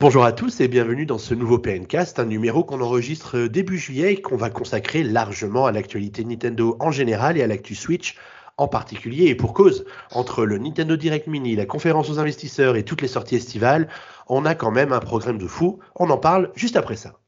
Bonjour 0.00 0.22
à 0.22 0.30
tous 0.30 0.60
et 0.60 0.68
bienvenue 0.68 1.06
dans 1.06 1.18
ce 1.18 1.34
nouveau 1.34 1.58
PNcast, 1.58 2.20
un 2.20 2.24
numéro 2.24 2.62
qu'on 2.62 2.80
enregistre 2.80 3.48
début 3.48 3.78
juillet 3.78 4.12
et 4.12 4.22
qu'on 4.22 4.36
va 4.36 4.48
consacrer 4.48 5.02
largement 5.02 5.66
à 5.66 5.72
l'actualité 5.72 6.24
Nintendo 6.24 6.76
en 6.78 6.92
général 6.92 7.36
et 7.36 7.42
à 7.42 7.48
l'actu 7.48 7.74
Switch 7.74 8.16
en 8.58 8.68
particulier 8.68 9.24
et 9.24 9.34
pour 9.34 9.54
cause. 9.54 9.84
Entre 10.12 10.44
le 10.44 10.58
Nintendo 10.58 10.94
Direct 10.94 11.26
Mini, 11.26 11.56
la 11.56 11.66
conférence 11.66 12.10
aux 12.10 12.20
investisseurs 12.20 12.76
et 12.76 12.84
toutes 12.84 13.02
les 13.02 13.08
sorties 13.08 13.34
estivales, 13.34 13.88
on 14.28 14.44
a 14.44 14.54
quand 14.54 14.70
même 14.70 14.92
un 14.92 15.00
programme 15.00 15.36
de 15.36 15.48
fou. 15.48 15.80
On 15.96 16.08
en 16.10 16.18
parle 16.18 16.52
juste 16.54 16.76
après 16.76 16.94
ça. 16.94 17.18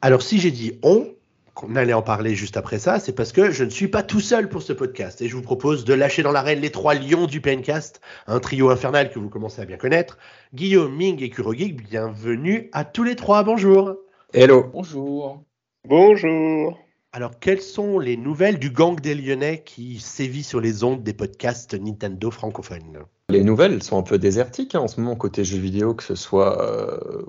Alors 0.00 0.22
si 0.22 0.38
j'ai 0.38 0.52
dit 0.52 0.78
on, 0.84 1.13
qu'on 1.54 1.76
allait 1.76 1.92
en 1.92 2.02
parler 2.02 2.34
juste 2.34 2.56
après 2.56 2.78
ça, 2.78 2.98
c'est 2.98 3.12
parce 3.12 3.32
que 3.32 3.50
je 3.50 3.64
ne 3.64 3.70
suis 3.70 3.88
pas 3.88 4.02
tout 4.02 4.20
seul 4.20 4.48
pour 4.48 4.62
ce 4.62 4.72
podcast 4.72 5.22
et 5.22 5.28
je 5.28 5.36
vous 5.36 5.42
propose 5.42 5.84
de 5.84 5.94
lâcher 5.94 6.22
dans 6.22 6.32
l'arène 6.32 6.60
les 6.60 6.70
trois 6.70 6.94
lions 6.94 7.26
du 7.26 7.40
PNcast, 7.40 8.00
un 8.26 8.40
trio 8.40 8.70
infernal 8.70 9.10
que 9.10 9.18
vous 9.18 9.28
commencez 9.28 9.62
à 9.62 9.64
bien 9.64 9.76
connaître. 9.76 10.18
Guillaume, 10.52 10.94
Ming 10.94 11.22
et 11.22 11.30
Kurogeek, 11.30 11.88
bienvenue 11.88 12.68
à 12.72 12.84
tous 12.84 13.04
les 13.04 13.16
trois, 13.16 13.44
bonjour. 13.44 13.94
Hello. 14.32 14.66
Bonjour. 14.72 15.44
Bonjour. 15.88 16.78
Alors, 17.12 17.38
quelles 17.38 17.62
sont 17.62 18.00
les 18.00 18.16
nouvelles 18.16 18.58
du 18.58 18.70
gang 18.70 19.00
des 19.00 19.14
Lyonnais 19.14 19.62
qui 19.64 20.00
sévit 20.00 20.42
sur 20.42 20.60
les 20.60 20.82
ondes 20.82 21.04
des 21.04 21.12
podcasts 21.12 21.74
Nintendo 21.74 22.32
francophones? 22.32 23.04
Les 23.28 23.44
nouvelles 23.44 23.84
sont 23.84 23.96
un 23.96 24.02
peu 24.02 24.18
désertiques 24.18 24.74
hein, 24.74 24.80
en 24.80 24.88
ce 24.88 25.00
moment 25.00 25.14
côté 25.14 25.44
jeux 25.44 25.58
vidéo, 25.58 25.94
que 25.94 26.02
ce 26.02 26.16
soit 26.16 26.60
euh, 26.60 27.22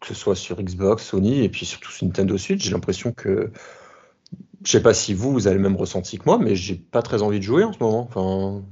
que 0.00 0.08
ce 0.08 0.14
soit 0.14 0.36
sur 0.36 0.60
Xbox, 0.62 1.04
Sony 1.04 1.42
et 1.42 1.48
puis 1.48 1.66
surtout 1.66 1.90
sur 1.90 2.06
Nintendo 2.06 2.36
Switch. 2.38 2.62
J'ai 2.64 2.70
l'impression 2.70 3.12
que 3.12 3.50
je 4.64 4.70
sais 4.70 4.82
pas 4.82 4.94
si 4.94 5.14
vous 5.14 5.32
vous 5.32 5.46
avez 5.46 5.56
le 5.56 5.62
même 5.62 5.76
ressenti 5.76 6.18
que 6.18 6.24
moi, 6.26 6.38
mais 6.38 6.54
j'ai 6.54 6.74
pas 6.74 7.02
très 7.02 7.22
envie 7.22 7.38
de 7.38 7.44
jouer 7.44 7.64
en 7.64 7.72
ce 7.72 7.78
moment. 7.80 8.00
Enfin, 8.00 8.62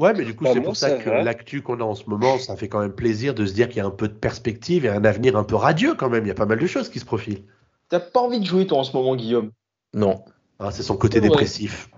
Ouais, 0.00 0.12
mais 0.12 0.24
du 0.24 0.34
coup, 0.34 0.42
Bah, 0.44 0.50
c'est 0.52 0.60
pour 0.60 0.76
ça, 0.76 0.88
ça 0.90 0.96
que 0.96 1.08
l'actu 1.08 1.62
qu'on 1.62 1.80
a 1.80 1.84
en 1.84 1.94
ce 1.94 2.10
moment, 2.10 2.36
ça 2.38 2.56
fait 2.56 2.68
quand 2.68 2.80
même 2.80 2.94
plaisir 2.94 3.32
de 3.32 3.46
se 3.46 3.52
dire 3.52 3.68
qu'il 3.68 3.76
y 3.76 3.80
a 3.80 3.86
un 3.86 3.90
peu 3.90 4.08
de 4.08 4.12
perspective 4.14 4.84
et 4.84 4.88
un 4.88 5.04
avenir 5.04 5.36
un 5.36 5.44
peu 5.44 5.54
radieux 5.54 5.94
quand 5.94 6.10
même. 6.10 6.24
Il 6.24 6.28
y 6.28 6.32
a 6.32 6.34
pas 6.34 6.46
mal 6.46 6.58
de 6.58 6.66
choses 6.66 6.88
qui 6.88 6.98
se 6.98 7.04
profilent. 7.04 7.44
T'as 7.90 8.00
pas 8.00 8.20
envie 8.20 8.40
de 8.40 8.44
jouer 8.44 8.66
toi 8.66 8.78
en 8.78 8.84
ce 8.84 8.96
moment, 8.96 9.14
Guillaume? 9.14 9.52
Non, 9.92 10.24
Ah, 10.58 10.72
c'est 10.72 10.82
son 10.82 10.96
côté 10.96 11.20
dépressif. 11.20 11.90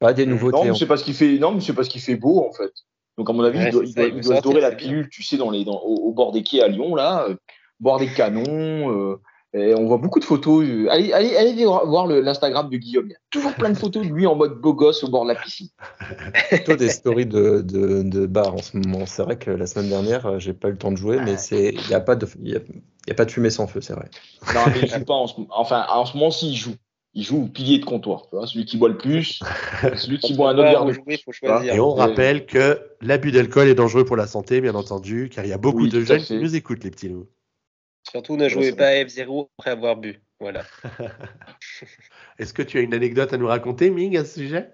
pas 0.00 0.12
des 0.12 0.26
nouveautés. 0.26 0.56
Non, 0.56 0.64
mais 0.64 0.74
c'est 0.74 0.86
parce 0.86 1.04
qu'il 1.04 1.14
fait. 1.14 1.38
Non, 1.38 1.52
mais 1.52 1.60
c'est 1.60 1.74
parce 1.74 1.88
qu'il 1.88 2.00
fait 2.00 2.16
beau 2.16 2.44
en 2.44 2.52
fait. 2.52 2.72
Donc 3.20 3.28
à 3.28 3.34
mon 3.34 3.44
avis, 3.44 3.58
Ouais, 3.58 3.68
il 3.68 3.70
doit, 3.70 4.06
il 4.06 4.16
il 4.16 4.24
se 4.24 4.40
dorer 4.40 4.62
la 4.62 4.70
bien. 4.70 4.78
pilule, 4.78 5.08
tu 5.10 5.22
sais, 5.22 5.36
dans 5.36 5.50
les, 5.50 5.62
dans- 5.62 5.78
au, 5.78 6.08
au 6.08 6.12
bord 6.12 6.32
des 6.32 6.42
quais 6.42 6.62
à 6.62 6.68
Lyon 6.68 6.94
là, 6.94 7.26
euh, 7.28 7.34
boire 7.78 7.98
des 7.98 8.06
canons. 8.06 8.90
euh, 8.90 9.20
et 9.52 9.74
on 9.74 9.84
voit 9.86 9.98
beaucoup 9.98 10.20
de 10.20 10.24
photos. 10.24 10.64
euh, 10.66 10.86
allez, 10.90 11.12
allez, 11.12 11.36
allez 11.36 11.66
voir 11.66 12.06
l'Instagram 12.06 12.70
de 12.70 12.78
Guillaume. 12.78 13.08
Il 13.08 13.10
y 13.10 13.14
a 13.14 13.18
toujours 13.28 13.52
plein 13.52 13.68
de 13.68 13.76
photos 13.76 14.06
de 14.06 14.10
lui 14.10 14.26
en 14.26 14.36
mode 14.36 14.58
beau 14.58 14.72
gosse 14.72 15.04
au 15.04 15.08
bord 15.08 15.24
de 15.24 15.34
la 15.34 15.34
piscine. 15.34 15.68
plutôt 16.48 16.76
des 16.76 16.88
stories 16.88 17.26
de, 17.26 17.60
de, 17.60 18.02
de 18.02 18.24
bar 18.24 18.54
en 18.54 18.62
ce 18.62 18.78
moment. 18.78 19.04
C'est 19.04 19.22
vrai 19.22 19.36
que 19.38 19.50
la 19.50 19.66
semaine 19.66 19.90
dernière, 19.90 20.40
j'ai 20.40 20.54
pas 20.54 20.68
eu 20.68 20.72
le 20.72 20.78
temps 20.78 20.92
de 20.92 20.96
jouer, 20.96 21.18
mais 21.22 21.36
c'est 21.36 21.74
il 21.74 21.88
y 21.90 21.94
a 21.94 22.00
pas 22.00 22.16
de 22.16 22.26
y 22.42 22.56
a, 22.56 22.60
il 22.60 23.08
y 23.08 23.10
a 23.10 23.14
pas 23.14 23.26
de 23.26 23.30
fumée 23.30 23.50
sans 23.50 23.66
feu, 23.66 23.82
c'est 23.82 23.92
vrai. 23.92 24.08
Non, 24.54 24.62
mais 24.72 24.80
il 24.80 24.88
joue 24.88 25.04
pas 25.04 25.14
en 25.14 25.26
ce 25.26 25.38
moment. 25.38 25.52
Enfin, 25.54 25.84
en 25.90 26.06
ce 26.06 26.16
moment, 26.16 26.30
si 26.30 26.50
il 26.52 26.56
joue. 26.56 26.74
Il 27.12 27.24
joue 27.24 27.42
au 27.42 27.46
pilier 27.46 27.78
de 27.78 27.84
comptoir. 27.84 28.26
Tu 28.28 28.36
vois, 28.36 28.46
celui 28.46 28.64
qui 28.64 28.76
boit 28.76 28.88
le 28.88 28.96
plus, 28.96 29.40
celui 29.96 30.18
qui 30.18 30.34
boit 30.34 30.50
un 30.50 30.58
autre 30.58 30.62
verre 30.62 30.84
de 30.84 30.92
jouer, 30.92 31.18
faut 31.24 31.32
choisir. 31.32 31.74
Et 31.74 31.80
on 31.80 31.94
rappelle 31.94 32.46
que 32.46 32.80
l'abus 33.00 33.32
d'alcool 33.32 33.68
est 33.68 33.74
dangereux 33.74 34.04
pour 34.04 34.16
la 34.16 34.26
santé, 34.28 34.60
bien 34.60 34.74
entendu, 34.74 35.28
car 35.28 35.44
il 35.44 35.48
y 35.48 35.52
a 35.52 35.58
beaucoup 35.58 35.82
Oui, 35.82 35.88
de 35.90 36.00
jeunes 36.00 36.22
qui 36.22 36.36
nous 36.38 36.54
écoutent, 36.54 36.84
les 36.84 36.90
petits 36.90 37.08
loups. 37.08 37.26
Surtout 38.08 38.36
ne 38.36 38.48
jouez 38.48 38.72
pas 38.72 38.88
à 38.88 38.94
F0 39.04 39.48
après 39.58 39.70
avoir 39.70 39.96
bu. 39.96 40.20
Voilà. 40.38 40.62
Est-ce 42.38 42.54
que 42.54 42.62
tu 42.62 42.78
as 42.78 42.80
une 42.80 42.94
anecdote 42.94 43.32
à 43.32 43.36
nous 43.36 43.46
raconter, 43.46 43.90
Ming, 43.90 44.16
à 44.16 44.24
ce 44.24 44.40
sujet? 44.40 44.70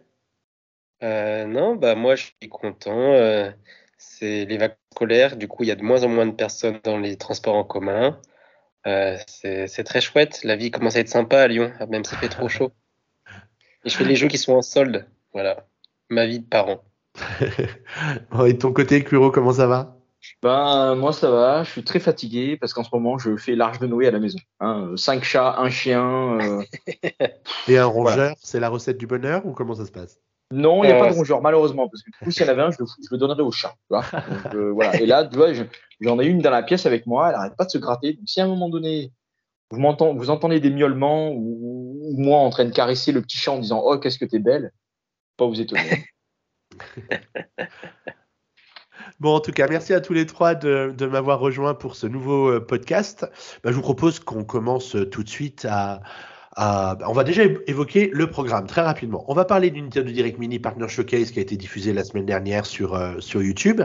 Euh, 1.02 1.44
non, 1.46 1.74
bah 1.76 1.94
moi 1.94 2.16
je 2.16 2.24
suis 2.40 2.48
content. 2.48 3.12
euh, 3.14 3.50
c'est 3.98 4.44
les 4.46 4.56
vacances 4.58 4.78
scolaires, 4.94 5.36
du 5.36 5.48
coup 5.48 5.62
il 5.64 5.66
y 5.66 5.70
a 5.72 5.74
de 5.74 5.82
moins 5.82 6.02
en 6.04 6.08
moins 6.08 6.26
de 6.26 6.32
personnes 6.32 6.80
dans 6.84 6.98
les 6.98 7.16
transports 7.16 7.54
en 7.56 7.64
commun. 7.64 8.18
Euh, 8.86 9.16
c'est 9.26 9.84
très 9.84 10.00
chouette. 10.00 10.40
La 10.44 10.56
vie 10.56 10.70
commence 10.70 10.96
à 10.96 11.00
être 11.00 11.08
sympa 11.08 11.40
à 11.40 11.48
Lyon, 11.48 11.72
même 11.88 12.04
s'il 12.04 12.18
fait 12.18 12.28
trop 12.28 12.48
chaud. 12.48 12.72
Et 13.84 13.88
je 13.88 13.96
fais 13.96 14.04
les 14.04 14.16
jeux 14.16 14.28
qui 14.28 14.38
sont 14.38 14.54
en 14.54 14.62
solde. 14.62 15.06
Voilà. 15.32 15.66
Ma 16.08 16.26
vie 16.26 16.40
de 16.40 16.46
parent. 16.46 16.82
Et 18.46 18.52
de 18.52 18.58
ton 18.58 18.72
côté, 18.72 19.02
Kuro, 19.02 19.30
comment 19.30 19.52
ça 19.52 19.66
va? 19.66 19.96
Ben, 20.42 20.94
moi, 20.94 21.12
ça 21.12 21.30
va. 21.30 21.62
Je 21.62 21.70
suis 21.70 21.84
très 21.84 22.00
fatigué 22.00 22.56
parce 22.56 22.74
qu'en 22.74 22.84
ce 22.84 22.90
moment, 22.92 23.18
je 23.18 23.36
fais 23.36 23.54
l'arche 23.54 23.78
de 23.78 23.86
Noé 23.86 24.06
à 24.06 24.10
la 24.10 24.18
maison. 24.18 24.38
Hein, 24.60 24.88
euh, 24.92 24.96
cinq 24.96 25.24
chats, 25.24 25.56
un 25.58 25.70
chien. 25.70 26.38
euh, 26.40 26.62
Et 27.68 27.78
un 27.78 27.86
rongeur, 27.86 28.36
c'est 28.42 28.60
la 28.60 28.68
recette 28.68 28.98
du 28.98 29.06
bonheur 29.06 29.46
ou 29.46 29.52
comment 29.52 29.74
ça 29.74 29.86
se 29.86 29.92
passe? 29.92 30.20
Non, 30.52 30.84
il 30.84 30.86
n'y 30.86 30.92
a 30.92 30.96
Euh, 30.96 31.00
pas 31.00 31.10
de 31.10 31.14
rongeur, 31.16 31.42
malheureusement. 31.42 31.88
Parce 31.88 32.02
que 32.02 32.10
du 32.10 32.18
coup, 32.24 32.30
s'il 32.30 32.42
y 32.46 32.48
en 32.48 32.52
avait 32.52 32.62
un, 32.62 32.70
je 32.70 32.76
le, 32.78 32.86
je 32.86 33.08
le 33.10 33.18
donnerais 33.18 33.42
au 33.42 33.50
chat. 33.50 33.70
Tu 33.70 33.76
vois 33.90 34.02
Donc, 34.44 34.54
euh, 34.54 34.70
voilà. 34.72 35.00
Et 35.00 35.06
là, 35.06 35.24
tu 35.24 35.36
vois, 35.36 35.52
je- 35.52 35.64
j'en 36.00 36.20
ai 36.20 36.26
une 36.26 36.38
dans 36.40 36.50
la 36.50 36.62
pièce 36.62 36.86
avec 36.86 37.06
moi. 37.06 37.28
Elle 37.28 37.34
n'arrête 37.34 37.56
pas 37.56 37.64
de 37.64 37.70
se 37.70 37.78
gratter. 37.78 38.12
Donc, 38.14 38.28
si 38.28 38.40
à 38.40 38.44
un 38.44 38.48
moment 38.48 38.68
donné, 38.68 39.12
vous, 39.70 39.80
m'entend- 39.80 40.14
vous 40.14 40.30
entendez 40.30 40.60
des 40.60 40.70
miaulements 40.70 41.30
ou, 41.30 41.98
ou 42.04 42.20
moi 42.22 42.38
en 42.38 42.50
train 42.50 42.64
de 42.64 42.70
caresser 42.70 43.10
le 43.10 43.22
petit 43.22 43.38
chat 43.38 43.50
en 43.52 43.58
disant 43.58 43.82
Oh, 43.84 43.98
qu'est-ce 43.98 44.18
que 44.20 44.24
t'es 44.24 44.38
belle 44.38 44.72
Pas 45.36 45.46
vous 45.46 45.60
étonner. 45.60 46.06
Bon, 49.20 49.34
en 49.34 49.40
tout 49.40 49.52
cas, 49.52 49.66
merci 49.68 49.94
à 49.94 50.00
tous 50.00 50.12
les 50.12 50.26
trois 50.26 50.54
de, 50.54 50.92
de 50.96 51.06
m'avoir 51.06 51.40
rejoint 51.40 51.72
pour 51.74 51.96
ce 51.96 52.06
nouveau 52.06 52.48
euh, 52.50 52.60
podcast. 52.60 53.24
Bah, 53.64 53.70
je 53.70 53.76
vous 53.76 53.80
propose 53.82 54.18
qu'on 54.20 54.44
commence 54.44 54.94
euh, 54.94 55.06
tout 55.08 55.22
de 55.22 55.28
suite 55.28 55.66
à, 55.68 56.02
bah, 56.56 56.98
On 57.06 57.12
va 57.12 57.24
déjà 57.24 57.42
évoquer 57.66 58.10
le 58.12 58.28
programme 58.28 58.66
très 58.66 58.80
rapidement. 58.82 59.24
On 59.28 59.34
va 59.34 59.44
parler 59.44 59.70
du 59.70 59.82
Nintendo 59.82 60.10
Direct 60.10 60.38
Mini 60.38 60.58
Partner 60.58 60.88
Showcase 60.88 61.30
qui 61.30 61.38
a 61.38 61.42
été 61.42 61.56
diffusé 61.56 61.92
la 61.92 62.04
semaine 62.04 62.26
dernière 62.26 62.66
sur, 62.66 62.94
euh, 62.94 63.20
sur 63.20 63.42
YouTube. 63.42 63.82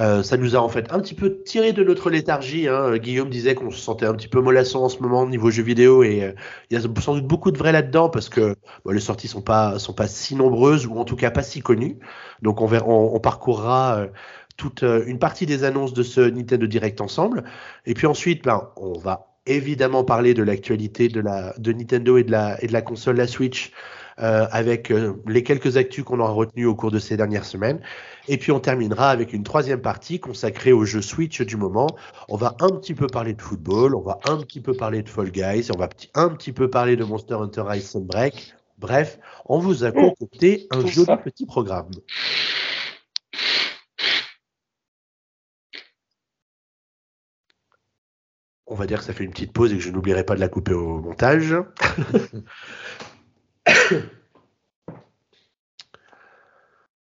Euh, 0.00 0.22
ça 0.22 0.36
nous 0.36 0.56
a 0.56 0.58
en 0.60 0.68
fait 0.68 0.92
un 0.92 1.00
petit 1.00 1.14
peu 1.14 1.42
tiré 1.44 1.72
de 1.72 1.84
notre 1.84 2.10
léthargie. 2.10 2.68
hein. 2.68 2.96
Guillaume 2.98 3.28
disait 3.30 3.54
qu'on 3.54 3.70
se 3.70 3.78
sentait 3.78 4.06
un 4.06 4.14
petit 4.14 4.28
peu 4.28 4.40
mollasson 4.40 4.80
en 4.80 4.88
ce 4.88 4.98
moment 5.00 5.22
au 5.22 5.28
niveau 5.28 5.50
jeux 5.50 5.62
vidéo 5.62 6.02
et 6.02 6.24
euh, 6.24 6.32
il 6.70 6.78
y 6.78 6.80
a 6.80 7.00
sans 7.00 7.14
doute 7.14 7.26
beaucoup 7.26 7.50
de 7.50 7.58
vrai 7.58 7.72
là-dedans 7.72 8.08
parce 8.08 8.28
que 8.28 8.56
les 8.90 9.00
sorties 9.00 9.28
sont 9.28 9.42
pas 9.42 9.78
sont 9.78 9.92
pas 9.94 10.08
si 10.08 10.34
nombreuses 10.34 10.86
ou 10.86 10.98
en 10.98 11.04
tout 11.04 11.16
cas 11.16 11.30
pas 11.30 11.42
si 11.42 11.60
connues. 11.60 11.98
Donc 12.42 12.60
on, 12.60 12.72
on, 12.72 13.14
on 13.14 13.20
parcourra 13.20 13.96
euh, 13.98 14.08
toute 14.56 14.82
euh, 14.82 15.04
une 15.06 15.18
partie 15.18 15.46
des 15.46 15.64
annonces 15.64 15.92
de 15.94 16.02
ce 16.02 16.20
Nintendo 16.20 16.66
Direct 16.66 17.00
ensemble. 17.00 17.44
Et 17.86 17.94
puis 17.94 18.06
ensuite, 18.06 18.44
ben, 18.44 18.70
on 18.76 18.98
va 18.98 19.31
évidemment 19.46 20.04
parler 20.04 20.34
de 20.34 20.42
l'actualité 20.42 21.08
de, 21.08 21.20
la, 21.20 21.54
de 21.58 21.72
Nintendo 21.72 22.16
et 22.16 22.24
de 22.24 22.30
la, 22.30 22.62
et 22.62 22.66
de 22.66 22.72
la 22.72 22.82
console, 22.82 23.16
la 23.16 23.26
Switch, 23.26 23.72
euh, 24.18 24.46
avec 24.50 24.90
euh, 24.90 25.14
les 25.26 25.42
quelques 25.42 25.76
actus 25.76 26.04
qu'on 26.04 26.20
aura 26.20 26.32
retenus 26.32 26.66
au 26.66 26.74
cours 26.74 26.90
de 26.90 26.98
ces 26.98 27.16
dernières 27.16 27.44
semaines. 27.44 27.80
Et 28.28 28.36
puis 28.36 28.52
on 28.52 28.60
terminera 28.60 29.10
avec 29.10 29.32
une 29.32 29.42
troisième 29.42 29.80
partie 29.80 30.20
consacrée 30.20 30.72
au 30.72 30.84
jeu 30.84 31.00
Switch 31.00 31.40
du 31.40 31.56
moment. 31.56 31.88
On 32.28 32.36
va 32.36 32.54
un 32.60 32.68
petit 32.68 32.94
peu 32.94 33.06
parler 33.06 33.32
de 33.32 33.40
football, 33.40 33.94
on 33.94 34.02
va 34.02 34.18
un 34.28 34.36
petit 34.38 34.60
peu 34.60 34.74
parler 34.74 35.02
de 35.02 35.08
Fall 35.08 35.30
Guys, 35.30 35.70
on 35.74 35.78
va 35.78 35.88
un 36.14 36.28
petit 36.28 36.52
peu 36.52 36.68
parler 36.68 36.96
de 36.96 37.04
Monster 37.04 37.34
Hunter 37.34 37.62
Rise 37.66 37.90
Sunbreak. 37.90 38.54
Bref, 38.78 39.18
on 39.46 39.58
vous 39.58 39.84
a 39.84 39.92
concocté 39.92 40.66
un 40.70 40.84
joli 40.86 41.06
petit 41.24 41.46
programme. 41.46 41.90
On 48.72 48.74
va 48.74 48.86
dire 48.86 49.00
que 49.00 49.04
ça 49.04 49.12
fait 49.12 49.24
une 49.24 49.32
petite 49.32 49.52
pause 49.52 49.70
et 49.70 49.76
que 49.76 49.82
je 49.82 49.90
n'oublierai 49.90 50.24
pas 50.24 50.34
de 50.34 50.40
la 50.40 50.48
couper 50.48 50.72
au 50.72 50.98
montage. 50.98 51.54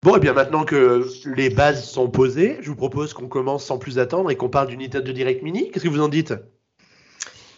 Bon, 0.04 0.16
et 0.16 0.18
bien 0.18 0.32
maintenant 0.32 0.64
que 0.64 1.06
les 1.26 1.48
bases 1.48 1.88
sont 1.88 2.10
posées, 2.10 2.58
je 2.60 2.68
vous 2.68 2.74
propose 2.74 3.14
qu'on 3.14 3.28
commence 3.28 3.64
sans 3.64 3.78
plus 3.78 4.00
attendre 4.00 4.32
et 4.32 4.36
qu'on 4.36 4.48
parle 4.48 4.66
du 4.66 4.76
Nintendo 4.76 5.12
Direct 5.12 5.44
Mini. 5.44 5.70
Qu'est-ce 5.70 5.84
que 5.84 5.88
vous 5.88 6.00
en 6.00 6.08
dites? 6.08 6.34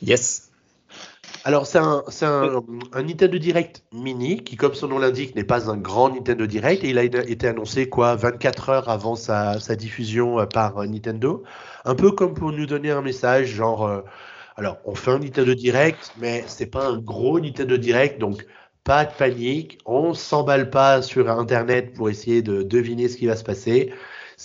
Yes. 0.02 0.50
Alors, 1.46 1.66
c'est 1.66 1.78
un, 1.78 2.02
c'est 2.08 2.24
un, 2.24 2.62
un 2.94 3.02
Nintendo 3.02 3.36
Direct 3.38 3.84
Mini 3.92 4.42
qui, 4.42 4.56
comme 4.56 4.74
son 4.74 4.88
nom 4.88 4.98
l'indique, 4.98 5.36
n'est 5.36 5.44
pas 5.44 5.70
un 5.70 5.76
grand 5.76 6.08
Nintendo 6.08 6.46
Direct 6.46 6.82
et 6.84 6.88
il 6.88 6.98
a 6.98 7.04
été 7.04 7.46
annoncé 7.48 7.88
quoi 7.88 8.16
24 8.16 8.68
heures 8.70 8.88
avant 8.88 9.14
sa, 9.14 9.60
sa 9.60 9.76
diffusion 9.76 10.40
euh, 10.40 10.46
par 10.46 10.78
euh, 10.78 10.86
Nintendo. 10.86 11.42
Un 11.84 11.94
peu 11.94 12.12
comme 12.12 12.32
pour 12.32 12.50
nous 12.50 12.64
donner 12.66 12.90
un 12.90 13.02
message, 13.02 13.48
genre, 13.48 13.86
euh, 13.86 14.00
alors, 14.56 14.78
on 14.86 14.94
fait 14.94 15.10
un 15.10 15.18
Nintendo 15.18 15.54
Direct, 15.54 16.12
mais 16.18 16.44
c'est 16.46 16.66
pas 16.66 16.86
un 16.86 16.98
gros 16.98 17.38
Nintendo 17.40 17.76
Direct, 17.76 18.18
donc 18.20 18.46
pas 18.84 19.04
de 19.04 19.12
panique. 19.12 19.78
On 19.86 20.14
s'emballe 20.14 20.70
pas 20.70 21.02
sur 21.02 21.28
Internet 21.30 21.94
pour 21.94 22.08
essayer 22.10 22.42
de 22.42 22.62
deviner 22.62 23.08
ce 23.08 23.16
qui 23.16 23.26
va 23.26 23.36
se 23.36 23.44
passer. 23.44 23.92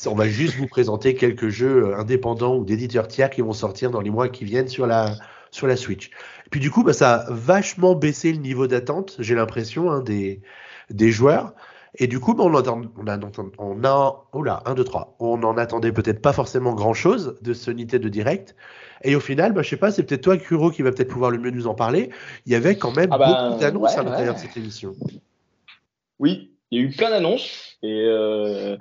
On 0.06 0.16
va 0.16 0.28
juste 0.28 0.56
vous 0.56 0.68
présenter 0.68 1.16
quelques 1.16 1.50
jeux 1.50 1.88
euh, 1.88 1.98
indépendants 1.98 2.56
ou 2.56 2.66
d'éditeurs 2.66 3.08
tiers 3.08 3.30
qui 3.30 3.42
vont 3.42 3.54
sortir 3.54 3.92
dans 3.92 4.02
les 4.02 4.10
mois 4.10 4.30
qui 4.30 4.46
viennent 4.46 4.68
sur 4.68 4.88
la, 4.88 5.16
sur 5.52 5.68
la 5.68 5.76
Switch. 5.76 6.12
Puis 6.50 6.60
du 6.60 6.72
coup, 6.72 6.84
bah, 6.84 6.94
ça 6.94 7.16
a 7.16 7.32
vachement 7.32 7.96
baissé 7.96 8.32
le 8.32 8.40
niveau 8.40 8.68
d'attente, 8.68 9.16
j'ai 9.20 9.36
l'impression, 9.36 9.92
hein, 9.92 10.02
des, 10.02 10.42
des 10.90 11.12
joueurs. 11.12 11.54
Et 11.96 12.08
du 12.08 12.20
coup, 12.20 12.34
bah, 12.34 12.44
on, 12.46 12.54
entend, 12.54 12.82
on, 12.98 13.08
a, 13.08 13.20
on 13.58 13.84
a, 13.84 14.26
oh 14.34 14.44
là, 14.44 14.62
1, 14.66 14.76
2, 14.76 14.84
3. 14.84 15.16
On 15.20 15.38
n'en 15.38 15.58
attendait 15.58 15.92
peut-être 15.92 16.22
pas 16.22 16.34
forcément 16.34 16.74
grand-chose 16.74 17.38
de 17.42 17.54
ce 17.54 17.72
Nintendo 17.72 18.10
Direct. 18.10 18.56
Et 19.04 19.16
au 19.16 19.20
final, 19.20 19.54
bah, 19.54 19.62
je 19.62 19.70
sais 19.70 19.78
pas, 19.78 19.92
c'est 19.92 20.04
peut-être 20.04 20.22
toi, 20.22 20.38
Kuro, 20.38 20.72
qui 20.72 20.82
va 20.82 20.92
peut-être 20.92 21.10
pouvoir 21.10 21.32
le 21.32 21.40
mieux 21.40 21.52
nous 21.52 21.68
en 21.68 21.74
parler. 21.74 22.10
Il 22.46 22.52
y 22.52 22.56
avait 22.56 22.78
quand 22.78 22.96
même 22.96 23.10
Ah 23.12 23.18
bah, 23.18 23.28
beaucoup 23.28 23.60
d'annonces 23.60 23.94
ouais, 23.94 24.00
à 24.00 24.04
l'intérieur 24.04 24.36
ouais. 24.36 24.42
de 24.42 24.48
cette 24.48 24.58
émission. 24.58 24.96
Oui, 26.20 26.52
il 26.72 26.80
y 26.80 26.84
a 26.84 26.86
eu 26.86 26.92
plein 26.92 27.10
d'annonces 27.10 27.78
et 27.82 28.06
euh, 28.06 28.78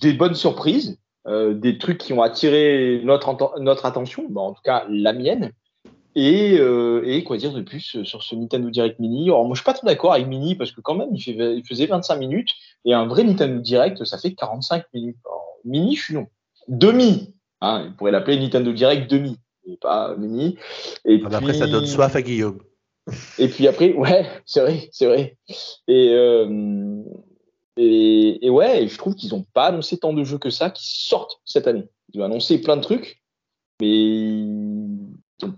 des 0.00 0.12
bonnes 0.12 0.34
surprises, 0.34 0.98
euh, 1.26 1.54
des 1.54 1.78
trucs 1.78 1.98
qui 1.98 2.12
ont 2.12 2.22
attiré 2.22 3.00
notre, 3.04 3.58
notre 3.60 3.86
attention, 3.86 4.26
bah, 4.28 4.42
en 4.42 4.52
tout 4.52 4.62
cas 4.62 4.84
la 4.88 5.12
mienne. 5.12 5.52
Et, 6.16 6.58
euh, 6.58 7.02
et 7.04 7.24
quoi 7.24 7.36
dire 7.36 7.52
de 7.52 7.60
plus 7.60 7.96
euh, 7.96 8.04
sur 8.04 8.22
ce 8.22 8.34
Nintendo 8.36 8.70
Direct 8.70 9.00
Mini? 9.00 9.24
Alors 9.30 9.44
moi 9.44 9.54
je 9.54 9.60
suis 9.60 9.64
pas 9.64 9.72
trop 9.74 9.86
d'accord 9.86 10.12
avec 10.12 10.28
Mini 10.28 10.54
parce 10.54 10.70
que 10.72 10.80
quand 10.80 10.94
même 10.94 11.08
il, 11.12 11.20
fait, 11.20 11.56
il 11.56 11.64
faisait 11.66 11.86
25 11.86 12.16
minutes 12.16 12.50
et 12.84 12.94
un 12.94 13.06
vrai 13.06 13.24
Nintendo 13.24 13.60
Direct 13.60 14.04
ça 14.04 14.18
fait 14.18 14.32
45 14.34 14.84
minutes. 14.94 15.16
Alors, 15.24 15.44
mini 15.64 15.96
je 15.96 16.02
suis 16.02 16.14
non. 16.14 16.26
Demi, 16.68 17.34
hein, 17.60 17.84
il 17.86 17.96
pourrait 17.96 18.12
l'appeler 18.12 18.38
Nintendo 18.38 18.72
Direct 18.72 19.10
demi, 19.10 19.36
et 19.66 19.76
pas 19.76 20.14
Mini. 20.16 20.56
Et 21.04 21.20
Ah 21.24 21.28
bah 21.28 21.38
après, 21.38 21.52
ça 21.54 21.66
donne 21.66 21.82
puis- 21.82 21.90
soif 21.92 22.14
à 22.16 22.22
Guillaume. 22.22 22.60
et 23.38 23.48
puis 23.48 23.66
après, 23.68 23.92
ouais, 23.92 24.24
c'est 24.46 24.60
vrai, 24.60 24.88
c'est 24.92 25.06
vrai. 25.06 25.36
Et, 25.88 26.10
euh, 26.14 27.02
et, 27.76 28.46
et 28.46 28.50
ouais, 28.50 28.86
je 28.88 28.96
trouve 28.96 29.14
qu'ils 29.14 29.30
n'ont 29.30 29.44
pas 29.52 29.66
annoncé 29.66 29.98
tant 29.98 30.12
de 30.14 30.22
jeux 30.24 30.38
que 30.38 30.48
ça 30.50 30.70
qui 30.70 30.86
sortent 30.86 31.40
cette 31.44 31.66
année. 31.66 31.88
Ils 32.14 32.20
ont 32.22 32.24
annoncé 32.24 32.60
plein 32.60 32.76
de 32.76 32.82
trucs, 32.82 33.20
mais 33.82 34.44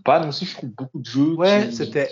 pas 0.05 0.17
annoncé, 0.17 0.47
je 0.47 0.55
trouve, 0.55 0.71
beaucoup 0.71 1.01
de 1.01 1.05
jeux. 1.07 1.35
Ouais, 1.35 1.67
qui- 1.69 1.77
c'était- 1.77 2.11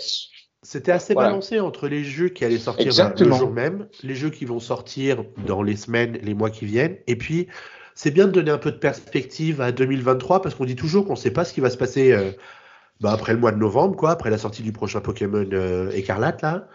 C'était 0.66 0.92
assez 0.92 1.12
Voilà. 1.12 1.28
balancé 1.28 1.60
entre 1.60 1.88
les 1.88 2.04
jeux 2.04 2.30
qui 2.30 2.42
allaient 2.42 2.56
sortir 2.56 2.86
le 3.18 3.32
jour 3.32 3.50
même, 3.50 3.86
les 4.02 4.14
jeux 4.14 4.30
qui 4.30 4.46
vont 4.46 4.60
sortir 4.60 5.22
dans 5.46 5.62
les 5.62 5.76
semaines, 5.76 6.18
les 6.22 6.32
mois 6.32 6.48
qui 6.48 6.64
viennent, 6.64 6.96
et 7.06 7.16
puis 7.16 7.48
c'est 7.94 8.10
bien 8.10 8.24
de 8.26 8.32
donner 8.32 8.50
un 8.50 8.56
peu 8.56 8.72
de 8.72 8.78
perspective 8.78 9.60
à 9.60 9.72
2023 9.72 10.40
parce 10.40 10.54
qu'on 10.54 10.64
dit 10.64 10.74
toujours 10.74 11.04
qu'on 11.04 11.12
ne 11.12 11.18
sait 11.18 11.32
pas 11.32 11.44
ce 11.44 11.52
qui 11.52 11.60
va 11.60 11.68
se 11.68 11.76
passer 11.76 12.12
euh, 12.12 12.30
bah, 13.02 13.12
après 13.12 13.34
le 13.34 13.40
mois 13.40 13.52
de 13.52 13.58
novembre, 13.58 13.94
quoi, 13.94 14.12
après 14.12 14.30
la 14.30 14.38
sortie 14.38 14.62
du 14.62 14.72
prochain 14.72 15.02
Pokémon 15.02 15.46
euh, 15.52 15.90
Écarlate 15.90 16.40
là. 16.40 16.66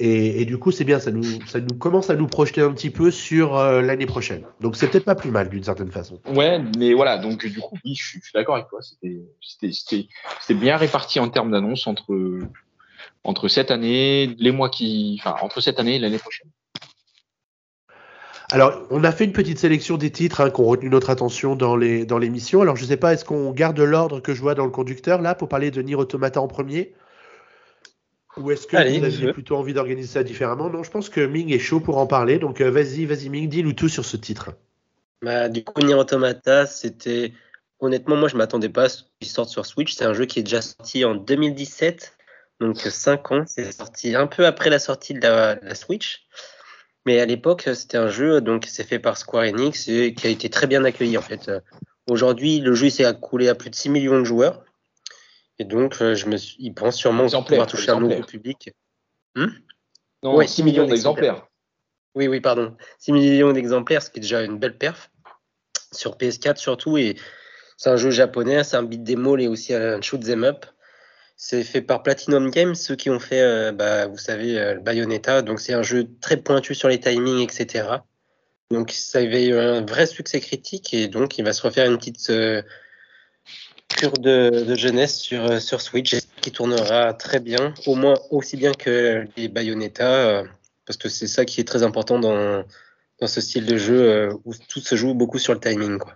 Et, 0.00 0.42
et 0.42 0.44
du 0.44 0.58
coup, 0.58 0.70
c'est 0.70 0.84
bien, 0.84 1.00
ça 1.00 1.10
nous, 1.10 1.24
ça 1.46 1.60
nous 1.60 1.76
commence 1.76 2.08
à 2.08 2.14
nous 2.14 2.28
projeter 2.28 2.60
un 2.60 2.72
petit 2.72 2.90
peu 2.90 3.10
sur 3.10 3.56
euh, 3.56 3.82
l'année 3.82 4.06
prochaine. 4.06 4.44
Donc 4.60 4.76
c'est 4.76 4.88
peut-être 4.88 5.04
pas 5.04 5.16
plus 5.16 5.32
mal 5.32 5.48
d'une 5.48 5.64
certaine 5.64 5.90
façon. 5.90 6.20
Ouais, 6.32 6.62
mais 6.78 6.94
voilà, 6.94 7.18
donc 7.18 7.44
du 7.44 7.58
coup, 7.58 7.76
oui, 7.84 7.94
je 7.96 8.06
suis, 8.06 8.20
d'accord 8.32 8.54
avec 8.54 8.68
toi. 8.68 8.80
C'était- 8.80 10.54
bien 10.54 10.76
réparti 10.76 11.18
en 11.18 11.28
termes 11.28 11.50
d'annonces 11.50 11.86
entre, 11.86 12.40
entre 13.24 13.48
cette 13.48 13.70
année, 13.70 14.36
les 14.38 14.52
mois 14.52 14.70
qui. 14.70 15.20
Enfin, 15.20 15.36
entre 15.42 15.60
cette 15.60 15.80
année 15.80 15.96
et 15.96 15.98
l'année 15.98 16.18
prochaine. 16.18 16.48
Alors, 18.50 18.86
on 18.90 19.04
a 19.04 19.12
fait 19.12 19.24
une 19.24 19.32
petite 19.32 19.58
sélection 19.58 19.98
des 19.98 20.10
titres 20.10 20.40
hein, 20.40 20.50
qui 20.50 20.60
ont 20.60 20.64
retenu 20.64 20.88
notre 20.88 21.10
attention 21.10 21.54
dans 21.54 21.76
l'émission. 21.76 22.62
Alors, 22.62 22.76
je 22.76 22.84
sais 22.84 22.96
pas, 22.96 23.12
est-ce 23.12 23.24
qu'on 23.24 23.50
garde 23.50 23.78
l'ordre 23.78 24.20
que 24.20 24.32
je 24.32 24.40
vois 24.40 24.54
dans 24.54 24.64
le 24.64 24.70
conducteur 24.70 25.20
là 25.20 25.34
pour 25.34 25.48
parler 25.48 25.70
de 25.70 25.82
Nier 25.82 25.96
Automata 25.96 26.40
en 26.40 26.48
premier? 26.48 26.94
Ou 28.38 28.50
est-ce 28.50 28.66
que 28.66 28.76
Allez, 28.76 28.98
vous 28.98 29.04
aviez 29.04 29.32
plutôt 29.32 29.56
envie 29.56 29.74
d'organiser 29.74 30.08
ça 30.08 30.22
différemment 30.22 30.70
Non, 30.70 30.82
je 30.82 30.90
pense 30.90 31.08
que 31.08 31.20
Ming 31.20 31.52
est 31.52 31.58
chaud 31.58 31.80
pour 31.80 31.98
en 31.98 32.06
parler. 32.06 32.38
Donc, 32.38 32.60
euh, 32.60 32.70
vas-y, 32.70 33.04
vas-y, 33.04 33.28
Ming, 33.28 33.48
dis-nous 33.48 33.72
tout 33.72 33.88
sur 33.88 34.04
ce 34.04 34.16
titre. 34.16 34.50
Bah, 35.22 35.48
du 35.48 35.64
coup, 35.64 35.80
Nier 35.82 35.94
Automata, 35.94 36.66
c'était. 36.66 37.32
Honnêtement, 37.80 38.16
moi, 38.16 38.28
je 38.28 38.36
m'attendais 38.36 38.68
pas 38.68 38.84
à 38.84 38.88
ce 38.88 39.02
qu'il 39.20 39.28
sorte 39.28 39.50
sur 39.50 39.64
Switch. 39.64 39.94
C'est 39.94 40.04
un 40.04 40.14
jeu 40.14 40.24
qui 40.24 40.40
est 40.40 40.42
déjà 40.42 40.62
sorti 40.62 41.04
en 41.04 41.14
2017, 41.14 42.16
donc 42.60 42.78
5 42.78 43.32
ans. 43.32 43.44
C'est 43.46 43.70
sorti 43.70 44.16
un 44.16 44.26
peu 44.26 44.46
après 44.46 44.68
la 44.68 44.80
sortie 44.80 45.14
de 45.14 45.20
la, 45.20 45.54
de 45.54 45.64
la 45.64 45.74
Switch. 45.76 46.26
Mais 47.06 47.20
à 47.20 47.26
l'époque, 47.26 47.68
c'était 47.74 47.96
un 47.96 48.08
jeu 48.08 48.40
donc 48.40 48.66
c'est 48.68 48.84
fait 48.84 48.98
par 48.98 49.16
Square 49.16 49.44
Enix 49.44 49.88
et 49.88 50.12
qui 50.12 50.26
a 50.26 50.30
été 50.30 50.50
très 50.50 50.66
bien 50.66 50.84
accueilli 50.84 51.16
en 51.16 51.22
fait. 51.22 51.48
Euh, 51.48 51.60
Aujourd'hui, 52.08 52.60
le 52.60 52.74
jeu 52.74 52.88
s'est 52.88 53.08
écoulé 53.08 53.48
à 53.48 53.54
plus 53.54 53.70
de 53.70 53.74
6 53.74 53.90
millions 53.90 54.18
de 54.18 54.24
joueurs. 54.24 54.64
Et 55.58 55.64
donc, 55.64 56.00
euh, 56.00 56.14
je 56.14 56.26
me 56.26 56.36
suis, 56.36 56.56
il 56.60 56.72
pense 56.72 56.96
sûrement 56.96 57.26
pouvoir 57.26 57.66
toucher 57.66 57.90
un 57.90 58.00
nouveau 58.00 58.22
public. 58.22 58.70
Non, 59.36 60.36
Ouais, 60.36 60.46
6 60.46 60.62
millions 60.62 60.86
d'exemplaires. 60.86 61.46
Oui, 62.14 62.26
oui, 62.26 62.40
pardon. 62.40 62.76
6 62.98 63.12
millions 63.12 63.52
d'exemplaires, 63.52 64.02
ce 64.02 64.10
qui 64.10 64.18
est 64.18 64.22
déjà 64.22 64.42
une 64.42 64.58
belle 64.58 64.76
perf. 64.76 65.10
Sur 65.92 66.16
PS4 66.16 66.56
surtout. 66.56 66.98
Et 66.98 67.16
c'est 67.76 67.90
un 67.90 67.96
jeu 67.96 68.10
japonais, 68.10 68.64
c'est 68.64 68.76
un 68.76 68.82
beat 68.82 69.08
all 69.08 69.40
et 69.40 69.48
aussi 69.48 69.74
un 69.74 70.00
shoot 70.00 70.22
them 70.22 70.44
up. 70.44 70.66
C'est 71.36 71.62
fait 71.62 71.82
par 71.82 72.02
Platinum 72.02 72.50
Games, 72.50 72.74
ceux 72.74 72.96
qui 72.96 73.10
ont 73.10 73.20
fait, 73.20 73.40
euh, 73.40 73.70
bah, 73.70 74.08
vous 74.08 74.18
savez, 74.18 74.58
euh, 74.58 74.74
Bayonetta. 74.80 75.42
Donc 75.42 75.60
c'est 75.60 75.72
un 75.72 75.84
jeu 75.84 76.08
très 76.20 76.36
pointu 76.36 76.74
sur 76.74 76.88
les 76.88 76.98
timings, 76.98 77.38
etc. 77.38 77.84
Donc 78.72 78.90
ça 78.90 79.20
avait 79.20 79.46
eu 79.46 79.56
un 79.56 79.82
vrai 79.82 80.06
succès 80.06 80.40
critique 80.40 80.92
et 80.92 81.06
donc 81.06 81.38
il 81.38 81.44
va 81.44 81.52
se 81.52 81.62
refaire 81.62 81.88
une 81.88 81.96
petite 81.96 82.28
euh, 82.30 82.62
de, 84.06 84.64
de 84.64 84.74
jeunesse 84.74 85.18
sur, 85.18 85.44
euh, 85.44 85.58
sur 85.60 85.80
Switch 85.80 86.16
qui 86.40 86.52
tournera 86.52 87.12
très 87.14 87.40
bien, 87.40 87.74
au 87.86 87.94
moins 87.94 88.14
aussi 88.30 88.56
bien 88.56 88.72
que 88.72 89.26
les 89.36 89.48
Bayonetta. 89.48 90.08
euh, 90.08 90.44
parce 90.86 90.96
que 90.96 91.08
c'est 91.10 91.26
ça 91.26 91.44
qui 91.44 91.60
est 91.60 91.64
très 91.64 91.82
important 91.82 92.18
dans, 92.18 92.64
dans 93.20 93.26
ce 93.26 93.40
style 93.42 93.66
de 93.66 93.76
jeu 93.76 94.00
euh, 94.00 94.32
où 94.46 94.54
tout 94.68 94.80
se 94.80 94.94
joue 94.94 95.12
beaucoup 95.12 95.38
sur 95.38 95.52
le 95.52 95.60
timing. 95.60 95.98
Quoi. 95.98 96.14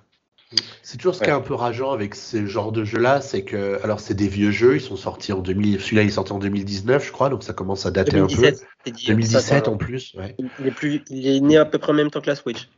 C'est 0.82 0.96
toujours 0.96 1.14
ce 1.14 1.20
qui 1.22 1.28
est 1.28 1.32
un 1.32 1.40
peu 1.40 1.54
rageant 1.54 1.92
avec 1.92 2.14
ce 2.14 2.46
genre 2.46 2.72
de 2.72 2.84
jeux-là, 2.84 3.20
c'est 3.20 3.42
que, 3.42 3.78
alors 3.82 4.00
c'est 4.00 4.14
des 4.14 4.28
vieux 4.28 4.50
jeux, 4.50 4.76
ils 4.76 4.80
sont 4.80 4.96
sortis 4.96 5.32
en 5.32 5.40
2000, 5.40 5.80
celui-là 5.80 6.02
il 6.02 6.08
est 6.08 6.12
sorti 6.12 6.32
en 6.32 6.38
2019, 6.38 7.06
je 7.06 7.12
crois, 7.12 7.28
donc 7.28 7.42
ça 7.42 7.52
commence 7.52 7.86
à 7.86 7.90
dater 7.90 8.16
un 8.16 8.26
2017, 8.26 8.60
peu. 8.60 8.66
c'est 8.84 8.92
dit, 8.92 9.06
2017 9.06 9.64
ça, 9.64 9.70
en 9.70 9.76
plus, 9.76 10.14
ouais. 10.14 10.34
il, 10.58 10.66
est 10.66 10.70
plus, 10.70 11.02
il 11.08 11.26
est 11.26 11.40
né 11.40 11.56
à 11.56 11.64
peu 11.64 11.78
près 11.78 11.92
en 11.92 11.94
même 11.94 12.10
temps 12.10 12.20
que 12.20 12.26
la 12.28 12.36
Switch. 12.36 12.68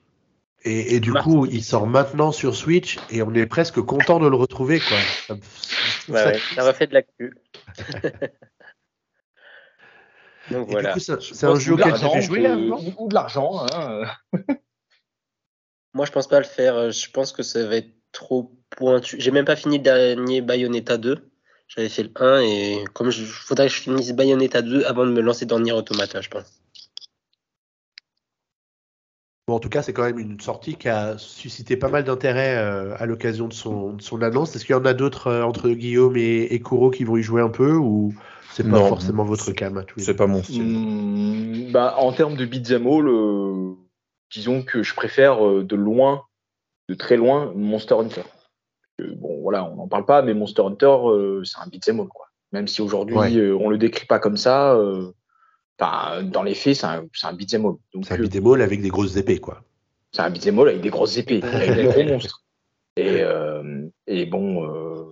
Et, 0.65 0.95
et 0.95 1.01
du 1.01 1.13
coup, 1.13 1.45
il 1.47 1.63
sort 1.63 1.87
maintenant 1.87 2.33
sur 2.33 2.57
Switch 2.57 2.99
et 3.11 3.23
on 3.23 3.35
est 3.35 3.47
presque 3.47 3.81
content 3.83 4.19
de 4.19 4.27
le 4.29 4.37
retrouver, 4.37 4.81
quoi. 4.81 4.97
Ça- 5.27 5.35
Ouais, 6.09 6.19
ça 6.19 6.27
ouais, 6.27 6.39
ça 6.55 6.67
refait 6.67 6.87
de 6.87 6.95
l'actu. 6.95 7.35
Donc 10.51 10.69
Et 10.69 10.73
voilà. 10.73 10.93
du 10.95 11.01
coup, 11.01 11.01
c'est 11.01 11.45
un 11.47 11.59
jeu 11.59 11.73
auquel 11.75 11.95
tu 11.95 12.23
joué 12.23 12.41
ou- 12.43 12.75
avant 12.75 12.83
ou, 12.83 12.95
ou 13.05 13.09
de 13.09 13.15
l'argent. 13.15 13.65
hein. 13.73 14.05
Moi, 15.95 16.05
je 16.07 16.13
pense 16.13 16.29
pas 16.29 16.39
le 16.39 16.45
faire. 16.45 16.77
Euh, 16.77 16.91
Je 16.91 17.11
pense 17.11 17.33
que 17.33 17.43
ça 17.43 17.67
va 17.67 17.77
être 17.77 17.91
trop 18.13 18.53
pointu. 18.71 19.17
J'ai 19.21 19.31
même 19.31 19.45
pas 19.47 19.57
fini 19.57 19.79
le 19.79 19.83
dernier 19.83 20.41
Bayonetta 20.43 20.97
2. 20.99 21.31
J'avais 21.69 21.89
fait 21.89 22.03
le 22.03 22.11
1 22.17 22.41
et 22.41 22.85
comme 22.93 23.11
je 23.11 23.25
faudrait 23.25 23.69
que 23.69 23.75
je 23.75 23.81
finisse 23.81 24.13
Bayonetta 24.13 24.61
2 24.61 24.85
avant 24.85 25.07
de 25.07 25.13
me 25.13 25.21
lancer 25.23 25.47
dans 25.47 25.59
Nier 25.59 25.73
Automata, 25.73 26.21
je 26.21 26.29
pense. 26.29 26.61
Bon, 29.47 29.57
en 29.57 29.59
tout 29.61 29.69
cas, 29.69 29.83
c'est 29.83 29.93
quand 29.93 30.05
même 30.05 30.19
une 30.19 30.41
sortie 30.41 30.75
qui 30.75 30.89
a 30.89 31.19
suscité 31.19 31.77
pas 31.77 31.89
mal 31.89 32.05
d'intérêt 32.05 32.57
euh, 32.57 32.95
à 32.99 33.05
l'occasion 33.05 33.47
de 33.47 33.53
son, 33.53 33.93
de 33.93 34.01
son 34.01 34.23
annonce. 34.23 34.57
Est-ce 34.57 34.65
qu'il 34.65 34.75
y 34.75 34.79
en 34.79 34.85
a 34.87 34.95
d'autres 34.95 35.27
euh, 35.27 35.43
entre 35.45 35.69
Guillaume 35.69 36.17
et, 36.17 36.45
et 36.55 36.61
Kuro 36.61 36.91
qui 36.91 37.05
vont 37.05 37.19
y 37.19 37.23
jouer 37.23 37.43
un 37.43 37.51
peu 37.51 37.75
ou 37.75 38.15
c'est 38.51 38.63
pas 38.63 38.71
Non. 38.79 38.87
forcément 38.87 39.25
votre 39.25 39.53
cam 39.53 39.77
à 39.77 39.83
tous 39.83 39.99
les 39.99 40.05
C'est 40.07 40.17
pas 40.17 40.27
mon 40.27 40.43
style. 40.43 40.63
Hmm, 40.63 41.73
bah, 41.73 41.97
en 41.99 42.13
termes 42.13 42.37
de 42.37 42.47
beat'em 42.47 42.87
all, 42.87 43.07
euh, 43.07 43.75
disons 44.33 44.63
que 44.63 44.83
je 44.83 44.95
préfère 44.95 45.47
euh, 45.47 45.63
de 45.63 45.77
loin, 45.77 46.23
de 46.89 46.95
très 46.95 47.19
loin, 47.19 47.53
Monster 47.55 47.97
Hunter. 47.97 48.23
Euh, 49.03 49.13
bon, 49.15 49.43
voilà, 49.43 49.71
on 49.71 49.77
n'en 49.77 49.89
parle 49.89 50.07
pas, 50.07 50.23
mais 50.23 50.33
Monster 50.33 50.63
Hunter, 50.63 50.87
euh, 50.87 51.45
c'est 51.45 51.59
un 51.61 51.67
beat'em 51.69 52.01
all, 52.01 52.09
quoi. 52.09 52.29
Même 52.53 52.67
si 52.67 52.81
aujourd'hui, 52.81 53.17
Ouais. 53.17 53.35
euh, 53.37 53.59
on 53.61 53.69
le 53.69 53.77
décrit 53.77 54.07
pas 54.07 54.21
comme 54.21 54.39
ça, 54.39 54.73
euh, 54.75 55.13
enfin, 55.79 56.23
dans 56.23 56.43
les 56.43 56.55
faits, 56.55 56.77
c'est 56.77 56.87
un, 56.87 57.05
un 57.23 57.33
beat'em 57.33 57.67
all. 57.67 57.75
C'est 58.03 58.13
un 58.15 58.19
euh, 58.19 58.23
beat'em 58.23 58.47
all 58.47 58.63
avec 58.63 58.81
des 58.83 58.89
grosses 58.89 59.17
épées, 59.17 59.39
quoi. 59.39 59.63
c'est 60.13 60.23
un 60.23 60.31
beat'em 60.31 60.59
all 60.59 60.69
avec 60.69 60.81
des 60.81 60.91
grosses 60.91 61.17
épées, 61.17 61.43
avec 61.43 61.75
des 61.75 61.85
gros 61.85 62.05
monstres. 62.05 62.43
Et, 62.97 63.21
euh, 63.23 63.87
et 64.07 64.25
bon, 64.27 64.65
euh, 64.65 65.05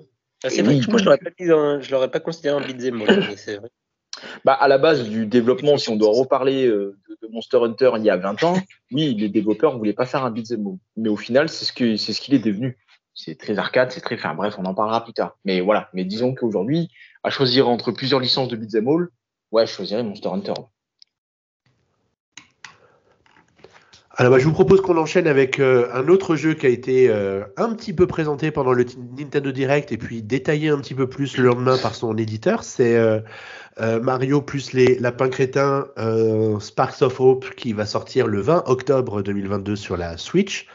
Ah, 0.45 0.51
c'est 0.51 0.63
vrai 0.63 0.75
oui, 0.75 0.81
que 0.81 0.91
moi, 0.91 1.01
je 1.01 1.05
donc- 1.05 1.91
l'aurais 1.91 2.11
pas, 2.11 2.21
considéré 2.21 2.57
un 2.57 2.67
beat'em 2.67 3.03
all, 3.03 3.21
mais 3.29 3.37
c'est 3.37 3.57
vrai. 3.57 3.71
Bah, 4.45 4.53
à 4.53 4.69
la 4.69 4.79
base 4.79 5.09
du 5.09 5.27
développement, 5.27 5.77
si 5.79 5.89
on 5.91 5.97
doit 5.97 6.11
reparler 6.17 6.67
euh, 6.67 6.97
de, 7.09 7.27
de 7.27 7.33
Monster 7.33 7.57
Hunter 7.63 7.93
il 7.97 8.05
y 8.05 8.11
a 8.11 8.17
20 8.17 8.45
ans, 8.45 8.57
oui, 8.93 9.15
les 9.19 9.29
développeurs 9.29 9.77
voulaient 9.79 9.95
pas 9.95 10.07
faire 10.07 10.25
un 10.25 10.31
beat'em 10.31 10.65
all. 10.67 10.77
Mais 10.97 11.09
au 11.09 11.17
final, 11.17 11.49
c'est 11.49 11.65
ce 11.65 11.73
qu'il 12.21 12.35
est 12.35 12.39
devenu. 12.45 12.79
C'est 13.15 13.37
très 13.37 13.59
arcade, 13.59 13.91
c'est 13.91 14.01
très. 14.01 14.15
Enfin 14.15 14.35
bref, 14.35 14.55
on 14.59 14.65
en 14.65 14.75
parlera 14.75 15.03
plus 15.03 15.13
tard. 15.13 15.37
Mais 15.45 15.61
voilà. 15.61 15.89
Mais 15.93 16.05
disons 16.05 16.35
qu'aujourd'hui, 16.35 16.89
à 17.25 17.31
choisir 17.31 17.69
entre 17.69 17.91
plusieurs 17.91 18.21
licences 18.21 18.49
de 18.49 18.57
beat'em 18.57 18.87
all, 18.89 19.09
ouais, 19.53 19.67
je 19.67 19.73
choisirais 19.73 20.03
Monster 20.03 20.29
Hunter. 20.29 20.55
Alors, 24.15 24.33
bah, 24.33 24.39
je 24.39 24.45
vous 24.45 24.53
propose 24.53 24.83
qu'on 24.83 24.99
enchaîne 24.99 25.27
avec 25.27 25.59
euh, 25.59 25.89
un 25.95 26.07
autre 26.09 26.37
jeu 26.37 26.53
qui 26.53 26.67
a 26.67 26.69
été 26.69 27.09
euh, 27.09 27.45
un 27.57 27.75
petit 27.75 27.95
peu 27.95 28.07
présenté 28.07 28.51
pendant 28.51 28.73
le 28.73 28.85
Nintendo 29.19 29.51
Direct 29.53 29.91
et 29.91 29.97
puis 29.97 30.23
détaillé 30.23 30.69
un 30.69 30.79
petit 30.79 30.95
peu 30.95 31.09
plus 31.09 31.39
le 31.39 31.45
lendemain 31.45 31.79
par 31.79 31.95
son 31.95 32.19
éditeur. 32.19 32.63
C'est 32.63 32.95
euh, 32.95 33.21
Mario 34.03 34.43
plus 34.43 34.75
les 34.75 34.99
lapins 34.99 35.31
crétins 35.31 35.87
Sparks 36.61 37.01
of 37.01 37.21
Hope 37.21 37.55
qui 37.55 37.73
va 37.73 37.87
sortir 37.87 38.27
le 38.27 38.43
20 38.43 38.65
octobre 38.67 39.23
2022 39.23 39.77
sur 39.77 39.97
la 39.97 40.19
Switch. 40.19 40.67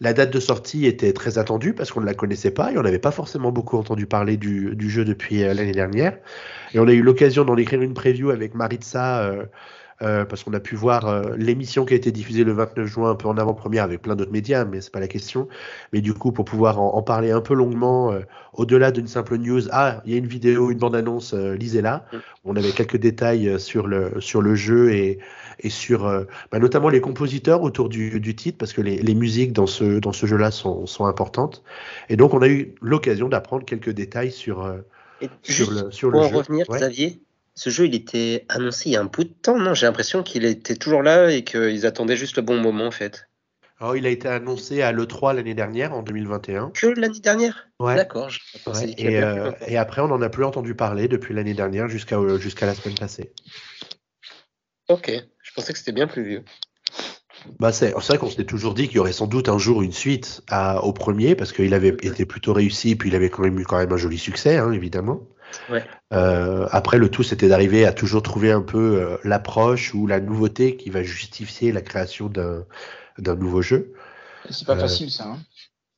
La 0.00 0.12
date 0.12 0.30
de 0.30 0.40
sortie 0.40 0.84
était 0.86 1.12
très 1.12 1.38
attendue 1.38 1.72
parce 1.72 1.90
qu'on 1.90 2.02
ne 2.02 2.06
la 2.06 2.14
connaissait 2.14 2.50
pas 2.50 2.70
et 2.72 2.78
on 2.78 2.82
n'avait 2.82 2.98
pas 2.98 3.10
forcément 3.10 3.50
beaucoup 3.50 3.78
entendu 3.78 4.06
parler 4.06 4.36
du, 4.36 4.90
jeu 4.90 5.04
depuis 5.04 5.42
euh, 5.42 5.54
l'année 5.54 5.72
dernière. 5.72 6.18
Et 6.74 6.78
on 6.78 6.86
a 6.86 6.92
eu 6.92 7.02
l'occasion 7.02 7.44
d'en 7.44 7.56
écrire 7.56 7.80
une 7.80 7.94
preview 7.94 8.30
avec 8.30 8.54
Maritza 8.54 9.22
euh, 10.02 10.26
parce 10.26 10.44
qu'on 10.44 10.52
a 10.52 10.60
pu 10.60 10.74
voir 10.74 11.06
euh, 11.06 11.34
l'émission 11.38 11.86
qui 11.86 11.94
a 11.94 11.96
été 11.96 12.12
diffusée 12.12 12.44
le 12.44 12.52
29 12.52 12.86
juin 12.86 13.10
un 13.10 13.14
peu 13.14 13.28
en 13.28 13.38
avant-première 13.38 13.82
avec 13.82 14.02
plein 14.02 14.14
d'autres 14.14 14.32
médias, 14.32 14.66
mais 14.66 14.82
c'est 14.82 14.92
pas 14.92 15.00
la 15.00 15.08
question. 15.08 15.48
Mais 15.94 16.02
du 16.02 16.12
coup, 16.12 16.32
pour 16.32 16.44
pouvoir 16.44 16.78
en, 16.78 17.00
parler 17.02 17.30
un 17.30 17.40
peu 17.40 17.54
longuement, 17.54 18.12
euh, 18.12 18.20
au-delà 18.52 18.90
d'une 18.90 19.06
simple 19.06 19.38
news, 19.38 19.62
ah, 19.70 20.02
il 20.04 20.12
y 20.12 20.14
a 20.14 20.18
une 20.18 20.26
vidéo, 20.26 20.70
une 20.70 20.78
bande-annonce, 20.78 21.32
lisez-la. 21.32 22.04
Mm. 22.12 22.16
On 22.44 22.56
avait 22.56 22.72
quelques 22.72 22.98
détails 22.98 23.58
sur 23.58 23.86
le 23.86 24.20
sur 24.20 24.42
le 24.42 24.54
jeu 24.54 24.92
et, 24.92 25.18
et 25.60 25.70
sur 25.70 26.04
bah, 26.52 26.58
notamment 26.58 26.90
les 26.90 27.00
compositeurs 27.00 27.62
autour 27.62 27.88
du, 27.88 28.20
du 28.20 28.36
titre, 28.36 28.58
parce 28.58 28.74
que 28.74 28.82
les, 28.82 28.98
les, 28.98 29.14
musiques 29.14 29.54
dans 29.54 29.66
ce 29.66 29.98
dans 29.98 30.12
ce 30.12 30.26
jeu-là 30.26 30.50
sont, 30.50 30.84
sont 30.84 31.06
importantes. 31.06 31.62
Et 32.10 32.16
donc, 32.16 32.34
on 32.34 32.42
a 32.42 32.48
eu 32.48 32.74
l'occasion 32.82 33.30
d'apprendre 33.30 33.64
quelques 33.64 33.90
détails 33.90 34.30
sur 34.30 34.70
sur 35.42 35.70
le 35.70 35.90
sur 35.90 36.10
pour 36.10 36.20
le 36.20 36.26
en 36.26 36.28
revenir, 36.28 36.66
Xavier, 36.68 37.20
ce 37.56 37.70
jeu, 37.70 37.86
il 37.86 37.94
était 37.94 38.44
annoncé 38.50 38.90
il 38.90 38.92
y 38.92 38.96
a 38.96 39.00
un 39.00 39.06
bout 39.06 39.24
de 39.24 39.32
temps, 39.32 39.58
non? 39.58 39.72
J'ai 39.72 39.86
l'impression 39.86 40.22
qu'il 40.22 40.44
était 40.44 40.76
toujours 40.76 41.02
là 41.02 41.30
et 41.30 41.42
qu'ils 41.42 41.86
attendaient 41.86 42.16
juste 42.16 42.36
le 42.36 42.42
bon 42.42 42.60
moment, 42.60 42.86
en 42.86 42.90
fait. 42.90 43.28
Alors, 43.80 43.96
il 43.96 44.06
a 44.06 44.10
été 44.10 44.28
annoncé 44.28 44.82
à 44.82 44.92
l'E3 44.92 45.34
l'année 45.34 45.54
dernière, 45.54 45.92
en 45.94 46.02
2021. 46.02 46.70
Que 46.70 46.86
l'année 46.86 47.20
dernière? 47.20 47.68
Ouais. 47.80 47.94
D'accord. 47.94 48.30
Et, 48.98 49.22
euh, 49.22 49.52
et, 49.66 49.76
après, 49.76 50.02
on 50.02 50.08
n'en 50.08 50.20
a 50.20 50.28
plus 50.28 50.44
entendu 50.44 50.74
parler 50.74 51.08
depuis 51.08 51.34
l'année 51.34 51.54
dernière 51.54 51.88
jusqu'à 51.88 52.18
euh, 52.18 52.38
jusqu'à 52.38 52.66
la 52.66 52.74
semaine 52.74 52.96
passée. 52.96 53.32
Ok, 54.88 55.10
je 55.42 55.52
pensais 55.54 55.72
que 55.72 55.78
c'était 55.78 55.92
bien 55.92 56.06
plus 56.06 56.24
vieux. 56.24 56.44
Bah 57.58 57.72
c'est 57.72 57.90
vrai 57.90 58.18
qu'on 58.18 58.30
s'était 58.30 58.44
toujours 58.44 58.74
dit 58.74 58.88
qu'il 58.88 58.96
y 58.96 58.98
aurait 58.98 59.12
sans 59.12 59.26
doute 59.26 59.48
un 59.48 59.58
jour 59.58 59.82
une 59.82 59.92
suite 59.92 60.42
à, 60.48 60.82
au 60.82 60.92
premier, 60.92 61.34
parce 61.34 61.52
qu'il 61.52 61.74
avait 61.74 61.96
été 62.02 62.24
plutôt 62.24 62.52
réussi, 62.52 62.96
puis 62.96 63.10
il 63.10 63.14
avait 63.14 63.30
quand 63.30 63.42
même 63.42 63.58
eu 63.58 63.64
quand 63.64 63.78
même 63.78 63.92
un 63.92 63.96
joli 63.96 64.18
succès, 64.18 64.56
hein, 64.56 64.72
évidemment. 64.72 65.28
Euh, 66.12 66.66
après, 66.70 66.98
le 66.98 67.08
tout, 67.08 67.22
c'était 67.22 67.48
d'arriver 67.48 67.86
à 67.86 67.92
toujours 67.92 68.22
trouver 68.22 68.52
un 68.52 68.62
peu 68.62 69.00
euh, 69.00 69.16
l'approche 69.24 69.94
ou 69.94 70.06
la 70.06 70.20
nouveauté 70.20 70.76
qui 70.76 70.90
va 70.90 71.02
justifier 71.02 71.72
la 71.72 71.82
création 71.82 72.28
d'un 72.28 73.34
nouveau 73.36 73.62
jeu. 73.62 73.92
C'est 74.50 74.66
pas 74.66 74.76
euh, 74.76 74.80
facile, 74.80 75.10
ça. 75.10 75.24
Hein 75.24 75.38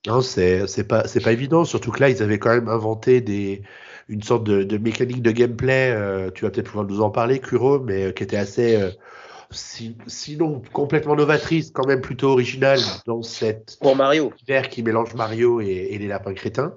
non, 0.06 0.22
c'est 0.22 0.64
pas, 0.88 1.02
pas 1.02 1.32
évident, 1.32 1.64
surtout 1.64 1.90
que 1.90 2.00
là, 2.00 2.08
ils 2.08 2.22
avaient 2.22 2.38
quand 2.38 2.50
même 2.50 2.68
inventé 2.68 3.20
des, 3.20 3.62
une 4.08 4.22
sorte 4.22 4.44
de, 4.44 4.62
de 4.62 4.78
mécanique 4.78 5.22
de 5.22 5.32
gameplay. 5.32 5.92
tu 6.34 6.44
vas 6.44 6.50
peut-être 6.50 6.66
pouvoir 6.66 6.86
nous 6.86 7.02
en 7.02 7.10
parler, 7.10 7.40
Kuro, 7.40 7.80
mais 7.80 8.14
qui 8.14 8.22
était 8.22 8.36
assez. 8.36 8.80
sinon 9.50 10.62
complètement 10.72 11.16
novatrice, 11.16 11.72
quand 11.72 11.86
même 11.86 12.00
plutôt 12.00 12.28
originale 12.28 12.80
dans 13.06 13.22
cette 13.22 13.76
pour 13.80 13.96
Mario 13.96 14.32
qui 14.70 14.82
mélange 14.82 15.14
Mario 15.14 15.60
et, 15.60 15.88
et 15.90 15.98
les 15.98 16.06
lapins 16.06 16.32
crétins 16.32 16.74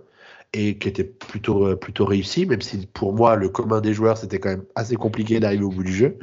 et 0.53 0.77
qui 0.77 0.87
était 0.87 1.05
plutôt, 1.05 1.67
euh, 1.67 1.75
plutôt 1.75 2.05
réussi, 2.05 2.45
même 2.45 2.61
si 2.61 2.85
pour 2.87 3.13
moi, 3.13 3.35
le 3.35 3.49
commun 3.49 3.79
des 3.79 3.93
joueurs, 3.93 4.17
c'était 4.17 4.39
quand 4.39 4.49
même 4.49 4.65
assez 4.75 4.95
compliqué 4.95 5.39
d'arriver 5.39 5.63
au 5.63 5.69
bout 5.69 5.83
du 5.83 5.93
jeu. 5.93 6.17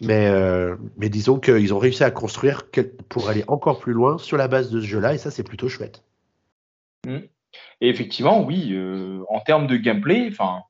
Mais, 0.00 0.28
euh, 0.28 0.76
mais 0.96 1.08
disons 1.08 1.40
qu'ils 1.40 1.74
ont 1.74 1.78
réussi 1.78 2.04
à 2.04 2.10
construire 2.10 2.62
pour 3.08 3.28
aller 3.28 3.44
encore 3.48 3.80
plus 3.80 3.94
loin 3.94 4.18
sur 4.18 4.36
la 4.36 4.46
base 4.46 4.70
de 4.70 4.80
ce 4.80 4.86
jeu-là, 4.86 5.14
et 5.14 5.18
ça, 5.18 5.30
c'est 5.30 5.42
plutôt 5.42 5.68
chouette. 5.68 6.04
Mmh. 7.06 7.18
Et 7.80 7.88
effectivement, 7.88 8.44
oui, 8.44 8.70
euh, 8.72 9.22
en 9.28 9.40
termes 9.40 9.66
de 9.66 9.76
gameplay, 9.76 10.28
enfin, 10.30 10.60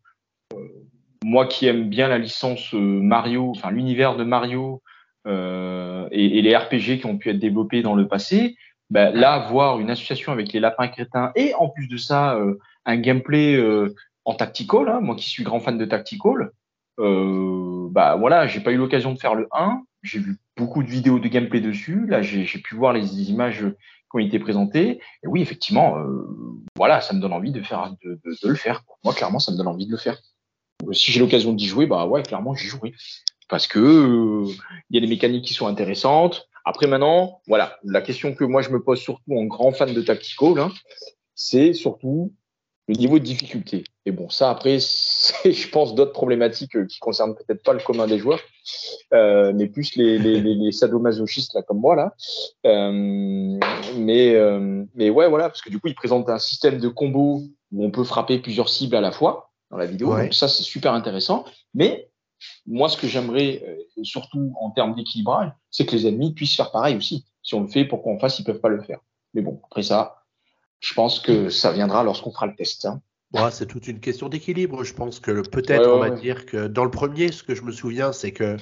moi 1.25 1.47
qui 1.47 1.67
aime 1.67 1.91
bien 1.91 2.09
la 2.09 2.19
licence 2.19 2.73
Mario, 2.73 3.51
enfin 3.51 3.71
l'univers 3.71 4.17
de 4.17 4.25
Mario 4.25 4.83
et, 5.27 6.41
les 6.41 6.57
RPG 6.57 7.01
qui 7.01 7.07
ont 7.07 7.19
pu 7.19 7.29
être 7.29 7.39
développés 7.39 7.83
dans 7.83 7.95
le 7.95 8.09
passé, 8.09 8.57
ben, 8.89 9.13
là, 9.15 9.47
voir 9.51 9.81
une 9.81 9.91
association 9.91 10.33
avec 10.33 10.53
les 10.55 10.61
lapins 10.61 10.89
crétins 10.89 11.33
et 11.35 11.53
en 11.55 11.69
plus 11.69 11.89
de 11.89 11.99
ça, 11.99 12.39
un 12.89 12.97
gameplay 12.97 13.55
euh, 13.55 13.95
en 14.25 14.35
tactical, 14.35 14.89
hein, 14.89 15.01
moi 15.01 15.15
qui 15.15 15.29
suis 15.29 15.45
grand 15.45 15.61
fan 15.61 15.79
de 15.79 15.85
tactical, 15.85 16.51
euh, 16.99 17.87
bah 17.91 18.17
voilà, 18.17 18.47
j'ai 18.47 18.61
pas 18.61 18.73
eu 18.73 18.77
l'occasion 18.77 19.13
de 19.13 19.19
faire 19.19 19.35
le 19.35 19.47
1, 19.53 19.83
j'ai 20.03 20.19
vu 20.19 20.39
beaucoup 20.57 20.83
de 20.83 20.89
vidéos 20.89 21.19
de 21.19 21.29
gameplay 21.29 21.61
dessus, 21.61 22.07
là 22.07 22.23
j'ai 22.23 22.47
pu 22.59 22.75
voir 22.75 22.95
les 22.95 23.31
images 23.31 23.61
qui 23.61 24.17
ont 24.17 24.19
été 24.19 24.39
présentées, 24.39 25.01
et 25.23 25.27
oui, 25.27 25.43
effectivement, 25.43 25.99
euh, 25.99 26.27
voilà, 26.77 27.03
ça 27.03 27.15
me 27.15 27.21
donne 27.21 27.35
envie 27.35 27.53
de, 27.53 27.61
faire, 27.61 27.93
de, 28.03 28.19
le 28.43 28.55
faire. 28.55 28.83
Moi, 29.05 29.13
clairement, 29.13 29.39
ça 29.39 29.53
me 29.53 29.59
donne 29.59 29.69
envie 29.69 29.87
de 29.87 29.93
le 29.93 29.99
faire. 29.99 30.19
Si 30.93 31.13
j'ai 31.13 31.21
l'occasion 31.21 31.53
d'y 31.53 31.67
jouer, 31.67 31.87
bah 31.87 32.07
ouais, 32.07 32.23
clairement, 32.23 32.55
j'y 32.55 32.69
jouerai. 32.69 32.95
Parce 33.51 33.67
que 33.67 34.45
il 34.91 34.95
y 34.95 34.99
a 34.99 35.01
des 35.01 35.07
mécaniques 35.07 35.45
qui 35.45 35.55
sont 35.55 35.67
intéressantes, 35.67 36.49
après 36.65 36.87
maintenant, 36.87 37.43
voilà, 37.47 37.79
la 37.85 38.01
question 38.01 38.35
que 38.35 38.45
moi 38.45 38.63
je 38.63 38.71
me 38.71 38.83
pose 38.83 38.99
surtout 38.99 39.37
en 39.37 39.45
grand 39.45 39.73
fan 39.73 39.93
de 39.93 40.01
Tactical, 40.01 40.59
hein, 40.59 40.71
c'est 41.35 41.73
surtout 41.73 42.35
le 42.89 42.95
niveau 42.95 43.19
de 43.19 43.25
difficulté. 43.25 43.85
Et 44.07 44.11
bon, 44.11 44.29
ça 44.31 44.51
après, 44.51 44.79
c'est, 44.81 45.53
je 45.53 45.69
pense, 45.69 45.95
d'autres 45.95 46.13
problématiques 46.13 46.75
euh, 46.77 46.87
qui 46.87 46.99
concernent 46.99 47.35
peut-être 47.35 47.63
pas 47.63 47.75
le 47.75 47.81
commun 47.81 48.07
des 48.07 48.19
joueurs, 48.19 48.41
euh, 49.13 49.53
mais 49.55 49.67
plus 49.67 49.95
les, 49.97 50.19
les, 50.19 50.41
les, 50.41 50.73
sadomasochistes 50.73 51.55
là 51.55 51.63
comme 51.63 51.81
moi 51.81 51.95
là. 51.95 52.15
Euh, 52.67 53.59
mais 53.97 54.35
euh, 54.35 54.85
mais 54.95 55.11
ouais, 55.11 55.29
voilà, 55.29 55.49
parce 55.49 55.63
que 55.63 55.71
du 55.71 55.79
coup, 55.79 55.89
ils 55.89 55.95
présentent 55.95 56.29
un 56.29 56.39
système 56.39 56.79
de 56.79 56.89
combo 56.89 57.43
où 57.73 57.85
on 57.85 57.91
peut 57.91 58.05
frapper 58.05 58.39
plusieurs 58.39 58.69
cibles 58.69 58.97
à 58.97 59.01
la 59.01 59.13
fois 59.13 59.51
dans 59.71 59.77
la 59.77 59.87
vidéo. 59.87 60.17
Donc 60.17 60.35
ça, 60.35 60.49
c'est 60.49 60.63
super 60.63 60.95
intéressant. 60.95 61.45
Mais 61.75 62.09
moi, 62.67 62.89
ce 62.89 62.97
que 62.97 63.07
j'aimerais, 63.07 63.63
euh, 63.67 64.03
surtout 64.03 64.53
en 64.61 64.71
termes 64.71 64.95
d'équilibrage, 64.95 65.51
c'est 65.71 65.87
que 65.87 65.93
les 65.93 66.07
ennemis 66.07 66.33
puissent 66.33 66.57
faire 66.57 66.71
pareil 66.71 66.97
aussi. 66.97 67.27
Si 67.43 67.55
on 67.55 67.63
le 67.63 67.69
fait, 67.69 67.85
pour 67.85 68.03
qu'on 68.03 68.19
fasse, 68.19 68.39
ils 68.39 68.45
peuvent 68.45 68.61
pas 68.61 68.69
le 68.69 68.83
faire? 68.83 69.01
Mais 69.35 69.43
bon, 69.43 69.61
après 69.65 69.83
ça, 69.83 70.18
je 70.81 70.95
pense 70.95 71.21
que 71.21 71.49
ça 71.49 71.73
viendra 71.73 72.05
lorsqu'on 72.05 72.33
fera 72.33 72.47
le 72.47 72.55
test. 72.55 72.87
Hein. 72.87 73.01
c'est 73.51 73.67
toute 73.67 73.89
une 73.89 74.01
question 74.01 74.29
d'équilibre. 74.29 74.85
Je 74.85 74.95
pense 74.95 75.21
que 75.21 75.47
peut-être, 75.49 75.89
on 75.89 75.99
va 75.99 76.11
dire 76.11 76.47
que 76.47 76.67
dans 76.67 76.85
le 76.85 76.91
premier, 76.91 77.33
ce 77.33 77.43
que 77.43 77.55
je 77.55 77.63
me 77.63 77.73
souviens, 77.73 78.13
c'est 78.13 78.33
que 78.33 78.57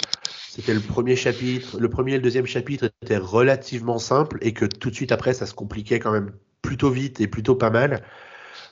c'était 0.50 0.74
le 0.74 0.80
premier 0.80 1.16
chapitre, 1.16 1.78
le 1.78 1.90
premier 1.90 2.12
et 2.12 2.16
le 2.16 2.22
deuxième 2.22 2.46
chapitre 2.46 2.90
étaient 3.02 3.18
relativement 3.18 3.98
simples 3.98 4.38
et 4.40 4.52
que 4.52 4.64
tout 4.64 4.90
de 4.90 4.94
suite 4.94 5.12
après, 5.12 5.34
ça 5.34 5.46
se 5.46 5.54
compliquait 5.54 5.98
quand 5.98 6.12
même 6.12 6.32
plutôt 6.62 6.90
vite 6.90 7.20
et 7.20 7.26
plutôt 7.26 7.54
pas 7.54 7.70
mal. 7.70 8.02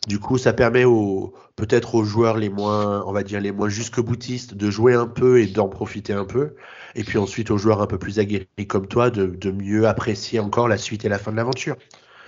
Du 0.09 0.19
coup, 0.19 0.39
ça 0.39 0.53
permet 0.53 0.85
aux 0.85 1.35
peut-être 1.57 1.95
aux 1.95 2.05
joueurs 2.05 2.37
les 2.37 2.49
moins, 2.49 3.05
on 3.07 3.13
va 3.13 3.23
dire 3.23 3.41
les 3.41 3.53
moins 3.53 3.69
jusque-boutistes 3.69 4.55
de 4.55 4.71
jouer 4.71 4.95
un 4.95 5.07
peu 5.07 5.41
et 5.41 5.47
d'en 5.47 5.69
profiter 5.69 6.13
un 6.13 6.25
peu. 6.25 6.55
Et 6.95 7.05
puis 7.05 7.19
ensuite 7.19 7.51
aux 7.51 7.59
joueurs 7.59 7.81
un 7.81 7.87
peu 7.87 7.99
plus 7.99 8.19
aguerris 8.19 8.47
comme 8.69 8.87
toi 8.87 9.11
de, 9.11 9.27
de 9.27 9.51
mieux 9.51 9.87
apprécier 9.87 10.41
encore 10.41 10.69
la 10.69 10.79
suite 10.79 11.05
et 11.05 11.09
la 11.09 11.19
fin 11.19 11.33
de 11.33 11.37
l'aventure. 11.37 11.77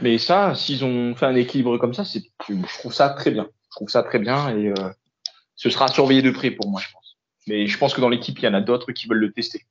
Mais 0.00 0.19
ça, 0.19 0.55
s'ils 0.55 0.85
ont 0.85 1.15
fait 1.15 1.26
un 1.26 1.35
équilibre 1.35 1.79
comme 1.79 1.95
ça, 1.95 2.05
c'est, 2.05 2.23
je 2.49 2.79
trouve 2.79 2.93
ça 2.93 3.11
très 3.11 3.31
bien. 3.31 3.49
Je 3.71 3.76
trouve 3.76 3.88
ça 3.88 4.03
très 4.03 4.19
bien 4.19 4.57
et 4.57 4.69
euh, 4.69 4.91
ce 5.55 5.71
sera 5.71 5.88
surveillé 5.88 6.23
de 6.23 6.31
près 6.31 6.50
pour 6.50 6.69
moi, 6.69 6.81
je 6.81 6.93
pense. 6.93 7.17
Mais 7.47 7.67
je 7.67 7.79
pense 7.79 7.95
que 7.95 8.00
dans 8.00 8.09
l'équipe, 8.09 8.38
il 8.38 8.45
y 8.45 8.49
en 8.49 8.55
a 8.55 8.61
d'autres 8.61 8.93
qui 8.93 9.07
veulent 9.07 9.19
le 9.19 9.33
tester. 9.33 9.65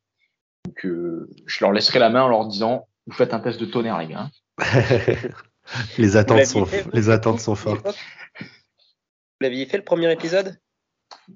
Donc, 0.65 0.85
euh, 0.85 1.29
je 1.45 1.63
leur 1.63 1.71
laisserai 1.71 1.99
la 1.99 2.09
main 2.09 2.23
en 2.23 2.27
leur 2.27 2.45
disant, 2.45 2.87
vous 3.05 3.13
faites 3.13 3.33
un 3.33 3.39
test 3.39 3.59
de 3.59 3.65
tonnerre, 3.65 3.99
les 3.99 4.07
gars. 4.07 4.29
les 5.97 6.17
attentes 6.17 6.45
sont, 6.45 6.67
les 6.93 7.09
attentes 7.09 7.39
sont 7.39 7.55
fortes. 7.55 7.85
Vous 8.39 8.45
l'aviez 9.41 9.65
fait 9.65 9.77
le 9.77 9.83
premier 9.83 10.11
épisode? 10.11 10.57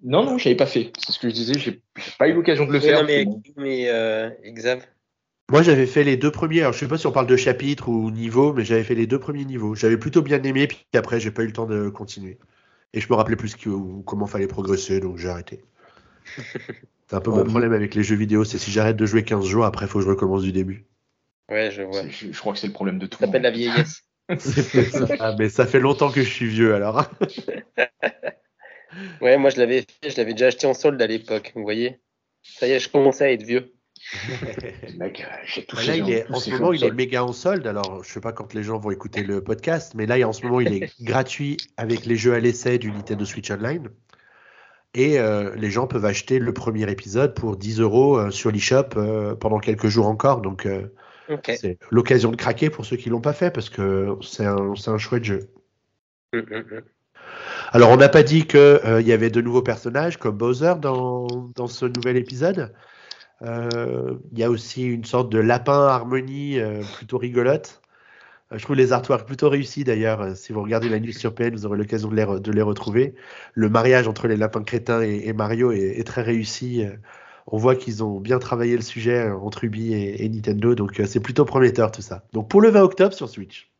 Non, 0.03 0.23
non, 0.23 0.37
je 0.37 0.45
l'avais 0.45 0.55
pas 0.55 0.65
fait. 0.65 0.91
C'est 0.97 1.11
ce 1.11 1.19
que 1.19 1.29
je 1.29 1.33
disais, 1.33 1.53
j'ai 1.59 1.81
pas 2.17 2.27
eu 2.27 2.33
l'occasion 2.33 2.65
de 2.65 2.71
le 2.71 2.79
faire. 2.79 3.01
Non, 3.01 3.07
mais, 3.07 3.25
mais 3.57 3.89
euh, 3.89 4.29
Moi, 5.49 5.63
j'avais 5.63 5.87
fait 5.87 6.03
les 6.03 6.15
deux 6.15 6.31
premiers. 6.31 6.61
Alors, 6.61 6.73
je 6.73 6.79
sais 6.79 6.87
pas 6.87 6.97
si 6.97 7.07
on 7.07 7.11
parle 7.11 7.27
de 7.27 7.35
chapitre 7.35 7.89
ou 7.89 8.11
niveau, 8.11 8.53
mais 8.53 8.63
j'avais 8.63 8.83
fait 8.83 8.95
les 8.95 9.07
deux 9.07 9.19
premiers 9.19 9.45
niveaux. 9.45 9.73
J'avais 9.73 9.97
plutôt 9.97 10.21
bien 10.21 10.41
aimé, 10.43 10.67
puis 10.67 10.85
après, 10.93 11.19
j'ai 11.19 11.31
pas 11.31 11.41
eu 11.41 11.47
le 11.47 11.53
temps 11.53 11.65
de 11.65 11.89
continuer. 11.89 12.37
Et 12.93 13.01
je 13.01 13.07
me 13.09 13.15
rappelais 13.15 13.35
plus 13.35 13.55
que, 13.55 13.69
comment 14.03 14.27
fallait 14.27 14.47
progresser, 14.47 14.99
donc 14.99 15.17
j'ai 15.17 15.29
arrêté. 15.29 15.63
C'est 17.09 17.15
un 17.15 17.21
peu 17.21 17.31
mon 17.31 17.43
problème 17.43 17.73
avec 17.73 17.95
les 17.95 18.03
jeux 18.03 18.15
vidéo, 18.15 18.43
c'est 18.43 18.59
si 18.59 18.69
j'arrête 18.69 18.95
de 18.95 19.05
jouer 19.07 19.23
15 19.23 19.43
jours, 19.43 19.65
après, 19.65 19.87
il 19.87 19.89
faut 19.89 19.97
que 19.97 20.05
je 20.05 20.09
recommence 20.11 20.43
du 20.43 20.51
début. 20.51 20.85
Ouais, 21.49 21.71
je 21.71 21.81
vois. 21.81 22.07
Je, 22.07 22.37
crois 22.37 22.53
que 22.53 22.59
c'est 22.59 22.67
le 22.67 22.73
problème 22.73 22.99
de 22.99 23.07
tout. 23.07 23.17
Ça 23.17 23.25
s'appelle 23.25 23.41
la 23.41 23.49
vieillesse. 23.49 24.03
ah, 25.19 25.35
mais 25.39 25.49
ça 25.49 25.65
fait 25.65 25.79
longtemps 25.79 26.11
que 26.11 26.21
je 26.21 26.29
suis 26.29 26.45
vieux 26.45 26.75
alors. 26.75 27.09
ouais, 29.21 29.37
moi 29.39 29.49
je 29.49 29.57
l'avais 29.57 29.87
je 30.03 30.15
l'avais 30.17 30.33
déjà 30.33 30.47
acheté 30.47 30.67
en 30.67 30.75
solde 30.75 31.01
à 31.01 31.07
l'époque, 31.07 31.51
vous 31.55 31.63
voyez. 31.63 31.99
Ça 32.43 32.67
y 32.67 32.71
est, 32.73 32.79
je 32.79 32.89
commençais 32.89 33.23
à 33.23 33.31
être 33.31 33.41
vieux. 33.41 33.73
Mec, 34.97 35.25
j'ai 35.45 35.65
tout 35.65 35.75
là, 35.75 35.95
il 35.95 36.09
est, 36.09 36.29
en 36.31 36.39
ce 36.39 36.51
moment, 36.51 36.73
il 36.73 36.83
est 36.83 36.91
méga 36.91 37.23
en 37.23 37.33
solde. 37.33 37.65
Alors, 37.67 38.03
je 38.03 38.11
sais 38.11 38.21
pas 38.21 38.31
quand 38.31 38.53
les 38.53 38.63
gens 38.63 38.79
vont 38.79 38.91
écouter 38.91 39.23
le 39.23 39.43
podcast, 39.43 39.93
mais 39.95 40.05
là, 40.05 40.27
en 40.27 40.33
ce 40.33 40.43
moment, 40.43 40.59
il 40.59 40.73
est 40.73 40.93
gratuit 41.01 41.57
avec 41.77 42.05
les 42.05 42.15
jeux 42.15 42.33
à 42.33 42.39
l'essai 42.39 42.77
du 42.77 42.91
Nintendo 42.91 43.25
Switch 43.25 43.49
Online. 43.51 43.89
Et 44.95 45.19
euh, 45.19 45.53
les 45.55 45.69
gens 45.69 45.85
peuvent 45.85 46.05
acheter 46.05 46.39
le 46.39 46.51
premier 46.53 46.89
épisode 46.89 47.35
pour 47.35 47.57
10 47.57 47.79
euros 47.79 48.17
euh, 48.17 48.31
sur 48.31 48.51
l'eShop 48.51 48.97
euh, 48.97 49.35
pendant 49.35 49.59
quelques 49.59 49.87
jours 49.87 50.07
encore. 50.07 50.41
Donc, 50.41 50.67
c'est 51.47 51.77
l'occasion 51.91 52.31
de 52.31 52.35
craquer 52.35 52.69
pour 52.69 52.85
ceux 52.85 52.97
qui 52.97 53.09
l'ont 53.09 53.21
pas 53.21 53.33
fait 53.33 53.51
parce 53.51 53.69
que 53.69 54.15
c'est 54.21 54.45
un, 54.45 54.73
un, 54.87 54.97
chouette 54.97 55.23
jeu. 55.23 55.51
Mm, 56.33 56.39
mm, 56.39 56.57
mm. 56.57 56.81
Alors, 57.71 57.91
on 57.91 57.97
n'a 57.97 58.09
pas 58.09 58.23
dit 58.23 58.47
qu'il 58.47 58.81
il 58.99 59.07
y 59.07 59.13
avait 59.13 59.29
de 59.29 59.41
nouveaux 59.41 59.61
personnages 59.61 60.17
comme 60.17 60.37
Bowser 60.37 60.73
dans, 60.81 61.27
dans 61.55 61.67
ce 61.67 61.85
nouvel 61.85 62.17
épisode. 62.17 62.73
Il 63.41 64.37
y 64.37 64.43
a 64.43 64.49
aussi 64.49 64.83
une 64.85 65.05
sorte 65.05 65.31
de 65.31 65.39
lapin 65.39 65.87
harmonie 65.87 66.59
plutôt 66.97 67.17
rigolote. 67.17 67.81
Euh, 68.51 68.57
je 68.57 68.63
trouve 68.63 68.75
les 68.75 68.91
artworks 68.91 69.25
plutôt 69.25 69.49
réussis 69.49 69.83
d'ailleurs. 69.83 70.21
Euh, 70.21 70.35
si 70.35 70.53
vous 70.53 70.61
regardez 70.61 70.89
la 70.89 70.99
news 70.99 71.11
sur 71.11 71.33
PN, 71.33 71.51
vous 71.53 71.65
aurez 71.65 71.77
l'occasion 71.77 72.09
de 72.09 72.51
les, 72.51 72.61
retrouver. 72.61 73.15
Le 73.53 73.69
mariage 73.69 74.07
entre 74.07 74.27
les 74.27 74.37
lapins 74.37 74.63
crétins 74.63 75.01
et, 75.01 75.33
Mario 75.33 75.71
est, 75.71 76.05
très 76.05 76.21
réussi. 76.21 76.85
Euh, 76.85 76.95
on 77.47 77.57
voit 77.57 77.75
qu'ils 77.75 78.03
ont 78.03 78.19
bien 78.19 78.39
travaillé 78.39 78.75
le 78.75 78.81
sujet 78.81 79.27
euh, 79.27 79.37
entre 79.37 79.63
Ubi 79.63 79.93
et, 79.93 80.29
Nintendo, 80.29 80.75
donc 80.75 80.99
euh, 80.99 81.05
c'est 81.05 81.19
plutôt 81.19 81.45
prometteur 81.45 81.91
tout 81.91 82.01
ça. 82.01 82.23
Donc 82.33 82.49
pour 82.49 82.61
le 82.61 82.69
20 82.69 82.81
octobre 82.83 83.13
sur 83.13 83.29
Switch. 83.29 83.71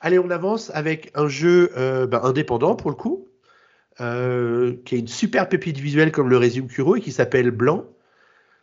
Allez, 0.00 0.18
on 0.18 0.30
avance 0.30 0.70
avec 0.74 1.12
un 1.14 1.28
jeu 1.28 1.70
ben, 2.10 2.20
indépendant 2.24 2.74
pour 2.74 2.90
le 2.90 2.96
coup, 2.96 3.28
qui 3.98 4.94
a 4.94 4.98
une 4.98 5.08
super 5.08 5.48
pépite 5.48 5.78
visuelle 5.78 6.12
comme 6.12 6.28
le 6.28 6.36
résume 6.36 6.68
Kuro 6.68 6.96
et 6.96 7.00
qui 7.00 7.12
s'appelle 7.12 7.50
Blanc. 7.50 7.84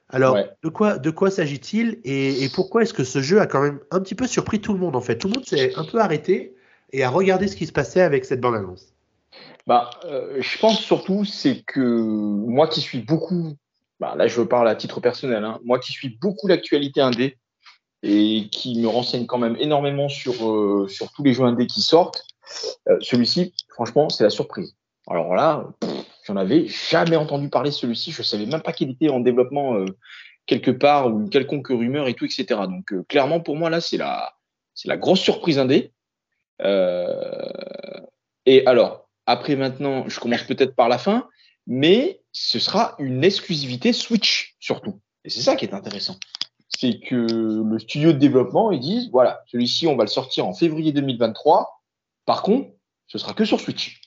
Alors, 0.09 0.37
de 0.63 0.69
quoi, 0.69 0.97
de 0.97 1.11
quoi 1.11 1.29
s'agit-il 1.29 1.99
et, 2.03 2.43
et, 2.43 2.49
pourquoi 2.49 2.81
est-ce 2.81 2.93
que 2.93 3.03
ce 3.03 3.21
jeu 3.21 3.39
a 3.39 3.45
quand 3.45 3.61
même 3.61 3.79
un 3.91 3.99
petit 3.99 4.15
peu 4.15 4.25
surpris 4.25 4.59
tout 4.59 4.73
le 4.73 4.79
monde 4.79 4.95
en 4.95 5.01
fait? 5.01 5.17
Tout 5.17 5.27
le 5.27 5.35
monde 5.35 5.45
s'est 5.45 5.75
un 5.75 5.85
peu 5.85 5.99
arrêté 5.99 6.55
et 6.91 7.03
a 7.03 7.09
regardé 7.09 7.47
ce 7.47 7.55
qui 7.55 7.67
se 7.67 7.71
passait 7.71 8.01
avec 8.01 8.25
cette 8.25 8.41
bande-annonce. 8.41 8.93
Bah, 9.67 9.91
euh, 10.05 10.41
je 10.41 10.57
pense 10.57 10.79
surtout, 10.79 11.25
c'est 11.25 11.61
que 11.61 11.79
moi 11.79 12.67
qui 12.67 12.81
suis 12.81 12.99
beaucoup, 12.99 13.53
bah, 13.99 14.15
là 14.17 14.27
je 14.27 14.41
parle 14.41 14.67
à 14.67 14.75
titre 14.75 14.99
personnel, 14.99 15.43
hein, 15.43 15.59
moi 15.63 15.77
qui 15.79 15.91
suis 15.91 16.17
beaucoup 16.21 16.47
l'actualité 16.47 17.01
indé 17.01 17.37
et 18.01 18.47
qui 18.51 18.81
me 18.81 18.87
renseigne 18.87 19.25
quand 19.25 19.37
même 19.37 19.55
énormément 19.59 20.09
sur, 20.09 20.49
euh, 20.49 20.87
sur 20.87 21.11
tous 21.11 21.23
les 21.23 21.33
jeux 21.33 21.43
indés 21.43 21.67
qui 21.67 21.81
sortent, 21.81 22.25
euh, 22.87 22.97
celui-ci, 23.01 23.53
franchement, 23.69 24.09
c'est 24.09 24.23
la 24.23 24.29
surprise. 24.29 24.75
Alors 25.09 25.35
là, 25.35 25.67
j'en 26.25 26.35
avais 26.35 26.67
jamais 26.67 27.15
entendu 27.15 27.49
parler 27.49 27.71
celui-ci, 27.71 28.11
je 28.11 28.21
savais 28.21 28.45
même 28.45 28.61
pas 28.61 28.73
qu'il 28.73 28.91
était 28.91 29.09
en 29.09 29.19
développement 29.19 29.83
quelque 30.45 30.71
part 30.71 31.07
ou 31.07 31.21
une 31.21 31.29
quelconque 31.29 31.67
rumeur 31.69 32.07
et 32.07 32.13
tout, 32.13 32.25
etc. 32.25 32.45
Donc 32.67 32.93
clairement, 33.07 33.39
pour 33.39 33.55
moi, 33.55 33.69
là, 33.69 33.81
c'est 33.81 33.97
la, 33.97 34.33
grosse 34.97 35.19
surprise 35.19 35.59
indé. 35.59 35.91
et 38.45 38.65
alors, 38.65 39.09
après, 39.25 39.55
maintenant, 39.55 40.09
je 40.09 40.19
commence 40.19 40.43
peut-être 40.43 40.75
par 40.75 40.89
la 40.89 40.97
fin, 40.97 41.27
mais 41.67 42.21
ce 42.31 42.57
sera 42.57 42.95
une 42.97 43.23
exclusivité 43.23 43.93
Switch 43.93 44.55
surtout. 44.59 44.99
Et 45.23 45.29
c'est 45.29 45.41
ça 45.41 45.55
qui 45.55 45.65
est 45.65 45.73
intéressant. 45.75 46.17
C'est 46.67 46.99
que 46.99 47.15
le 47.15 47.79
studio 47.79 48.11
de 48.11 48.17
développement, 48.17 48.71
ils 48.71 48.79
disent, 48.79 49.09
voilà, 49.11 49.41
celui-ci, 49.45 49.85
on 49.85 49.95
va 49.95 50.03
le 50.03 50.09
sortir 50.09 50.47
en 50.47 50.53
février 50.53 50.91
2023. 50.91 51.83
Par 52.25 52.41
contre, 52.41 52.69
ce 53.05 53.19
sera 53.19 53.33
que 53.33 53.45
sur 53.45 53.59
Switch. 53.59 53.98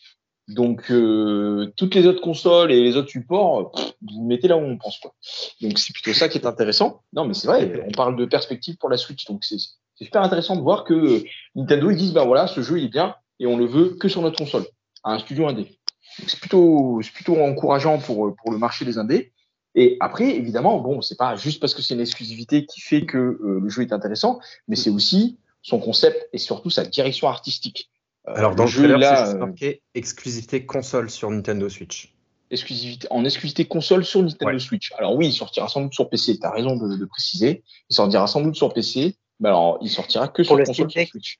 Donc, 0.49 0.91
euh, 0.91 1.73
toutes 1.77 1.95
les 1.95 2.07
autres 2.07 2.21
consoles 2.21 2.73
et 2.73 2.83
les 2.83 2.97
autres 2.97 3.11
supports, 3.11 3.73
vous 4.03 4.25
mettez 4.25 4.49
là 4.49 4.57
où 4.57 4.61
on 4.61 4.77
pense. 4.77 4.99
Quoi. 4.99 5.15
Donc, 5.61 5.79
c'est 5.79 5.93
plutôt 5.93 6.13
ça 6.13 6.29
qui 6.29 6.39
est 6.39 6.47
intéressant. 6.47 7.03
Non, 7.13 7.25
mais 7.25 7.35
c'est 7.35 7.47
vrai, 7.47 7.85
on 7.87 7.93
parle 7.93 8.17
de 8.17 8.25
perspective 8.25 8.77
pour 8.77 8.91
la 8.91 8.97
Switch. 8.97 9.25
Donc, 9.27 9.45
c'est 9.45 9.59
super 9.97 10.23
intéressant 10.23 10.57
de 10.57 10.63
voir 10.63 10.85
que 10.85 11.23
Nintendo, 11.55 11.91
ils 11.91 11.97
disent, 11.97 12.13
ben 12.13 12.25
voilà, 12.25 12.47
ce 12.49 12.61
jeu, 12.61 12.79
il 12.79 12.87
est 12.87 12.93
bien 12.93 13.15
et 13.39 13.47
on 13.47 13.57
le 13.57 13.67
veut 13.67 13.91
que 13.91 14.09
sur 14.09 14.23
notre 14.23 14.37
console 14.37 14.65
à 15.05 15.13
un 15.13 15.19
studio 15.19 15.47
indé. 15.47 15.79
C'est 16.27 16.39
plutôt, 16.39 17.01
plutôt 17.15 17.37
encourageant 17.41 17.99
pour, 17.99 18.35
pour 18.37 18.53
le 18.53 18.59
marché 18.59 18.85
des 18.85 18.99
indés. 18.99 19.33
Et 19.75 19.97
après, 20.01 20.29
évidemment, 20.37 20.79
bon, 20.81 21.01
c'est 21.01 21.17
pas 21.17 21.35
juste 21.37 21.61
parce 21.61 21.75
que 21.75 21.83
c'est 21.83 21.95
une 21.95 22.01
exclusivité 22.01 22.67
qui 22.67 22.81
fait 22.81 23.07
que 23.07 23.17
euh, 23.17 23.61
le 23.63 23.69
jeu 23.69 23.83
est 23.83 23.93
intéressant, 23.93 24.39
mais 24.69 24.77
c'est 24.77 24.91
aussi 24.91 25.39
son 25.63 25.79
concept 25.79 26.29
et 26.33 26.39
surtout 26.39 26.69
sa 26.69 26.85
direction 26.85 27.29
artistique. 27.29 27.91
Euh, 28.29 28.35
Alors 28.37 28.55
dans 28.55 28.65
le, 28.65 28.69
jeu 28.69 28.87
là, 28.87 29.27
c'est 29.27 29.35
euh, 29.35 29.39
marqué 29.39 29.83
exclusivité 29.95 30.65
console 30.65 31.11
sur 31.11 31.31
Nintendo 31.31 31.69
Switch. 31.69 32.15
Exclusivité 32.51 33.09
en 33.11 33.25
exclusivité 33.25 33.65
console 33.65 34.05
sur 34.05 34.23
Nintendo 34.23 34.59
Switch. 34.59 34.93
Alors 34.99 35.17
oui, 35.17 35.29
il 35.29 35.33
sortira 35.33 35.69
sans 35.69 35.83
doute 35.83 35.95
sur 35.95 36.09
PC. 36.09 36.39
Tu 36.39 36.47
as 36.47 36.51
raison 36.51 36.77
de, 36.77 36.97
de, 36.97 37.05
préciser. 37.05 37.65
Il 37.91 37.95
sortira 37.95 38.27
sans 38.27 38.43
doute 38.43 38.55
sur 38.55 38.73
PC, 38.73 39.17
mais 39.41 39.49
alors 39.49 39.79
il 39.81 39.89
sortira 39.89 40.29
que 40.29 40.43
sur 40.45 40.57
console 40.57 40.91
sur 40.91 41.09
Switch. 41.09 41.39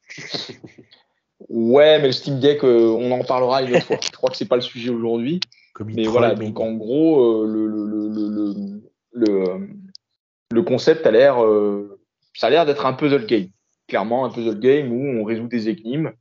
Ouais, 1.49 1.99
mais 1.99 2.07
le 2.07 2.13
Steam 2.13 2.41
Deck, 2.41 2.65
euh, 2.65 2.89
on 2.89 3.11
en 3.11 3.25
parlera 3.25 3.63
une 3.63 3.75
autre 3.75 3.87
fois. 3.87 3.97
Je 4.03 4.11
crois 4.11 4.31
que 4.31 4.37
c'est 4.37 4.49
pas 4.49 4.57
le 4.57 4.63
sujet 4.63 4.91
aujourd'hui. 4.91 5.41
Mais 5.85 6.05
voilà, 6.05 6.35
donc 6.35 6.61
en 6.61 6.73
gros, 6.73 7.43
euh, 7.43 7.47
le, 7.47 7.67
le, 7.67 8.55
le, 9.13 9.69
le, 10.51 10.63
concept 10.63 11.07
a 11.07 11.11
l'air, 11.11 11.43
euh, 11.43 11.99
ça 12.35 12.49
a 12.49 12.51
l'air 12.51 12.67
d'être 12.67 12.85
un 12.85 12.93
puzzle 12.93 13.27
game. 13.27 13.49
Clairement, 13.89 14.25
un 14.25 14.31
puzzle 14.31 14.61
game 14.61 14.93
où 14.93 15.21
on 15.21 15.25
résout 15.25 15.49
des 15.49 15.69
énigmes. 15.69 16.13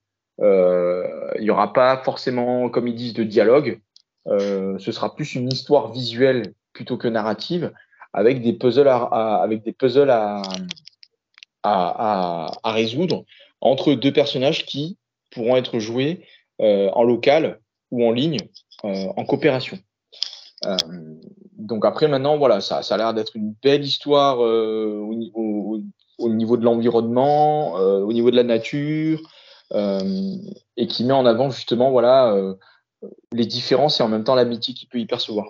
Il 0.42 1.42
n'y 1.42 1.50
aura 1.50 1.74
pas 1.74 1.98
forcément, 1.98 2.70
comme 2.70 2.88
ils 2.88 2.96
disent, 2.96 3.14
de 3.14 3.24
dialogue. 3.24 3.80
ce 4.28 4.92
sera 4.92 5.16
plus 5.16 5.36
une 5.36 5.52
histoire 5.52 5.92
visuelle 5.92 6.54
plutôt 6.74 6.98
que 6.98 7.08
narrative, 7.08 7.72
avec 8.14 8.42
des 8.42 8.54
puzzles 8.54 8.90
à, 11.64 12.51
résoudre 12.64 13.25
entre 13.62 13.94
deux 13.94 14.14
personnages 14.14 14.66
qui 14.66 14.98
pourront 15.30 15.56
être 15.56 15.80
joués 15.80 16.25
euh, 16.62 16.90
en 16.94 17.04
local 17.04 17.60
ou 17.92 18.06
en 18.06 18.12
ligne, 18.12 18.40
euh, 18.84 19.08
en 19.16 19.25
coopération. 19.25 19.77
Euh, 20.66 20.75
donc 21.58 21.86
après, 21.86 22.08
maintenant, 22.08 22.38
voilà, 22.38 22.62
ça, 22.62 22.82
a 22.88 22.98
l'air 22.98 23.14
d'être 23.14 23.36
une 23.36 23.54
belle 23.64 23.84
histoire 23.84 24.40
au, 24.40 25.14
niveau 25.14 26.58
de 26.58 26.64
l'environnement, 26.64 27.74
au 27.74 28.12
niveau 28.14 28.32
de 28.32 28.36
la 28.36 28.44
nature, 28.44 29.22
et 29.74 30.88
qui 30.88 31.03
met 31.03 31.14
en 31.14 31.25
avant 31.25 31.50
justement, 31.50 31.92
voilà, 31.92 32.36
les 33.31 33.46
différences 33.46 34.00
et 34.00 34.03
en 34.03 34.10
même 34.10 34.24
temps 34.24 34.36
l'amitié 34.36 34.74
qui 34.74 34.86
peut 34.86 35.00
y 35.00 35.05
percevoir. 35.05 35.48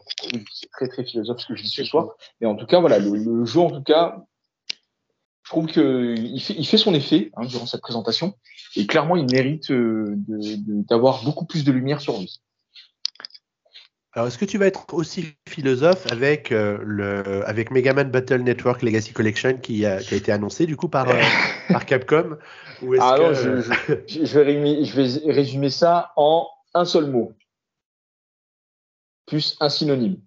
C'est 0.51 0.69
très 0.71 0.87
très 0.87 1.03
philosophe 1.03 1.39
ce 1.41 1.47
que 1.47 1.55
je 1.55 1.63
dis 1.63 1.69
ce 1.69 1.83
soir, 1.83 2.09
mais 2.39 2.47
en 2.47 2.55
tout 2.55 2.65
cas, 2.65 2.79
voilà, 2.79 2.99
le, 2.99 3.11
le 3.15 3.45
jeu 3.45 3.59
en 3.59 3.71
tout 3.71 3.83
cas 3.83 4.23
je 5.43 5.49
trouve 5.57 5.67
qu'il 5.67 6.41
fait, 6.41 6.53
il 6.57 6.65
fait 6.65 6.77
son 6.77 6.93
effet 6.93 7.29
hein, 7.35 7.45
durant 7.45 7.65
cette 7.65 7.81
présentation 7.81 8.35
et 8.77 8.87
clairement 8.87 9.17
il 9.17 9.25
mérite 9.29 9.69
euh, 9.71 10.15
d'avoir 10.87 11.25
beaucoup 11.25 11.45
plus 11.45 11.65
de 11.65 11.73
lumière 11.73 11.99
sur 11.99 12.17
lui. 12.17 12.41
Alors, 14.13 14.27
est-ce 14.27 14.37
que 14.37 14.45
tu 14.45 14.57
vas 14.57 14.67
être 14.67 14.93
aussi 14.93 15.35
philosophe 15.47 16.05
avec 16.11 16.51
euh, 16.51 16.77
le 16.81 17.47
avec 17.47 17.71
Mega 17.71 17.93
Man 17.93 18.11
Battle 18.11 18.41
Network 18.41 18.81
Legacy 18.81 19.13
Collection 19.13 19.57
qui 19.57 19.85
a, 19.85 19.99
qui 19.99 20.13
a 20.13 20.17
été 20.17 20.33
annoncé 20.33 20.65
du 20.65 20.75
coup 20.75 20.89
par, 20.89 21.07
euh, 21.07 21.21
par 21.69 21.85
Capcom 21.85 22.37
Ah 22.99 23.15
non, 23.17 23.33
je, 23.33 23.61
je, 23.61 23.71
je, 24.07 24.39
vais 24.39 24.43
résumer, 24.43 24.83
je 24.83 25.01
vais 25.01 25.31
résumer 25.31 25.69
ça 25.69 26.11
en 26.17 26.45
un 26.73 26.83
seul 26.83 27.07
mot, 27.07 27.31
plus 29.25 29.55
un 29.61 29.69
synonyme. 29.69 30.17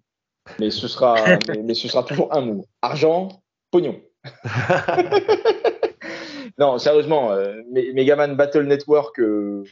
Mais 0.59 0.71
ce 0.71 0.89
sera, 0.89 1.17
mais, 1.49 1.63
mais 1.63 1.75
ce 1.75 1.89
sera 1.89 2.05
toujours 2.05 2.35
un 2.35 2.41
mot. 2.41 2.67
Argent, 2.83 3.43
pognon. 3.71 4.01
non, 6.59 6.79
sérieusement, 6.79 7.33
euh, 7.33 7.63
Megaman 7.71 8.35
Battle 8.35 8.65
Network, 8.65 9.21
euh, 9.21 9.65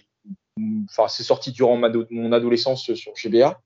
enfin, 0.90 1.09
c'est 1.09 1.22
sorti 1.22 1.53
durant 1.53 1.77
ma 1.77 1.90
mon 2.11 2.33
adolescence 2.33 2.92
sur 2.92 3.12
GBA. 3.16 3.59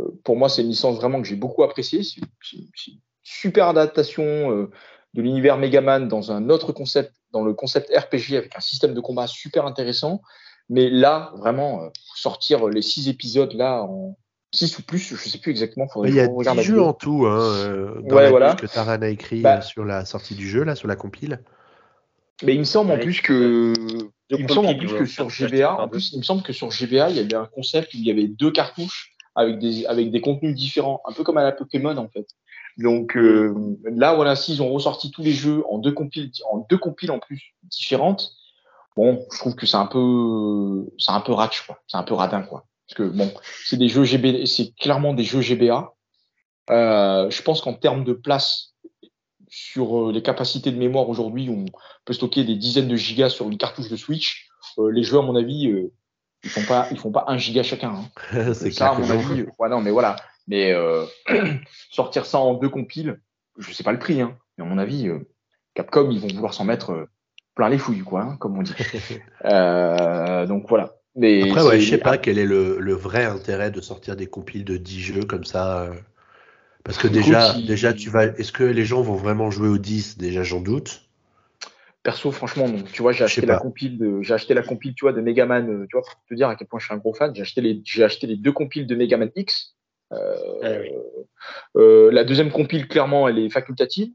Euh, 0.00 0.08
pour 0.24 0.36
moi, 0.36 0.48
c'est 0.48 0.62
une 0.62 0.68
licence 0.68 0.96
vraiment 0.96 1.20
que 1.20 1.28
j'ai 1.28 1.36
beaucoup 1.36 1.62
appréciée. 1.62 2.02
C'est 2.02 2.20
une 2.52 3.00
super 3.22 3.68
adaptation 3.68 4.68
de 5.14 5.22
l'univers 5.22 5.58
Megaman 5.58 6.08
dans 6.08 6.32
un 6.32 6.48
autre 6.50 6.72
concept, 6.72 7.12
dans 7.32 7.44
le 7.44 7.54
concept 7.54 7.90
RPG 7.90 8.36
avec 8.36 8.56
un 8.56 8.60
système 8.60 8.94
de 8.94 9.00
combat 9.00 9.26
super 9.26 9.66
intéressant. 9.66 10.22
Mais 10.68 10.90
là, 10.90 11.32
vraiment, 11.36 11.90
sortir 12.14 12.68
les 12.68 12.82
six 12.82 13.08
épisodes 13.08 13.52
là 13.52 13.82
en, 13.82 14.16
6 14.56 14.78
ou 14.78 14.82
plus, 14.82 14.98
je 14.98 15.14
ne 15.14 15.18
sais 15.18 15.38
plus 15.38 15.50
exactement. 15.50 15.86
Il 16.04 16.14
y 16.14 16.20
a 16.20 16.28
10 16.28 16.62
jeux 16.62 16.82
en 16.82 16.92
tout 16.92 17.26
hein, 17.26 17.38
euh, 17.40 18.00
dans 18.02 18.16
la 18.16 18.30
voilà. 18.30 18.54
que 18.54 18.66
Taran 18.66 19.02
a 19.02 19.08
écrit 19.08 19.40
bah. 19.40 19.58
euh, 19.58 19.60
sur 19.60 19.84
la 19.84 20.04
sortie 20.04 20.34
du 20.34 20.48
jeu, 20.48 20.64
là, 20.64 20.74
sur 20.74 20.88
la 20.88 20.96
compile. 20.96 21.40
Mais 22.42 22.54
il 22.54 22.58
me 22.58 22.64
semble 22.64 22.92
en 22.92 22.98
plus 22.98 23.20
que 23.22 23.72
il 24.28 24.42
me 24.42 24.48
semble 24.48 24.68
en 24.68 24.76
plus 24.76 24.92
que 24.92 25.06
sur 25.06 25.30
GBA, 25.30 25.80
en 25.80 25.88
plus 25.88 26.12
il 26.12 26.18
me 26.18 26.22
semble 26.22 26.42
que 26.42 26.52
sur 26.52 26.70
GBA 26.70 27.10
il 27.10 27.16
y 27.16 27.20
avait 27.20 27.34
un 27.34 27.46
concept 27.46 27.94
où 27.94 27.96
il 27.96 28.06
y 28.06 28.10
avait 28.10 28.26
deux 28.26 28.50
cartouches 28.50 29.15
avec 29.36 29.58
des 29.58 29.86
avec 29.86 30.10
des 30.10 30.20
contenus 30.20 30.56
différents, 30.56 31.02
un 31.04 31.12
peu 31.12 31.22
comme 31.22 31.36
à 31.36 31.44
la 31.44 31.52
Pokémon 31.52 31.96
en 31.96 32.08
fait. 32.08 32.26
Donc 32.78 33.16
euh, 33.16 33.54
là 33.84 34.14
voilà, 34.14 34.34
s'ils 34.34 34.62
ont 34.62 34.72
ressorti 34.72 35.10
tous 35.10 35.22
les 35.22 35.32
jeux 35.32 35.62
en 35.70 35.78
deux 35.78 35.92
compiles 35.92 36.30
en 36.50 36.66
deux 36.68 36.78
en 37.10 37.18
plus 37.18 37.54
différentes, 37.64 38.32
bon, 38.96 39.24
je 39.32 39.38
trouve 39.38 39.54
que 39.54 39.66
c'est 39.66 39.76
un 39.76 39.86
peu 39.86 40.86
c'est 40.98 41.12
un 41.12 41.20
peu 41.20 41.32
ratch 41.32 41.66
quoi, 41.66 41.78
c'est 41.86 41.98
un 41.98 42.02
peu 42.02 42.14
radin 42.14 42.42
quoi. 42.42 42.66
Parce 42.88 42.96
que 42.96 43.02
bon, 43.04 43.32
c'est 43.64 43.76
des 43.76 43.88
jeux 43.88 44.04
GBA, 44.04 44.46
c'est 44.46 44.74
clairement 44.76 45.12
des 45.12 45.24
jeux 45.24 45.40
GBA. 45.40 45.92
Euh, 46.70 47.30
je 47.30 47.42
pense 47.42 47.60
qu'en 47.60 47.74
termes 47.74 48.04
de 48.04 48.12
place 48.12 48.74
sur 49.48 50.08
euh, 50.08 50.12
les 50.12 50.22
capacités 50.22 50.70
de 50.70 50.78
mémoire 50.78 51.08
aujourd'hui, 51.08 51.48
on 51.50 51.64
peut 52.04 52.12
stocker 52.12 52.44
des 52.44 52.56
dizaines 52.56 52.88
de 52.88 52.96
gigas 52.96 53.28
sur 53.28 53.48
une 53.48 53.58
cartouche 53.58 53.88
de 53.88 53.96
Switch. 53.96 54.48
Les 54.78 55.02
jeux, 55.02 55.18
à 55.18 55.22
mon 55.22 55.36
avis, 55.36 55.72
ils 56.44 56.50
font 56.50 56.64
pas, 56.64 56.88
ils 56.90 56.98
font 56.98 57.10
pas 57.10 57.24
un 57.28 57.38
giga 57.38 57.62
chacun. 57.62 57.94
Hein. 58.32 58.52
c'est 58.54 58.70
ça, 58.70 58.90
à 58.90 58.98
mon 58.98 59.08
avis. 59.08 59.46
Ouais, 59.58 59.68
non, 59.68 59.80
mais 59.80 59.90
voilà. 59.90 60.16
Mais 60.48 60.74
sortir 61.90 62.26
ça 62.26 62.38
en 62.38 62.54
deux 62.54 62.68
compiles, 62.68 63.20
je 63.58 63.72
sais 63.72 63.82
pas 63.82 63.92
le 63.92 63.98
prix, 63.98 64.20
hein, 64.20 64.36
mais 64.56 64.64
à 64.64 64.66
mon 64.66 64.78
avis, 64.78 65.08
Capcom, 65.74 66.10
ils 66.10 66.20
vont 66.20 66.28
vouloir 66.28 66.54
s'en 66.54 66.64
mettre 66.64 67.08
plein 67.54 67.68
les 67.68 67.78
fouilles, 67.78 68.00
quoi, 68.00 68.22
hein, 68.22 68.36
comme 68.38 68.58
on 68.58 68.62
dit. 68.62 68.74
donc 70.48 70.68
voilà. 70.68 70.96
Après, 71.16 71.62
ouais, 71.62 71.80
je 71.80 71.90
sais 71.90 71.98
pas 71.98 72.18
quel 72.18 72.38
est 72.38 72.44
le, 72.44 72.92
vrai 72.92 73.24
intérêt 73.24 73.70
de 73.70 73.80
sortir 73.80 74.16
des 74.16 74.26
compiles 74.26 74.64
de 74.64 74.76
10 74.76 75.00
jeux 75.00 75.24
comme 75.24 75.44
ça. 75.44 75.82
Euh, 75.82 75.94
parce 76.84 76.98
que 76.98 77.08
déjà, 77.08 77.54
déjà, 77.54 77.94
tu 77.94 78.10
vas. 78.10 78.26
Est-ce 78.26 78.52
que 78.52 78.64
les 78.64 78.84
gens 78.84 79.00
vont 79.00 79.16
vraiment 79.16 79.50
jouer 79.50 79.68
aux 79.68 79.78
10 79.78 80.18
Déjà, 80.18 80.42
j'en 80.42 80.60
doute. 80.60 81.05
Perso, 82.06 82.30
franchement, 82.30 82.68
non. 82.68 82.84
Tu 82.84 83.02
vois, 83.02 83.10
j'ai 83.10 83.24
acheté 83.24 83.46
la 83.46 83.58
compile 83.58 83.98
de, 83.98 84.22
j'ai 84.22 84.32
acheté 84.32 84.54
la 84.54 84.62
compile, 84.62 84.94
tu 84.94 85.04
vois, 85.04 85.12
de 85.12 85.20
Megaman. 85.20 85.68
Euh, 85.68 85.86
tu 85.90 85.96
vois, 85.96 86.02
pour 86.02 86.24
te 86.28 86.34
dire 86.34 86.48
à 86.48 86.54
quel 86.54 86.68
point 86.68 86.78
je 86.78 86.84
suis 86.84 86.94
un 86.94 86.98
gros 86.98 87.12
fan. 87.12 87.34
J'ai 87.34 87.42
acheté 87.42 87.60
les, 87.60 87.82
j'ai 87.84 88.04
acheté 88.04 88.28
les 88.28 88.36
deux 88.36 88.52
compiles 88.52 88.86
de 88.86 88.94
Megaman 88.94 89.28
X. 89.34 89.74
Euh, 90.12 90.92
la 91.74 92.22
deuxième 92.22 92.52
compile, 92.52 92.86
clairement, 92.86 93.26
elle 93.26 93.40
est 93.40 93.50
facultative 93.50 94.12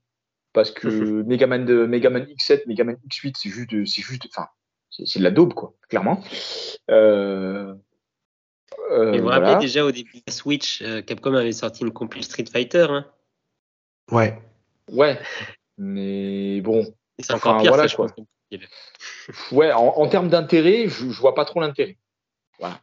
parce 0.53 0.71
que 0.71 0.87
Megaman, 0.87 1.65
de, 1.65 1.85
Megaman 1.85 2.23
X7, 2.23 2.61
Megaman 2.65 2.95
X8, 3.09 3.33
c'est 3.35 3.49
juste, 3.49 3.71
c'est 3.85 4.01
juste, 4.01 4.25
enfin, 4.33 4.47
c'est 4.89 5.19
de 5.19 5.23
la 5.25 5.31
daube, 5.31 5.53
quoi, 5.53 5.73
clairement. 5.89 6.23
Euh, 6.89 7.75
euh, 8.89 9.11
vous 9.11 9.23
vous 9.23 9.27
rappelez 9.27 9.57
déjà 9.57 9.83
au 9.83 9.91
début 9.91 10.13
de 10.13 10.23
la 10.27 10.31
Switch, 10.31 10.81
Capcom 11.05 11.33
avait 11.33 11.51
sorti 11.51 11.83
une 11.83 11.91
compile 11.91 12.23
Street 12.23 12.45
Fighter. 12.49 12.87
Hein? 12.89 13.05
Ouais. 14.09 14.41
Ouais. 14.89 15.19
Mais 15.77 16.61
bon. 16.61 16.85
C'est 17.23 17.33
encore 17.33 17.61
pire, 17.61 17.75
ça, 17.75 17.87
quoi. 17.87 18.07
ouais, 19.51 19.71
en, 19.71 20.07
termes 20.07 20.29
d'intérêt, 20.29 20.87
je, 20.87 21.09
je, 21.09 21.21
vois 21.21 21.35
pas 21.35 21.45
trop 21.45 21.61
l'intérêt. 21.61 21.97
Voilà. 22.59 22.79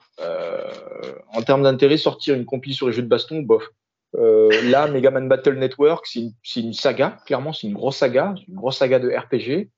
en 1.32 1.42
termes 1.42 1.62
d'intérêt, 1.62 1.96
sortir 1.96 2.34
une 2.34 2.44
compile 2.44 2.74
sur 2.74 2.86
les 2.88 2.92
jeux 2.92 3.02
de 3.02 3.08
baston, 3.08 3.40
bof. 3.40 3.70
Euh, 4.14 4.48
là, 4.70 4.88
Mega 4.88 5.10
Man 5.10 5.28
Battle 5.28 5.54
Network, 5.54 6.06
c'est 6.06 6.60
une, 6.60 6.72
saga, 6.72 7.18
clairement, 7.26 7.52
c'est 7.52 7.66
une 7.66 7.74
grosse 7.74 7.96
saga, 7.96 8.34
une 8.48 8.54
grosse 8.54 8.78
saga 8.78 8.98
de 8.98 9.10
RPG. 9.10 9.70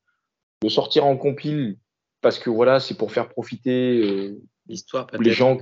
De 0.63 0.69
sortir 0.69 1.05
en 1.05 1.17
compile, 1.17 1.77
parce 2.21 2.37
que 2.37 2.49
voilà, 2.49 2.79
c'est 2.79 2.95
pour 2.95 3.11
faire 3.11 3.29
profiter 3.29 3.99
euh, 3.99 4.39
l'histoire, 4.67 5.07
les 5.19 5.31
gens 5.31 5.57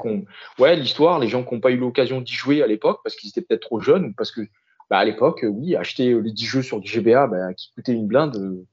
ouais, 0.60 0.76
l'histoire, 0.76 1.20
les 1.20 1.30
gens 1.30 1.44
qui 1.46 1.54
n'ont 1.54 1.62
pas 1.62 1.72
eu 1.72 1.78
l'occasion 1.78 2.20
d'y 2.20 2.34
jouer 2.34 2.62
à 2.62 2.68
l'époque, 2.68 3.00
parce 3.02 3.16
qu'ils 3.16 3.30
étaient 3.30 3.42
peut-être 3.42 3.62
trop 3.62 3.80
jeunes, 3.80 4.06
ou 4.06 4.14
parce 4.14 4.32
que, 4.32 4.42
bah, 4.90 4.98
à 4.98 5.06
l'époque, 5.06 5.46
oui, 5.48 5.78
acheter 5.78 6.14
les 6.22 6.32
10 6.34 6.46
jeux 6.46 6.62
sur 6.62 6.82
du 6.82 6.92
GBA, 6.92 7.28
bah, 7.28 7.54
qui 7.54 7.72
coûtait 7.74 7.94
une 7.94 8.08
blinde, 8.08 8.36
euh, 8.36 8.68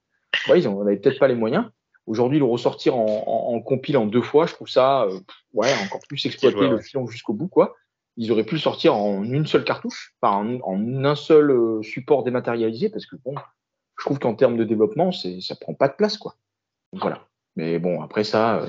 ouais, 0.49 0.61
ils 0.61 0.69
n'avaient 0.69 0.97
peut-être 0.97 1.19
pas 1.19 1.29
les 1.29 1.35
moyens. 1.35 1.67
Aujourd'hui, 2.07 2.39
le 2.39 2.45
ressortir 2.45 2.97
en, 2.97 3.05
en, 3.27 3.61
compile 3.61 3.97
en 3.97 4.07
deux 4.07 4.23
fois, 4.23 4.47
je 4.47 4.55
trouve 4.55 4.69
ça, 4.69 5.09
ouais, 5.55 5.73
encore 5.85 6.01
plus 6.09 6.25
exploiter 6.25 6.69
le 6.69 6.81
filon 6.81 7.07
jusqu'au 7.09 7.33
bout, 7.33 7.49
quoi 7.49 7.75
ils 8.17 8.33
auraient 8.33 8.45
pu 8.45 8.55
le 8.55 8.61
sortir 8.61 8.95
en 8.95 9.23
une 9.23 9.47
seule 9.47 9.65
cartouche, 9.65 10.15
enfin 10.21 10.59
en, 10.63 11.05
un 11.05 11.15
seul 11.15 11.51
euh, 11.51 11.83
support 11.83 12.25
dématérialisé, 12.25 12.89
parce 12.89 13.07
que 13.07 13.17
bon, 13.17 13.35
je 13.99 14.05
trouve 14.05 14.19
qu'en 14.19 14.35
termes 14.35 14.57
de 14.57 14.65
développement, 14.65 15.13
ça 15.13 15.55
prend 15.61 15.75
pas 15.75 15.89
de 15.89 15.95
place, 15.95 16.17
quoi. 16.17 16.37
voilà. 16.93 17.27
Mais 17.59 17.79
bon, 17.79 18.03
après 18.03 18.23
ça, 18.23 18.59
euh, 18.59 18.67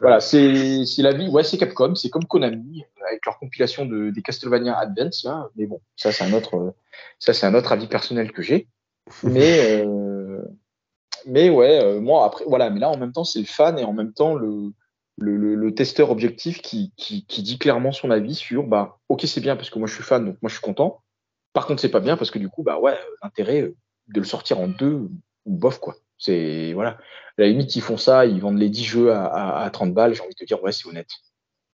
voilà, 0.00 0.20
c'est 0.20 0.84
la 0.98 1.12
vie. 1.12 1.28
Ouais, 1.28 1.42
c'est 1.42 1.58
Capcom, 1.58 1.96
c'est 1.96 2.10
comme 2.10 2.26
Konami 2.26 2.84
avec 3.04 3.26
leur 3.26 3.40
compilation 3.40 3.86
de, 3.86 4.10
des 4.10 4.22
Castlevania 4.22 4.78
Advance 4.78 5.24
là. 5.24 5.48
Mais 5.56 5.66
bon, 5.66 5.80
ça 5.96 6.12
c'est 6.12 6.22
un 6.22 6.32
autre, 6.32 6.74
ça 7.18 7.34
c'est 7.34 7.46
un 7.46 7.56
autre 7.56 7.72
avis 7.72 7.88
personnel 7.88 8.30
que 8.30 8.40
j'ai. 8.40 8.68
Mais 9.24 9.82
euh, 9.82 10.17
mais 11.26 11.50
ouais, 11.50 12.00
moi 12.00 12.24
après, 12.24 12.44
voilà. 12.46 12.70
Mais 12.70 12.80
là, 12.80 12.90
en 12.90 12.96
même 12.96 13.12
temps, 13.12 13.24
c'est 13.24 13.40
le 13.40 13.46
fan 13.46 13.78
et 13.78 13.84
en 13.84 13.92
même 13.92 14.12
temps 14.12 14.34
le 14.34 14.72
le, 15.20 15.74
testeur 15.74 16.10
objectif 16.10 16.62
qui, 16.62 16.92
dit 17.28 17.58
clairement 17.58 17.92
son 17.92 18.10
avis 18.10 18.34
sur 18.34 18.64
bah 18.64 18.98
ok 19.08 19.22
c'est 19.26 19.40
bien 19.40 19.56
parce 19.56 19.70
que 19.70 19.78
moi 19.78 19.88
je 19.88 19.94
suis 19.94 20.02
fan 20.02 20.24
donc 20.24 20.36
moi 20.42 20.48
je 20.48 20.54
suis 20.54 20.62
content. 20.62 21.02
Par 21.52 21.66
contre 21.66 21.80
c'est 21.80 21.88
pas 21.88 22.00
bien 22.00 22.16
parce 22.16 22.30
que 22.30 22.38
du 22.38 22.48
coup 22.48 22.62
bah 22.62 22.78
ouais 22.78 22.96
l'intérêt 23.22 23.62
euh, 23.62 23.76
de 24.08 24.20
le 24.20 24.26
sortir 24.26 24.58
en 24.60 24.68
deux 24.68 25.08
bof 25.46 25.78
quoi. 25.78 25.96
C'est 26.18 26.72
voilà 26.72 26.90
à 26.90 27.42
la 27.42 27.48
limite 27.48 27.74
ils 27.76 27.82
font 27.82 27.96
ça 27.96 28.26
ils 28.26 28.40
vendent 28.40 28.58
les 28.58 28.68
10 28.68 28.84
jeux 28.84 29.12
à, 29.12 29.68
30 29.72 29.94
balles 29.94 30.14
j'ai 30.14 30.22
envie 30.22 30.34
de 30.34 30.38
te 30.38 30.44
dire 30.44 30.62
ouais 30.62 30.72
c'est 30.72 30.88
honnête. 30.88 31.10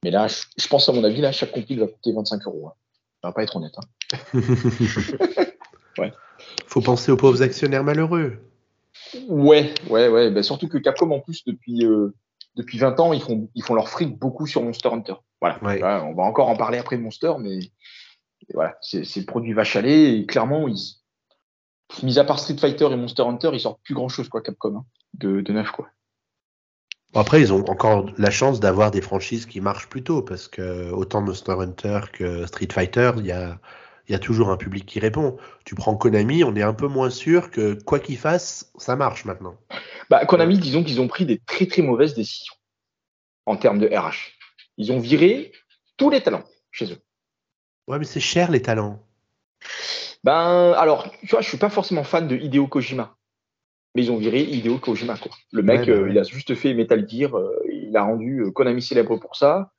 Mais 0.02 0.10
là 0.10 0.26
je, 0.28 0.68
pense 0.68 0.88
à 0.88 0.92
mon 0.92 1.04
avis 1.04 1.20
là 1.20 1.32
chaque 1.32 1.52
compil 1.52 1.80
va 1.80 1.86
coûter 1.86 2.12
25 2.12 2.46
euros. 2.46 2.68
Hein. 2.68 2.74
Ça 3.22 3.28
va 3.28 3.32
pas 3.32 3.42
être 3.42 3.56
honnête. 3.56 3.74
Hein. 3.76 4.40
ouais. 5.98 6.12
Faut 6.66 6.80
penser 6.80 7.12
aux 7.12 7.18
pauvres 7.18 7.42
actionnaires 7.42 7.84
malheureux. 7.84 8.38
Ouais, 9.28 9.72
ouais, 9.88 10.08
ouais. 10.08 10.30
Bah, 10.30 10.42
surtout 10.42 10.68
que 10.68 10.78
Capcom, 10.78 11.10
en 11.10 11.20
plus, 11.20 11.44
depuis, 11.44 11.84
euh, 11.84 12.14
depuis 12.56 12.78
20 12.78 13.00
ans, 13.00 13.12
ils 13.12 13.22
font, 13.22 13.48
ils 13.54 13.62
font 13.62 13.74
leur 13.74 13.88
fric 13.88 14.18
beaucoup 14.18 14.46
sur 14.46 14.62
Monster 14.62 14.88
Hunter. 14.88 15.14
Voilà. 15.40 15.58
on 16.04 16.14
va 16.14 16.22
encore 16.24 16.48
en 16.48 16.56
parler 16.56 16.78
après 16.78 16.96
Monster, 16.98 17.32
mais 17.38 17.60
voilà, 18.54 18.76
c'est 18.80 19.04
le 19.16 19.24
produit 19.24 19.52
vache 19.52 19.76
à 19.76 19.80
Et 19.80 20.26
clairement, 20.26 20.68
ils, 20.68 21.00
mis 22.02 22.18
à 22.18 22.24
part 22.24 22.38
Street 22.38 22.56
Fighter 22.58 22.88
et 22.90 22.96
Monster 22.96 23.22
Hunter, 23.22 23.50
ils 23.52 23.60
sortent 23.60 23.80
plus 23.82 23.94
grand 23.94 24.08
chose, 24.08 24.28
quoi, 24.28 24.42
Capcom, 24.42 24.76
hein, 24.76 24.84
de, 25.14 25.40
de 25.40 25.52
neuf, 25.52 25.70
quoi. 25.70 25.88
après, 27.14 27.40
ils 27.40 27.52
ont 27.52 27.64
encore 27.68 28.10
la 28.18 28.30
chance 28.30 28.60
d'avoir 28.60 28.90
des 28.90 29.00
franchises 29.00 29.46
qui 29.46 29.60
marchent 29.60 29.88
plutôt, 29.88 30.22
parce 30.22 30.48
que 30.48 30.90
autant 30.90 31.20
Monster 31.22 31.56
Hunter 31.58 32.00
que 32.12 32.46
Street 32.46 32.68
Fighter, 32.70 33.12
il 33.18 33.26
y 33.26 33.32
a, 33.32 33.58
y 34.12 34.16
a 34.16 34.18
toujours 34.18 34.50
un 34.50 34.56
public 34.56 34.86
qui 34.86 35.00
répond. 35.00 35.36
Tu 35.64 35.74
prends 35.74 35.96
Konami, 35.96 36.44
on 36.44 36.54
est 36.56 36.62
un 36.62 36.74
peu 36.74 36.88
moins 36.88 37.10
sûr 37.10 37.50
que 37.50 37.74
quoi 37.84 38.00
qu'il 38.00 38.18
fasse, 38.18 38.72
ça 38.76 38.96
marche 38.96 39.24
maintenant. 39.24 39.56
Bah, 40.08 40.24
Konami, 40.26 40.58
disons 40.58 40.82
qu'ils 40.82 41.00
ont 41.00 41.08
pris 41.08 41.26
des 41.26 41.38
très 41.38 41.66
très 41.66 41.82
mauvaises 41.82 42.14
décisions 42.14 42.54
en 43.46 43.56
termes 43.56 43.78
de 43.78 43.86
RH. 43.86 44.32
Ils 44.76 44.92
ont 44.92 44.98
viré 44.98 45.52
tous 45.96 46.10
les 46.10 46.22
talents 46.22 46.44
chez 46.70 46.92
eux. 46.92 46.98
Ouais, 47.86 47.98
mais 47.98 48.04
c'est 48.04 48.20
cher 48.20 48.50
les 48.50 48.62
talents. 48.62 49.00
Ben, 50.24 50.72
alors, 50.76 51.10
tu 51.20 51.28
vois, 51.28 51.40
je 51.40 51.48
suis 51.48 51.58
pas 51.58 51.70
forcément 51.70 52.04
fan 52.04 52.28
de 52.28 52.36
Hideo 52.36 52.66
Kojima. 52.66 53.16
Mais 53.94 54.04
ils 54.04 54.12
ont 54.12 54.18
viré 54.18 54.42
Hideo 54.42 54.78
Kojima, 54.78 55.16
quoi. 55.16 55.32
Le 55.52 55.62
mec, 55.62 55.86
bah 55.86 55.92
euh, 55.92 56.10
il 56.10 56.18
a 56.18 56.22
juste 56.22 56.54
fait 56.54 56.74
Metal 56.74 57.08
Gear, 57.08 57.36
euh, 57.36 57.52
il 57.72 57.96
a 57.96 58.04
rendu 58.04 58.42
euh, 58.42 58.50
Konami 58.50 58.82
célèbre 58.82 59.16
pour 59.16 59.34
ça. 59.34 59.72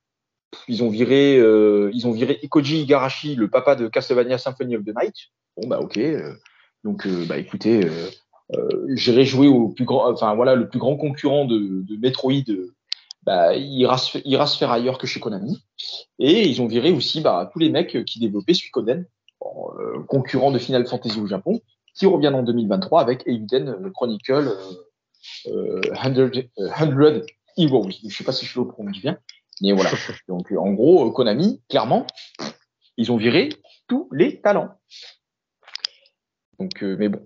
Ils 0.67 0.83
ont 0.83 0.89
viré, 0.89 1.37
ils 1.37 2.07
ont 2.07 2.11
viré 2.11 2.39
Ikoji 2.43 2.81
Igarashi, 2.81 3.35
le 3.35 3.49
papa 3.49 3.75
de 3.75 3.87
Castlevania 3.87 4.37
Symphony 4.37 4.75
of 4.75 4.83
the 4.83 4.93
Night. 4.95 5.15
Bon, 5.57 5.67
bah, 5.67 5.79
ok. 5.79 5.99
donc, 6.83 7.07
bah, 7.27 7.37
écoutez, 7.37 7.85
euh, 8.55 8.85
j'irai 8.95 9.25
jouer 9.25 9.47
au 9.47 9.69
plus 9.69 9.85
grand, 9.85 10.11
enfin 10.11 10.35
voilà, 10.35 10.55
le 10.55 10.67
plus 10.67 10.79
grand 10.79 10.97
concurrent 10.97 11.45
de, 11.45 11.85
Metroid. 11.97 12.43
Bah, 13.23 13.55
ira, 13.55 13.99
se, 13.99 14.17
ira 14.25 14.47
se 14.47 14.57
faire 14.57 14.71
ailleurs 14.71 14.97
que 14.97 15.05
chez 15.05 15.19
Konami. 15.19 15.63
Et 16.17 16.47
ils 16.47 16.61
ont 16.61 16.67
viré 16.67 16.91
aussi 16.91 17.21
bah, 17.21 17.49
tous 17.53 17.59
les 17.59 17.69
mecs 17.69 18.03
qui 18.05 18.19
développaient 18.19 18.55
Suikoden, 18.55 19.05
euh, 19.43 20.03
concurrent 20.07 20.51
de 20.51 20.57
Final 20.57 20.87
Fantasy 20.87 21.19
au 21.19 21.27
Japon, 21.27 21.61
qui 21.93 22.07
reviennent 22.07 22.33
en 22.33 22.43
2023 22.43 22.99
avec 22.99 23.23
Euden 23.27 23.91
Chronicle 23.93 24.55
euh, 25.47 25.81
100, 25.93 26.17
euh, 26.17 27.23
Heroes. 27.57 27.91
Je 28.07 28.15
sais 28.15 28.23
pas 28.23 28.31
si 28.31 28.45
je 28.45 28.59
le 28.59 28.67
prononce 28.67 28.99
bien, 28.99 29.19
mais 29.61 29.71
voilà. 29.71 29.91
Donc 30.27 30.51
en 30.51 30.71
gros, 30.73 31.11
Konami, 31.11 31.61
clairement, 31.69 32.07
ils 32.97 33.11
ont 33.11 33.17
viré 33.17 33.49
tous 33.87 34.09
les 34.11 34.41
talents. 34.41 34.79
Donc, 36.59 36.81
mais 36.81 37.09
bon, 37.09 37.25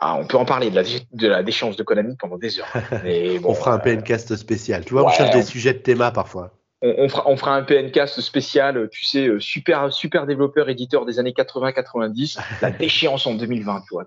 ah, 0.00 0.16
on 0.16 0.26
peut 0.26 0.36
en 0.36 0.44
parler 0.44 0.70
de 0.70 0.76
la, 0.76 0.82
de 0.82 1.28
la 1.28 1.42
déchéance 1.42 1.76
de 1.76 1.82
Konami 1.82 2.16
pendant 2.16 2.38
des 2.38 2.60
heures. 2.60 2.72
on 3.44 3.54
fera 3.54 3.74
un 3.74 3.78
euh, 3.78 3.96
PNcast 3.96 4.36
spécial. 4.36 4.84
Tu 4.84 4.92
vois, 4.92 5.04
on 5.04 5.08
cherche 5.08 5.34
des 5.34 5.42
sujets 5.42 5.74
de 5.74 5.78
théma 5.78 6.10
parfois. 6.10 6.52
On, 6.80 7.08
fera, 7.08 7.28
on 7.28 7.36
fera 7.36 7.56
un 7.56 7.64
PNcast 7.64 8.20
spécial, 8.20 8.88
tu 8.92 9.04
sais, 9.04 9.26
euh, 9.26 9.40
super, 9.40 9.92
super 9.92 10.26
développeur, 10.26 10.68
éditeur 10.68 11.06
des 11.06 11.18
années 11.18 11.32
80-90, 11.32 12.38
la 12.62 12.70
déchéance 12.78 13.26
en 13.26 13.34
2020, 13.34 13.82
tu 13.88 13.94
vois. 13.94 14.04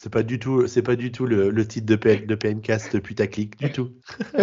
C'est 0.00 0.12
pas 0.12 0.22
du 0.22 0.38
tout, 0.38 0.68
c'est 0.68 0.82
pas 0.82 0.94
du 0.94 1.10
tout 1.10 1.26
le, 1.26 1.50
le 1.50 1.66
titre 1.66 1.86
de, 1.86 1.96
PN, 1.96 2.24
de 2.24 2.34
PNcast 2.36 3.00
putaclic, 3.00 3.58
du 3.58 3.72
tout. 3.72 3.90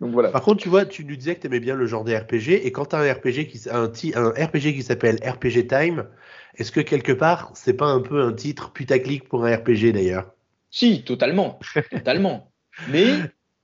Donc 0.00 0.10
voilà. 0.10 0.30
Par 0.30 0.42
contre, 0.42 0.60
tu 0.60 0.68
vois, 0.68 0.84
tu 0.84 1.04
nous 1.04 1.14
disais 1.14 1.36
que 1.36 1.40
tu 1.40 1.46
aimais 1.46 1.60
bien 1.60 1.76
le 1.76 1.86
genre 1.86 2.02
des 2.02 2.18
RPG, 2.18 2.66
et 2.66 2.72
quand 2.72 2.86
tu 2.86 2.96
as 2.96 2.98
un 2.98 3.12
RPG 3.12 3.46
qui, 3.46 3.60
un, 3.70 3.84
un 4.16 4.30
RPG 4.30 4.74
qui 4.74 4.82
s'appelle 4.82 5.20
RPG 5.24 5.68
Time, 5.68 6.08
est-ce 6.56 6.72
que 6.72 6.80
quelque 6.80 7.12
part, 7.12 7.52
c'est 7.54 7.74
pas 7.74 7.86
un 7.86 8.00
peu 8.00 8.20
un 8.20 8.32
titre 8.32 8.72
putaclic 8.72 9.28
pour 9.28 9.44
un 9.46 9.54
RPG 9.54 9.92
d'ailleurs? 9.92 10.32
Si, 10.72 11.04
totalement, 11.04 11.60
totalement. 11.92 12.50
Mais 12.90 13.06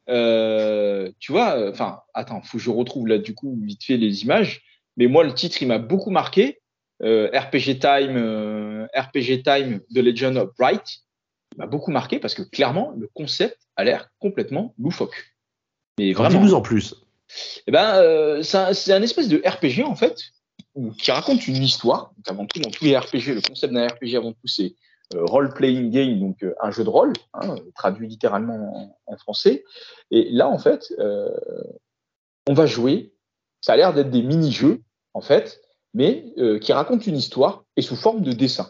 euh, 0.09 1.11
tu 1.19 1.33
vois, 1.33 1.69
enfin, 1.69 2.03
attends, 2.15 2.41
faut 2.43 2.59
que 2.59 2.63
je 2.63 2.71
retrouve 2.71 3.09
là 3.09 3.19
du 3.19 3.35
coup 3.35 3.59
vite 3.61 3.83
fait 3.83 3.97
les 3.97 4.23
images. 4.23 4.63
Mais 4.97 5.09
moi, 5.09 5.25
le 5.25 5.35
titre, 5.35 5.61
il 5.61 5.67
m'a 5.67 5.79
beaucoup 5.79 6.11
marqué. 6.11 6.60
Euh, 7.03 7.31
RPG 7.33 7.79
Time, 7.81 8.17
euh, 8.17 8.87
RPG 8.95 9.43
Time, 9.43 9.81
The 9.95 9.99
Legend 9.99 10.37
of 10.37 10.51
Bright, 10.59 11.01
m'a 11.57 11.67
beaucoup 11.67 11.91
marqué 11.91 12.19
parce 12.19 12.35
que 12.35 12.43
clairement, 12.43 12.93
le 12.97 13.09
concept 13.15 13.59
a 13.77 13.85
l'air 13.85 14.11
complètement 14.19 14.75
loufoque. 14.79 15.35
Mais 15.99 16.13
vraiment. 16.13 16.41
Dis-nous 16.41 16.55
en 16.55 16.63
plus. 16.63 16.95
Eh 17.67 17.71
ben, 17.71 18.43
c'est 18.43 18.93
un 18.93 19.03
espèce 19.03 19.29
de 19.29 19.41
RPG 19.47 19.85
en 19.85 19.95
fait 19.95 20.33
qui 20.99 21.11
raconte 21.11 21.47
une 21.49 21.63
histoire. 21.63 22.13
Donc 22.17 22.29
avant 22.29 22.47
tout, 22.47 22.61
dans 22.61 22.71
tous 22.71 22.85
les 22.85 22.97
RPG, 22.97 23.35
le 23.35 23.41
concept 23.41 23.73
d'un 23.73 23.87
RPG 23.87 24.17
avant 24.17 24.33
tout, 24.33 24.47
c'est 24.47 24.75
euh, 25.15 25.25
role-playing 25.25 25.91
game, 25.91 26.21
donc 26.21 26.43
euh, 26.45 26.55
un 26.61 26.71
jeu 26.71 26.85
de 26.85 26.89
rôle, 26.89 27.13
hein, 27.35 27.57
traduit 27.75 28.07
littéralement 28.07 28.97
en, 29.07 29.17
français. 29.17 29.65
Et 30.13 30.29
là, 30.31 30.49
en 30.49 30.59
fait, 30.59 30.93
euh, 30.99 31.31
on 32.49 32.55
va 32.55 32.67
jouer. 32.67 33.13
Ça 33.61 33.73
a 33.73 33.77
l'air 33.77 33.93
d'être 33.93 34.11
des 34.11 34.23
mini-jeux, 34.23 34.81
en 35.13 35.21
fait, 35.21 35.61
mais 35.95 36.25
qui 36.61 36.73
racontent 36.73 37.05
une 37.05 37.17
histoire 37.17 37.65
et 37.77 37.83
sous 37.83 37.97
forme 37.97 38.23
de 38.23 38.33
dessin. 38.33 38.69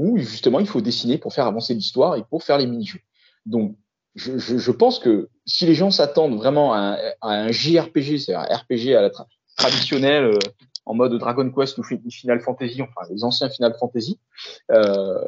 Où 0.00 0.18
justement, 0.18 0.60
il 0.60 0.66
faut 0.66 0.80
dessiner 0.80 1.18
pour 1.18 1.32
faire 1.32 1.46
avancer 1.46 1.74
l'histoire 1.74 2.16
et 2.16 2.22
pour 2.28 2.42
faire 2.42 2.58
les 2.58 2.66
mini-jeux. 2.66 3.00
Donc, 3.46 3.76
je, 4.14 4.70
pense 4.70 4.98
que 4.98 5.28
si 5.44 5.66
les 5.66 5.74
gens 5.74 5.90
s'attendent 5.90 6.36
vraiment 6.36 6.74
à 6.74 6.98
un, 7.22 7.52
JRPG, 7.52 8.18
c'est 8.18 8.34
un 8.34 8.42
RPG 8.42 8.94
à 8.96 9.02
la 9.02 9.10
traditionnelle, 9.56 10.38
en 10.86 10.94
mode 10.94 11.18
Dragon 11.18 11.50
Quest 11.50 11.78
ou 11.78 11.82
Final 11.82 12.40
Fantasy, 12.40 12.80
enfin 12.80 13.06
les 13.10 13.24
anciens 13.24 13.50
Final 13.50 13.74
Fantasy, 13.78 14.18
euh, 14.70 15.20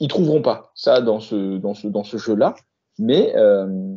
ils 0.00 0.08
trouveront 0.08 0.42
pas 0.42 0.70
ça 0.74 1.00
dans 1.00 1.20
ce 1.20 2.16
jeu-là. 2.16 2.54
Mais 2.98 3.34
euh, 3.36 3.96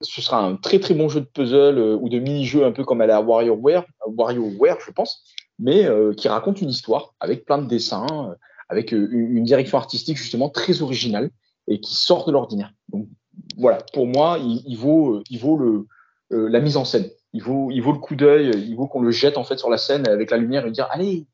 ce 0.00 0.20
sera 0.20 0.38
un 0.38 0.56
très 0.56 0.80
très 0.80 0.94
bon 0.94 1.08
jeu 1.08 1.20
de 1.20 1.26
puzzle 1.26 1.78
euh, 1.78 1.96
ou 2.00 2.08
de 2.08 2.18
mini-jeu 2.18 2.64
un 2.64 2.72
peu 2.72 2.84
comme 2.84 3.00
à 3.00 3.06
la 3.06 3.20
WarioWare, 3.20 3.84
WarioWare 4.06 4.78
je 4.84 4.90
pense, 4.90 5.22
mais 5.58 5.84
euh, 5.84 6.12
qui 6.14 6.28
raconte 6.28 6.60
une 6.60 6.70
histoire 6.70 7.14
avec 7.20 7.44
plein 7.44 7.58
de 7.58 7.66
dessins, 7.66 8.06
euh, 8.10 8.34
avec 8.68 8.92
euh, 8.92 9.08
une, 9.10 9.44
direction 9.44 9.78
artistique 9.78 10.16
justement 10.16 10.48
très 10.48 10.82
originale 10.82 11.30
et 11.68 11.80
qui 11.80 11.94
sort 11.94 12.26
de 12.26 12.32
l'ordinaire. 12.32 12.72
Donc 12.90 13.08
voilà, 13.56 13.78
pour 13.92 14.06
moi, 14.06 14.38
il, 14.40 14.62
il 14.66 14.76
vaut, 14.76 15.22
il 15.30 15.38
vaut 15.38 15.56
le, 15.56 15.86
euh, 16.32 16.48
la 16.48 16.60
mise 16.60 16.76
en 16.76 16.84
scène. 16.84 17.08
Il 17.32 17.42
vaut, 17.42 17.70
il 17.70 17.80
vaut 17.80 17.92
le 17.92 17.98
coup 17.98 18.14
d'œil, 18.14 18.50
il 18.50 18.74
vaut 18.76 18.86
qu'on 18.86 19.02
le 19.02 19.10
jette 19.10 19.38
en 19.38 19.44
fait 19.44 19.58
sur 19.58 19.70
la 19.70 19.78
scène 19.78 20.08
avec 20.08 20.30
la 20.30 20.36
lumière 20.36 20.66
et 20.66 20.70
dire 20.70 20.88
allez, 20.90 21.26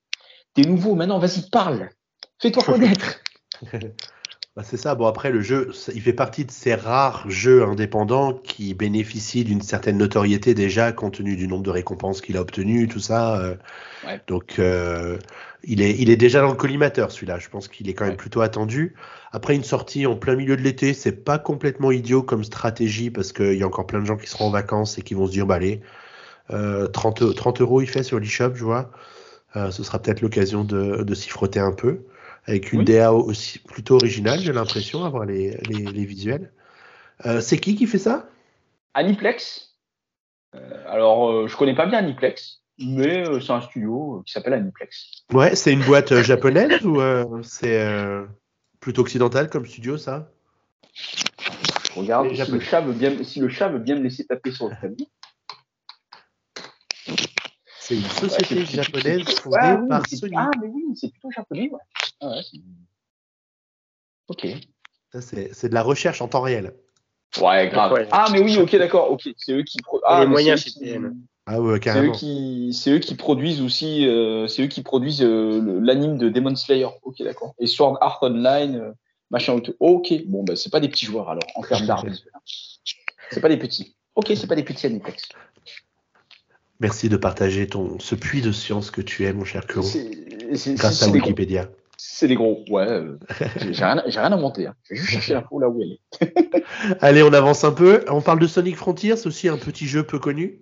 t'es 0.55 0.63
nouveau, 0.63 0.95
maintenant 0.95 1.19
vas-y 1.19 1.49
parle, 1.51 1.91
fais-toi 2.39 2.63
connaître. 2.67 3.21
Bah, 4.61 4.67
c'est 4.69 4.77
ça. 4.77 4.95
Bon, 4.95 5.07
après, 5.07 5.31
le 5.31 5.41
jeu, 5.41 5.71
il 5.95 6.03
fait 6.03 6.13
partie 6.13 6.45
de 6.45 6.51
ces 6.51 6.75
rares 6.75 7.25
jeux 7.31 7.63
indépendants 7.65 8.35
qui 8.35 8.75
bénéficient 8.75 9.43
d'une 9.45 9.63
certaine 9.63 9.97
notoriété 9.97 10.53
déjà, 10.53 10.93
compte 10.93 11.15
tenu 11.15 11.35
du 11.35 11.49
nombre 11.49 11.63
de 11.63 11.71
récompenses 11.71 12.21
qu'il 12.21 12.37
a 12.37 12.43
obtenues, 12.43 12.87
tout 12.87 13.01
ça. 13.01 13.41
euh. 13.41 13.55
Ouais. 14.07 14.21
Donc, 14.27 14.59
euh, 14.59 15.17
il, 15.65 15.81
est, 15.81 15.97
il 15.99 16.11
est 16.11 16.19
déjà 16.19 16.43
dans 16.43 16.51
le 16.51 16.57
collimateur, 16.57 17.11
celui-là. 17.11 17.39
Je 17.39 17.49
pense 17.49 17.69
qu'il 17.69 17.89
est 17.89 17.95
quand 17.95 18.05
même 18.05 18.13
Ouais. 18.13 18.17
plutôt 18.19 18.43
attendu. 18.43 18.95
Après, 19.33 19.55
une 19.57 19.65
sortie 19.65 20.05
en 20.05 20.17
plein 20.17 20.37
milieu 20.37 20.59
de 20.59 20.63
l'été, 20.63 20.93
c'est 20.93 21.25
pas 21.25 21.39
complètement 21.39 21.91
idiot 21.91 22.23
comme 22.23 22.45
stratégie 22.45 23.11
parce 23.11 23.33
qu'il 23.33 23.55
y 23.55 23.63
a 23.63 23.67
encore 23.67 23.87
plein 23.87 24.01
de 24.01 24.07
gens 24.07 24.19
qui 24.19 24.27
seront 24.27 24.49
en 24.49 24.51
vacances 24.51 24.99
et 24.99 25.03
qui 25.03 25.15
vont 25.15 25.27
se 25.27 25.33
dire, 25.33 25.47
bah, 25.47 25.55
allez, 25.55 25.81
euh, 26.51 26.87
30, 26.87 27.23
eu- 27.23 27.35
30 27.35 27.63
euros 27.63 27.81
il 27.81 27.87
fait 27.89 28.03
sur 28.03 28.19
l'eShop, 28.21 28.55
je 28.57 28.65
vois. 28.65 28.91
Euh, 29.57 29.71
ce 29.71 29.83
sera 29.83 29.99
peut-être 30.01 30.21
l'occasion 30.21 30.65
de, 30.65 31.03
de 31.03 31.15
s'y 31.15 31.31
frotter 31.31 31.61
un 31.61 31.73
peu 31.73 32.01
avec 32.47 32.73
une 32.73 32.81
Oui. 32.81 32.85
DA 32.85 33.13
aussi 33.13 33.59
plutôt 33.59 33.97
originale, 33.97 34.41
j'ai 34.41 34.53
l'impression, 34.53 35.05
à 35.05 35.09
voir 35.09 35.25
les, 35.25 35.57
les, 35.69 35.85
les 35.85 36.05
visuels. 36.05 36.53
Euh, 37.27 37.41
c'est 37.41 37.59
qui 37.59 37.77
qui 37.77 37.87
fait 37.87 37.99
ça? 37.99 38.29
Aniplex. 38.95 39.77
Euh, 40.55 40.85
alors, 40.89 41.31
euh, 41.31 41.47
je 41.47 41.57
connais 41.57 41.75
pas 41.75 41.87
bien 41.87 41.99
Aniplex, 41.99 42.63
mais 42.79 43.27
euh, 43.27 43.41
c'est 43.41 43.53
un 43.53 43.61
studio 43.61 44.23
qui 44.27 44.33
s'appelle 44.33 44.55
Aniplex. 44.55 45.25
Ouais, 45.33 45.55
c'est 45.55 45.73
une 45.73 45.85
boîte 45.85 46.23
japonaise 46.23 46.85
ou 46.85 47.01
c'est 47.43 47.87
plutôt 48.81 49.03
occidental 49.03 49.49
comme 49.51 49.67
studio, 49.67 49.97
ça? 49.97 50.31
Je 50.95 52.01
regarde 52.01 52.35
si 52.35 52.51
le, 52.51 52.61
chat 52.61 52.81
veut 52.81 52.93
bien, 52.93 53.23
si 53.23 53.41
le 53.41 53.49
chat 53.49 53.69
veut 53.69 53.79
bien 53.79 53.97
me 53.97 54.03
laisser 54.03 54.27
taper 54.27 54.51
sur 54.51 54.69
le 54.69 54.77
clavier. 54.77 55.09
C'est 57.81 57.97
une 57.97 58.03
société 58.03 58.61
Ouais, 58.61 58.67
japonaise 58.67 59.25
fondée 59.41 59.57
Ah 59.61 59.79
oui, 59.81 59.89
par 59.89 60.07
Sony. 60.07 60.35
Ah, 60.37 60.51
mais 60.61 60.69
oui, 60.69 60.85
c'est 60.95 61.11
plutôt 61.11 61.31
japonais, 61.31 61.71
ouais. 61.71 61.81
Ah 62.21 62.29
ouais, 62.31 62.43
c'est- 62.43 62.59
ok. 64.29 64.47
Ça, 65.13 65.21
c'est 65.21 65.53
c'est 65.55 65.69
de 65.69 65.75
la 65.75 65.83
recherche 65.83 66.21
en 66.23 66.29
temps 66.29 66.41
réel. 66.43 66.75
Ouais, 67.41 67.69
grave. 67.69 68.07
Ah, 68.11 68.27
mais 68.33 68.41
oui, 68.41 68.57
ok, 68.59 68.75
d'accord, 68.77 69.11
ok. 69.11 69.29
C'est 69.37 69.53
eux 69.53 69.63
qui. 69.63 69.79
pro- 69.83 70.01
Ah, 70.05 70.21
les 70.21 70.27
moyens 70.27 70.61
c'est 70.63 70.69
eux 70.69 70.73
chez 70.73 70.79
qui- 70.81 70.85
TM. 70.93 71.17
Ah 71.47 71.61
ouais, 71.61 71.81
C'est 71.83 71.99
eux 72.07 72.13
qui, 72.13 72.73
c'est 72.75 72.91
eux 72.93 72.99
qui 72.99 73.15
produisent 73.17 73.61
aussi, 73.63 74.07
euh, 74.07 74.47
c'est 74.47 74.63
eux 74.63 74.67
qui 74.69 74.83
produisent 74.83 75.23
euh, 75.23 75.81
l'anime 75.83 76.17
de 76.19 76.29
Demon 76.29 76.55
Slayer. 76.55 76.87
Ok, 77.03 77.23
d'accord. 77.23 77.55
Et 77.59 77.67
Sword 77.67 77.99
Art 78.01 78.19
Online, 78.23 78.77
euh, 78.77 78.93
machin. 79.31 79.61
Ok, 79.81 80.13
bon, 80.27 80.45
bah, 80.45 80.55
c'est 80.55 80.71
pas 80.71 80.79
des 80.81 80.89
petits 80.89 81.07
joueurs 81.07 81.29
alors, 81.31 81.43
en 81.57 81.63
termes 81.63 81.87
d'art. 81.87 82.05
C'est 83.31 83.41
pas 83.41 83.49
des 83.49 83.57
petits. 83.57 83.97
Ok, 84.15 84.33
c'est 84.37 84.47
pas 84.47 84.55
des 84.57 84.63
petits 84.63 84.87
Aniplex. 84.87 85.29
Merci 86.79 87.09
de 87.09 87.17
partager 87.17 87.67
ton, 87.67 87.99
ce 87.99 88.15
puits 88.15 88.43
de 88.43 88.53
science 88.53 88.91
que 88.91 89.01
tu 89.01 89.25
es, 89.25 89.33
mon 89.33 89.45
cher 89.45 89.67
Kuro, 89.67 89.87
grâce 90.77 91.03
à. 91.03 91.09
Wikipédia. 91.09 91.69
C'est 92.03 92.29
des 92.29 92.35
gros. 92.35 92.65
Ouais, 92.71 92.89
euh, 92.89 93.19
j'ai 93.73 93.85
rien, 93.85 94.03
j'ai 94.07 94.21
rien 94.21 94.33
inventer. 94.33 94.67
Hein. 94.67 94.75
Je 94.85 94.95
vais 94.95 95.01
juste 95.01 95.13
chercher 95.13 95.35
l'info 95.35 95.61
là 95.61 95.69
où 95.69 95.83
elle 95.83 95.93
est. 95.93 96.65
Allez, 97.01 97.23
on 97.23 97.33
avance 97.35 97.63
un 97.65 97.73
peu. 97.73 98.05
On 98.09 98.23
parle 98.23 98.39
de 98.39 98.47
Sonic 98.47 98.77
Frontier, 98.77 99.17
c'est 99.17 99.27
aussi 99.27 99.49
un 99.49 99.59
petit 99.59 99.87
jeu 99.87 100.03
peu 100.03 100.19
connu. 100.19 100.61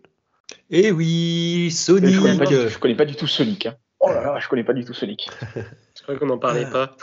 Eh 0.70 0.90
oui, 0.90 1.70
Sonic 1.70 2.10
Je 2.12 2.20
connais, 2.20 2.38
pas 2.38 2.46
du, 2.46 2.54
je 2.68 2.78
connais 2.78 2.96
pas 2.96 3.04
du 3.04 3.14
tout 3.14 3.28
Sonic. 3.28 3.66
Hein. 3.66 3.76
Oh 4.00 4.08
là 4.08 4.20
là, 4.20 4.38
je 4.40 4.48
connais 4.48 4.64
pas 4.64 4.72
du 4.72 4.84
tout 4.84 4.94
Sonic. 4.94 5.28
Je 5.96 6.02
crois 6.02 6.16
qu'on 6.16 6.26
n'en 6.26 6.38
parlait 6.38 6.64
pas. 6.70 6.96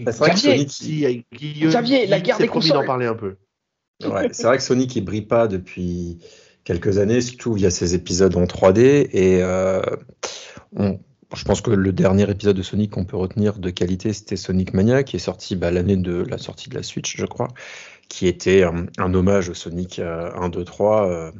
Bah, 0.00 0.12
C'est 0.12 0.18
vrai 0.18 0.30
que 0.30 0.34
Xavier 0.36 0.56
Sonic, 0.56 0.70
Si, 0.70 1.04
avec 1.04 1.26
Guillaume, 1.32 1.70
Xavier, 1.70 2.06
la 2.06 2.20
guerre 2.20 2.38
des 2.38 2.46
promis 2.46 2.68
d'en 2.68 2.84
parler 2.84 3.06
un 3.06 3.14
peu. 3.14 3.36
Ouais, 4.04 4.28
c'est 4.32 4.44
vrai 4.44 4.56
que 4.58 4.62
Sonic 4.62 4.94
il 4.96 5.02
brille 5.02 5.22
pas 5.22 5.46
depuis 5.48 6.18
quelques 6.64 6.98
années, 6.98 7.20
surtout 7.20 7.54
via 7.54 7.70
ses 7.70 7.94
épisodes 7.94 8.36
en 8.36 8.44
3D. 8.44 9.08
Et 9.12 9.42
euh, 9.42 9.80
on- 10.74 10.98
je 11.34 11.44
pense 11.44 11.60
que 11.60 11.70
le 11.70 11.92
dernier 11.92 12.30
épisode 12.30 12.56
de 12.56 12.62
Sonic 12.62 12.92
qu'on 12.92 13.04
peut 13.04 13.16
retenir 13.16 13.58
de 13.58 13.70
qualité, 13.70 14.12
c'était 14.12 14.36
Sonic 14.36 14.74
Mania, 14.74 15.02
qui 15.02 15.16
est 15.16 15.20
sorti 15.20 15.56
bah, 15.56 15.70
l'année 15.70 15.96
de 15.96 16.24
la 16.28 16.38
sortie 16.38 16.68
de 16.68 16.74
la 16.74 16.82
Switch, 16.82 17.16
je 17.16 17.26
crois, 17.26 17.48
qui 18.08 18.26
était 18.26 18.62
un, 18.62 18.86
un 18.98 19.14
hommage 19.14 19.48
au 19.48 19.54
Sonic 19.54 19.98
euh, 19.98 20.30
1, 20.34 20.48
2, 20.50 20.64
3, 20.64 21.08
euh, 21.08 21.32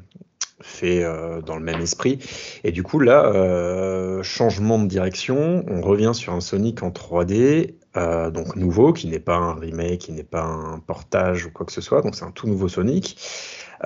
fait 0.60 1.04
euh, 1.04 1.42
dans 1.42 1.56
le 1.56 1.62
même 1.62 1.80
esprit. 1.80 2.18
Et 2.64 2.72
du 2.72 2.82
coup, 2.82 2.98
là, 2.98 3.26
euh, 3.26 4.22
changement 4.22 4.78
de 4.78 4.86
direction, 4.86 5.64
on 5.68 5.80
revient 5.80 6.12
sur 6.14 6.32
un 6.32 6.40
Sonic 6.40 6.82
en 6.82 6.90
3D, 6.90 7.74
euh, 7.96 8.30
donc 8.30 8.56
nouveau, 8.56 8.92
qui 8.92 9.06
n'est 9.08 9.18
pas 9.18 9.36
un 9.36 9.54
remake, 9.54 10.00
qui 10.00 10.12
n'est 10.12 10.24
pas 10.24 10.42
un 10.42 10.78
portage 10.78 11.46
ou 11.46 11.50
quoi 11.50 11.66
que 11.66 11.72
ce 11.72 11.80
soit, 11.80 12.02
donc 12.02 12.14
c'est 12.14 12.24
un 12.24 12.30
tout 12.30 12.46
nouveau 12.46 12.68
Sonic, 12.68 13.18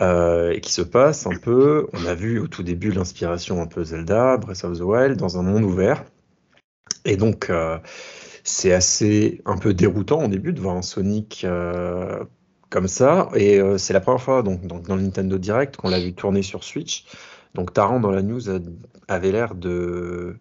euh, 0.00 0.52
et 0.52 0.60
qui 0.60 0.72
se 0.72 0.82
passe 0.82 1.26
un 1.26 1.36
peu, 1.36 1.88
on 1.92 2.06
a 2.06 2.14
vu 2.14 2.38
au 2.38 2.46
tout 2.46 2.62
début 2.62 2.90
l'inspiration 2.90 3.60
un 3.62 3.66
peu 3.66 3.84
Zelda, 3.84 4.36
Breath 4.36 4.64
of 4.64 4.78
the 4.78 4.82
Wild, 4.82 5.16
dans 5.16 5.38
un 5.38 5.42
monde 5.42 5.64
ouvert. 5.64 6.04
Et 7.04 7.16
donc, 7.16 7.50
euh, 7.50 7.78
c'est 8.44 8.72
assez 8.72 9.40
un 9.46 9.56
peu 9.56 9.74
déroutant 9.74 10.24
au 10.24 10.28
début 10.28 10.52
de 10.52 10.60
voir 10.60 10.76
un 10.76 10.82
Sonic 10.82 11.42
euh, 11.44 12.24
comme 12.68 12.88
ça. 12.88 13.28
Et 13.34 13.60
c'est 13.78 13.92
la 13.92 14.00
première 14.00 14.22
fois 14.22 14.42
donc, 14.42 14.66
dans 14.66 14.96
le 14.96 15.02
Nintendo 15.02 15.38
Direct 15.38 15.76
qu'on 15.76 15.90
l'a 15.90 16.00
vu 16.00 16.14
tourner 16.14 16.42
sur 16.42 16.64
Switch. 16.64 17.06
Donc 17.54 17.72
Taran 17.72 18.00
dans 18.00 18.12
la 18.12 18.22
news 18.22 18.42
avait 19.08 19.32
l'air 19.32 19.54
de, 19.54 20.36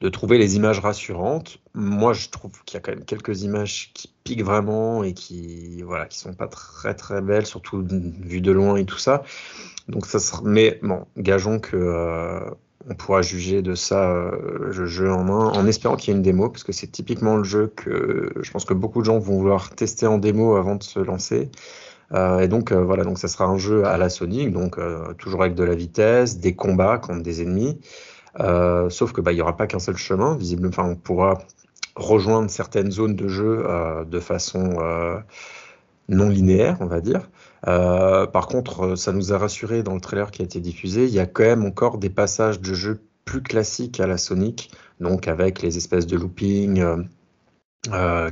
de 0.00 0.08
trouver 0.08 0.38
les 0.38 0.56
images 0.56 0.80
rassurantes. 0.80 1.58
Moi, 1.74 2.12
je 2.12 2.28
trouve 2.28 2.52
qu'il 2.64 2.74
y 2.74 2.78
a 2.78 2.80
quand 2.80 2.92
même 2.92 3.04
quelques 3.04 3.42
images 3.42 3.92
qui 3.94 4.12
piquent 4.24 4.44
vraiment 4.44 5.04
et 5.04 5.14
qui 5.14 5.82
voilà 5.82 6.06
qui 6.06 6.18
sont 6.18 6.34
pas 6.34 6.48
très 6.48 6.94
très 6.94 7.20
belles, 7.22 7.46
surtout 7.46 7.84
vues 7.88 8.40
de 8.40 8.52
loin 8.52 8.76
et 8.76 8.84
tout 8.84 8.98
ça. 8.98 9.22
Donc 9.88 10.06
ça 10.06 10.18
sera, 10.18 10.42
mais 10.44 10.78
bon, 10.82 11.06
gageons 11.16 11.60
que 11.60 11.76
euh, 11.76 12.50
on 12.88 12.94
pourra 12.94 13.22
juger 13.22 13.62
de 13.62 13.74
ça 13.74 14.10
euh, 14.10 14.72
le 14.76 14.86
jeu 14.86 15.10
en 15.10 15.24
main, 15.24 15.48
en 15.48 15.66
espérant 15.66 15.96
qu'il 15.96 16.12
y 16.12 16.14
ait 16.14 16.18
une 16.18 16.22
démo, 16.22 16.50
parce 16.50 16.64
que 16.64 16.72
c'est 16.72 16.88
typiquement 16.88 17.36
le 17.36 17.44
jeu 17.44 17.72
que 17.74 18.32
je 18.40 18.50
pense 18.50 18.64
que 18.64 18.74
beaucoup 18.74 19.00
de 19.00 19.06
gens 19.06 19.18
vont 19.18 19.38
vouloir 19.38 19.70
tester 19.70 20.06
en 20.06 20.18
démo 20.18 20.56
avant 20.56 20.76
de 20.76 20.82
se 20.82 20.98
lancer. 21.00 21.50
Euh, 22.12 22.40
et 22.40 22.48
donc 22.48 22.72
euh, 22.72 22.82
voilà, 22.82 23.04
donc 23.04 23.18
ça 23.18 23.28
sera 23.28 23.46
un 23.46 23.58
jeu 23.58 23.84
à 23.84 23.96
la 23.96 24.08
Sonic, 24.08 24.52
donc 24.52 24.78
euh, 24.78 25.12
toujours 25.14 25.42
avec 25.42 25.54
de 25.54 25.64
la 25.64 25.74
vitesse, 25.74 26.38
des 26.38 26.54
combats 26.54 26.98
contre 26.98 27.22
des 27.22 27.42
ennemis. 27.42 27.80
Euh, 28.40 28.90
sauf 28.90 29.12
que 29.12 29.20
bah 29.20 29.32
il 29.32 29.38
y 29.38 29.42
aura 29.42 29.56
pas 29.56 29.66
qu'un 29.66 29.78
seul 29.78 29.96
chemin, 29.96 30.36
visiblement. 30.36 30.84
On 30.84 30.96
pourra 30.96 31.38
rejoindre 31.94 32.50
certaines 32.50 32.90
zones 32.90 33.16
de 33.16 33.28
jeu 33.28 33.64
euh, 33.66 34.04
de 34.04 34.20
façon 34.20 34.78
euh, 34.80 35.18
non 36.08 36.28
linéaire, 36.28 36.76
on 36.80 36.86
va 36.86 37.00
dire. 37.00 37.30
Par 37.62 38.46
contre, 38.46 38.94
ça 38.96 39.12
nous 39.12 39.32
a 39.32 39.38
rassuré 39.38 39.82
dans 39.82 39.94
le 39.94 40.00
trailer 40.00 40.30
qui 40.30 40.42
a 40.42 40.44
été 40.44 40.60
diffusé. 40.60 41.04
Il 41.06 41.12
y 41.12 41.18
a 41.18 41.26
quand 41.26 41.42
même 41.42 41.64
encore 41.64 41.98
des 41.98 42.10
passages 42.10 42.60
de 42.60 42.74
jeu 42.74 43.00
plus 43.24 43.42
classiques 43.42 43.98
à 43.98 44.06
la 44.06 44.18
Sonic, 44.18 44.70
donc 45.00 45.26
avec 45.26 45.62
les 45.62 45.76
espèces 45.76 46.06
de 46.06 46.16
looping 46.16 46.84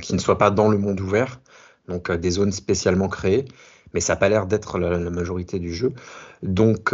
qui 0.01 0.13
ne 0.13 0.19
soient 0.19 0.37
pas 0.37 0.51
dans 0.51 0.69
le 0.69 0.77
monde 0.77 1.01
ouvert, 1.01 1.41
donc 1.89 2.09
des 2.11 2.31
zones 2.31 2.53
spécialement 2.53 3.09
créées. 3.09 3.43
Mais 3.93 3.99
ça 3.99 4.13
n'a 4.13 4.17
pas 4.17 4.29
l'air 4.29 4.45
d'être 4.45 4.79
la, 4.79 4.97
majorité 5.09 5.59
du 5.59 5.73
jeu. 5.73 5.91
Donc, 6.41 6.93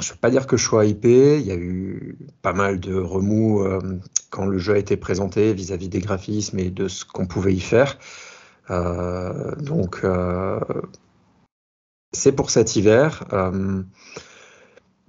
je 0.00 0.08
ne 0.08 0.12
veux 0.12 0.18
pas 0.20 0.30
dire 0.30 0.46
que 0.46 0.56
je 0.56 0.64
sois 0.64 0.86
hypé. 0.86 1.38
Il 1.38 1.46
y 1.46 1.50
a 1.50 1.56
eu 1.56 2.16
pas 2.40 2.52
mal 2.52 2.80
de 2.80 2.94
remous 2.94 3.60
euh, 3.60 3.80
quand 4.30 4.46
le 4.46 4.58
jeu 4.58 4.74
a 4.74 4.78
été 4.78 4.96
présenté 4.96 5.52
vis-à-vis 5.52 5.88
des 5.88 6.00
graphismes 6.00 6.58
et 6.58 6.70
de 6.70 6.88
ce 6.88 7.04
qu'on 7.04 7.26
pouvait 7.26 7.52
y 7.54 7.60
faire. 7.60 7.98
Euh, 8.70 9.54
donc, 9.56 10.00
euh, 10.04 10.58
c'est 12.12 12.32
pour 12.32 12.50
cet 12.50 12.76
hiver. 12.76 13.24
Euh, 13.32 13.82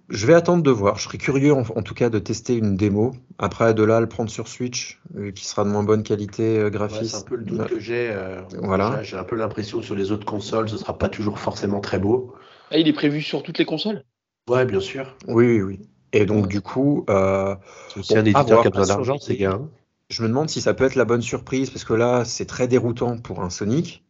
je 0.09 0.27
vais 0.27 0.33
attendre 0.33 0.63
de 0.63 0.69
voir. 0.71 0.97
Je 0.97 1.03
serais 1.03 1.17
curieux, 1.17 1.53
en, 1.53 1.61
en, 1.61 1.81
tout 1.81 1.93
cas, 1.93 2.09
de 2.09 2.19
tester 2.19 2.55
une 2.55 2.75
démo. 2.75 3.13
Après, 3.37 3.73
de 3.73 3.83
là, 3.83 4.01
le 4.01 4.07
prendre 4.07 4.29
sur 4.29 4.49
Switch, 4.49 5.01
euh, 5.15 5.31
qui 5.31 5.45
sera 5.45 5.63
de 5.63 5.69
moins 5.69 5.83
bonne 5.83 6.03
qualité 6.03 6.59
euh, 6.59 6.69
graphique. 6.69 7.01
Ouais, 7.03 7.07
c'est 7.07 7.17
un 7.17 7.21
peu 7.21 7.35
le 7.37 7.45
doute 7.45 7.67
que 7.67 7.79
j'ai. 7.79 8.09
euh, 8.11 8.41
voilà. 8.61 9.01
J'ai 9.03 9.15
un 9.15 9.23
peu 9.23 9.37
l'impression 9.37 9.79
que 9.79 9.85
sur 9.85 9.95
les 9.95 10.11
autres 10.11 10.25
consoles, 10.25 10.67
ce 10.67 10.77
sera 10.77 10.97
pas 10.97 11.07
toujours 11.07 11.39
forcément 11.39 11.79
très 11.79 11.99
beau. 11.99 12.35
Ah, 12.69 12.77
il 12.77 12.87
est 12.87 12.93
prévu 12.93 13.21
sur 13.21 13.43
toutes 13.43 13.59
les 13.59 13.65
consoles? 13.65 14.03
Ouais, 14.49 14.65
bien 14.65 14.79
sûr. 14.79 15.15
Oui, 15.27 15.45
oui, 15.45 15.61
oui. 15.61 15.79
Et 16.11 16.25
donc, 16.25 16.43
ouais. 16.43 16.49
du 16.49 16.61
coup. 16.61 17.05
Euh, 17.09 17.55
c'est 17.89 17.99
aussi 17.99 18.13
bon, 18.13 18.19
un 18.19 18.25
éditeur 18.25 18.61
qui 18.61 18.67
a 18.67 18.69
besoin 18.69 18.95
d'argent, 18.95 19.17
ces 19.17 19.37
gars. 19.37 19.53
Hein. 19.53 19.69
Je 20.09 20.21
me 20.21 20.27
demande 20.27 20.49
si 20.49 20.61
ça 20.61 20.73
peut 20.73 20.83
être 20.83 20.95
la 20.95 21.05
bonne 21.05 21.21
surprise, 21.21 21.69
parce 21.69 21.85
que 21.85 21.93
là, 21.93 22.25
c'est 22.25 22.45
très 22.45 22.67
déroutant 22.67 23.17
pour 23.17 23.41
un 23.41 23.49
Sonic. 23.49 24.03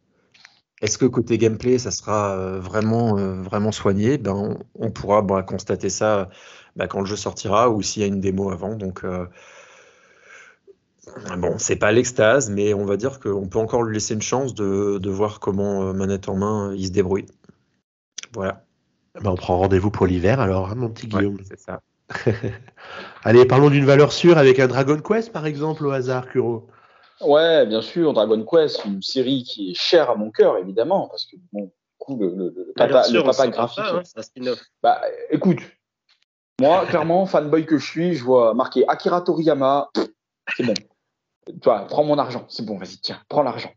Est-ce 0.82 0.98
que 0.98 1.06
côté 1.06 1.38
gameplay, 1.38 1.78
ça 1.78 1.90
sera 1.90 2.36
euh, 2.36 2.60
vraiment, 2.60 3.16
euh, 3.16 3.40
vraiment 3.40 3.72
soigné? 3.72 4.18
Ben, 4.18 4.32
on, 4.32 4.58
on 4.74 4.90
pourra 4.90 5.22
bah, 5.22 5.42
constater 5.42 5.88
ça 5.88 6.28
bah, 6.76 6.88
quand 6.88 7.00
le 7.00 7.06
jeu 7.06 7.16
sortira 7.16 7.70
ou 7.70 7.80
s'il 7.80 8.02
y 8.02 8.04
a 8.04 8.08
une 8.08 8.20
démo 8.20 8.50
avant. 8.50 8.74
Donc, 8.74 9.04
euh, 9.04 9.26
Bon, 11.38 11.58
c'est 11.58 11.76
pas 11.76 11.92
l'extase, 11.92 12.50
mais 12.50 12.74
on 12.74 12.86
va 12.86 12.96
dire 12.96 13.20
qu'on 13.20 13.46
peut 13.46 13.58
encore 13.58 13.82
lui 13.82 13.94
laisser 13.94 14.14
une 14.14 14.22
chance 14.22 14.54
de, 14.54 14.98
de 14.98 15.10
voir 15.10 15.38
comment 15.38 15.92
manette 15.92 16.28
en 16.28 16.36
main 16.36 16.74
il 16.74 16.86
se 16.86 16.92
débrouille. 16.92 17.26
Voilà. 18.32 18.64
Ben, 19.22 19.30
on 19.30 19.36
prend 19.36 19.58
rendez-vous 19.58 19.90
pour 19.90 20.06
l'hiver 20.06 20.40
alors, 20.40 20.70
hein, 20.70 20.74
mon 20.74 20.88
petit 20.90 21.06
Ouais, 21.06 21.18
Guillaume. 21.20 21.38
c'est 21.44 21.58
ça. 21.58 21.80
Allez, 23.24 23.44
parlons 23.46 23.70
d'une 23.70 23.84
valeur 23.84 24.12
sûre 24.12 24.38
avec 24.38 24.58
un 24.58 24.66
Dragon 24.66 25.00
Quest 25.00 25.32
par 25.32 25.46
exemple 25.46 25.86
au 25.86 25.90
hasard, 25.92 26.28
Kuro. 26.28 26.68
Ouais, 27.20 27.64
bien 27.66 27.80
sûr, 27.80 28.12
Dragon 28.12 28.44
Quest, 28.44 28.84
une 28.84 29.02
série 29.02 29.44
qui 29.44 29.70
est 29.70 29.74
chère 29.74 30.10
à 30.10 30.16
mon 30.16 30.30
cœur, 30.30 30.58
évidemment, 30.58 31.08
parce 31.08 31.24
que 31.26 31.36
bon, 31.52 31.62
du 31.66 31.70
coup, 31.98 32.18
le, 32.18 32.28
le- 32.30 32.54
le 32.56 32.72
Valeur 32.76 33.02
papa, 33.24 33.46
le 33.46 33.50
graphique. 33.52 33.84
pas, 33.84 33.96
hein, 33.96 34.02
un 34.16 34.22
spin-off. 34.22 34.60
Bah, 34.82 35.00
écoute, 35.30 35.60
moi, 36.60 36.84
clairement, 36.86 37.24
fanboy 37.26 37.64
que 37.66 37.78
je 37.78 37.86
suis, 37.86 38.14
je 38.14 38.24
vois 38.24 38.52
marqué 38.54 38.84
Akira 38.88 39.20
Toriyama, 39.22 39.90
c'est 40.56 40.64
bon. 40.64 40.74
Tu 41.46 41.52
vois, 41.62 41.86
prends 41.86 42.04
mon 42.04 42.18
argent, 42.18 42.44
c'est 42.48 42.66
bon, 42.66 42.76
vas-y, 42.78 42.98
tiens, 42.98 43.20
prends 43.28 43.42
l'argent. 43.42 43.72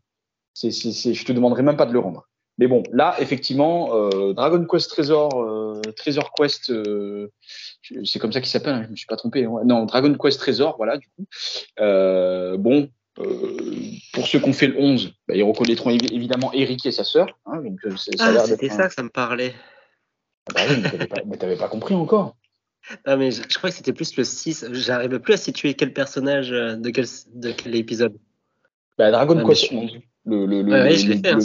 C'est, 0.52 0.72
c'est, 0.72 0.92
c'est, 0.92 1.14
je 1.14 1.24
te 1.24 1.32
demanderai 1.32 1.62
même 1.62 1.76
pas 1.76 1.86
de 1.86 1.92
le 1.92 2.00
rendre. 2.00 2.27
Mais 2.58 2.66
bon, 2.66 2.82
là, 2.92 3.14
effectivement, 3.20 3.90
euh, 3.94 4.32
Dragon 4.32 4.64
Quest 4.66 4.90
Trésor, 4.90 5.40
euh, 5.40 5.80
Trésor 5.96 6.32
Quest, 6.32 6.70
euh, 6.70 7.30
c'est 8.04 8.18
comme 8.18 8.32
ça 8.32 8.40
qu'il 8.40 8.48
s'appelle, 8.50 8.74
hein, 8.74 8.82
je 8.86 8.90
me 8.90 8.96
suis 8.96 9.06
pas 9.06 9.16
trompé. 9.16 9.46
ouais. 9.46 9.64
Non, 9.64 9.84
Dragon 9.84 10.12
Quest 10.14 10.40
Trésor, 10.40 10.76
voilà, 10.76 10.96
du 10.98 11.06
coup. 11.16 11.24
Bon, 11.78 12.88
pour 14.12 14.26
ceux 14.26 14.38
qui 14.40 14.48
ont 14.48 14.52
fait 14.52 14.66
le 14.68 14.76
11, 14.78 15.12
bah, 15.26 15.34
ils 15.36 15.42
reconnaîtront 15.42 15.90
évi- 15.90 16.12
évidemment 16.12 16.52
Eric 16.52 16.84
et 16.86 16.92
sa 16.92 17.04
sœur. 17.04 17.28
Hein, 17.46 17.62
donc, 17.62 17.78
ça 17.96 18.10
Ah, 18.20 18.38
c'était 18.44 18.68
ça 18.68 18.88
que 18.88 18.94
ça 18.94 19.02
me 19.02 19.08
parlait. 19.10 19.54
Ah 20.50 20.52
bah 20.54 20.60
oui, 20.68 20.76
mais 21.26 21.36
t'avais 21.36 21.54
pas, 21.56 21.64
pas 21.64 21.68
compris 21.68 21.94
encore. 21.94 22.36
Ah, 23.04 23.16
mais 23.16 23.30
je, 23.32 23.42
je 23.48 23.58
crois 23.58 23.70
que 23.70 23.76
c'était 23.76 23.92
plus 23.92 24.16
le 24.16 24.24
6. 24.24 24.66
J'arrive 24.72 25.18
plus 25.20 25.34
à 25.34 25.36
situer 25.36 25.74
quel 25.74 25.92
personnage 25.92 26.50
de 26.50 26.90
quel, 26.90 27.04
de 27.34 27.52
quel 27.52 27.74
épisode. 27.76 28.16
Bah, 28.96 29.10
Dragon 29.10 29.36
Ah, 29.40 29.44
Quest 29.46 29.70
je- 29.70 29.76
11. 29.76 29.96
Le, 30.28 30.62
Ouais, 30.62 30.96
fait, 30.96 31.26
hein, 31.26 31.38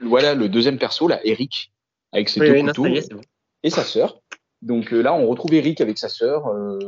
voilà, 0.00 0.34
le 0.34 0.48
deuxième 0.48 0.78
perso, 0.78 1.06
là, 1.06 1.20
Eric, 1.24 1.72
avec 2.12 2.28
ses 2.28 2.40
Oui, 2.40 2.48
deux 2.48 2.52
oui, 2.54 2.62
couteaux, 2.64 2.86
est, 2.86 3.12
bon. 3.12 3.20
et 3.62 3.70
sa 3.70 3.84
sœur. 3.84 4.20
Donc 4.60 4.92
euh, 4.92 5.02
là, 5.02 5.14
on 5.14 5.26
retrouve 5.28 5.54
Eric 5.54 5.80
avec 5.80 5.98
sa 5.98 6.08
sœur 6.08 6.46
euh, 6.48 6.78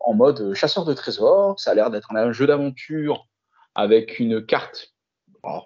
en 0.00 0.14
mode 0.14 0.40
euh, 0.40 0.54
chasseur 0.54 0.84
de 0.84 0.92
trésors. 0.94 1.58
Ça 1.58 1.72
a 1.72 1.74
l'air 1.74 1.90
d'être 1.90 2.14
un 2.14 2.32
jeu 2.32 2.46
d'aventure 2.46 3.26
avec 3.74 4.18
une 4.20 4.44
carte 4.44 4.92
oh, 5.42 5.60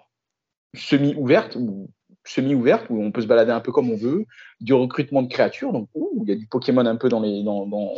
semi-ouverte 0.75 1.55
ou 1.55 1.89
semi-ouverte 2.25 2.87
où 2.89 3.01
on 3.01 3.11
peut 3.11 3.21
se 3.21 3.27
balader 3.27 3.51
un 3.51 3.59
peu 3.59 3.71
comme 3.71 3.91
on 3.91 3.95
veut, 3.95 4.25
du 4.61 4.73
recrutement 4.73 5.21
de 5.21 5.27
créatures. 5.27 5.71
Donc 5.73 5.89
il 5.95 6.27
y 6.29 6.31
a 6.31 6.35
du 6.35 6.47
Pokémon 6.47 6.85
un 6.85 6.95
peu 6.95 7.09
dans 7.09 7.19
les 7.19 7.43
dans 7.43 7.65
dans 7.65 7.93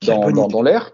Quelle 0.00 0.14
dans, 0.16 0.20
bonne 0.22 0.34
dans- 0.34 0.44
idée. 0.44 0.52
dans 0.52 0.62
l'air. 0.62 0.92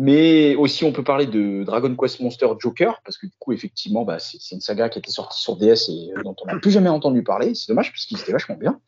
Mais 0.00 0.54
aussi, 0.54 0.84
on 0.84 0.92
peut 0.92 1.02
parler 1.02 1.26
de 1.26 1.64
Dragon 1.64 1.94
Quest 1.96 2.20
Monster 2.20 2.46
Joker, 2.58 3.00
parce 3.04 3.18
que 3.18 3.26
du 3.26 3.32
coup, 3.40 3.52
effectivement, 3.52 4.04
bah, 4.04 4.20
c'est 4.20 4.54
une 4.54 4.60
saga 4.60 4.88
qui 4.88 5.00
était 5.00 5.10
sortie 5.10 5.40
sur 5.40 5.56
DS 5.56 5.88
et 5.88 6.12
euh, 6.16 6.22
dont 6.22 6.36
on 6.40 6.46
n'a 6.46 6.58
plus 6.60 6.70
jamais 6.70 6.88
entendu 6.88 7.24
parler. 7.24 7.56
C'est 7.56 7.68
dommage, 7.68 7.90
parce 7.90 8.06
qu'il 8.06 8.18
était 8.18 8.30
vachement 8.30 8.56
bien. 8.56 8.80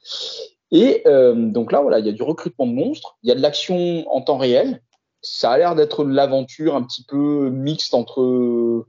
Et 0.71 1.03
euh, 1.07 1.35
donc 1.35 1.73
là, 1.73 1.81
voilà, 1.81 1.99
il 1.99 2.07
y 2.07 2.09
a 2.09 2.13
du 2.13 2.23
recrutement 2.23 2.67
de 2.67 2.73
monstres, 2.73 3.19
il 3.25 3.29
y 3.29 3.33
a 3.33 3.35
de 3.35 3.41
l'action 3.41 4.09
en 4.09 4.21
temps 4.21 4.39
réel. 4.39 4.83
Ça 5.21 5.51
a 5.51 5.59
l'air 5.59 5.75
d'être 5.75 6.05
l'aventure 6.05 6.77
un 6.77 6.83
petit 6.83 7.05
peu 7.05 7.51
mixte 7.51 7.93
entre 7.93 8.87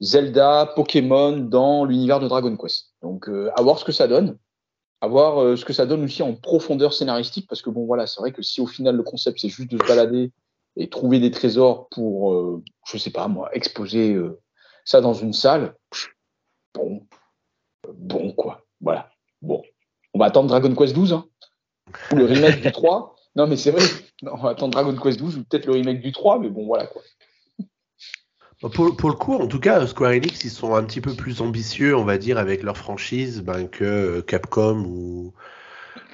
Zelda, 0.00 0.72
Pokémon 0.76 1.38
dans 1.38 1.86
l'univers 1.86 2.20
de 2.20 2.28
Dragon 2.28 2.54
Quest. 2.56 2.92
Donc, 3.02 3.30
euh, 3.30 3.50
à 3.56 3.62
voir 3.62 3.78
ce 3.78 3.84
que 3.86 3.92
ça 3.92 4.06
donne. 4.06 4.36
À 5.00 5.08
voir 5.08 5.42
euh, 5.42 5.56
ce 5.56 5.64
que 5.64 5.72
ça 5.72 5.86
donne 5.86 6.04
aussi 6.04 6.22
en 6.22 6.34
profondeur 6.34 6.92
scénaristique, 6.92 7.46
parce 7.48 7.62
que 7.62 7.70
bon, 7.70 7.86
voilà, 7.86 8.06
c'est 8.06 8.20
vrai 8.20 8.32
que 8.32 8.42
si 8.42 8.60
au 8.60 8.66
final 8.66 8.94
le 8.94 9.02
concept 9.02 9.38
c'est 9.40 9.48
juste 9.48 9.70
de 9.70 9.78
se 9.78 9.88
balader 9.88 10.32
et 10.76 10.88
trouver 10.88 11.20
des 11.20 11.30
trésors 11.30 11.88
pour, 11.88 12.32
euh, 12.32 12.62
je 12.86 12.98
sais 12.98 13.10
pas 13.10 13.28
moi, 13.28 13.50
exposer 13.54 14.14
euh, 14.14 14.40
ça 14.84 15.00
dans 15.00 15.14
une 15.14 15.32
salle, 15.32 15.76
bon, 16.74 17.06
euh, 17.86 17.92
bon 17.94 18.32
quoi, 18.32 18.64
voilà, 18.80 19.10
bon. 19.42 19.62
On 20.12 20.18
va 20.18 20.26
attendre 20.26 20.48
Dragon 20.48 20.74
Quest 20.74 20.94
12, 20.94 21.12
hein, 21.12 21.26
ou 22.12 22.16
le 22.16 22.24
remake 22.24 22.60
du 22.60 22.72
3. 22.72 23.10
Non, 23.36 23.48
mais 23.48 23.56
c'est 23.56 23.72
vrai, 23.72 23.82
Non, 24.22 24.34
on 24.34 24.42
va 24.42 24.50
attendre 24.50 24.70
Dragon 24.70 24.94
Quest 24.94 25.18
12 25.18 25.38
ou 25.38 25.44
peut-être 25.44 25.66
le 25.66 25.72
remake 25.72 26.00
du 26.00 26.12
3, 26.12 26.38
mais 26.38 26.48
bon, 26.50 26.66
voilà 26.66 26.86
quoi. 26.86 27.02
Pour, 28.72 28.96
pour 28.96 29.10
le 29.10 29.16
coup, 29.16 29.34
en 29.34 29.46
tout 29.46 29.60
cas, 29.60 29.86
Square 29.86 30.12
Enix, 30.12 30.44
ils 30.44 30.50
sont 30.50 30.74
un 30.74 30.84
petit 30.84 31.00
peu 31.00 31.14
plus 31.14 31.40
ambitieux, 31.42 31.96
on 31.96 32.04
va 32.04 32.16
dire, 32.16 32.38
avec 32.38 32.62
leur 32.62 32.76
franchise 32.76 33.42
ben, 33.42 33.68
que 33.68 33.84
euh, 33.84 34.22
Capcom 34.22 34.84
ou, 34.86 35.34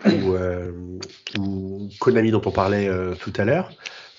ou, 0.07 0.35
euh, 0.35 0.73
ou 1.39 1.89
Konami 2.01 2.31
dont 2.31 2.43
on 2.45 2.51
parlait 2.51 2.89
euh, 2.89 3.15
tout 3.15 3.33
à 3.37 3.45
l'heure. 3.45 3.71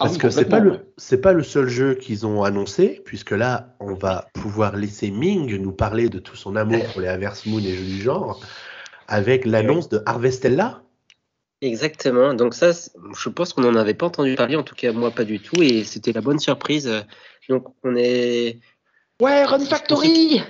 Ah 0.01 0.05
Parce 0.05 0.13
oui, 0.15 0.19
que 0.21 0.29
c'est 0.31 0.49
pas 0.49 0.59
le 0.59 0.79
c'est 0.97 1.21
pas 1.21 1.31
le 1.31 1.43
seul 1.43 1.67
jeu 1.67 1.93
qu'ils 1.93 2.25
ont 2.25 2.43
annoncé, 2.43 3.03
puisque 3.05 3.29
là, 3.29 3.75
on 3.79 3.93
va 3.93 4.25
pouvoir 4.33 4.75
laisser 4.75 5.11
Ming 5.11 5.55
nous 5.57 5.73
parler 5.73 6.09
de 6.09 6.17
tout 6.17 6.35
son 6.35 6.55
amour 6.55 6.83
pour 6.91 7.01
les 7.01 7.07
Harvest 7.07 7.45
Moon 7.45 7.59
et 7.59 7.75
jeux 7.75 7.85
du 7.85 8.01
genre, 8.01 8.43
avec 9.07 9.45
l'annonce 9.45 9.89
de 9.89 10.01
Harvestella. 10.07 10.81
Exactement. 11.61 12.33
Donc 12.33 12.55
ça, 12.55 12.71
je 12.71 13.29
pense 13.29 13.53
qu'on 13.53 13.61
n'en 13.61 13.75
avait 13.75 13.93
pas 13.93 14.07
entendu 14.07 14.33
parler, 14.33 14.55
en 14.55 14.63
tout 14.63 14.73
cas 14.73 14.91
moi 14.91 15.11
pas 15.11 15.23
du 15.23 15.39
tout, 15.39 15.61
et 15.61 15.83
c'était 15.83 16.13
la 16.13 16.21
bonne 16.21 16.39
surprise. 16.39 16.91
Donc 17.47 17.67
on 17.83 17.95
est 17.95 18.59
Ouais, 19.21 19.45
Run 19.45 19.59
Factory 19.59 20.41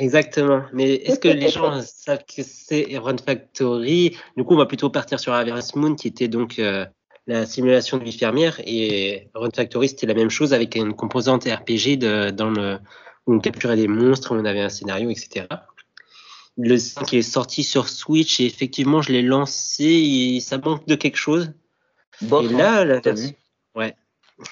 exactement. 0.00 0.62
Mais 0.72 0.94
est-ce 0.94 1.20
que 1.20 1.28
les 1.28 1.48
gens 1.48 1.80
savent 1.80 2.24
que 2.24 2.42
c'est 2.42 2.98
Run 2.98 3.18
Factory? 3.24 4.16
Du 4.36 4.42
coup, 4.42 4.54
on 4.54 4.58
va 4.58 4.66
plutôt 4.66 4.90
partir 4.90 5.20
sur 5.20 5.32
Harvest 5.32 5.76
Moon, 5.76 5.94
qui 5.94 6.08
était 6.08 6.26
donc 6.26 6.58
euh, 6.58 6.84
la 7.26 7.44
simulation 7.46 7.98
de 7.98 8.04
vie 8.04 8.12
fermière, 8.16 8.60
et 8.64 9.28
Run 9.34 9.50
Factory 9.54 9.88
c'était 9.88 10.06
la 10.06 10.14
même 10.14 10.30
chose 10.30 10.52
avec 10.54 10.74
une 10.76 10.94
composante 10.94 11.44
RPG 11.44 11.96
de, 11.98 12.30
dans 12.30 12.50
le 12.50 12.78
où 13.26 13.34
on 13.34 13.40
capturait 13.40 13.76
des 13.76 13.88
monstres, 13.88 14.32
où 14.34 14.38
on 14.38 14.44
avait 14.44 14.60
un 14.60 14.68
scénario, 14.68 15.10
etc. 15.10 15.46
Le 16.56 16.78
5 16.78 17.12
est 17.14 17.22
sorti 17.22 17.64
sur 17.64 17.88
Switch 17.88 18.38
et 18.40 18.46
effectivement 18.46 19.02
je 19.02 19.10
l'ai 19.12 19.22
lancé 19.22 19.84
et 19.84 20.40
ça 20.40 20.58
manque 20.58 20.86
de 20.86 20.94
quelque 20.94 21.16
chose. 21.18 21.52
Bof, 22.22 22.44
Et 22.44 22.48
là, 22.54 22.84
la 22.84 23.00
t'as 23.00 23.10
version- 23.12 23.30
vu 23.30 23.34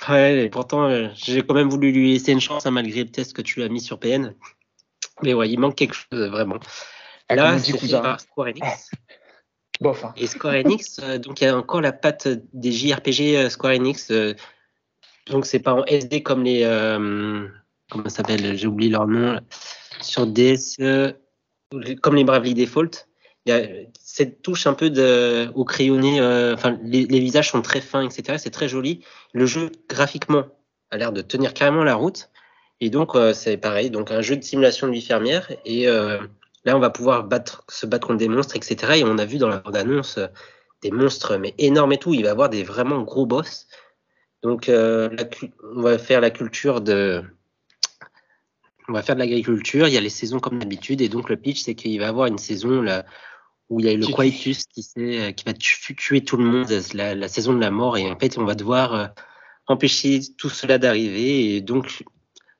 Ouais, 0.08 0.44
et 0.44 0.48
pourtant, 0.48 0.88
euh, 0.88 1.08
j'ai 1.14 1.42
quand 1.42 1.54
même 1.54 1.68
voulu 1.68 1.92
lui 1.92 2.12
laisser 2.14 2.32
une 2.32 2.40
chance, 2.40 2.64
hein, 2.66 2.70
malgré 2.70 3.04
le 3.04 3.10
test 3.10 3.34
que 3.34 3.42
tu 3.42 3.62
as 3.62 3.68
mis 3.68 3.80
sur 3.82 3.98
PN. 3.98 4.34
Mais 5.22 5.34
ouais, 5.34 5.48
il 5.50 5.58
manque 5.58 5.76
quelque 5.76 5.94
chose, 5.94 6.28
vraiment. 6.30 6.56
Ah, 7.28 7.36
Là, 7.36 7.58
c'est 7.58 7.90
par 7.90 8.18
Square 8.20 8.48
Enix. 8.48 8.90
Hein. 9.82 10.14
Et 10.16 10.26
Square 10.26 10.54
Enix, 10.54 11.00
euh, 11.02 11.18
donc 11.18 11.40
il 11.40 11.44
y 11.44 11.46
a 11.46 11.56
encore 11.56 11.80
la 11.80 11.92
patte 11.92 12.28
des 12.52 12.70
JRPG 12.72 13.36
euh, 13.36 13.50
Square 13.50 13.74
Enix. 13.74 14.10
euh, 14.10 14.34
donc 15.26 15.46
c'est 15.46 15.58
pas 15.58 15.74
en 15.74 15.84
SD 15.84 16.22
comme 16.22 16.44
les. 16.44 16.62
comment 17.90 18.08
ça 18.08 18.16
s'appelle 18.16 18.56
J'ai 18.56 18.66
oublié 18.66 18.90
leur 18.90 19.06
nom. 19.06 19.40
Sur 20.00 20.26
DS, 20.26 20.76
euh, 20.80 21.12
comme 22.02 22.14
les 22.14 22.24
Bravely 22.24 22.54
Default. 22.54 23.06
Il 23.46 23.50
y 23.50 23.52
a 23.52 23.66
cette 24.00 24.42
touche 24.42 24.66
un 24.66 24.74
peu 24.74 24.90
de, 24.90 25.50
au 25.54 25.64
crayonné. 25.64 26.20
Enfin, 26.52 26.78
les, 26.82 27.06
visages 27.06 27.50
sont 27.50 27.62
très 27.62 27.80
fins, 27.80 28.02
etc. 28.02 28.38
C'est 28.38 28.50
très 28.50 28.68
joli. 28.68 29.00
Le 29.32 29.44
jeu, 29.46 29.70
graphiquement, 29.88 30.44
a 30.90 30.96
l'air 30.96 31.12
de 31.12 31.20
tenir 31.20 31.52
carrément 31.52 31.84
la 31.84 31.94
route. 31.94 32.30
Et 32.80 32.90
donc, 32.90 33.12
c'est 33.34 33.58
pareil. 33.58 33.90
Donc, 33.90 34.10
un 34.10 34.22
jeu 34.22 34.36
de 34.36 34.42
simulation 34.42 34.88
de 34.88 34.92
vie 34.92 35.02
fermière. 35.02 35.50
Et 35.66 35.86
là, 36.64 36.76
on 36.76 36.80
va 36.80 36.90
pouvoir 36.90 37.24
battre, 37.24 37.64
se 37.68 37.86
battre 37.86 38.06
contre 38.06 38.18
des 38.18 38.28
monstres, 38.28 38.56
etc. 38.56 38.98
Et 38.98 39.04
on 39.04 39.18
a 39.18 39.24
vu 39.24 39.38
dans 39.38 39.48
la 39.48 39.58
bande-annonce 39.58 40.18
euh, 40.18 40.26
des 40.82 40.90
monstres, 40.90 41.36
mais 41.36 41.54
énormes 41.58 41.92
et 41.92 41.98
tout. 41.98 42.14
Il 42.14 42.22
va 42.22 42.28
y 42.28 42.30
avoir 42.30 42.48
des 42.48 42.62
vraiment 42.62 43.02
gros 43.02 43.26
boss. 43.26 43.66
Donc, 44.42 44.68
euh, 44.68 45.08
la 45.16 45.24
on 45.76 45.80
va 45.82 45.98
faire 45.98 46.20
la 46.20 46.30
culture 46.30 46.80
de. 46.80 47.22
On 48.88 48.92
va 48.92 49.02
faire 49.02 49.14
de 49.14 49.20
l'agriculture. 49.20 49.88
Il 49.88 49.94
y 49.94 49.96
a 49.96 50.00
les 50.00 50.10
saisons 50.10 50.40
comme 50.40 50.58
d'habitude. 50.58 51.00
Et 51.00 51.08
donc, 51.08 51.30
le 51.30 51.36
pitch, 51.36 51.62
c'est 51.62 51.74
qu'il 51.74 51.98
va 51.98 52.06
y 52.06 52.08
avoir 52.08 52.26
une 52.26 52.36
saison 52.38 52.82
là, 52.82 53.06
où 53.70 53.80
il 53.80 53.86
y 53.86 53.88
a 53.88 53.94
le 53.94 54.04
Qui- 54.04 54.12
Quietus 54.12 54.64
qui, 54.66 54.82
sait, 54.82 55.32
qui 55.34 55.44
va 55.46 55.54
tu- 55.54 55.96
tuer 55.96 56.22
tout 56.22 56.36
le 56.36 56.44
monde, 56.44 56.68
la, 56.92 57.14
la 57.14 57.28
saison 57.28 57.54
de 57.54 57.60
la 57.60 57.70
mort. 57.70 57.96
Et 57.96 58.10
en 58.10 58.18
fait, 58.18 58.36
on 58.36 58.44
va 58.44 58.54
devoir 58.54 58.94
euh, 58.94 59.06
empêcher 59.68 60.20
tout 60.36 60.50
cela 60.50 60.76
d'arriver. 60.76 61.56
Et 61.56 61.60
donc, 61.62 62.04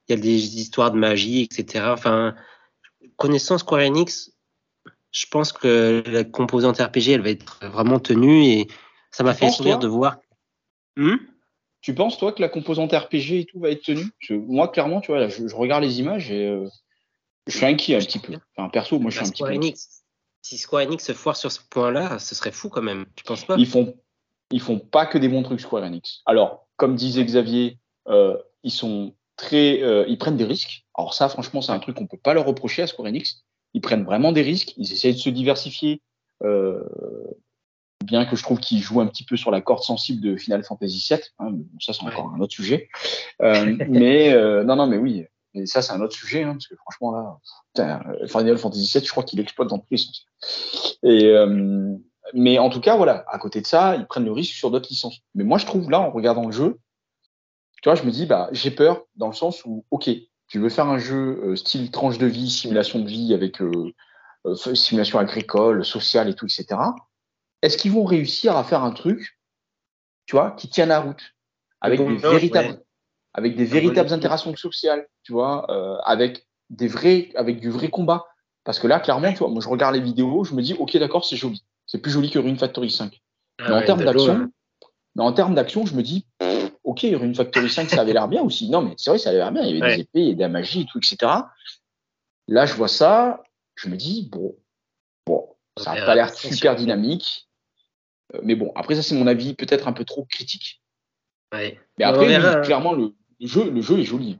il 0.09 0.17
y 0.17 0.19
a 0.19 0.21
des 0.21 0.59
histoires 0.59 0.91
de 0.93 0.97
magie, 0.99 1.43
etc. 1.43 1.85
Enfin, 1.93 2.35
connaissant 3.17 3.59
Square 3.59 3.83
Enix, 3.83 4.33
je 5.11 5.27
pense 5.31 5.53
que 5.53 6.03
la 6.07 6.25
composante 6.25 6.79
RPG, 6.79 7.11
elle 7.11 7.23
va 7.23 7.31
être 7.31 7.65
vraiment 7.67 8.01
tenue. 8.01 8.45
Et 8.45 8.69
ça 9.11 9.23
m'a 9.25 9.35
fait 9.35 9.51
sourire 9.51 9.79
de 9.79 9.87
voir. 9.87 10.19
Hmm? 10.97 11.17
Tu 11.81 11.95
penses, 11.95 12.19
toi, 12.19 12.33
que 12.33 12.41
la 12.41 12.49
composante 12.49 12.93
RPG 12.93 13.33
et 13.41 13.45
tout 13.45 13.61
va 13.61 13.71
être 13.71 13.83
tenue? 13.83 14.09
Parce 14.21 14.29
que 14.29 14.35
Moi, 14.35 14.69
clairement, 14.69 15.01
tu 15.01 15.13
vois, 15.13 15.21
là, 15.21 15.29
je, 15.29 15.47
je 15.47 15.55
regarde 15.55 15.85
les 15.85 16.01
images 16.01 16.31
et 16.31 16.47
euh, 16.49 16.67
je 17.47 17.57
suis 17.57 17.67
inquiet 17.67 17.97
un 17.97 17.99
petit 17.99 18.19
peu. 18.19 18.35
Enfin, 18.57 18.69
perso, 18.71 18.99
moi, 18.99 19.11
je 19.11 19.17
suis 19.17 19.23
Bah, 19.23 19.29
un 19.29 19.31
petit 19.31 19.37
Square 19.37 19.51
peu. 19.51 19.57
Enix, 19.57 20.05
si 20.43 20.59
Square 20.59 20.83
Enix 20.83 21.05
se 21.05 21.13
foire 21.13 21.37
sur 21.37 21.53
ce 21.53 21.61
point-là, 21.71 22.19
ce 22.19 22.35
serait 22.35 22.53
fou 22.53 22.69
quand 22.71 22.83
même. 22.83 23.05
Tu 23.17 23.25
penses 23.25 23.45
pas? 23.45 23.57
Ils 23.59 23.67
font, 23.67 23.95
ils 24.51 24.61
font 24.61 24.79
pas 24.79 25.07
que 25.07 25.19
des 25.19 25.29
bons 25.29 25.43
trucs 25.43 25.61
Square 25.61 25.85
Enix. 25.85 26.23
Alors, 26.27 26.67
comme 26.77 26.97
disait 26.97 27.25
Xavier, 27.25 27.79
euh, 28.09 28.37
ils 28.63 28.71
sont 28.73 29.15
très, 29.37 29.83
euh, 29.83 30.05
ils 30.09 30.19
prennent 30.19 30.37
des 30.37 30.45
risques. 30.45 30.85
Alors 30.97 31.15
ça, 31.15 31.29
franchement, 31.29 31.61
c'est 31.61 31.73
un 31.73 31.79
truc 31.79 31.97
qu'on 31.97 32.07
peut 32.07 32.19
pas 32.19 32.35
leur 32.35 32.47
reprocher 32.47 32.83
à 32.83 32.87
Square 32.87 33.09
Enix. 33.09 33.45
Ils 33.73 33.81
prennent 33.81 34.05
vraiment 34.05 34.33
des 34.33 34.43
risques. 34.43 34.75
Ils 34.77 34.93
essayent 34.93 35.15
de 35.15 35.19
se 35.19 35.31
diversifier 35.31 36.01
euh, 36.43 36.81
bien 38.05 38.25
que 38.27 38.37
je 38.37 38.43
trouve 38.43 38.61
qu'il 38.61 38.81
joue 38.81 39.01
un 39.01 39.07
petit 39.07 39.25
peu 39.25 39.37
sur 39.37 39.51
la 39.51 39.61
corde 39.61 39.83
sensible 39.83 40.21
de 40.21 40.37
Final 40.37 40.63
Fantasy 40.63 41.07
VII. 41.09 41.21
Hein, 41.39 41.53
ça, 41.81 41.93
c'est 41.93 42.05
encore 42.05 42.33
un 42.35 42.41
autre 42.41 42.53
sujet. 42.53 42.89
Euh, 43.43 43.77
mais 43.89 44.33
euh, 44.33 44.63
non, 44.65 44.77
non, 44.77 44.87
mais 44.87 44.99
oui. 44.99 45.25
Et 45.55 45.67
ça, 45.67 45.83
c'est 45.83 45.93
un 45.93 46.01
autre 46.01 46.15
sujet, 46.15 46.43
hein, 46.43 46.53
parce 46.53 46.67
que 46.67 46.77
franchement, 46.77 47.13
là, 47.13 47.39
putain, 47.73 48.03
euh, 48.09 48.27
Final 48.27 48.59
Fantasy 48.59 48.91
VII, 48.93 49.05
je 49.05 49.11
crois 49.11 49.23
qu'il 49.23 49.41
exploite 49.41 49.69
dans 49.69 49.79
tous 49.79 49.87
les 49.91 49.99
sens. 49.99 50.27
Et, 51.03 51.27
euh, 51.27 51.97
mais 52.33 52.59
en 52.59 52.71
tout 52.71 52.81
cas, 52.81 52.97
voilà, 52.97 53.25
à 53.29 53.39
côté 53.39 53.61
de 53.61 53.67
ça, 53.67 53.97
ils 53.97 54.07
prennent 54.07 54.25
le 54.25 54.33
risque 54.33 54.55
sur 54.55 54.71
d'autres 54.71 54.89
licences. 54.91 55.21
Mais 55.35 55.45
moi, 55.45 55.59
je 55.59 55.67
trouve, 55.67 55.91
là, 55.91 56.01
en 56.01 56.11
regardant 56.11 56.47
le 56.47 56.53
jeu, 56.53 56.79
tu 57.83 57.89
vois, 57.89 57.95
je 57.95 58.03
me 58.03 58.11
dis, 58.11 58.27
bah, 58.27 58.49
j'ai 58.53 58.71
peur 58.71 59.05
dans 59.17 59.27
le 59.27 59.35
sens 59.35 59.65
où, 59.65 59.85
OK, 59.91 60.09
tu 60.49 60.59
veux 60.59 60.69
faire 60.69 60.87
un 60.87 60.99
jeu 60.99 61.41
euh, 61.43 61.57
style 61.57 61.91
tranche 61.91 62.19
de 62.19 62.27
vie, 62.27 62.51
simulation 62.51 62.99
de 62.99 63.09
vie 63.09 63.35
avec 63.35 63.61
euh, 63.61 63.93
euh, 64.47 64.55
simulation 64.55 65.19
agricole, 65.19 65.85
sociale 65.85 66.29
et 66.29 66.35
tout, 66.35 66.47
etc. 66.47 66.81
Est-ce 67.63 67.79
qu'ils 67.79 67.93
vont 67.93 68.05
réussir 68.05 68.57
à 68.57 68.65
faire 68.65 68.83
un 68.85 68.93
truc, 68.93 69.39
tu 70.27 70.37
vois, 70.37 70.53
qui 70.53 70.69
tienne 70.69 70.91
la 70.91 71.01
route 71.01 71.35
avec 71.81 71.99
Bon, 71.99 72.11
des 72.11 72.21
non, 72.21 72.31
véritables, 72.31 72.69
ouais. 72.69 72.85
avec 73.33 73.57
des 73.57 73.65
véritables 73.65 74.13
interactions 74.13 74.55
sociales, 74.57 75.07
tu 75.23 75.33
vois, 75.33 75.67
avec 76.07 76.47
des 76.71 76.89
vrais, 76.89 77.31
avec 77.35 77.61
du 77.61 77.71
vrai 77.71 77.89
combat. 77.89 78.27
Parce 78.65 78.79
que 78.79 78.87
là, 78.87 79.01
clairement, 79.01 79.33
tu 79.33 79.39
vois, 79.39 79.49
moi, 79.49 79.61
je 79.61 79.69
regarde 79.69 79.95
les 79.95 80.01
vidéos, 80.01 80.45
je 80.45 80.55
me 80.55 80.63
dis, 80.63 80.75
ok, 80.75 80.97
d'accord, 80.97 81.25
c'est 81.25 81.37
joli. 81.37 81.65
C'est 81.87 81.99
plus 81.99 82.11
joli 82.11 82.31
que 82.31 82.39
Rune 82.39 82.57
Factory 82.57 82.91
5. 82.91 83.21
Ah 83.59 83.65
Mais 83.69 83.75
en 83.75 83.83
termes 83.83 84.05
d'action, 84.05 84.51
mais 85.17 85.23
en 85.23 85.33
termes 85.33 85.55
d'action, 85.55 85.85
je 85.85 85.95
me 85.95 86.03
dis, 86.03 86.27
ok, 86.95 87.01
Rune 87.21 87.35
Factory 87.35 87.69
5, 87.69 87.91
ça 87.91 88.01
avait 88.03 88.13
l'air 88.13 88.29
bien 88.29 88.43
aussi. 88.43 88.71
Non, 88.71 88.83
mais 88.83 88.95
c'est 88.97 89.11
vrai, 89.11 89.19
ça 89.19 89.31
avait 89.31 89.39
l'air 89.39 89.51
bien. 89.53 89.63
Il 89.63 89.77
y 89.77 89.79
avait 89.79 89.81
Ouais. 89.91 89.97
des 89.97 90.03
épées 90.03 90.27
et 90.29 90.35
de 90.35 90.41
la 90.41 90.49
magie 90.49 90.83
et 90.83 90.87
tout, 90.87 90.99
etc. 90.99 91.17
Là, 92.47 92.67
je 92.67 92.75
vois 92.75 92.89
ça, 92.89 93.43
je 93.75 93.89
me 93.89 93.97
dis, 93.97 94.29
bon, 94.31 94.57
bon, 95.27 95.49
ça 95.77 95.95
n'a 95.95 96.07
pas 96.07 96.15
l'air 96.15 96.33
super 96.35 96.77
dynamique. 96.77 97.49
Euh, 98.35 98.41
Mais 98.43 98.55
bon, 98.55 98.73
après, 98.77 98.95
ça, 98.95 99.03
c'est 99.03 99.15
mon 99.17 99.27
avis 99.27 99.55
peut-être 99.55 99.89
un 99.89 99.93
peu 99.93 100.05
trop 100.05 100.25
critique. 100.25 100.81
Ouais. 101.53 101.79
Mais 101.99 102.05
après, 102.05 102.27
verra, 102.27 102.61
clairement, 102.61 102.93
le, 102.93 103.15
le 103.41 103.47
jeu, 103.47 103.71
le 103.71 103.81
jeu 103.81 103.99
est 103.99 104.05
joli. 104.05 104.39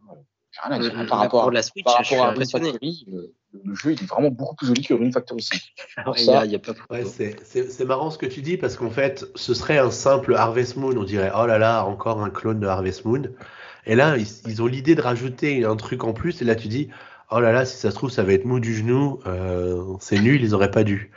J'ai 0.55 0.69
rien 0.69 0.77
à 0.77 0.79
dire. 0.79 0.95
Mm, 0.97 1.07
Par 1.07 1.19
rapport, 1.19 1.41
pour 1.43 1.51
à, 1.51 1.55
la 1.55 1.63
Switch, 1.63 1.85
par 1.85 1.99
je 2.03 2.05
suis 2.07 2.15
rapport 2.15 2.27
à 2.27 2.29
Rune 2.31 2.37
impressionné. 2.43 2.71
Factory, 2.73 3.05
le, 3.11 3.33
le 3.65 3.75
jeu 3.75 3.93
il 3.93 4.03
est 4.03 4.07
vraiment 4.07 4.31
beaucoup 4.31 4.55
plus 4.57 4.67
joli 4.69 4.83
que 4.83 4.95
Rune 4.95 5.13
Factory 5.13 5.43
5. 5.43 5.61
Pour 6.05 6.15
Ouais, 6.15 6.21
Il 6.21 6.23
y 6.23 6.27
ça, 6.27 6.41
a, 6.41 6.45
il 6.45 6.53
y 6.53 6.55
a 6.55 6.59
pas 6.59 6.75
photo. 6.75 6.83
Ouais, 6.91 7.05
c'est- 7.05 7.85
marrant 7.85 8.11
ce 8.11 8.19
que 8.19 8.27
tu 8.27 8.41
dis 8.43 8.57
parce 8.57 8.77
qu'en 8.77 8.91
fait, 8.91 9.25
ce 9.35 9.53
serait 9.55 9.79
un 9.79 9.91
simple 9.91 10.35
Harvest 10.35 10.77
Moon. 10.77 10.97
On 10.97 11.05
dirait, 11.05 11.31
oh 11.37 11.47
là 11.47 11.59
là, 11.59 11.85
encore 11.85 12.23
un 12.23 12.31
clone 12.31 12.61
de 12.61 12.67
Harvest 12.67 13.05
Moon. 13.05 13.23
Et 13.87 13.95
là, 13.97 14.17
ils, 14.17 14.27
ils 14.47 14.63
ont 14.63 14.67
l'idée 14.67 14.95
de 14.95 15.03
rajouter 15.03 15.65
un 15.65 15.77
truc 15.77 16.05
en 16.05 16.13
plus. 16.13 16.41
Et 16.41 16.45
là, 16.45 16.55
tu 16.55 16.69
dis, 16.69 16.89
oh 17.31 17.41
là 17.41 17.53
là, 17.53 17.65
si 17.65 17.77
ça 17.77 17.91
se 17.91 17.97
trouve, 17.97 18.11
ça 18.11 18.23
va 18.23 18.33
être 18.33 18.45
mou 18.45 18.61
du 18.61 18.75
genou. 18.75 19.21
euh, 19.27 19.83
c'est 20.01 20.19
nul, 20.21 20.43
ils 20.43 20.55
auraient 20.55 20.71
pas 20.71 20.85
dû. 20.85 21.11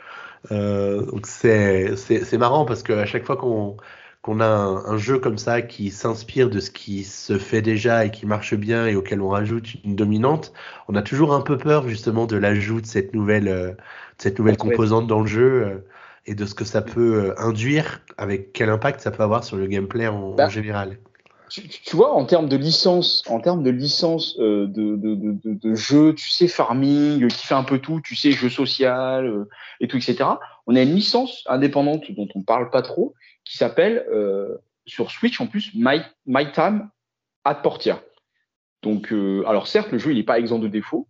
Euh, 0.52 1.04
donc 1.06 1.26
c'est 1.26 1.96
c'est 1.96 2.24
c'est 2.24 2.38
marrant 2.38 2.64
parce 2.64 2.82
qu'à 2.84 3.04
chaque 3.06 3.24
fois 3.24 3.36
qu'on 3.36 3.76
qu'on 4.22 4.40
a 4.40 4.46
un, 4.46 4.84
un 4.84 4.96
jeu 4.98 5.18
comme 5.18 5.38
ça 5.38 5.62
qui 5.62 5.90
s'inspire 5.90 6.50
de 6.50 6.58
ce 6.60 6.70
qui 6.70 7.04
se 7.04 7.38
fait 7.38 7.62
déjà 7.62 8.04
et 8.04 8.10
qui 8.10 8.26
marche 8.26 8.54
bien 8.54 8.86
et 8.86 8.96
auquel 8.96 9.20
on 9.20 9.28
rajoute 9.28 9.74
une 9.84 9.94
dominante, 9.94 10.52
on 10.88 10.96
a 10.96 11.02
toujours 11.02 11.32
un 11.34 11.40
peu 11.40 11.56
peur 11.56 11.88
justement 11.88 12.26
de 12.26 12.36
l'ajout 12.36 12.80
de 12.80 12.86
cette 12.86 13.14
nouvelle, 13.14 13.48
euh, 13.48 13.70
de 13.70 13.76
cette 14.18 14.38
nouvelle 14.38 14.54
Ouais. 14.54 14.70
composante 14.70 15.06
dans 15.06 15.20
le 15.20 15.26
jeu 15.26 15.64
euh, 15.66 15.78
et 16.26 16.34
de 16.34 16.44
ce 16.46 16.54
que 16.54 16.64
ça 16.64 16.82
peut 16.82 17.26
euh, 17.26 17.34
induire, 17.40 18.00
avec 18.18 18.52
quel 18.52 18.70
impact 18.70 19.00
ça 19.00 19.10
peut 19.12 19.22
avoir 19.22 19.44
sur 19.44 19.56
le 19.56 19.66
gameplay 19.66 20.08
en, 20.08 20.32
Bah, 20.34 20.46
en 20.46 20.50
général. 20.50 20.98
tu, 21.48 21.96
vois, 21.96 22.12
en 22.12 22.24
termes 22.26 22.48
de 22.48 22.56
licence, 22.56 23.22
en 23.28 23.40
termes 23.40 23.62
de 23.62 23.70
licence 23.70 24.36
euh, 24.40 24.66
de, 24.66 24.96
de, 24.96 25.38
de, 25.44 25.74
jeu, 25.74 26.12
tu 26.14 26.28
sais, 26.28 26.48
farming, 26.48 27.28
qui 27.28 27.46
fait 27.46 27.54
un 27.54 27.62
peu 27.64 27.78
tout, 27.78 28.00
tu 28.04 28.14
sais, 28.16 28.32
jeu 28.32 28.50
social 28.50 29.46
et 29.80 29.88
tout, 29.88 29.96
etc. 29.96 30.16
On 30.66 30.76
a 30.76 30.82
une 30.82 30.94
licence 30.94 31.44
indépendante 31.48 32.02
dont 32.14 32.28
on 32.34 32.42
parle 32.42 32.68
pas 32.68 32.82
trop, 32.82 33.14
qui 33.48 33.56
s'appelle 33.56 34.06
euh, 34.10 34.58
sur 34.86 35.10
Switch 35.10 35.40
en 35.40 35.46
plus 35.46 35.72
My, 35.74 36.02
My 36.26 36.52
Time 36.52 36.90
at 37.44 37.56
Portia. 37.56 38.02
Donc, 38.82 39.12
euh, 39.12 39.42
alors 39.46 39.66
certes, 39.66 39.90
le 39.90 39.98
jeu 39.98 40.12
il 40.12 40.16
n'est 40.18 40.22
pas 40.22 40.38
exempt 40.38 40.58
de 40.58 40.68
défauts, 40.68 41.08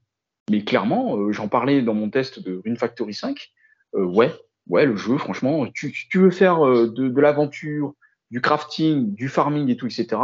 mais 0.48 0.62
clairement, 0.62 1.16
euh, 1.18 1.32
j'en 1.32 1.48
parlais 1.48 1.82
dans 1.82 1.94
mon 1.94 2.10
test 2.10 2.38
de 2.40 2.60
Rune 2.64 2.76
Factory 2.76 3.12
5. 3.12 3.50
euh, 3.94 4.04
ouais, 4.04 4.32
ouais, 4.68 4.86
le 4.86 4.96
jeu, 4.96 5.18
franchement, 5.18 5.66
tu, 5.74 5.92
tu 5.92 6.18
veux 6.18 6.30
faire 6.30 6.64
euh, 6.64 6.86
de, 6.88 7.08
de 7.08 7.20
l'aventure, 7.20 7.94
du 8.30 8.40
crafting, 8.40 9.14
du 9.14 9.28
farming 9.28 9.68
et 9.68 9.76
tout, 9.76 9.86
etc. 9.86 10.22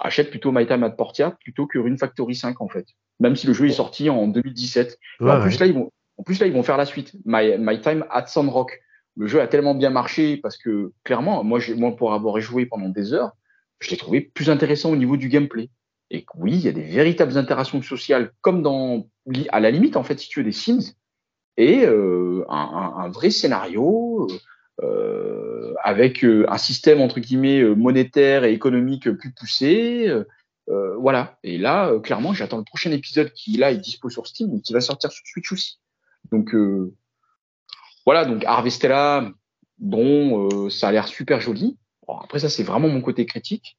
Achète 0.00 0.30
plutôt 0.30 0.50
My 0.50 0.66
Time 0.66 0.82
at 0.82 0.90
Portia 0.90 1.32
plutôt 1.42 1.66
que 1.66 1.78
Rune 1.78 1.98
Factory 1.98 2.34
5 2.34 2.60
en 2.60 2.68
fait. 2.68 2.86
Même 3.20 3.36
si 3.36 3.46
le 3.46 3.52
jeu 3.52 3.66
est 3.66 3.72
sorti 3.72 4.08
en 4.08 4.26
2017. 4.28 4.98
Ouais, 5.20 5.30
en 5.30 5.34
ouais. 5.36 5.42
plus 5.42 5.60
là, 5.60 5.66
ils 5.66 5.74
vont, 5.74 5.92
en 6.16 6.22
plus 6.22 6.40
là, 6.40 6.46
ils 6.46 6.52
vont 6.52 6.62
faire 6.62 6.76
la 6.78 6.86
suite. 6.86 7.12
My, 7.24 7.56
My 7.58 7.80
Time 7.80 8.04
at 8.10 8.26
Sandrock. 8.26 8.80
Le 9.16 9.26
jeu 9.26 9.40
a 9.40 9.46
tellement 9.46 9.74
bien 9.74 9.90
marché 9.90 10.36
parce 10.36 10.56
que 10.56 10.92
clairement, 11.04 11.44
moi, 11.44 11.60
moi 11.76 11.94
pour 11.96 12.12
avoir 12.14 12.40
joué 12.40 12.66
pendant 12.66 12.88
des 12.88 13.12
heures, 13.12 13.32
je 13.80 13.90
l'ai 13.90 13.96
trouvé 13.96 14.20
plus 14.20 14.50
intéressant 14.50 14.90
au 14.90 14.96
niveau 14.96 15.16
du 15.16 15.28
gameplay. 15.28 15.70
Et 16.10 16.26
oui, 16.36 16.52
il 16.52 16.60
y 16.60 16.68
a 16.68 16.72
des 16.72 16.82
véritables 16.82 17.36
interactions 17.38 17.82
sociales, 17.82 18.32
comme 18.40 18.62
dans, 18.62 19.08
à 19.48 19.60
la 19.60 19.70
limite, 19.70 19.96
en 19.96 20.04
fait, 20.04 20.18
si 20.18 20.28
tu 20.28 20.40
veux, 20.40 20.44
des 20.44 20.52
Sims, 20.52 20.92
et 21.56 21.84
euh, 21.86 22.44
un, 22.48 22.94
un- 22.96 23.08
vrai 23.08 23.30
scénario 23.30 24.26
euh, 24.82 25.72
avec 25.82 26.24
euh, 26.24 26.44
un 26.48 26.58
système, 26.58 27.00
entre 27.00 27.20
guillemets, 27.20 27.60
euh, 27.60 27.74
monétaire 27.74 28.44
et 28.44 28.52
économique 28.52 29.10
plus 29.10 29.32
poussé. 29.32 30.08
euh, 30.08 30.24
euh, 30.68 30.96
voilà. 30.96 31.38
Et 31.42 31.58
là, 31.58 31.90
euh, 31.90 32.00
clairement, 32.00 32.32
j'attends 32.34 32.58
le 32.58 32.64
prochain 32.64 32.90
épisode 32.90 33.32
qui, 33.32 33.56
là, 33.56 33.70
est 33.70 33.78
dispo 33.78 34.08
sur 34.10 34.26
Steam 34.26 34.54
et 34.54 34.60
qui 34.60 34.72
va 34.72 34.80
sortir 34.80 35.12
sur 35.12 35.24
Switch 35.26 35.52
aussi. 35.52 35.78
Donc, 36.32 36.54
euh, 36.54 36.92
voilà. 38.04 38.24
Donc, 38.24 38.44
Harvestella, 38.44 39.30
bon, 39.78 40.48
euh, 40.48 40.70
ça 40.70 40.88
a 40.88 40.92
l'air 40.92 41.08
super 41.08 41.40
joli. 41.40 41.76
Bon, 42.06 42.16
après, 42.18 42.38
ça, 42.38 42.48
c'est 42.48 42.62
vraiment 42.62 42.88
mon 42.88 43.00
côté 43.00 43.26
critique. 43.26 43.76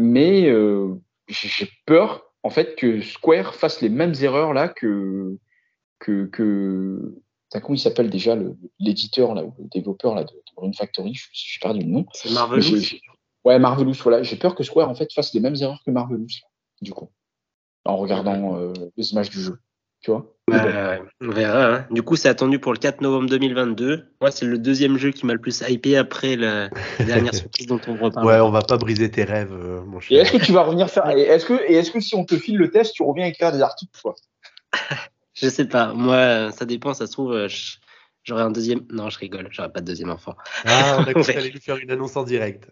Mais 0.00 0.48
euh, 0.48 0.94
j'ai 1.28 1.68
peur, 1.86 2.24
en 2.42 2.50
fait, 2.50 2.76
que 2.76 3.00
Square 3.00 3.54
fasse 3.54 3.80
les 3.80 3.88
mêmes 3.88 4.14
erreurs 4.20 4.52
là 4.54 4.68
que 4.68 5.36
que 5.98 6.26
que 6.26 7.14
Putain, 7.50 7.60
comment 7.60 7.76
il 7.76 7.80
s'appelle 7.80 8.10
déjà 8.10 8.36
l'éditeur 8.78 9.34
là 9.34 9.42
ou 9.42 9.54
le 9.58 9.68
développeur 9.68 10.14
là 10.14 10.22
de, 10.22 10.28
de 10.32 10.52
Rune 10.58 10.74
Factory 10.74 11.14
je 11.14 11.28
j'ai 11.32 11.58
perdu 11.60 11.80
le 11.80 11.86
nom 11.86 12.04
C'est 12.12 12.30
Marvelous. 12.30 12.76
ouais 13.44 13.58
Marvelous 13.58 13.94
voilà 14.02 14.22
j'ai 14.22 14.36
peur 14.36 14.54
que 14.54 14.62
Square 14.62 14.90
en 14.90 14.94
fait 14.94 15.10
fasse 15.14 15.32
les 15.32 15.40
mêmes 15.40 15.54
erreurs 15.58 15.82
que 15.84 15.90
Marvelous 15.90 16.26
du 16.82 16.92
coup 16.92 17.10
en 17.86 17.96
regardant 17.96 18.58
euh, 18.58 18.74
les 18.98 19.12
images 19.12 19.30
du 19.30 19.40
jeu 19.40 19.58
tu 20.00 20.10
vois? 20.10 20.32
Bon. 20.48 20.54
ouais, 20.56 21.02
on 21.20 21.30
verra. 21.30 21.74
hein. 21.74 21.86
Du 21.90 22.02
coup, 22.02 22.16
c'est 22.16 22.28
attendu 22.30 22.58
pour 22.58 22.72
le 22.72 22.78
4 22.78 23.02
novembre 23.02 23.28
2022. 23.28 24.14
Moi, 24.20 24.30
c'est 24.30 24.46
le 24.46 24.56
deuxième 24.58 24.96
jeu 24.96 25.10
qui 25.10 25.26
m'a 25.26 25.34
le 25.34 25.38
plus 25.40 25.62
hypé 25.68 25.96
après 25.96 26.36
la 26.36 26.70
dernière 27.00 27.34
surprise 27.34 27.66
dont 27.66 27.80
on 27.86 27.96
reparle. 27.96 28.26
Ouais, 28.26 28.40
on 28.40 28.50
va 28.50 28.62
pas 28.62 28.78
briser 28.78 29.10
tes 29.10 29.24
rêves, 29.24 29.52
euh, 29.52 29.82
mon 29.84 29.98
et 29.98 30.02
cher. 30.02 30.20
est-ce 30.22 30.32
que 30.32 30.38
tu 30.44 30.52
vas 30.52 30.62
revenir 30.62 30.88
faire 30.88 31.10
et 31.10 31.20
est-ce 31.20 31.44
que 31.44 31.52
et 31.68 31.74
est-ce 31.74 31.90
que 31.90 32.00
si 32.00 32.14
on 32.14 32.24
te 32.24 32.36
file 32.38 32.56
le 32.56 32.70
test 32.70 32.94
tu 32.94 33.02
reviens 33.02 33.26
écrire 33.26 33.52
des 33.52 33.60
articles 33.60 33.92
quoi 34.02 34.14
Je 35.34 35.48
sais 35.48 35.66
pas. 35.66 35.92
Moi, 35.92 36.50
ça 36.52 36.64
dépend. 36.64 36.94
Ça 36.94 37.06
se 37.06 37.12
trouve, 37.12 37.32
euh, 37.32 37.48
je- 37.48 37.76
j'aurai 38.24 38.42
un 38.42 38.50
deuxième. 38.50 38.80
Non, 38.90 39.10
je 39.10 39.18
rigole. 39.18 39.48
J'aurai 39.50 39.70
pas 39.70 39.80
de 39.80 39.86
deuxième 39.86 40.10
enfant. 40.10 40.34
Ah, 40.64 40.96
on 40.98 41.02
a 41.02 41.04
cru 41.12 41.14
que 41.14 41.18
Ouais. 41.28 41.34
t'allais 41.34 41.52
nous 41.54 41.60
faire 41.60 41.76
une 41.76 41.90
annonce 41.90 42.16
en 42.16 42.22
direct. 42.24 42.70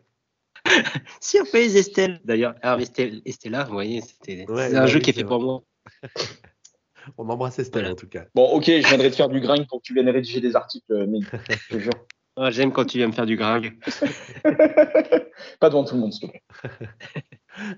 Surprise 1.20 1.76
Estelle. 1.76 2.20
D'ailleurs, 2.24 2.54
ah, 2.62 2.76
Estelle, 2.80 3.20
Estella, 3.24 3.64
vous 3.64 3.72
voyez, 3.74 4.00
c'était 4.00 4.46
Ouais, 4.50 4.68
c'est 4.68 4.74
bah 4.74 4.82
un 4.82 4.86
jeu 4.86 4.96
oui, 4.98 5.02
qui 5.02 5.10
est 5.10 5.12
fait 5.12 5.24
pour 5.24 5.40
moi. 5.40 5.62
On 7.18 7.28
embrasse 7.28 7.58
Estelle 7.58 7.82
Voilà. 7.82 7.92
en 7.92 7.96
tout 7.96 8.08
cas. 8.08 8.24
bon 8.34 8.44
ok 8.50 8.64
je 8.64 8.86
viendrai 8.88 9.10
te 9.10 9.16
faire 9.16 9.28
du 9.28 9.40
grind 9.40 9.66
pour 9.68 9.78
que 9.80 9.86
tu 9.86 9.94
viennes 9.94 10.08
rédiger 10.08 10.40
des 10.40 10.56
articles 10.56 10.92
euh, 10.92 11.06
mais 11.08 11.18
je 11.70 11.76
te 11.76 11.78
jure 11.80 11.92
Ah, 12.36 12.50
J'aime 12.50 12.72
quand 12.72 12.84
tu 12.84 12.98
viens 12.98 13.06
me 13.08 13.12
faire 13.12 13.26
du 13.26 13.36
gringue. 13.36 13.78
pas 15.60 15.68
devant 15.70 15.84
tout 15.84 15.94
le 15.94 16.00
monde 16.00 16.12
s'il 16.12 16.28
te 16.28 16.32
plaît 16.32 16.42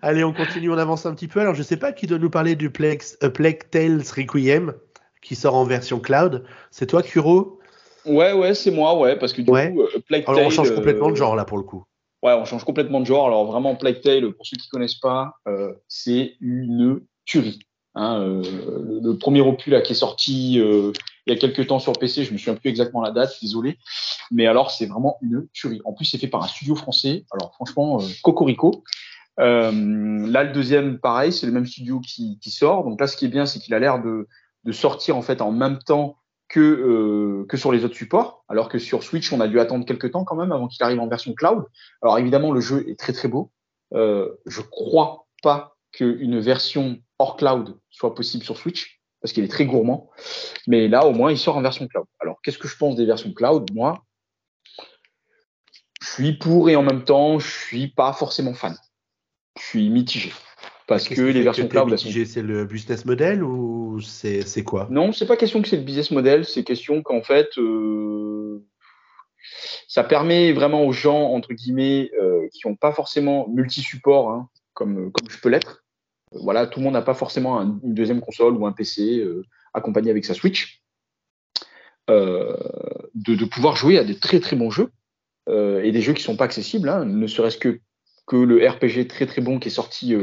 Allez, 0.03 0.24
on 0.24 0.33
continue, 0.33 0.70
on 0.70 0.79
avance 0.79 1.07
un 1.07 1.14
petit 1.14 1.29
peu. 1.29 1.39
Alors, 1.41 1.55
je 1.55 1.62
sais 1.62 1.76
pas 1.76 1.93
qui 1.93 2.09
doit 2.09 2.18
nous 2.18 2.31
parler 2.31 2.57
du 2.57 2.68
Plex, 2.70 3.16
A 3.20 3.31
Plague 3.31 3.70
Tales 3.70 4.03
Requiem 4.16 4.74
qui 5.22 5.37
sort 5.37 5.55
en 5.55 5.64
version 5.64 6.01
cloud. 6.01 6.45
C'est 6.72 6.87
toi, 6.87 7.03
Kuro? 7.03 7.61
Ouais 8.05 8.33
ouais 8.33 8.55
c'est 8.55 8.70
moi 8.70 8.99
ouais 8.99 9.16
parce 9.18 9.33
que 9.33 9.43
du 9.43 9.51
Ouais. 9.51 9.70
coup 9.72 9.83
euh, 9.83 10.01
Plague 10.09 10.24
Alors, 10.26 10.43
on 10.43 10.51
change 10.51 10.74
complètement 10.74 11.09
euh, 11.09 11.12
de 11.12 11.16
genre 11.16 11.37
là 11.37 11.45
pour 11.45 11.59
le 11.59 11.62
coup. 11.64 11.85
Ouais, 12.22 12.33
on 12.33 12.45
change 12.45 12.64
complètement 12.64 13.01
de 13.01 13.07
genre. 13.07 13.26
Alors 13.26 13.45
vraiment, 13.47 13.76
Plague 13.76 14.01
Tale, 14.01 14.33
pour 14.33 14.45
ceux 14.47 14.57
qui 14.57 14.68
connaissent 14.68 14.99
pas, 14.99 15.35
euh, 15.47 15.72
c'est 15.87 16.35
une 16.41 17.01
tuerie. 17.24 17.61
Hein, 17.99 18.20
euh, 18.20 19.01
le, 19.03 19.18
premier 19.18 19.40
opus 19.40 19.72
là 19.72 19.80
qui 19.80 19.90
est 19.92 19.96
sorti 19.96 20.61
euh, 20.61 20.92
il 21.26 21.34
y 21.34 21.36
a 21.36 21.38
quelques 21.38 21.66
temps 21.66 21.80
sur 21.80 21.92
PC, 21.94 22.22
je 22.22 22.32
me 22.32 22.38
souviens 22.38 22.55
plus 22.55 22.70
exactement 22.70 23.03
la 23.03 23.11
date, 23.11 23.36
désolé. 23.42 23.76
Mais 24.30 24.46
alors 24.46 24.70
c'est 24.70 24.86
vraiment 24.86 25.18
une 25.20 25.49
tuerie. 25.53 25.80
En 25.84 25.92
plus, 25.92 26.05
c'est 26.05 26.18
fait 26.18 26.28
par 26.28 26.44
un 26.44 26.46
studio 26.46 26.76
français. 26.76 27.24
Alors 27.32 27.53
franchement, 27.55 28.01
euh, 28.01 28.05
Cocorico. 28.22 28.84
Là, 29.36 29.72
le 29.72 30.53
deuxième, 30.53 30.99
pareil, 30.99 31.32
c'est 31.32 31.46
le 31.46 31.53
même 31.53 31.66
studio 31.66 32.01
qui, 32.01 32.38
sort. 32.51 32.84
Donc 32.84 33.01
là, 33.01 33.09
ce 33.09 33.16
qui 33.16 33.24
est 33.24 33.28
bien, 33.28 33.46
c'est 33.46 33.59
qu'il 33.59 33.74
a 33.74 33.80
l'air 33.80 34.01
de, 34.01 34.26
sortir 34.70 35.16
en 35.16 35.22
fait 35.22 35.40
en 35.40 35.51
même 35.51 35.78
temps 35.78 36.16
que, 36.49 37.46
que 37.49 37.57
sur 37.57 37.72
les 37.72 37.84
autres 37.84 37.94
supports, 37.96 38.44
alors 38.49 38.68
que 38.68 38.78
sur 38.78 39.03
Switch, 39.03 39.32
on 39.32 39.40
a 39.40 39.49
dû 39.49 39.61
attendre 39.61 39.86
quelques 39.86 40.11
temps 40.11 40.24
quand 40.24 40.36
même 40.36 40.53
avant 40.53 40.68
qu'il 40.68 40.82
arrive 40.82 41.01
en 41.01 41.09
version 41.09 41.32
cloud. 41.34 41.64
Alors 42.03 42.18
évidemment, 42.18 42.53
le 42.53 42.61
jeu 42.61 42.84
est 42.88 42.99
très 42.99 43.12
très 43.12 43.28
beau. 43.28 43.51
Je 43.92 44.61
crois 44.70 45.26
pas 45.42 45.76
qu'une 45.92 46.38
version 46.40 46.99
hors 47.19 47.37
cloud 47.37 47.79
soit 47.91 48.14
possible 48.14 48.45
sur 48.45 48.57
Switch, 48.57 49.01
parce 49.21 49.33
qu'il 49.33 49.45
est 49.45 49.49
très 49.49 49.66
gourmand. 49.66 50.11
Mais 50.66 50.89
là, 50.89 51.07
au 51.07 51.12
moins, 51.12 51.33
il 51.33 51.39
sort 51.39 51.57
en 51.57 51.62
version 51.62 51.87
cloud. 51.89 52.07
Alors, 52.21 52.41
qu'est-ce 52.43 52.59
que 52.59 52.69
je 52.69 52.77
pense 52.77 52.97
des 52.97 53.07
versions 53.07 53.33
cloud? 53.33 53.69
Moi, 53.73 54.03
suis 56.19 56.33
pour 56.33 56.69
et 56.69 56.77
en 56.77 56.83
même 56.83 57.05
temps, 57.05 57.39
je 57.39 57.49
suis 57.49 57.89
pas 57.89 58.12
forcément 58.12 58.55
fan. 58.55 58.77
Je 59.59 59.64
suis 59.64 59.91
mitigé. 59.91 60.33
Parce 60.87 61.07
que 61.09 61.21
les 61.21 61.43
versions 61.43 61.69
cloud. 61.69 61.95
C'est 61.97 62.43
le 62.43 62.64
business 62.64 63.05
model 63.05 63.43
ou 63.43 64.01
c'est 64.01 64.64
quoi? 64.64 64.89
Non, 64.91 65.12
c'est 65.12 65.27
pas 65.27 65.37
question 65.37 65.61
que 65.61 65.69
c'est 65.69 65.77
le 65.77 65.83
business 65.83 66.11
model, 66.11 66.45
c'est 66.45 66.64
question 66.64 67.03
qu'en 67.03 67.23
fait, 67.23 67.59
euh, 67.59 68.64
ça 69.87 70.03
permet 70.03 70.53
vraiment 70.53 70.85
aux 70.85 70.93
gens, 70.93 71.33
entre 71.33 71.53
guillemets, 71.53 72.11
euh, 72.21 72.49
qui 72.53 72.66
n'ont 72.66 72.77
pas 72.77 72.93
forcément 72.93 73.49
multi-support, 73.49 74.31
hein, 74.31 74.49
comme, 74.73 75.12
comme 75.12 75.29
je 75.29 75.39
peux 75.39 75.51
l'être. 75.51 75.85
Voilà, 76.33 76.66
tout 76.66 76.81
le 76.81 76.85
monde 76.85 76.95
n'a 76.95 77.03
pas 77.03 77.14
forcément 77.14 77.61
une 77.61 77.95
deuxième 77.95 78.20
console 78.20 78.55
ou 78.55 78.66
un 78.66 78.72
PC 78.72 79.18
euh, 79.18 79.45
accompagné 79.74 80.11
avec 80.11 80.24
sa 80.24 80.35
Switch. 80.35 80.83
De, 82.09 83.35
de, 83.35 83.45
pouvoir 83.45 83.76
jouer 83.76 83.99
à 83.99 84.05
des 84.05 84.18
très 84.18 84.41
très 84.41 84.57
bons 84.57 84.70
jeux 84.70 84.91
et 85.51 85.93
des 85.93 86.01
jeux 86.01 86.14
qui 86.14 86.22
sont 86.22 86.37
pas 86.37 86.45
accessibles, 86.45 86.89
hein, 86.89 87.05
ne 87.05 87.26
serait-ce 87.26 87.59
que 87.59 87.81
que 88.26 88.37
le 88.37 88.66
RPG 88.66 89.09
très 89.09 89.26
très 89.26 89.43
bon 89.43 89.59
qui 89.59 89.68
est 89.68 89.72
sorti 89.72 90.14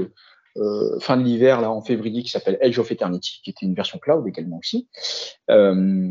euh, 0.58 0.99
fin 0.99 1.18
de 1.18 1.24
l'hiver, 1.24 1.60
là, 1.60 1.70
en 1.70 1.82
février, 1.82 2.24
qui 2.24 2.30
s'appelle 2.30 2.58
Edge 2.62 2.80
of 2.80 2.89
Eternity, 2.91 3.41
qui 3.43 3.49
était 3.49 3.66
une 3.66 3.76
version 3.76 3.99
cloud 3.99 4.26
également 4.28 4.58
aussi. 4.58 4.88
Euh, 5.49 6.06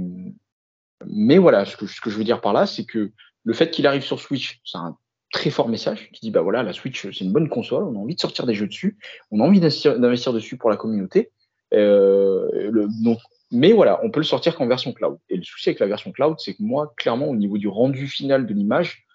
mais 1.07 1.39
voilà, 1.39 1.65
ce 1.65 1.77
que, 1.77 1.87
ce 1.87 2.01
que, 2.01 2.11
je 2.11 2.19
veux 2.19 2.25
dire 2.25 2.41
par 2.41 2.53
là, 2.53 2.67
c'est 2.67 2.85
que 2.85 3.11
le 3.43 3.53
fait 3.55 3.71
qu'il 3.71 3.87
arrive 3.87 4.03
sur 4.03 4.21
Switch, 4.21 4.61
c'est 4.65 4.79
un 4.79 4.97
très 5.35 5.51
fort 5.51 5.69
message 5.69 6.11
qui 6.13 6.21
dit 6.21 6.31
bah 6.31 6.43
voilà, 6.43 6.63
la 6.63 6.73
Switch, 6.73 7.03
c'est 7.03 7.25
une 7.25 7.33
bonne 7.33 7.49
console, 7.49 7.83
on 7.83 7.97
a 7.97 7.99
envie 7.99 8.15
de 8.15 8.21
sortir 8.21 8.47
des 8.47 8.55
jeux 8.55 8.69
dessus, 8.69 8.97
on 9.33 9.41
a 9.41 9.45
envie 9.45 9.61
d'investir 9.61 10.33
dessus 10.33 10.57
pour 10.57 10.71
la 10.71 10.77
communauté. 10.77 11.33
Euh, 11.75 12.71
donc, 13.03 13.19
mais 13.51 13.73
voilà, 13.73 14.01
on 14.05 14.11
peut 14.11 14.21
le 14.21 14.25
sortir 14.25 14.55
qu'en 14.57 14.69
version 14.69 14.93
cloud. 14.93 15.19
Et 15.29 15.37
le 15.37 15.43
souci 15.43 15.69
avec 15.71 15.81
la 15.81 15.89
version 15.89 16.13
cloud, 16.13 16.37
c'est 16.39 16.55
que 16.55 16.63
moi, 16.63 16.95
clairement, 16.97 17.27
au 17.27 17.35
niveau 17.35 17.59
du 17.59 17.67
rendu 17.67 18.07
final 18.07 18.47
de 18.47 18.55
l'image, 18.55 19.07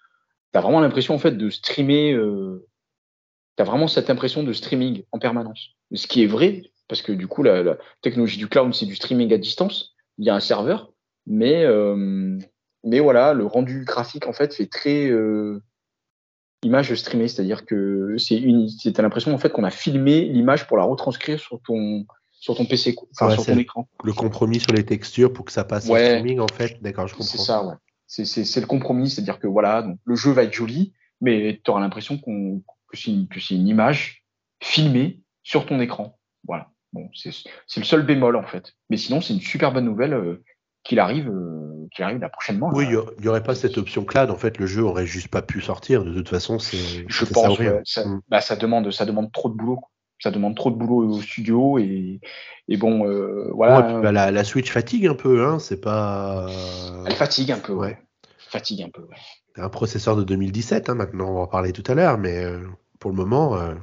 tu 0.52 0.58
as 0.58 0.60
vraiment 0.60 0.80
l'impression 0.80 1.14
en 1.14 1.18
fait 1.18 1.32
de 1.32 1.48
streamer 1.48 2.12
euh, 2.12 2.66
tu 3.56 3.62
as 3.62 3.64
vraiment 3.64 3.88
cette 3.88 4.10
impression 4.10 4.42
de 4.42 4.52
streaming 4.52 5.04
en 5.12 5.18
permanence. 5.18 5.70
Ce 5.94 6.06
qui 6.06 6.22
est 6.22 6.26
vrai, 6.26 6.62
parce 6.86 7.00
que 7.00 7.12
du 7.12 7.26
coup, 7.26 7.42
la, 7.42 7.78
technologie 8.02 8.36
du 8.36 8.46
cloud, 8.46 8.74
c'est 8.74 8.86
du 8.86 8.94
streaming 8.94 9.32
à 9.32 9.38
distance. 9.38 9.94
Il 10.18 10.26
y 10.26 10.30
a 10.30 10.34
un 10.34 10.40
serveur, 10.40 10.92
mais, 11.26 11.64
euh, 11.64 12.38
mais 12.84 13.00
voilà, 13.00 13.32
le 13.32 13.46
rendu 13.46 13.84
graphique, 13.84 14.26
en 14.26 14.34
fait, 14.34 14.54
fait 14.54 14.66
très 14.66 15.08
euh, 15.10 15.62
image 16.62 16.94
streamée, 16.94 17.28
c'est-à-dire 17.28 17.64
que 17.64 18.16
c'est 18.18 18.36
une, 18.36 18.68
as 18.84 19.02
l'impression 19.02 19.34
en 19.34 19.38
fait 19.38 19.50
qu'on 19.50 19.64
a 19.64 19.70
filmé 19.70 20.22
l'image 20.26 20.66
pour 20.66 20.76
la 20.76 20.84
retranscrire 20.84 21.40
sur 21.40 21.60
ton, 21.62 22.04
sur 22.32 22.56
ton 22.56 22.64
PC, 22.64 22.94
enfin 23.12 23.30
sur 23.30 23.46
ton 23.46 23.58
écran. 23.58 23.88
Le 24.04 24.12
compromis 24.12 24.60
sur 24.60 24.72
les 24.72 24.84
textures 24.84 25.32
pour 25.32 25.44
que 25.44 25.52
ça 25.52 25.64
passe 25.64 25.88
en 25.88 25.94
streaming, 25.94 26.40
en 26.40 26.48
fait. 26.48 26.82
D'accord, 26.82 27.06
je 27.06 27.14
comprends. 27.14 27.26
C'est 27.26 27.38
ça, 27.38 27.64
ouais. 27.64 27.74
C'est 28.06 28.60
le 28.60 28.66
compromis, 28.66 29.08
c'est-à-dire 29.08 29.38
que 29.38 29.46
voilà, 29.46 29.82
donc, 29.82 29.98
le 30.04 30.16
jeu 30.16 30.32
va 30.32 30.42
être 30.42 30.52
joli, 30.52 30.92
mais 31.20 31.60
tu 31.64 31.70
auras 31.70 31.80
l'impression 31.80 32.18
qu'on 32.18 32.62
que 32.90 32.96
c'est 32.96 33.54
une, 33.54 33.68
image 33.68 34.24
filmée 34.60 35.20
sur 35.44 35.64
ton 35.64 35.80
écran. 35.80 36.18
Voilà. 36.44 36.70
Bon, 36.92 37.08
c'est 37.14 37.30
le 37.76 37.84
seul 37.84 38.02
bémol 38.04 38.34
en 38.34 38.42
fait. 38.42 38.72
Mais 38.88 38.96
sinon, 38.96 39.20
c'est 39.20 39.32
une 39.32 39.40
super 39.40 39.72
bonne 39.72 39.84
nouvelle 39.84 40.12
euh, 40.12 40.42
qu'il 40.84 40.98
arrive, 40.98 41.28
euh, 41.28 41.86
qu'il 41.94 42.04
arrive 42.04 42.18
là 42.18 42.28
prochainement. 42.28 42.70
Oui, 42.74 42.86
il 42.88 43.22
n'y 43.22 43.28
aurait 43.28 43.42
pas 43.42 43.54
cette 43.54 43.78
option 43.78 44.04
cloud. 44.04 44.30
En 44.30 44.36
fait, 44.36 44.58
le 44.58 44.66
jeu 44.66 44.82
aurait 44.82 45.06
juste 45.06 45.28
pas 45.28 45.42
pu 45.42 45.60
sortir. 45.60 46.04
De 46.04 46.12
toute 46.12 46.28
façon, 46.28 46.58
c'est. 46.58 47.04
Je 47.08 47.24
pense 47.24 47.58
que 47.58 47.80
ça, 47.84 48.04
mm. 48.04 48.20
bah, 48.28 48.40
ça, 48.40 48.56
demande, 48.56 48.90
ça 48.90 49.04
demande 49.04 49.32
trop 49.32 49.48
de 49.48 49.54
boulot. 49.54 49.80
Ça 50.22 50.30
demande 50.30 50.54
trop 50.54 50.70
de 50.70 50.76
boulot 50.76 51.14
au 51.14 51.20
studio 51.22 51.78
et, 51.78 52.20
et 52.68 52.76
bon, 52.76 53.06
euh, 53.06 53.50
voilà. 53.54 54.00
Bah, 54.00 54.12
la, 54.12 54.30
la, 54.30 54.44
Switch 54.44 54.70
fatigue 54.70 55.06
un 55.06 55.14
peu, 55.14 55.46
hein. 55.46 55.58
C'est 55.58 55.80
pas. 55.80 56.46
Elle 57.06 57.14
fatigue 57.14 57.52
un 57.52 57.58
peu, 57.58 57.72
ouais. 57.72 57.98
Fatigue 58.38 58.82
un 58.82 58.90
peu, 58.90 59.02
ouais 59.02 59.16
un 59.56 59.68
processeur 59.68 60.16
de 60.16 60.24
2017 60.24 60.88
hein, 60.88 60.94
maintenant, 60.94 61.30
on 61.30 61.34
va 61.34 61.40
en 61.40 61.46
parler 61.46 61.72
tout 61.72 61.84
à 61.90 61.94
l'heure, 61.94 62.18
mais 62.18 62.44
euh, 62.44 62.66
pour 62.98 63.10
le 63.10 63.16
moment, 63.16 63.56
euh, 63.56 63.74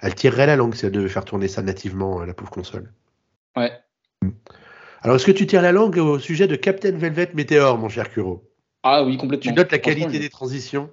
elle 0.00 0.14
tirerait 0.14 0.46
la 0.46 0.56
langue 0.56 0.74
si 0.74 0.86
elle 0.86 0.92
devait 0.92 1.08
faire 1.08 1.24
tourner 1.24 1.48
ça 1.48 1.62
nativement, 1.62 2.24
la 2.24 2.34
pauvre 2.34 2.50
console. 2.50 2.92
Ouais. 3.56 3.72
Alors, 5.06 5.14
est-ce 5.14 5.26
que 5.26 5.30
tu 5.30 5.46
tires 5.46 5.62
la 5.62 5.70
langue 5.70 5.98
au 5.98 6.18
sujet 6.18 6.48
de 6.48 6.56
Captain 6.56 6.90
Velvet 6.90 7.30
Meteor, 7.32 7.78
mon 7.78 7.88
cher 7.88 8.10
Kuro? 8.10 8.42
Ah 8.82 9.04
oui, 9.04 9.16
complètement. 9.16 9.52
Tu 9.52 9.56
notes 9.56 9.70
la 9.70 9.78
qualité 9.78 10.18
des 10.18 10.30
transitions? 10.30 10.90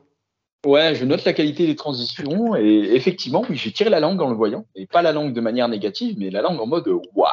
Ouais, 0.68 0.94
je 0.94 1.04
note 1.04 1.26
la 1.26 1.34
qualité 1.34 1.66
des 1.66 1.76
transitions 1.76 2.56
et 2.56 2.92
effectivement, 2.94 3.44
oui, 3.50 3.56
j'ai 3.58 3.72
tiré 3.72 3.90
la 3.90 4.00
langue 4.00 4.22
en 4.22 4.30
le 4.30 4.36
voyant. 4.36 4.68
Et 4.76 4.86
pas 4.86 5.02
la 5.02 5.14
langue 5.14 5.34
de 5.34 5.42
manière 5.42 5.68
négative, 5.68 6.14
mais 6.20 6.30
la 6.30 6.44
langue 6.44 6.62
en 6.62 6.68
mode 6.68 6.88
waouh 7.16 7.28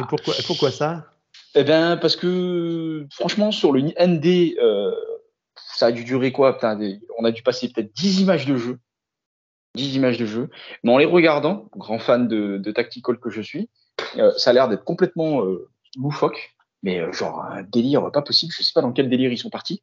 Et 0.00 0.04
pourquoi, 0.08 0.32
pourquoi 0.46 0.70
ça? 0.70 1.04
Eh 1.54 1.62
bien, 1.62 1.98
parce 1.98 2.16
que 2.16 3.06
franchement, 3.10 3.52
sur 3.52 3.70
le 3.72 3.82
ND, 3.82 4.56
ça 5.56 5.88
a 5.88 5.92
dû 5.92 6.04
durer 6.04 6.32
quoi? 6.32 6.58
On 7.18 7.24
a 7.26 7.32
dû 7.32 7.42
passer 7.42 7.70
peut-être 7.70 7.92
10 7.92 8.22
images 8.22 8.46
de 8.46 8.56
jeu. 8.56 8.78
10 9.74 9.96
images 9.96 10.16
de 10.16 10.24
jeu. 10.24 10.48
Mais 10.84 10.90
en 10.90 10.96
les 10.96 11.04
regardant, 11.04 11.68
grand 11.76 11.98
fan 11.98 12.28
de, 12.28 12.56
de 12.56 12.72
Tactical 12.72 13.18
que 13.18 13.28
je 13.28 13.42
suis, 13.42 13.68
euh, 14.16 14.32
ça 14.38 14.50
a 14.50 14.52
l'air 14.54 14.68
d'être 14.68 14.84
complètement 14.84 15.44
euh, 15.44 15.68
loufoque. 15.96 16.54
Mais 16.82 17.00
euh, 17.00 17.12
genre 17.12 17.42
un 17.42 17.62
délire 17.62 18.10
pas 18.12 18.22
possible. 18.22 18.52
Je 18.56 18.62
sais 18.62 18.72
pas 18.74 18.82
dans 18.82 18.92
quel 18.92 19.08
délire 19.08 19.32
ils 19.32 19.38
sont 19.38 19.50
partis. 19.50 19.82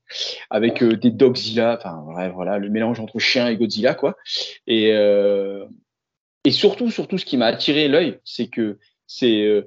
Avec 0.49 0.83
des 0.83 1.11
Dogzilla, 1.11 1.77
enfin 1.79 2.29
voilà, 2.33 2.57
le 2.57 2.69
mélange 2.69 2.99
entre 2.99 3.19
chien 3.19 3.47
et 3.47 3.57
Godzilla, 3.57 3.95
quoi. 3.95 4.15
Et, 4.67 4.89
et 6.43 6.51
surtout, 6.51 6.91
surtout, 6.91 7.17
ce 7.17 7.25
qui 7.25 7.37
m'a 7.37 7.47
attiré 7.47 7.87
l'œil, 7.87 8.19
c'est 8.23 8.47
que 8.47 8.77
c'est, 9.07 9.63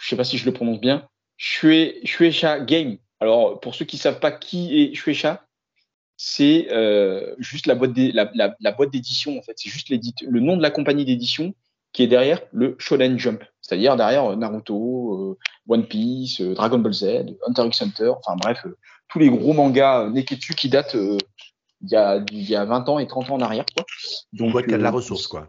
je 0.00 0.08
sais 0.08 0.16
pas 0.16 0.24
si 0.24 0.38
je 0.38 0.46
le 0.46 0.52
prononce 0.52 0.80
bien, 0.80 1.06
Shueisha 1.36 2.60
Game 2.60 2.96
alors, 3.20 3.60
pour 3.60 3.74
ceux 3.74 3.84
qui 3.84 3.98
savent 3.98 4.18
pas 4.18 4.32
qui 4.32 4.80
est 4.80 4.94
Shueisha, 4.94 5.46
c'est 6.16 6.68
euh, 6.70 7.34
juste 7.38 7.66
la 7.66 7.74
boîte 7.74 7.92
d'édition, 8.90 9.38
en 9.38 9.42
fait. 9.42 9.52
C'est 9.56 9.70
juste 9.70 9.90
le 9.90 10.40
nom 10.40 10.56
de 10.56 10.62
la 10.62 10.70
compagnie 10.70 11.04
d'édition 11.04 11.54
qui 11.92 12.02
est 12.02 12.06
derrière 12.06 12.40
le 12.52 12.76
Shonen 12.78 13.18
Jump, 13.18 13.44
c'est-à-dire 13.60 13.96
derrière 13.96 14.32
euh, 14.32 14.36
Naruto, 14.36 15.14
euh, 15.14 15.38
One 15.68 15.86
Piece, 15.86 16.40
Dragon 16.40 16.78
Ball 16.78 16.92
Z, 16.92 17.04
Hunter 17.46 17.66
x 17.66 17.82
Hunter, 17.82 18.12
enfin 18.18 18.36
bref, 18.36 18.66
tous 19.08 19.18
les 19.18 19.30
gros 19.30 19.52
mangas 19.52 20.08
Neketsu 20.10 20.54
qui 20.54 20.68
datent 20.68 20.96
il 21.82 21.90
y, 21.90 21.96
a, 21.96 22.22
y 22.30 22.54
a 22.54 22.64
20 22.64 22.88
ans 22.88 22.98
et 22.98 23.06
30 23.06 23.30
ans 23.30 23.34
en 23.36 23.40
arrière. 23.40 23.64
Quoi. 23.74 23.84
Donc, 24.32 24.54
il 24.66 24.70
y 24.70 24.74
a 24.74 24.78
de 24.78 24.82
la 24.82 24.90
ressource, 24.90 25.26
quoi. 25.26 25.48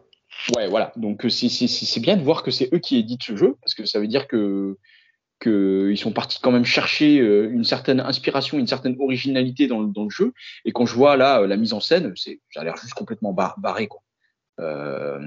Ouais, 0.56 0.68
voilà. 0.68 0.94
Donc, 0.96 1.26
c'est 1.30 2.00
bien 2.00 2.18
de 2.18 2.24
voir 2.24 2.42
que 2.42 2.52
c'est 2.52 2.74
eux 2.74 2.80
qui 2.80 2.98
éditent 2.98 3.24
ce 3.24 3.36
jeu, 3.36 3.58
parce 3.62 3.74
que 3.74 3.86
ça 3.86 4.00
veut 4.00 4.08
dire 4.08 4.28
que 4.28 4.78
qu'ils 5.42 5.98
sont 5.98 6.12
partis 6.12 6.40
quand 6.40 6.52
même 6.52 6.66
chercher 6.66 7.20
euh, 7.20 7.50
une 7.52 7.64
certaine 7.64 8.00
inspiration, 8.00 8.60
une 8.60 8.68
certaine 8.68 8.96
originalité 9.00 9.68
dans 9.68 9.80
le, 9.80 9.88
dans 9.88 10.04
le 10.04 10.10
jeu. 10.10 10.34
Et 10.66 10.72
quand 10.72 10.86
je 10.86 10.94
vois 10.94 11.18
là 11.18 11.42
euh, 11.42 11.48
la 11.48 11.58
mise 11.58 11.74
en 11.74 11.80
scène, 11.80 12.14
ça 12.16 12.62
a 12.62 12.64
l'air 12.64 12.78
juste 12.78 12.94
complètement 12.94 13.34
barré. 13.34 13.88
Quoi. 13.88 14.02
Euh, 14.62 15.20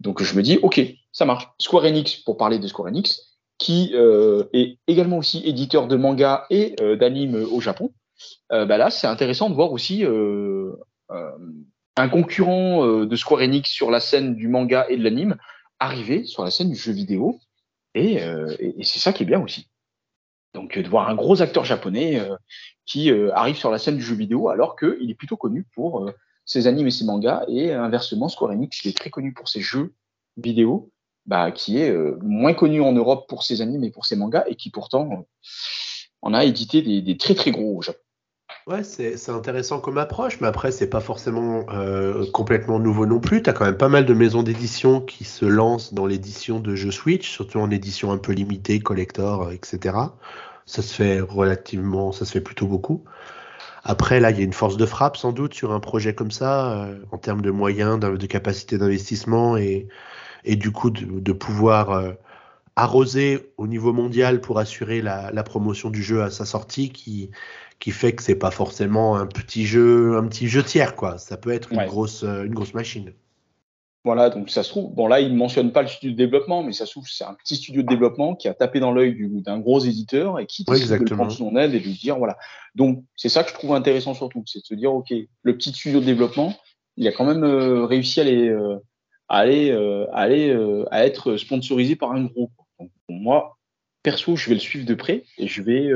donc 0.00 0.22
je 0.22 0.34
me 0.36 0.42
dis, 0.42 0.58
ok, 0.62 0.80
ça 1.12 1.24
marche. 1.24 1.48
Square 1.58 1.84
Enix, 1.84 2.16
pour 2.16 2.36
parler 2.36 2.58
de 2.58 2.66
Square 2.66 2.88
Enix, 2.88 3.20
qui 3.58 3.90
euh, 3.94 4.44
est 4.52 4.78
également 4.86 5.18
aussi 5.18 5.42
éditeur 5.44 5.86
de 5.86 5.96
manga 5.96 6.46
et 6.50 6.76
euh, 6.80 6.96
d'anime 6.96 7.46
au 7.50 7.60
Japon. 7.60 7.92
bah 8.50 8.76
là, 8.78 8.90
c'est 8.90 9.06
intéressant 9.06 9.50
de 9.50 9.54
voir 9.54 9.72
aussi 9.72 10.04
un 11.98 12.08
concurrent 12.08 13.04
de 13.04 13.16
Square 13.16 13.40
Enix 13.40 13.70
sur 13.70 13.90
la 13.90 14.00
scène 14.00 14.34
du 14.34 14.48
manga 14.48 14.86
et 14.88 14.96
de 14.96 15.02
l'anime 15.02 15.36
arriver 15.78 16.24
sur 16.24 16.42
la 16.44 16.50
scène 16.50 16.70
du 16.70 16.76
jeu 16.76 16.92
vidéo 16.92 17.40
et, 17.94 18.20
c'est 18.82 18.98
ça 18.98 19.12
qui 19.12 19.22
est 19.22 19.26
bien 19.26 19.42
aussi. 19.42 19.68
Donc 20.54 20.78
de 20.78 20.88
voir 20.88 21.10
un 21.10 21.14
gros 21.14 21.42
acteur 21.42 21.64
japonais 21.64 22.22
qui 22.86 23.10
arrive 23.34 23.56
sur 23.56 23.70
la 23.70 23.78
scène 23.78 23.96
du 23.96 24.02
jeu 24.02 24.14
vidéo 24.14 24.48
alors 24.48 24.76
qu'il 24.76 25.10
est 25.10 25.14
plutôt 25.14 25.36
connu 25.36 25.66
pour 25.74 26.10
ses 26.46 26.66
animes 26.66 26.86
et 26.86 26.90
ses 26.90 27.04
mangas, 27.04 27.44
et 27.48 27.72
inversement, 27.72 28.28
Square 28.28 28.52
Enix, 28.52 28.80
qui 28.80 28.88
est 28.88 28.96
très 28.96 29.10
connu 29.10 29.34
pour 29.34 29.48
ses 29.48 29.60
jeux 29.60 29.92
vidéo, 30.38 30.90
bah, 31.26 31.50
qui 31.50 31.78
est 31.78 31.94
moins 32.22 32.54
connu 32.54 32.80
en 32.80 32.92
Europe 32.92 33.28
pour 33.28 33.42
ses 33.42 33.60
animes 33.60 33.84
et 33.84 33.90
pour 33.90 34.06
ses 34.06 34.16
mangas, 34.16 34.44
et 34.46 34.54
qui 34.54 34.70
pourtant 34.70 35.26
en 36.22 36.34
a 36.34 36.44
édité 36.44 36.82
des, 36.82 37.16
très 37.16 37.34
très 37.34 37.50
gros 37.50 37.78
au. 37.78 37.82
Ouais, 38.66 38.82
c'est 38.82 39.30
intéressant 39.30 39.78
comme 39.78 39.96
approche, 39.96 40.40
mais 40.40 40.48
après, 40.48 40.72
c'est 40.72 40.88
pas 40.88 41.00
forcément 41.00 41.66
euh, 41.70 42.26
complètement 42.32 42.80
nouveau 42.80 43.06
non 43.06 43.20
plus. 43.20 43.40
Tu 43.40 43.48
as 43.48 43.52
quand 43.52 43.64
même 43.64 43.76
pas 43.76 43.88
mal 43.88 44.04
de 44.06 44.12
maisons 44.12 44.42
d'édition 44.42 45.00
qui 45.00 45.22
se 45.22 45.44
lancent 45.44 45.94
dans 45.94 46.06
l'édition 46.06 46.58
de 46.58 46.74
jeux 46.74 46.90
Switch, 46.90 47.30
surtout 47.30 47.60
en 47.60 47.70
édition 47.70 48.10
un 48.10 48.18
peu 48.18 48.32
limitée, 48.32 48.80
collector, 48.80 49.52
etc. 49.52 49.96
Ça 50.64 50.82
se 50.82 50.92
fait 50.92 51.20
relativement, 51.20 52.10
ça 52.10 52.24
se 52.24 52.32
fait 52.32 52.40
plutôt 52.40 52.66
beaucoup. 52.66 53.04
Après, 53.88 54.18
là, 54.18 54.32
il 54.32 54.38
y 54.38 54.40
a 54.40 54.44
une 54.44 54.52
force 54.52 54.76
de 54.76 54.84
frappe 54.84 55.16
sans 55.16 55.30
doute 55.30 55.54
sur 55.54 55.72
un 55.72 55.78
projet 55.78 56.12
comme 56.12 56.32
ça, 56.32 56.82
euh, 56.86 56.98
en 57.12 57.18
termes 57.18 57.40
de 57.40 57.52
moyens, 57.52 58.00
de, 58.00 58.26
capacité 58.26 58.78
d'investissement 58.78 59.56
et, 59.56 59.86
et 60.44 60.56
du 60.56 60.72
coup 60.72 60.90
de, 60.90 61.32
pouvoir 61.32 61.92
euh, 61.92 62.12
arroser 62.74 63.52
au 63.58 63.68
niveau 63.68 63.92
mondial 63.92 64.40
pour 64.40 64.58
assurer 64.58 65.02
la, 65.02 65.30
la, 65.30 65.42
promotion 65.44 65.90
du 65.90 66.02
jeu 66.02 66.24
à 66.24 66.30
sa 66.30 66.44
sortie 66.44 66.90
qui 66.90 67.30
qui 67.78 67.92
fait 67.92 68.12
que 68.12 68.22
c'est 68.24 68.34
pas 68.34 68.50
forcément 68.50 69.16
un 69.16 69.26
petit 69.26 69.66
jeu, 69.66 70.16
un 70.16 70.26
petit 70.26 70.48
jeu 70.48 70.64
tiers 70.64 70.96
quoi. 70.96 71.18
Ça 71.18 71.36
peut 71.36 71.52
être 71.52 71.72
une 71.72 71.86
grosse, 71.86 72.24
euh, 72.24 72.44
une 72.44 72.54
grosse 72.54 72.74
machine. 72.74 73.12
Voilà, 74.06 74.30
donc 74.30 74.50
ça 74.50 74.62
se 74.62 74.68
trouve, 74.68 74.94
bon 74.94 75.08
là, 75.08 75.18
il 75.18 75.32
ne 75.32 75.36
mentionne 75.36 75.72
pas 75.72 75.82
le 75.82 75.88
studio 75.88 76.12
de 76.12 76.16
développement, 76.16 76.62
mais 76.62 76.70
ça 76.70 76.86
se 76.86 76.92
trouve, 76.92 77.08
c'est 77.08 77.24
un 77.24 77.34
petit 77.34 77.56
studio 77.56 77.82
de 77.82 77.88
développement 77.88 78.36
qui 78.36 78.46
a 78.46 78.54
tapé 78.54 78.78
dans 78.78 78.92
l'œil 78.92 79.16
d'un 79.42 79.58
gros 79.58 79.80
éditeur 79.80 80.38
et 80.38 80.46
qui 80.46 80.64
Ouais, 80.68 80.78
décide 80.78 81.02
de 81.02 81.12
prendre 81.12 81.32
son 81.32 81.56
aide 81.56 81.74
et 81.74 81.80
de 81.80 81.84
lui 81.84 81.94
dire, 81.94 82.16
voilà. 82.16 82.38
Donc, 82.76 83.02
c'est 83.16 83.28
ça 83.28 83.42
que 83.42 83.50
je 83.50 83.54
trouve 83.54 83.74
intéressant 83.74 84.14
surtout, 84.14 84.44
c'est 84.46 84.60
de 84.60 84.64
se 84.64 84.74
dire, 84.74 84.94
OK, 84.94 85.12
le 85.42 85.56
petit 85.56 85.72
studio 85.72 85.98
de 85.98 86.04
développement, 86.04 86.54
il 86.96 87.08
a 87.08 87.10
quand 87.10 87.24
même 87.24 87.42
euh, 87.42 87.84
réussi 87.84 88.20
à 88.20 88.22
aller, 88.22 88.48
euh, 88.48 88.76
à, 89.28 89.38
aller, 89.38 89.70
euh, 89.72 90.06
à, 90.12 90.20
aller 90.20 90.84
à 90.92 91.04
être 91.04 91.36
sponsorisé 91.36 91.96
par 91.96 92.12
un 92.12 92.26
gros. 92.26 92.52
Donc, 92.78 92.92
pour 93.08 93.16
moi, 93.16 93.58
perso, 94.04 94.36
je 94.36 94.48
vais 94.48 94.54
le 94.54 94.60
suivre 94.60 94.86
de 94.86 94.94
près 94.94 95.24
et 95.36 95.48
je 95.48 95.62
vais, 95.62 95.90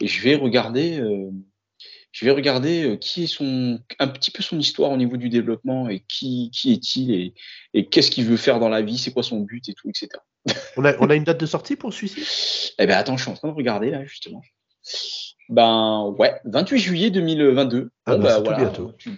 et 0.00 0.06
je 0.06 0.22
vais 0.22 0.34
regarder. 0.34 1.00
Je 2.16 2.24
vais 2.24 2.30
regarder 2.30 2.82
euh, 2.84 2.96
qui 2.96 3.24
est 3.24 3.26
son, 3.26 3.78
un 3.98 4.08
petit 4.08 4.30
peu 4.30 4.42
son 4.42 4.58
histoire 4.58 4.90
au 4.90 4.96
niveau 4.96 5.18
du 5.18 5.28
développement 5.28 5.90
et 5.90 6.00
qui, 6.08 6.50
qui 6.50 6.72
est-il 6.72 7.10
et, 7.10 7.34
et 7.74 7.90
qu'est-ce 7.90 8.10
qu'il 8.10 8.24
veut 8.24 8.38
faire 8.38 8.58
dans 8.58 8.70
la 8.70 8.80
vie, 8.80 8.96
c'est 8.96 9.12
quoi 9.12 9.22
son 9.22 9.40
but 9.40 9.68
et 9.68 9.74
tout, 9.74 9.90
etc. 9.90 10.08
On 10.78 10.84
a, 10.86 10.94
on 10.98 11.10
a 11.10 11.14
une 11.14 11.24
date 11.24 11.38
de 11.38 11.44
sortie 11.44 11.76
pour 11.76 11.92
celui-ci? 11.92 12.72
Eh 12.78 12.86
ben 12.86 12.96
attends, 12.96 13.18
je 13.18 13.22
suis 13.24 13.30
en 13.30 13.34
train 13.34 13.48
de 13.48 13.52
regarder 13.52 13.90
là 13.90 14.02
justement. 14.06 14.40
Ben 15.50 16.14
ouais, 16.18 16.40
28 16.46 16.78
juillet 16.78 17.10
2022. 17.10 17.90
Ah 18.06 18.16
Bon, 18.16 18.22
bah, 18.22 18.36
ben, 18.38 18.44
voilà, 18.44 18.58
bientôt. 18.64 18.92
Tu, 18.96 19.10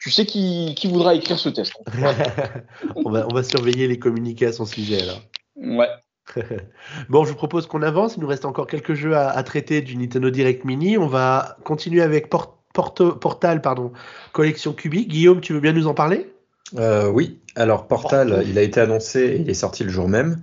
tu- 0.00 0.10
sais 0.12 0.24
qui, 0.24 0.76
qui 0.76 0.86
voudra 0.86 1.16
écrire 1.16 1.40
ce 1.40 1.48
test. 1.48 1.72
on, 2.94 3.10
va, 3.10 3.26
on 3.28 3.34
va 3.34 3.42
surveiller 3.42 3.88
les 3.88 3.98
communiqués 3.98 4.46
à 4.46 4.52
son 4.52 4.64
sujet 4.64 5.02
alors. 5.02 5.22
Ouais. 5.56 5.88
Bon, 7.08 7.24
je 7.24 7.30
vous 7.30 7.36
propose 7.36 7.66
qu'on 7.66 7.82
avance. 7.82 8.16
Il 8.16 8.20
nous 8.20 8.28
reste 8.28 8.44
encore 8.44 8.66
quelques 8.66 8.94
jeux 8.94 9.16
à, 9.16 9.28
à 9.28 9.42
traiter 9.42 9.82
du 9.82 9.96
Nintendo 9.96 10.30
Direct 10.30 10.64
Mini. 10.64 10.98
On 10.98 11.06
va 11.06 11.56
continuer 11.64 12.02
avec 12.02 12.28
Port- 12.28 12.58
Porto- 12.74 13.14
Portal, 13.14 13.60
pardon, 13.60 13.92
collection 14.32 14.72
Cubic. 14.72 15.08
Guillaume, 15.08 15.40
tu 15.40 15.52
veux 15.52 15.60
bien 15.60 15.72
nous 15.72 15.86
en 15.86 15.94
parler? 15.94 16.32
Euh, 16.78 17.08
oui, 17.10 17.38
alors 17.54 17.86
Portal, 17.86 18.44
il 18.48 18.58
a 18.58 18.62
été 18.62 18.80
annoncé 18.80 19.20
et 19.20 19.40
il 19.40 19.50
est 19.50 19.54
sorti 19.54 19.84
le 19.84 19.90
jour 19.90 20.08
même. 20.08 20.40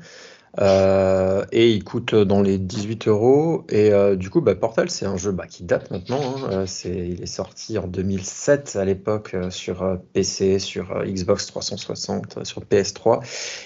Euh, 0.57 1.45
et 1.51 1.69
il 1.69 1.83
coûte 1.83 2.15
dans 2.15 2.41
les 2.41 2.57
18 2.57 3.07
euros. 3.07 3.65
Et 3.69 3.91
euh, 3.93 4.15
du 4.15 4.29
coup, 4.29 4.41
bah, 4.41 4.55
Portal, 4.55 4.89
c'est 4.89 5.05
un 5.05 5.15
jeu 5.17 5.31
bah, 5.31 5.45
qui 5.47 5.63
date 5.63 5.91
maintenant. 5.91 6.19
hein. 6.49 6.65
Euh, 6.65 6.65
il 6.85 7.21
est 7.21 7.27
sorti 7.27 7.77
en 7.77 7.87
2007 7.87 8.75
à 8.75 8.83
l'époque 8.85 9.35
sur 9.51 9.99
PC, 10.13 10.59
sur 10.59 11.03
Xbox 11.05 11.45
360, 11.45 12.37
euh, 12.39 12.43
sur 12.43 12.63
PS3. 12.63 13.23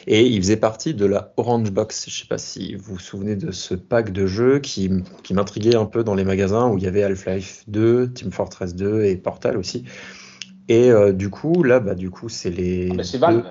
Et 0.07 0.25
il 0.27 0.41
faisait 0.41 0.57
partie 0.57 0.93
de 0.93 1.05
la 1.05 1.33
Orange 1.37 1.71
Box. 1.71 2.05
Je 2.09 2.19
sais 2.21 2.27
pas 2.27 2.37
si 2.37 2.75
vous 2.75 2.93
vous 2.95 2.99
souvenez 2.99 3.35
de 3.35 3.51
ce 3.51 3.75
pack 3.75 4.11
de 4.11 4.25
jeux 4.27 4.59
qui, 4.59 4.89
m'intriguait 5.31 5.75
un 5.75 5.85
peu 5.85 6.03
dans 6.03 6.15
les 6.15 6.25
magasins 6.25 6.67
où 6.67 6.77
il 6.77 6.83
y 6.83 6.87
avait 6.87 7.03
Half-Life 7.03 7.63
2, 7.67 8.11
Team 8.11 8.31
Fortress 8.31 8.75
2 8.75 9.05
et 9.05 9.15
Portal 9.15 9.57
aussi. 9.57 9.85
Et 10.69 10.91
euh, 10.91 11.11
du 11.11 11.29
coup, 11.29 11.63
là, 11.63 11.79
bah, 11.79 11.95
du 11.95 12.09
coup, 12.09 12.29
c'est 12.29 12.49
les 12.49 12.89
Ah 12.97 13.03
c'est 13.03 13.17
deux- 13.17 13.21
Valve. 13.21 13.45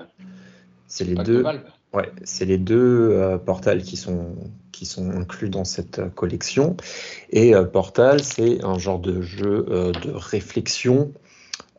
c'est 0.87 1.03
les 1.03 1.15
de 1.15 1.23
deux, 1.23 1.41
Valve. 1.41 1.61
Ouais, 1.93 2.11
c'est 2.23 2.45
les 2.45 2.57
deux 2.57 3.11
euh, 3.11 3.37
qui 3.83 3.97
sont 3.97 4.35
qui 4.73 4.85
sont 4.85 5.11
inclus 5.11 5.49
dans 5.49 5.63
cette 5.63 5.99
euh, 5.99 6.09
collection. 6.09 6.75
Et 7.29 7.55
euh, 7.55 7.63
Portal, 7.63 8.21
c'est 8.21 8.61
un 8.65 8.77
genre 8.77 8.99
de 8.99 9.21
jeu 9.21 9.65
euh, 9.69 9.91
de 9.93 10.11
réflexion 10.11 11.13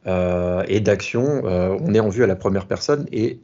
et 0.06 0.80
d'action. 0.80 1.42
On 1.46 1.94
est 1.94 1.98
en 1.98 2.10
vue 2.10 2.22
à 2.22 2.26
la 2.26 2.36
première 2.36 2.66
personne 2.66 3.06
et 3.10 3.40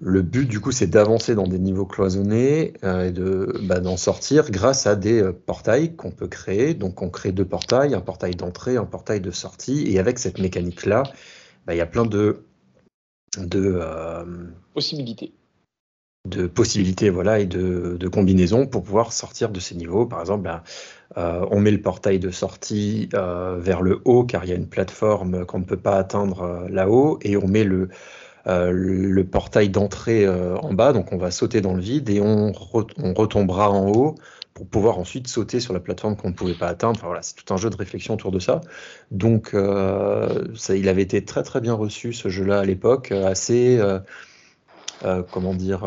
le 0.00 0.22
but, 0.22 0.48
du 0.48 0.60
coup, 0.60 0.72
c'est 0.72 0.86
d'avancer 0.86 1.34
dans 1.34 1.46
des 1.46 1.58
niveaux 1.58 1.84
cloisonnés 1.84 2.72
et 2.82 3.10
de 3.10 3.52
bah, 3.64 3.80
d'en 3.80 3.98
sortir 3.98 4.50
grâce 4.50 4.86
à 4.86 4.96
des 4.96 5.22
portails 5.44 5.94
qu'on 5.94 6.10
peut 6.10 6.26
créer. 6.26 6.72
Donc, 6.72 7.02
on 7.02 7.10
crée 7.10 7.32
deux 7.32 7.44
portails, 7.44 7.92
un 7.92 8.00
portail 8.00 8.34
d'entrée, 8.34 8.78
un 8.78 8.86
portail 8.86 9.20
de 9.20 9.30
sortie. 9.30 9.92
Et 9.92 9.98
avec 9.98 10.18
cette 10.18 10.38
mécanique-là, 10.38 11.02
bah, 11.66 11.74
il 11.74 11.76
y 11.76 11.82
a 11.82 11.86
plein 11.86 12.06
de 12.06 12.44
de, 13.38 13.78
euh, 13.80 14.24
Possibilité. 14.74 15.32
de 16.28 16.46
possibilités 16.46 17.10
voilà, 17.10 17.40
et 17.40 17.46
de, 17.46 17.96
de 17.98 18.08
combinaisons 18.08 18.66
pour 18.66 18.82
pouvoir 18.82 19.12
sortir 19.12 19.50
de 19.50 19.60
ces 19.60 19.74
niveaux. 19.74 20.06
Par 20.06 20.20
exemple, 20.20 20.42
ben, 20.44 20.62
euh, 21.16 21.46
on 21.50 21.60
met 21.60 21.70
le 21.70 21.80
portail 21.80 22.18
de 22.18 22.30
sortie 22.30 23.08
euh, 23.14 23.56
vers 23.58 23.82
le 23.82 24.00
haut 24.04 24.24
car 24.24 24.44
il 24.44 24.50
y 24.50 24.52
a 24.52 24.56
une 24.56 24.68
plateforme 24.68 25.46
qu'on 25.46 25.60
ne 25.60 25.64
peut 25.64 25.78
pas 25.78 25.96
atteindre 25.96 26.42
euh, 26.42 26.68
là-haut 26.68 27.18
et 27.22 27.36
on 27.36 27.48
met 27.48 27.64
le, 27.64 27.88
le 28.46 29.22
portail 29.24 29.68
d'entrée 29.68 30.28
en 30.28 30.72
bas, 30.72 30.92
donc 30.92 31.12
on 31.12 31.18
va 31.18 31.30
sauter 31.30 31.60
dans 31.60 31.74
le 31.74 31.80
vide 31.80 32.08
et 32.10 32.20
on, 32.20 32.50
re- 32.50 32.92
on 32.98 33.14
retombera 33.14 33.70
en 33.70 33.88
haut 33.88 34.14
pour 34.54 34.68
pouvoir 34.68 34.98
ensuite 34.98 35.28
sauter 35.28 35.60
sur 35.60 35.72
la 35.72 35.80
plateforme 35.80 36.16
qu'on 36.16 36.28
ne 36.30 36.34
pouvait 36.34 36.54
pas 36.54 36.68
atteindre. 36.68 36.98
Enfin, 36.98 37.06
voilà, 37.06 37.22
c'est 37.22 37.34
tout 37.34 37.52
un 37.54 37.56
jeu 37.56 37.70
de 37.70 37.76
réflexion 37.76 38.14
autour 38.14 38.32
de 38.32 38.38
ça. 38.38 38.60
Donc, 39.10 39.54
euh, 39.54 40.46
ça, 40.56 40.76
il 40.76 40.88
avait 40.88 41.02
été 41.02 41.24
très 41.24 41.42
très 41.42 41.60
bien 41.60 41.74
reçu 41.74 42.12
ce 42.12 42.28
jeu-là 42.28 42.60
à 42.60 42.64
l'époque, 42.64 43.12
euh, 43.12 43.26
assez, 43.26 43.78
euh, 43.78 44.00
euh, 45.04 45.22
comment 45.30 45.54
dire, 45.54 45.84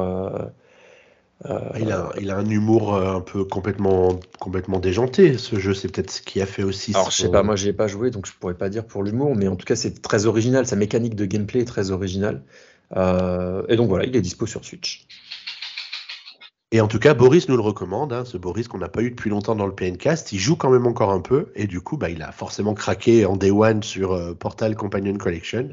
il, 1.78 1.92
a, 1.92 2.10
il 2.20 2.30
a 2.32 2.38
un 2.38 2.46
humour 2.50 2.96
un 2.96 3.22
peu 3.22 3.44
complètement, 3.44 4.20
complètement 4.40 4.80
déjanté. 4.80 5.38
Ce 5.38 5.60
jeu, 5.60 5.74
c'est 5.74 5.90
peut-être 5.90 6.12
ce 6.12 6.22
qui 6.22 6.42
a 6.42 6.46
fait 6.46 6.64
aussi. 6.64 6.94
Alors, 6.94 7.12
je 7.12 7.18
sais 7.18 7.24
son- 7.24 7.32
pas, 7.32 7.44
moi, 7.44 7.56
j'y 7.56 7.70
ai 7.70 7.74
pas 7.74 7.88
joué, 7.88 8.12
donc 8.12 8.26
je 8.26 8.32
pourrais 8.40 8.54
pas 8.54 8.70
dire 8.70 8.86
pour 8.86 9.04
l'humour, 9.04 9.36
mais 9.36 9.48
en 9.48 9.56
tout 9.56 9.66
cas, 9.66 9.76
c'est 9.76 10.02
très 10.02 10.26
original. 10.26 10.66
Sa 10.66 10.76
mécanique 10.76 11.16
de 11.16 11.26
gameplay 11.26 11.62
est 11.62 11.66
très 11.66 11.92
originale. 11.92 12.44
Et 12.96 13.76
donc 13.76 13.90
voilà, 13.90 14.06
il 14.06 14.16
est 14.16 14.22
dispo 14.22 14.46
sur 14.46 14.64
Switch. 14.64 15.06
Et 16.74 16.82
en 16.82 16.88
tout 16.88 16.98
cas, 16.98 17.14
Boris 17.14 17.48
nous 17.50 17.56
le 17.56 17.62
recommande. 17.62 18.14
hein, 18.14 18.26
ce 18.26 18.36
Boris 18.36 18.68
qu'on 18.68 18.80
n'a 18.80 18.90
pas 18.90 19.04
eu 19.04 19.12
depuis 19.12 19.30
longtemps 19.30 19.54
dans 19.54 19.68
le 19.68 19.76
PNcast. 19.76 20.32
Il 20.32 20.40
joue 20.40 20.56
quand 20.56 20.72
même 20.72 20.88
encore 20.88 21.12
un 21.12 21.22
peu. 21.22 21.52
Et 21.54 21.68
du 21.68 21.82
coup, 21.82 21.98
bah, 21.98 22.10
il 22.10 22.24
a 22.24 22.32
forcément 22.32 22.74
craqué 22.74 23.28
en 23.28 23.38
Day 23.38 23.52
One 23.52 23.84
sur 23.84 24.14
euh, 24.14 24.34
Portal 24.34 24.76
Companion 24.76 25.16
Collection. 25.20 25.70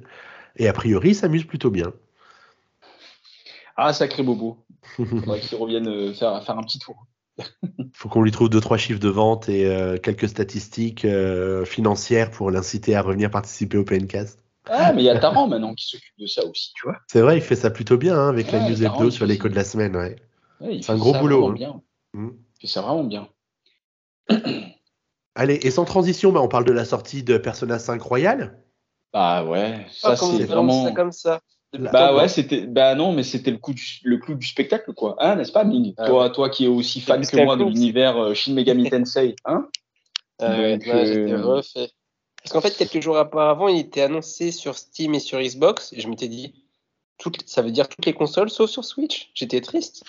Et 0.58 0.68
a 0.68 0.74
priori, 0.74 1.08
il 1.08 1.14
s'amuse 1.14 1.44
plutôt 1.44 1.70
bien. 1.70 1.94
Ah, 3.78 3.94
sacré 3.94 4.22
bobo. 4.22 4.58
Faudrait 4.98 5.40
qu'il 5.40 5.56
revienne 5.56 5.88
euh, 5.88 6.12
faire, 6.12 6.44
faire 6.44 6.58
un 6.58 6.62
petit 6.62 6.78
tour. 6.78 7.06
faut 7.94 8.10
qu'on 8.10 8.20
lui 8.20 8.30
trouve 8.30 8.50
deux 8.50 8.60
trois 8.60 8.76
chiffres 8.76 9.00
de 9.00 9.08
vente 9.08 9.48
et 9.48 9.64
euh, 9.64 9.96
quelques 9.96 10.28
statistiques 10.28 11.06
euh, 11.06 11.64
financières 11.64 12.30
pour 12.30 12.50
l'inciter 12.50 12.94
à 12.94 13.00
revenir 13.00 13.30
participer 13.30 13.78
au 13.78 13.84
PNcast. 13.84 14.44
Ah, 14.66 14.92
mais 14.92 15.00
il 15.00 15.06
y 15.06 15.10
a 15.10 15.18
Taran 15.18 15.48
maintenant 15.48 15.74
qui 15.74 15.86
s'occupe 15.86 16.18
de 16.18 16.26
ça 16.26 16.44
aussi, 16.44 16.72
tu 16.74 16.86
vois. 16.86 16.98
C'est 17.06 17.22
vrai, 17.22 17.38
il 17.38 17.42
fait 17.42 17.56
ça 17.56 17.70
plutôt 17.70 17.96
bien 17.96 18.18
hein, 18.18 18.28
avec 18.28 18.52
la 18.52 18.68
news 18.68 18.84
hebdo 18.84 19.06
il 19.06 19.12
sur 19.12 19.24
l'écho 19.24 19.48
de 19.48 19.54
la 19.54 19.64
semaine. 19.64 19.96
Ouais. 19.96 20.16
Ouais, 20.60 20.80
C'est 20.82 20.92
un 20.92 20.98
gros 20.98 21.12
ça 21.12 21.20
boulot, 21.20 21.40
vraiment 21.40 21.50
hein. 21.50 21.54
Bien. 21.54 21.82
Mm. 22.14 22.28
Il 22.28 22.60
fait 22.60 22.66
ça 22.66 22.82
vraiment 22.82 23.04
bien. 23.04 23.28
Allez, 25.34 25.58
et 25.62 25.70
sans 25.70 25.84
transition, 25.84 26.32
bah, 26.32 26.40
on 26.42 26.48
parle 26.48 26.64
de 26.64 26.72
la 26.72 26.84
sortie 26.84 27.22
de 27.22 27.38
Persona 27.38 27.78
5 27.78 28.02
Royal. 28.02 28.62
Bah 29.12 29.44
ouais, 29.44 29.86
Pas 30.02 30.16
ça 30.16 30.16
c'est 30.16 30.44
vraiment. 30.44 30.84
ça 30.84 30.92
comme 30.92 31.12
ça? 31.12 31.40
Bah 31.72 32.14
ouais, 32.14 32.28
c'était. 32.28 32.66
Bah 32.66 32.94
non, 32.94 33.12
mais 33.12 33.22
c'était 33.22 33.50
le 33.50 33.58
coup 33.58 33.72
du, 33.72 33.84
le 34.02 34.18
clou 34.18 34.34
du 34.34 34.46
spectacle, 34.46 34.92
quoi. 34.92 35.16
Hein, 35.18 35.36
n'est-ce 35.36 35.52
pas, 35.52 35.64
Ming? 35.64 35.94
Ah 35.98 36.06
toi, 36.06 36.30
toi 36.30 36.50
qui 36.50 36.64
es 36.64 36.68
aussi 36.68 37.00
fan 37.00 37.24
que 37.24 37.36
moi 37.36 37.56
de 37.56 37.64
l'univers 37.64 38.16
euh, 38.16 38.34
Shin 38.34 38.54
Megami 38.54 38.84
Tensei, 38.90 39.36
hein? 39.44 39.68
Ah 40.40 40.56
ouais, 40.56 40.78
Donc, 40.78 40.86
ouais, 40.86 41.06
j'étais 41.06 41.32
euh, 41.32 41.44
refait. 41.44 41.90
Parce 42.42 42.52
qu'en 42.52 42.60
fait, 42.60 42.76
quelques 42.76 43.02
jours 43.02 43.16
auparavant, 43.16 43.68
il 43.68 43.78
était 43.78 44.00
annoncé 44.02 44.50
sur 44.50 44.76
Steam 44.78 45.14
et 45.14 45.20
sur 45.20 45.40
Xbox, 45.40 45.92
et 45.92 46.00
je 46.00 46.08
m'étais 46.08 46.28
dit, 46.28 46.54
toutes- 47.18 47.46
ça 47.48 47.62
veut 47.62 47.70
dire 47.70 47.88
toutes 47.88 48.06
les 48.06 48.14
consoles 48.14 48.50
sauf 48.50 48.70
sur 48.70 48.84
Switch? 48.84 49.30
J'étais 49.34 49.60
triste. 49.60 50.04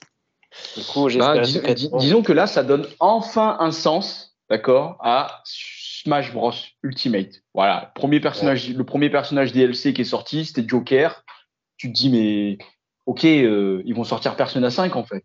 Du 0.78 0.84
coup, 0.84 1.08
Bah, 1.18 1.36
espéré 1.38 1.42
dis- 1.44 1.52
ce 1.54 1.60
dis- 1.60 1.84
4 1.90 1.94
ans. 1.94 1.98
disons 1.98 2.24
que 2.24 2.34
là, 2.34 2.48
ça 2.48 2.64
donne 2.64 2.86
enfin 3.00 3.58
un 3.60 3.72
sens, 3.72 4.36
d'accord, 4.50 4.98
à 5.02 5.42
Smash 5.46 6.34
Bros 6.34 6.52
Ultimate. 6.84 7.42
Voilà, 7.54 7.92
premier 7.96 8.20
personnage, 8.20 8.70
le 8.70 8.84
premier 8.84 9.10
personnage 9.10 9.52
DLC 9.54 9.94
qui 9.94 10.02
est 10.02 10.06
sorti, 10.06 10.46
c'était 10.46 10.68
Joker. 10.68 11.24
Tu 11.78 11.88
te 11.92 11.94
dis, 11.94 12.10
mais 12.10 12.58
ok, 13.06 13.26
euh, 13.26 13.82
ils 13.86 13.96
vont 13.96 14.04
sortir 14.04 14.36
Persona 14.36 14.70
5 14.70 14.96
en 14.96 15.04
fait. 15.04 15.24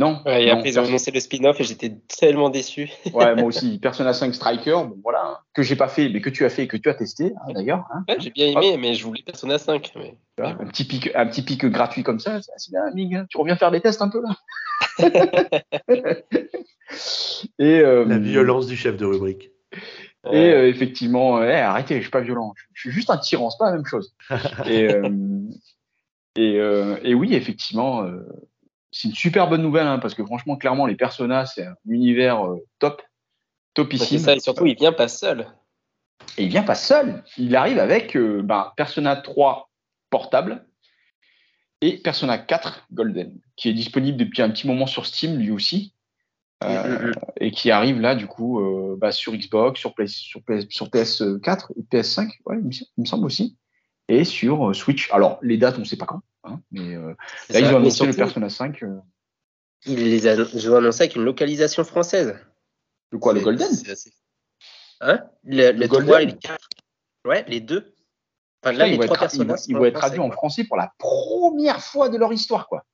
Non. 0.00 0.22
Ouais, 0.24 0.44
et 0.44 0.46
non, 0.46 0.54
après, 0.54 0.70
ils 0.70 0.80
ont 0.80 0.84
annoncé 0.84 1.10
le 1.10 1.20
spin-off 1.20 1.60
et 1.60 1.64
j'étais 1.64 1.94
tellement 2.18 2.48
déçu. 2.50 2.90
Ouais, 3.12 3.34
moi 3.36 3.44
aussi. 3.44 3.78
Persona 3.78 4.12
5 4.14 4.34
Striker, 4.34 4.70
bon, 4.88 4.98
voilà, 5.02 5.22
hein, 5.24 5.36
que 5.54 5.62
j'ai 5.62 5.76
pas 5.76 5.88
fait, 5.88 6.08
mais 6.08 6.20
que 6.22 6.30
tu 6.30 6.44
as 6.46 6.50
fait 6.50 6.62
et 6.64 6.66
que 6.68 6.78
tu 6.78 6.88
as 6.88 6.94
testé, 6.94 7.32
hein, 7.36 7.52
d'ailleurs. 7.52 7.84
hein. 7.92 8.02
Ouais, 8.08 8.16
j'ai 8.18 8.30
bien 8.30 8.46
aimé, 8.48 8.76
mais 8.78 8.94
je 8.94 9.04
voulais 9.04 9.22
Persona 9.24 9.58
5. 9.58 9.92
Mais... 9.96 10.16
Un 10.38 10.54
petit 10.66 10.84
pic, 10.84 11.10
un 11.14 11.26
petit 11.26 11.42
pic 11.42 11.64
gratuit 11.66 12.02
comme 12.02 12.20
ça, 12.20 12.40
c'est 12.56 12.70
bien, 12.70 12.90
Mig. 12.94 13.14
hein. 13.14 13.26
Tu 13.28 13.36
reviens 13.36 13.56
faire 13.56 13.70
des 13.70 13.80
tests 13.82 14.00
un 14.02 14.08
peu 14.08 14.22
là? 14.22 14.34
et 17.58 17.80
euh, 17.80 18.04
La 18.06 18.18
violence 18.18 18.66
du 18.66 18.76
chef 18.76 18.96
de 18.96 19.04
rubrique. 19.04 19.50
Et 20.32 20.50
euh, 20.50 20.68
effectivement, 20.68 21.36
arrêtez, 21.36 21.96
je 21.96 22.02
suis 22.02 22.10
pas 22.10 22.20
violent. 22.20 22.52
Je, 22.56 22.64
je 22.74 22.80
suis 22.80 22.90
juste 22.92 23.10
un 23.10 23.18
tyran, 23.18 23.50
c'est 23.50 23.58
pas 23.58 23.66
la 23.70 23.76
même 23.76 23.86
chose. 23.86 24.14
et, 24.66 24.88
euh, 24.88 25.10
et, 26.36 26.58
euh, 26.58 26.96
et 27.02 27.14
oui, 27.14 27.34
effectivement, 27.34 28.02
euh, 28.04 28.20
c'est 28.92 29.08
une 29.08 29.14
super 29.14 29.48
bonne 29.48 29.62
nouvelle 29.62 29.86
hein, 29.86 29.98
parce 29.98 30.14
que 30.14 30.24
franchement, 30.24 30.56
clairement, 30.56 30.86
les 30.86 30.94
personnages, 30.94 31.48
c'est 31.54 31.64
un 31.64 31.74
univers 31.88 32.46
euh, 32.46 32.58
top, 32.78 33.02
topissime. 33.74 34.18
ça, 34.18 34.36
et 34.36 34.40
surtout, 34.40 34.66
il 34.66 34.76
vient 34.76 34.92
pas 34.92 35.08
seul. 35.08 35.48
Et 36.36 36.44
il 36.44 36.50
vient 36.50 36.62
pas 36.62 36.74
seul. 36.74 37.24
Il 37.38 37.56
arrive 37.56 37.78
avec 37.78 38.16
euh, 38.16 38.42
ben, 38.42 38.72
Persona 38.76 39.16
3 39.16 39.70
portable 40.10 40.66
et 41.80 41.96
Persona 41.96 42.36
4 42.36 42.86
Golden, 42.92 43.40
qui 43.56 43.70
est 43.70 43.72
disponible 43.72 44.18
depuis 44.18 44.42
un 44.42 44.50
petit 44.50 44.66
moment 44.66 44.86
sur 44.86 45.06
Steam 45.06 45.38
lui 45.38 45.50
aussi. 45.50 45.94
Euh, 46.62 46.98
Mm, 46.98 47.08
mm, 47.08 47.12
et 47.40 47.50
qui 47.50 47.72
arrive 47.72 48.00
là 48.00 48.14
du 48.14 48.28
coup 48.28 48.62
bah, 48.98 49.10
sur 49.10 49.34
Xbox, 49.34 49.80
sur, 49.80 49.96
PS, 49.96 50.12
sur, 50.12 50.42
PS, 50.42 50.68
sur 50.68 50.86
PS4 50.86 51.72
et 51.76 51.82
PS5, 51.82 52.30
ouais, 52.46 52.58
il, 52.60 52.86
me, 52.98 53.04
semble 53.04 53.26
aussi. 53.26 53.56
et 54.06 54.22
sur 54.22 54.76
Switch. 54.76 55.10
Alors, 55.10 55.40
les 55.42 55.56
dates, 55.56 55.76
on 55.78 55.80
ne 55.80 55.84
sait 55.84 55.96
pas 55.96 56.06
quand. 56.06 56.20
Hein, 56.44 56.60
mais 56.70 56.94
euh, 56.96 57.14
là, 57.50 57.60
ils 57.60 57.66
ont 57.72 57.76
annoncé 57.76 58.06
le 58.06 58.12
Persona 58.12 58.48
5. 58.48 58.82
euh, 58.82 58.98
Ils 59.86 59.98
les 60.10 60.26
a- 60.26 60.34
ils 60.34 60.70
ont 60.70 60.76
annoncé 60.76 61.02
avec 61.04 61.16
une 61.16 61.24
localisation 61.24 61.84
française. 61.84 62.36
le 63.10 63.18
quoi, 63.18 63.32
le 63.34 63.40
Golden 63.40 63.68
assez- 63.68 64.12
Hein? 65.00 65.20
Le, 65.44 65.72
le 65.72 65.86
Golden 65.86 66.06
3 66.08 66.22
et 66.22 66.26
le 66.26 66.32
4. 66.32 66.68
Ouais, 67.26 67.44
les 67.48 67.60
deux. 67.60 67.94
Enfin, 68.64 68.72
là, 68.76 68.86
les 68.86 68.94
Ils 68.94 68.98
vont 69.00 69.04
trois 69.06 69.16
être, 69.24 69.34
ils 69.34 69.38
vont- 69.38 69.46
personnages. 69.46 69.68
ils 69.68 69.76
vont 69.76 69.84
être 69.84 69.98
traduits 69.98 70.20
en 70.20 70.30
français 70.30 70.64
pour 70.64 70.76
la 70.76 70.92
première 70.98 71.80
fois 71.80 72.08
de 72.08 72.16
leur 72.16 72.32
histoire. 72.32 72.68
quoi. 72.68 72.84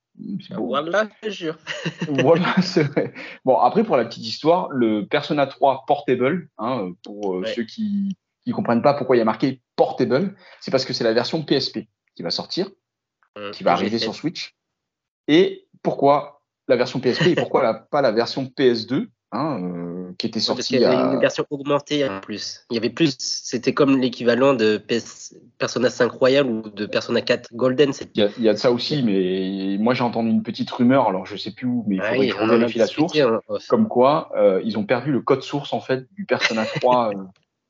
Voilà, 0.51 1.09
je 1.23 1.29
te 1.29 1.33
jure. 1.33 1.59
voilà, 2.09 2.55
c'est 2.63 2.83
vrai. 2.83 3.13
Bon, 3.45 3.57
après, 3.59 3.85
pour 3.85 3.97
la 3.97 4.05
petite 4.07 4.25
histoire, 4.27 4.69
le 4.71 5.07
Persona 5.07 5.47
3 5.47 5.85
Portable, 5.87 6.49
hein, 6.59 6.91
pour 7.05 7.35
euh, 7.37 7.41
Ouais. 7.43 7.55
ceux 7.55 7.63
qui 7.65 8.17
ne 8.47 8.53
comprennent 8.53 8.83
pas 8.83 8.95
pourquoi 8.95 9.15
il 9.17 9.21
y 9.21 9.23
a 9.23 9.27
marqué 9.27 9.63
Portable, 9.77 10.35
c'est 10.61 10.71
parce 10.73 10.85
que 10.85 10.93
c'est 10.93 11.05
la 11.05 11.13
version 11.13 11.45
PSP 11.45 11.87
qui 12.17 12.23
va 12.23 12.31
sortir, 12.31 12.69
Hum, 13.37 13.51
qui 13.53 13.63
va 13.65 13.73
arriver 13.73 13.99
sur 13.99 14.15
Switch. 14.15 14.55
Et 15.29 15.67
pourquoi 15.83 16.43
la 16.67 16.77
version 16.77 17.01
PSP 17.01 17.29
et 17.29 17.35
pourquoi 17.35 17.63
la- 17.63 17.75
pas 17.75 18.03
la 18.03 18.13
version 18.13 18.45
PS2, 18.47 19.09
hein, 19.33 19.61
euh, 19.63 20.13
qui 20.19 20.27
était 20.27 20.39
Ouais, 20.39 20.47
Parce 20.47 20.47
sortie 20.47 20.69
qu'il 20.75 20.81
y 20.81 20.85
avait 20.85 20.97
à- 20.97 21.13
une 21.15 21.21
version 21.21 21.45
augmentée 21.51 22.07
en 22.09 22.21
plus. 22.21 22.65
Il 22.71 22.75
y 22.75 22.79
avait 22.79 22.91
plus, 22.91 23.15
c'était 23.19 23.73
comme 23.75 23.99
l'équivalent 23.99 24.55
de 24.55 24.77
PS 24.79 25.35
Persona 25.59 25.89
5 25.91 26.11
Royal 26.11 26.47
ou 26.47 26.63
de 26.63 26.87
Persona 26.87 27.21
4 27.23 27.55
Golden. 27.55 27.93
Il 28.15 28.21
y, 28.21 28.25
a, 28.25 28.29
il 28.39 28.45
y 28.45 28.49
a 28.49 28.53
de 28.55 28.59
ça 28.59 28.71
aussi, 28.73 29.03
mais 29.03 29.77
moi 29.79 29.95
j'ai 29.95 30.03
entendu 30.05 30.31
une 30.31 30.43
petite 30.43 30.71
rumeur, 30.71 31.09
alors 31.09 31.25
je 31.27 31.37
sais 31.37 31.53
plus 31.53 31.67
où, 31.67 31.85
mais 31.87 31.97
il 31.97 32.01
Ah 32.01 32.05
faudrait 32.11 32.19
oui, 32.21 32.29
que 32.31 32.37
je 32.37 32.41
on 32.43 32.45
en 32.47 32.51
a 32.51 32.57
vérifie 32.57 32.79
la 32.79 32.87
source. 32.87 33.19
off. 33.49 33.67
comme 33.69 33.89
quoi 33.89 34.31
euh, 34.37 34.61
ils 34.65 34.77
ont 34.79 34.85
perdu 34.85 35.13
le 35.13 35.21
code 35.21 35.43
source 35.43 35.73
en 35.73 35.81
fait 35.81 36.07
du 36.15 36.25
Persona 36.27 36.65
3 36.67 37.11
euh, 37.15 37.23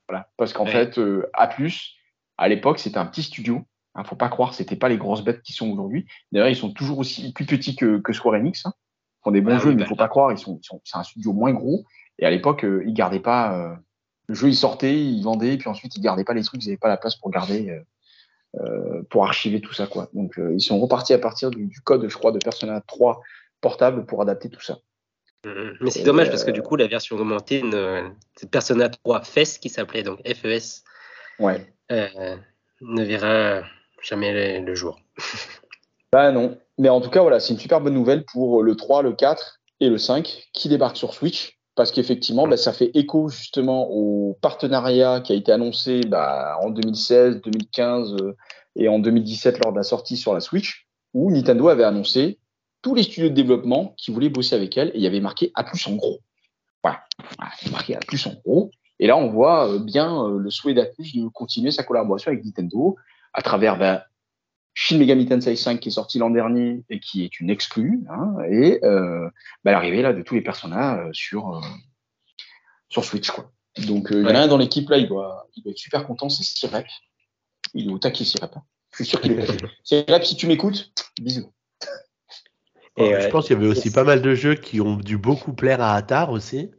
voilà 0.09 0.29
parce 0.37 0.53
qu'en 0.53 0.65
Ouais. 0.65 0.71
fait 0.73 0.99
euh, 0.99 1.29
Atlus 1.35 1.95
à 2.37 2.49
l'époque 2.49 2.79
c'était 2.79 2.99
un 2.99 3.07
petit 3.07 3.23
studio 3.23 3.65
hein, 3.99 4.05
faut 4.05 4.17
pas 4.17 4.29
croire 4.29 4.55
c'était 4.55 4.77
pas 4.77 4.89
les 4.89 4.97
grosses 4.97 5.23
bêtes 5.23 5.43
qui 5.43 5.53
sont 5.53 5.69
aujourd'hui. 5.71 6.07
D'ailleurs 6.33 6.49
ils 6.49 6.57
sont 6.57 6.73
toujours 6.73 6.99
aussi 6.99 7.33
plus 7.33 7.47
petits 7.47 7.77
que, 7.77 7.99
que 7.99 8.13
Square 8.13 8.37
Enix 8.37 8.65
hein. 8.67 8.73
ils 8.77 9.25
font 9.25 9.31
des 9.31 9.41
bons 9.41 9.55
Ah 9.55 9.59
jeux 9.59 9.71
oui, 9.71 9.75
mais 9.75 9.83
bah, 9.83 9.89
faut 9.89 9.97
pas 9.97 10.09
croire 10.09 10.33
ils 10.33 10.39
sont, 10.39 10.59
ils 10.63 10.67
sont 10.67 10.81
c'est 10.85 10.97
un 10.97 11.03
studio 11.03 11.33
moins 11.33 11.53
gros. 11.53 11.85
Et 12.19 12.27
à 12.27 12.31
l'époque 12.31 12.65
euh, 12.65 12.83
ils 12.87 12.95
gardaient 12.95 13.21
pas 13.21 13.59
euh, 13.59 13.75
le 14.29 14.35
jeu 14.35 14.49
il 14.49 14.57
sortait 14.57 14.99
ils 14.99 15.23
vendaient 15.23 15.57
puis 15.57 15.69
ensuite 15.69 15.97
ils 15.97 16.01
gardaient 16.01 16.25
pas 16.25 16.35
les 16.35 16.43
trucs 16.43 16.65
ils 16.65 16.69
avaient 16.69 16.77
pas 16.77 16.89
la 16.89 16.97
place 16.97 17.17
pour 17.17 17.31
garder 17.31 17.71
euh, 17.71 17.81
euh, 18.61 19.03
pour 19.11 19.25
archiver 19.27 19.61
tout 19.61 19.75
ça 19.75 19.87
quoi. 19.87 20.09
Donc 20.15 20.39
ils 20.39 20.61
sont 20.61 20.79
repartis 20.79 21.13
à 21.13 21.19
partir 21.19 21.51
du, 21.51 21.67
du 21.67 21.81
code 21.81 22.09
je 22.09 22.17
crois 22.17 22.33
de 22.33 22.39
Persona 22.39 22.81
3 22.81 23.21
portable 23.61 24.07
pour 24.07 24.23
adapter 24.23 24.49
tout 24.49 24.63
ça. 24.63 24.79
Mhm. 25.45 25.77
Mais 25.81 25.91
c'est 25.91 26.03
dommage 26.03 26.31
parce 26.31 26.45
que 26.45 26.51
du 26.51 26.63
coup, 26.63 26.75
la 26.75 26.89
version 26.89 27.17
augmentée, 27.17 27.63
ne... 27.63 28.09
c'est 28.35 28.51
Persona 28.51 28.89
3 28.89 29.23
FES 29.23 29.59
qui 29.61 29.69
s'appelait 29.69 30.03
donc 30.03 30.21
FES, 30.27 30.83
ouais. 31.39 31.73
ne 31.91 33.03
verra 33.05 33.63
jamais 34.03 34.61
le, 34.61 34.75
jour. 34.75 34.99
Bah 36.11 36.33
non. 36.33 36.57
Mais 36.79 36.89
en 36.89 37.03
tout 37.03 37.11
cas, 37.11 37.21
voilà, 37.21 37.39
c'est 37.39 37.53
une 37.53 37.59
super 37.59 37.83
bonne 37.83 37.93
nouvelle 37.93 38.25
pour 38.25 38.63
le 38.63 38.75
3, 38.77 39.03
le 39.03 39.13
4 39.13 39.61
et 39.81 39.91
le 39.91 39.99
5 39.99 40.49
qui 40.55 40.71
débarquent 40.71 40.97
sur 40.97 41.13
Switch. 41.13 41.59
Parce 41.75 41.93
qu'effectivement, 41.93 42.49
bah, 42.49 42.57
ça 42.57 42.73
fait 42.73 42.91
écho 42.95 43.29
justement 43.29 43.91
au 43.91 44.39
partenariat 44.41 45.21
qui 45.21 45.33
a 45.33 45.37
été 45.37 45.53
annoncé 45.53 46.01
bah, 46.01 46.57
en 46.63 46.71
2016, 46.71 47.43
2015 47.43 48.15
euh, 48.15 48.37
et 48.75 48.89
en 48.89 48.99
2017 48.99 49.63
lors 49.63 49.73
de 49.73 49.77
la 49.77 49.83
sortie 49.83 50.17
sur 50.17 50.33
la 50.33 50.41
Switch, 50.41 50.89
où 51.15 51.31
Nintendo 51.31 51.69
avait 51.69 51.85
annoncé 51.85 52.39
tous 52.83 52.95
les 52.95 53.03
studios 53.03 53.29
de 53.29 53.35
développement 53.35 53.95
qui 53.97 54.11
voulaient 54.11 54.29
bosser 54.29 54.55
avec 54.55 54.77
elle 54.77 54.89
et 54.89 54.97
il 54.97 55.03
y 55.03 55.07
avait 55.07 55.21
marqué 55.21 55.53
A 55.55 55.63
plus 55.63 55.87
en 55.87 55.95
gros. 55.95 56.21
Voilà, 56.83 57.01
marqué 57.71 57.95
A 57.95 58.01
plus 58.01 58.27
en 58.27 58.35
gros. 58.45 58.71
Et 58.99 59.07
là, 59.07 59.17
on 59.17 59.29
voit 59.31 59.69
euh, 59.69 59.79
bien 59.79 60.25
euh, 60.25 60.39
le 60.39 60.51
souhait 60.51 60.75
d'Atlus 60.75 61.13
de 61.15 61.29
continuer 61.29 61.71
sa 61.71 61.85
collaboration 61.85 62.33
avec 62.33 62.45
Nintendo 62.45 62.97
à 63.39 63.43
travers 63.43 63.79
bah, 63.79 64.05
Shin 64.75 64.99
Megami 64.99 65.27
Tensei 65.27 65.55
5 65.55 65.79
qui 65.79 65.91
est 65.91 65.93
sorti 65.93 66.19
l'an 66.19 66.31
dernier 66.31 66.85
et 66.91 66.99
qui 66.99 67.25
est 67.25 67.39
une 67.39 67.51
exclue, 67.51 68.01
hein, 68.11 68.35
et 68.51 68.81
euh, 68.85 69.31
bah, 69.65 69.71
l'arrivée 69.71 70.03
là 70.03 70.13
de 70.13 70.23
tous 70.23 70.35
les 70.35 70.41
personnages 70.43 71.07
euh, 71.07 71.11
sur 71.13 71.55
euh, 71.55 71.61
sur 72.89 73.05
Switch 73.05 73.31
quoi. 73.31 73.53
Donc 73.87 74.11
euh, 74.11 74.23
il 74.23 74.29
y 74.29 74.33
en 74.33 74.35
a 74.35 74.41
un 74.41 74.49
dans 74.49 74.59
l'équipe 74.59 74.91
là, 74.91 74.99
il 74.99 75.07
doit, 75.07 75.49
il 75.55 75.63
doit 75.63 75.71
être 75.71 75.79
super 75.79 76.05
content, 76.05 76.29
c'est 76.29 76.43
Sirep. 76.43 76.87
Il 77.75 77.89
est 77.89 77.93
au 77.93 77.99
taquet 77.99 78.25
Sirep. 78.25 78.57
hein. 78.57 78.63
Je 78.91 78.97
suis 78.97 79.05
sûr 79.05 79.21
qu'il 79.21 79.33
est. 79.33 79.47
Sirep, 79.85 80.25
si 80.25 80.35
tu 80.35 80.49
m'écoutes, 80.49 80.93
bisous. 81.21 81.53
Et, 82.97 83.21
Je 83.21 83.29
pense 83.29 83.47
qu'il 83.47 83.57
y 83.57 83.59
avait 83.61 83.69
aussi 83.69 83.93
pas 83.93 84.03
mal 84.03 84.21
de 84.21 84.35
jeux 84.35 84.57
qui 84.57 84.81
ont 84.81 84.97
dû 84.97 85.17
beaucoup 85.17 85.53
plaire 85.53 85.81
à 85.81 85.95
Attar 85.95 86.33
aussi. 86.33 86.73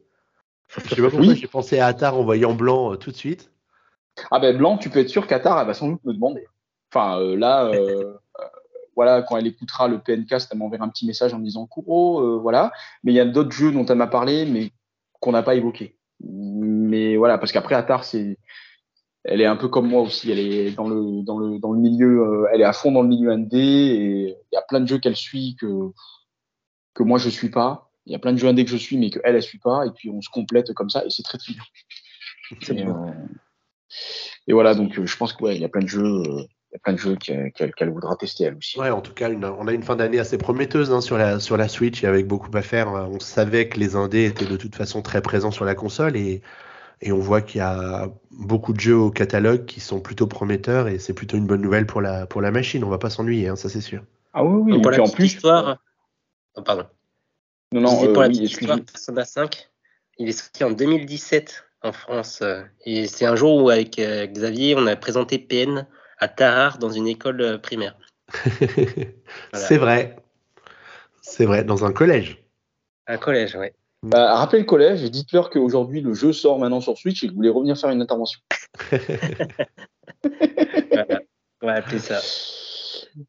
Je 0.68 0.82
sais 0.82 1.02
pas 1.02 1.10
pourquoi 1.10 1.20
Oui. 1.22 1.38
j'ai 1.40 1.48
pensé 1.48 1.80
à 1.80 1.88
Attar 1.88 2.18
en 2.18 2.24
voyant 2.24 2.54
blanc 2.54 2.92
euh, 2.92 2.96
tout 2.98 3.12
de 3.12 3.16
suite. 3.16 3.50
Ah 4.32 4.40
ben 4.40 4.58
Blanc, 4.58 4.78
tu 4.78 4.90
peux 4.90 5.00
être 5.00 5.10
sûr 5.10 5.28
qu'Atar 5.28 5.60
elle 5.60 5.68
va 5.68 5.74
sans 5.74 5.90
doute 5.90 6.04
me 6.04 6.14
demander. 6.14 6.46
Enfin 6.92 7.20
euh, 7.20 7.36
là, 7.36 7.66
euh, 7.66 8.16
euh, 8.40 8.46
voilà, 8.96 9.22
quand 9.22 9.38
elle 9.38 9.48
écoutera 9.48 9.88
le 9.88 10.00
PNcast, 10.00 10.50
elle 10.52 10.58
m'enverra 10.58 10.86
un 10.86 10.90
petit 10.90 11.06
message 11.06 11.34
en 11.34 11.40
me 11.40 11.46
disant 11.46 11.68
Kuro, 11.68 12.20
euh, 12.20 12.40
voilà. 12.40 12.72
Mais 13.04 13.12
il 13.12 13.16
y 13.16 13.20
a 13.20 13.26
d'autres 13.26 13.52
jeux 13.52 13.72
dont 13.72 13.86
elle 13.86 13.98
m'a 13.98 14.08
parlé, 14.08 14.46
mais 14.46 14.72
qu'on 15.20 15.32
n'a 15.32 15.44
pas 15.44 15.56
évoqué. 15.56 15.98
Mais 16.22 17.16
voilà, 17.16 17.38
parce 17.38 17.52
qu'après 17.52 17.76
Atar, 17.76 18.04
c'est, 18.04 18.38
elle 19.24 19.42
est 19.42 19.46
un 19.46 19.56
peu 19.56 19.68
comme 19.70 19.88
moi 19.88 20.02
aussi. 20.02 20.32
Elle 20.32 20.40
est 20.40 20.72
dans 20.72 20.90
le 20.90 21.24
dans 21.24 21.38
le 21.38 21.60
dans 21.60 21.72
le 21.72 21.80
milieu, 21.80 22.46
elle 22.52 22.62
est 22.62 22.66
à 22.66 22.74
fond 22.74 22.92
dans 22.92 23.02
le 23.02 23.08
milieu 23.08 23.34
ND 23.34 23.54
et 23.54 24.38
il 24.52 24.56
y 24.56 24.58
a 24.58 24.64
plein 24.68 24.80
de 24.82 24.86
jeux 24.88 24.98
qu'elle 25.00 25.16
suit 25.16 25.56
que 25.60 25.92
que 26.94 27.04
moi 27.04 27.20
je 27.20 27.30
suis 27.30 27.50
pas. 27.50 27.92
Il 28.06 28.14
y 28.14 28.16
a 28.16 28.20
plein 28.20 28.34
de 28.34 28.38
jeux 28.38 28.48
indés 28.48 28.66
que 28.66 28.72
je 28.72 28.78
suis, 28.78 28.98
mais 28.98 29.12
qu'elle 29.12 29.22
elle 29.24 29.42
suit 29.42 29.60
pas. 29.60 29.86
Et 29.86 29.92
puis 29.92 30.10
on 30.10 30.22
se 30.22 30.30
complète 30.30 30.74
comme 30.74 30.90
ça 30.90 31.06
et 31.06 31.10
c'est 31.10 31.24
très 31.24 31.38
très 31.38 31.54
bien. 31.54 31.64
C'est 32.62 32.74
Et, 34.48 34.54
voilà, 34.54 34.76
donc 34.76 34.98
euh, 34.98 35.06
je 35.06 35.18
pense 35.18 35.34
qu'il 35.34 35.46
ouais, 35.46 35.58
y 35.58 35.66
a 35.66 35.70
plein 35.70 35.82
de 35.82 35.88
jeux, 35.88 36.04
euh, 36.04 36.44
il 36.72 36.74
y 36.74 36.76
a 36.76 36.80
plein 36.84 36.94
de 36.94 36.98
jeux 36.98 37.16
qu'elle 37.16 37.90
voudra 37.90 38.16
tester 38.16 38.46
elle 38.46 38.56
aussi. 38.56 38.80
Ouais, 38.80 38.90
en 38.90 39.02
tout 39.02 39.14
cas, 39.14 39.30
une- 39.30 39.46
on 39.46 39.68
a 39.68 39.74
une 39.74 39.84
fin 39.84 39.96
d'année 39.96 40.20
assez 40.20 40.38
prometteuse 40.38 40.92
hein, 40.92 41.02
sur, 41.02 41.18
la, 41.18 41.40
sur 41.40 41.58
la 41.58 41.68
Switch 41.68 42.04
et 42.04 42.08
avec 42.08 42.28
beaucoup 42.28 42.56
à 42.56 42.62
faire. 42.62 42.90
On 42.90 43.20
savait 43.20 43.68
que 43.70 43.80
les 43.80 43.96
indés 43.96 44.26
étaient 44.26 44.46
de 44.46 44.58
toute 44.58 44.76
façon 44.76 45.02
très 45.02 45.22
présents 45.22 45.52
sur 45.52 45.66
la 45.66 45.74
console 45.76 46.16
et, 46.16 46.42
et 47.02 47.12
on 47.12 47.20
voit 47.20 47.42
qu'il 47.42 47.60
y 47.60 47.62
a 47.62 48.10
beaucoup 48.32 48.74
de 48.74 48.80
jeux 48.80 48.98
au 48.98 49.10
catalogue 49.10 49.66
qui 49.66 49.80
sont 49.80 50.00
plutôt 50.00 50.28
prometteurs 50.28 50.88
et 50.88 51.00
c'est 51.00 51.14
plutôt 51.14 51.38
une 51.38 51.48
bonne 51.48 51.62
nouvelle 51.62 51.86
pour 51.88 52.02
la, 52.02 52.26
pour 52.28 52.42
la 52.42 52.52
machine. 52.52 52.84
On 52.84 52.90
va 52.90 52.98
pas 53.00 53.10
s'ennuyer, 53.10 53.48
hein, 53.48 53.56
ça 53.56 53.70
c'est 53.70 53.82
sûr. 53.82 54.04
Ah 54.34 54.44
oui, 54.44 54.62
oui. 54.66 54.72
Donc, 54.74 54.84
pour 54.84 54.92
la 54.92 55.02
en 55.02 55.10
plus, 55.10 55.26
histoire, 55.26 55.78
oh, 56.56 56.62
pardon. 56.62 56.86
non, 57.72 57.82
non, 57.82 58.04
euh, 58.06 58.14
pour 58.14 58.22
la 58.22 58.28
oui, 58.28 58.38
petite 58.40 58.52
histoire. 58.52 58.80
Persona 58.82 59.26
5, 59.26 59.70
il 60.20 60.30
est 60.30 60.34
sorti 60.34 60.64
en 60.64 60.72
2017 60.72 61.66
en 61.82 61.92
France. 61.92 62.44
Et 62.86 63.08
c'est 63.08 63.26
un 63.26 63.36
jour 63.36 63.64
où, 63.64 63.70
avec 63.70 64.00
euh, 64.00 64.26
Xavier, 64.28 64.76
on 64.76 64.86
a 64.88 64.96
présenté 64.96 65.40
PN 65.40 65.88
à 66.18 66.28
Tarare 66.28 66.78
dans 66.78 66.90
une 66.90 67.08
école 67.08 67.42
euh, 67.42 67.58
primaire. 67.58 67.98
C'est 69.54 69.78
vrai. 69.78 70.16
C'est 71.22 71.46
vrai, 71.46 71.64
dans 71.64 71.86
un 71.86 71.92
collège. 71.92 72.44
Un 73.08 73.18
collège, 73.18 73.56
ouais. 73.56 73.74
Bah, 74.04 74.36
rappelez 74.36 74.60
le 74.60 74.66
collège 74.66 75.04
et 75.04 75.10
dites-leur 75.10 75.50
qu'aujourd'hui 75.50 76.00
le 76.00 76.14
jeu 76.14 76.32
sort 76.32 76.58
maintenant 76.58 76.80
sur 76.80 76.98
Switch 76.98 77.24
et 77.24 77.28
que 77.28 77.32
vous 77.32 77.38
voulez 77.38 77.50
revenir 77.50 77.78
faire 77.78 77.90
une 77.90 78.02
intervention. 78.02 78.40
Voilà. 80.92 81.22
On 81.62 81.68
va 81.68 81.74
appeler 81.76 82.00
ça. 82.00 82.20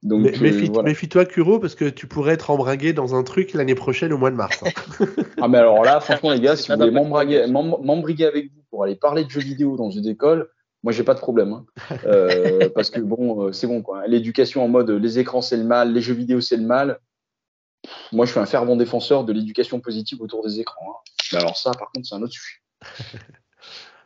Donc 0.03 0.21
Mais- 0.23 0.53
euh, 0.53 0.67
voilà. 0.73 0.89
Méfie-toi, 0.89 1.25
Kuro, 1.25 1.59
parce 1.59 1.75
que 1.75 1.85
tu 1.87 2.07
pourrais 2.07 2.35
être 2.35 2.51
embringué 2.51 2.93
dans 2.93 3.15
un 3.15 3.23
truc 3.23 3.55
l'année 3.55 3.75
prochaine 3.75 4.13
au 4.13 4.19
mois 4.19 4.31
de 4.31 4.37
mars. 4.37 4.63
hein. 4.65 5.07
Ah 5.41 5.49
mais 5.49 5.59
alors 5.59 5.83
là, 5.85 6.01
franchement 6.01 6.31
les 6.33 6.41
gars, 6.41 6.57
si 6.57 6.71
vous 6.71 6.79
voulez 6.79 6.91
ma 6.91 7.01
m'embriguer 7.03 7.47
m'em- 7.47 7.77
m'embriguer 7.83 8.27
avec 8.27 8.47
vous 8.53 8.63
pour 8.71 8.85
aller 8.85 8.97
parler 8.97 9.25
de 9.25 9.31
jeux 9.31 9.41
vidéo 9.41 9.77
dans 9.77 9.91
une 9.91 10.07
école, 10.07 10.49
moi 10.83 10.93
j'ai 10.93 11.03
pas 11.05 11.15
de 11.15 11.21
problème. 11.21 11.53
hein. 11.53 11.65
Euh, 12.07 12.69
parce 12.75 12.91
que 12.91 13.01
bon, 13.01 13.47
euh, 13.49 13.53
c'est 13.53 13.67
bon 13.67 13.83
quoi. 13.83 14.07
L'éducation 14.07 14.63
en 14.65 14.69
mode 14.69 14.91
les 14.91 15.19
écrans 15.19 15.41
c'est 15.43 15.57
le 15.57 15.65
mal, 15.65 15.93
les 15.93 16.01
jeux 16.01 16.15
vidéo 16.15 16.41
c'est 16.41 16.57
le 16.57 16.65
mal. 16.67 16.99
Moi 18.13 18.27
je 18.27 18.33
suis 18.33 18.41
un 18.41 18.47
fervent 18.47 18.77
défenseur 18.77 19.25
de 19.25 19.33
l'éducation 19.33 19.81
positive 19.81 20.21
autour 20.21 20.45
des 20.45 20.61
écrans. 20.61 20.87
hein. 20.91 21.11
Mais 21.33 21.39
alors 21.39 21.57
ça 21.57 21.71
par 21.73 21.91
contre 21.93 22.07
c'est 22.07 22.15
un 22.15 22.23
autre 22.23 22.33
sujet. 22.33 22.57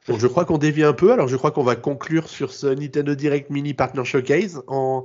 Bon, 0.07 0.19
je 0.19 0.27
crois 0.27 0.45
qu'on 0.45 0.59
dévie 0.59 0.85
un 0.85 0.93
peu, 0.93 1.13
alors 1.13 1.29
je 1.29 1.37
crois 1.39 1.51
qu'on 1.51 1.63
va 1.63 1.77
conclure 1.77 2.29
sur 2.29 2.53
ce 2.53 2.67
Nintendo 2.67 3.15
Direct 3.15 3.49
Mini 3.49 3.73
Partner 3.73 4.05
Showcase 4.05 4.63
en, 4.67 5.05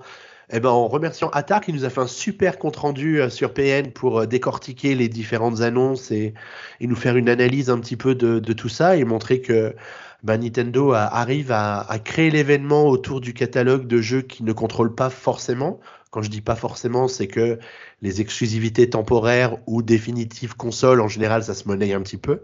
eh 0.51 0.59
ben, 0.59 0.69
en 0.69 0.87
remerciant 0.87 1.29
Attar 1.29 1.61
qui 1.61 1.73
nous 1.73 1.85
a 1.85 1.89
fait 1.89 2.01
un 2.01 2.07
super 2.07 2.57
compte 2.57 2.77
rendu 2.77 3.21
euh, 3.21 3.29
sur 3.29 3.53
PN 3.53 3.91
pour 3.91 4.19
euh, 4.19 4.25
décortiquer 4.25 4.95
les 4.95 5.07
différentes 5.07 5.61
annonces 5.61 6.11
et, 6.11 6.33
nous 6.81 6.95
faire 6.95 7.17
une 7.17 7.29
analyse 7.29 7.69
un 7.69 7.79
petit 7.79 7.97
peu 7.97 8.15
de, 8.15 8.39
tout 8.53 8.69
ça 8.69 8.95
et 8.95 9.03
montrer 9.03 9.41
que 9.41 9.75
bah, 10.23 10.37
Nintendo 10.37 10.93
arrive 10.93 11.51
à, 11.51 11.85
créer 12.03 12.31
l'événement 12.31 12.87
autour 12.87 13.21
du 13.21 13.33
catalogue 13.33 13.85
de 13.85 14.01
jeux 14.01 14.21
qui 14.21 14.43
ne 14.43 14.53
contrôle 14.53 14.95
pas 14.95 15.09
forcément. 15.09 15.79
Quand 16.09 16.23
je 16.23 16.29
dis 16.29 16.41
pas 16.41 16.55
forcément, 16.55 17.07
c'est 17.07 17.27
que 17.27 17.59
les 18.01 18.21
exclusivités 18.21 18.89
temporaires 18.89 19.57
ou 19.67 19.83
définitives 19.83 20.55
consoles, 20.55 21.01
en 21.01 21.07
général, 21.07 21.43
ça 21.43 21.53
se 21.53 21.67
monnaie 21.67 21.93
un 21.93 22.01
petit 22.01 22.17
peu. 22.17 22.41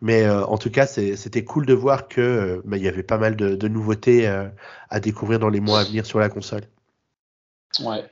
Mais 0.00 0.22
euh, 0.22 0.44
en 0.44 0.56
tout 0.56 0.70
cas, 0.70 0.86
c'était 0.86 1.44
cool 1.44 1.66
de 1.66 1.74
voir 1.74 2.06
que 2.06 2.20
euh, 2.20 2.62
bah, 2.64 2.76
il 2.76 2.84
y 2.84 2.88
avait 2.88 3.02
pas 3.02 3.18
mal 3.18 3.34
de, 3.34 3.68
nouveautés 3.68 4.28
à 4.88 5.00
découvrir 5.00 5.40
dans 5.40 5.48
les 5.48 5.60
mois 5.60 5.80
à 5.80 5.84
venir 5.84 6.06
sur 6.06 6.20
la 6.20 6.28
console. 6.28 6.62
Ouais. 7.84 8.04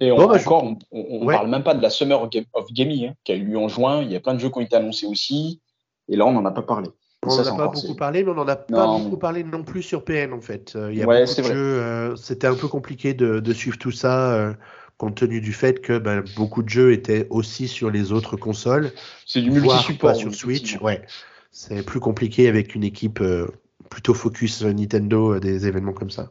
Et 0.00 0.12
on, 0.12 0.16
Bon, 0.16 0.26
bah, 0.26 0.36
je- 0.38 0.42
encore, 0.44 0.64
on, 0.64 0.78
on 0.92 1.24
Ouais. 1.24 1.34
parle 1.34 1.48
même 1.48 1.62
pas 1.62 1.74
de 1.74 1.80
la 1.82 1.88
Summer 1.90 2.20
of 2.22 2.72
Gaming 2.72 3.08
hein, 3.08 3.14
qui 3.24 3.32
a 3.32 3.34
eu 3.34 3.44
lieu 3.44 3.58
en 3.58 3.68
juin. 3.68 4.02
Il 4.02 4.12
y 4.12 4.16
a 4.16 4.20
plein 4.20 4.34
de 4.34 4.38
jeux 4.40 4.50
qui 4.50 4.58
ont 4.58 4.62
été 4.62 4.76
annoncés 4.76 5.06
aussi. 5.06 5.60
Et 6.08 6.16
là, 6.16 6.26
on 6.26 6.32
n'en 6.32 6.44
a 6.44 6.50
pas 6.52 6.62
parlé. 6.62 6.88
On 7.22 7.34
n'en 7.34 7.38
a 7.42 7.56
pas 7.56 7.68
beaucoup 7.68 7.94
parlé, 7.96 8.22
mais 8.22 8.30
on 8.30 8.34
n'en 8.34 8.46
a 8.46 8.56
pas 8.56 8.86
beaucoup 8.98 9.10
mais- 9.12 9.18
parlé 9.18 9.42
non 9.42 9.64
plus 9.64 9.82
sur 9.82 10.04
PN 10.04 10.32
en 10.32 10.40
fait. 10.40 10.74
Euh, 10.76 10.92
Il 10.92 10.98
y 10.98 11.02
a 11.02 11.06
Ouais, 11.06 11.22
beaucoup 11.22 11.32
c'est 11.34 11.42
de 11.42 11.46
vrai. 11.46 11.56
jeux, 11.56 11.80
euh, 11.82 12.14
c'était 12.16 12.46
un 12.46 12.54
peu 12.54 12.68
compliqué 12.68 13.14
de, 13.14 13.40
de 13.40 13.52
suivre 13.52 13.78
tout 13.78 13.90
ça, 13.90 14.34
euh, 14.34 14.52
compte 14.98 15.16
tenu 15.16 15.40
du 15.40 15.52
fait 15.52 15.80
que 15.80 15.98
ben, 15.98 16.22
beaucoup 16.36 16.62
de 16.62 16.68
jeux 16.68 16.92
étaient 16.92 17.26
aussi 17.30 17.66
sur 17.66 17.90
les 17.90 18.12
autres 18.12 18.36
consoles, 18.36 18.92
C'est 19.26 19.40
du 19.42 19.50
multi-support. 19.50 20.14
sur 20.14 20.32
Switch. 20.34 20.78
Ouais, 20.80 21.02
c'est 21.50 21.84
plus 21.84 21.98
compliqué 22.00 22.48
avec 22.48 22.74
une 22.76 22.84
équipe 22.84 23.20
euh, 23.22 23.48
plutôt 23.90 24.14
focus 24.14 24.62
Nintendo, 24.62 25.38
des 25.40 25.66
événements 25.66 25.94
comme 25.94 26.10
ça. 26.10 26.30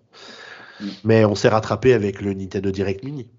Mm. 0.80 0.86
Mais 1.04 1.26
on 1.26 1.36
s'est 1.36 1.50
rattrapé 1.50 1.94
avec 1.94 2.22
le 2.22 2.34
Nintendo 2.34 2.72
Direct 2.72 3.04
Mini. 3.04 3.30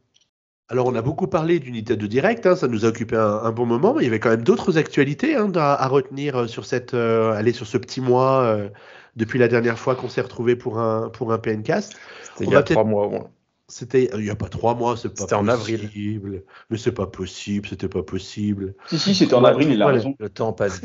Alors, 0.68 0.87
on 0.87 0.95
a 0.97 1.03
beaucoup 1.03 1.28
parlé 1.28 1.61
du 1.61 1.70
Nintendo 1.70 2.07
Direct, 2.09 2.45
hein, 2.47 2.57
ça 2.57 2.66
nous 2.66 2.84
a 2.84 2.89
occupé 2.89 3.14
un, 3.16 3.20
un 3.43 3.53
bon 3.53 3.66
moment, 3.66 3.95
mais 3.95 4.03
il 4.03 4.05
y 4.07 4.09
avait 4.09 4.18
quand 4.18 4.30
même 4.30 4.43
d'autres 4.43 4.78
actualités 4.78 5.37
hein, 5.37 5.53
à, 5.55 5.74
à 5.74 5.87
retenir 5.87 6.37
euh, 6.37 6.47
sur 6.49 6.66
cette, 6.66 6.93
euh, 6.95 7.32
aller 7.34 7.53
sur 7.53 7.66
ce 7.68 7.78
petit 7.78 8.01
mois 8.01 8.43
euh, 8.43 8.68
depuis 9.14 9.39
la 9.39 9.47
dernière 9.47 9.78
fois 9.78 9.95
qu'on 9.95 10.09
s'est 10.09 10.22
retrouvé 10.22 10.57
pour 10.57 10.80
un 10.80 11.09
pour 11.09 11.32
un 11.32 11.39
PNcast. 11.39 11.95
C'était 12.32 12.45
il 12.47 12.51
y 12.51 12.55
a 12.57 12.59
peut-être- 12.62 12.72
trois 12.72 12.84
mois. 12.84 13.07
ouais. 13.09 13.20
C'était 13.68 14.11
il 14.16 14.24
y 14.24 14.30
a 14.30 14.37
pas 14.37 14.49
trois 14.49 14.74
mois, 14.76 14.97
c'est 14.97 15.09
pas 15.09 15.22
C'était 15.22 15.34
en 15.34 15.49
avril. 15.49 15.80
possible. 15.82 16.45
Mais 16.70 16.78
c'est 16.78 16.93
pas 16.93 17.07
possible, 17.07 17.68
c'était 17.68 17.89
pas 17.89 18.03
possible. 18.05 18.74
Si, 18.89 18.97
si, 18.99 19.12
c'était 19.14 19.34
en 19.34 19.45
avril, 19.45 19.70
il 19.70 19.82
a 19.82 19.87
voilà. 19.87 19.99
raison. 19.99 20.14
Le 20.20 20.28
temps 20.30 20.53
passe. 20.53 20.80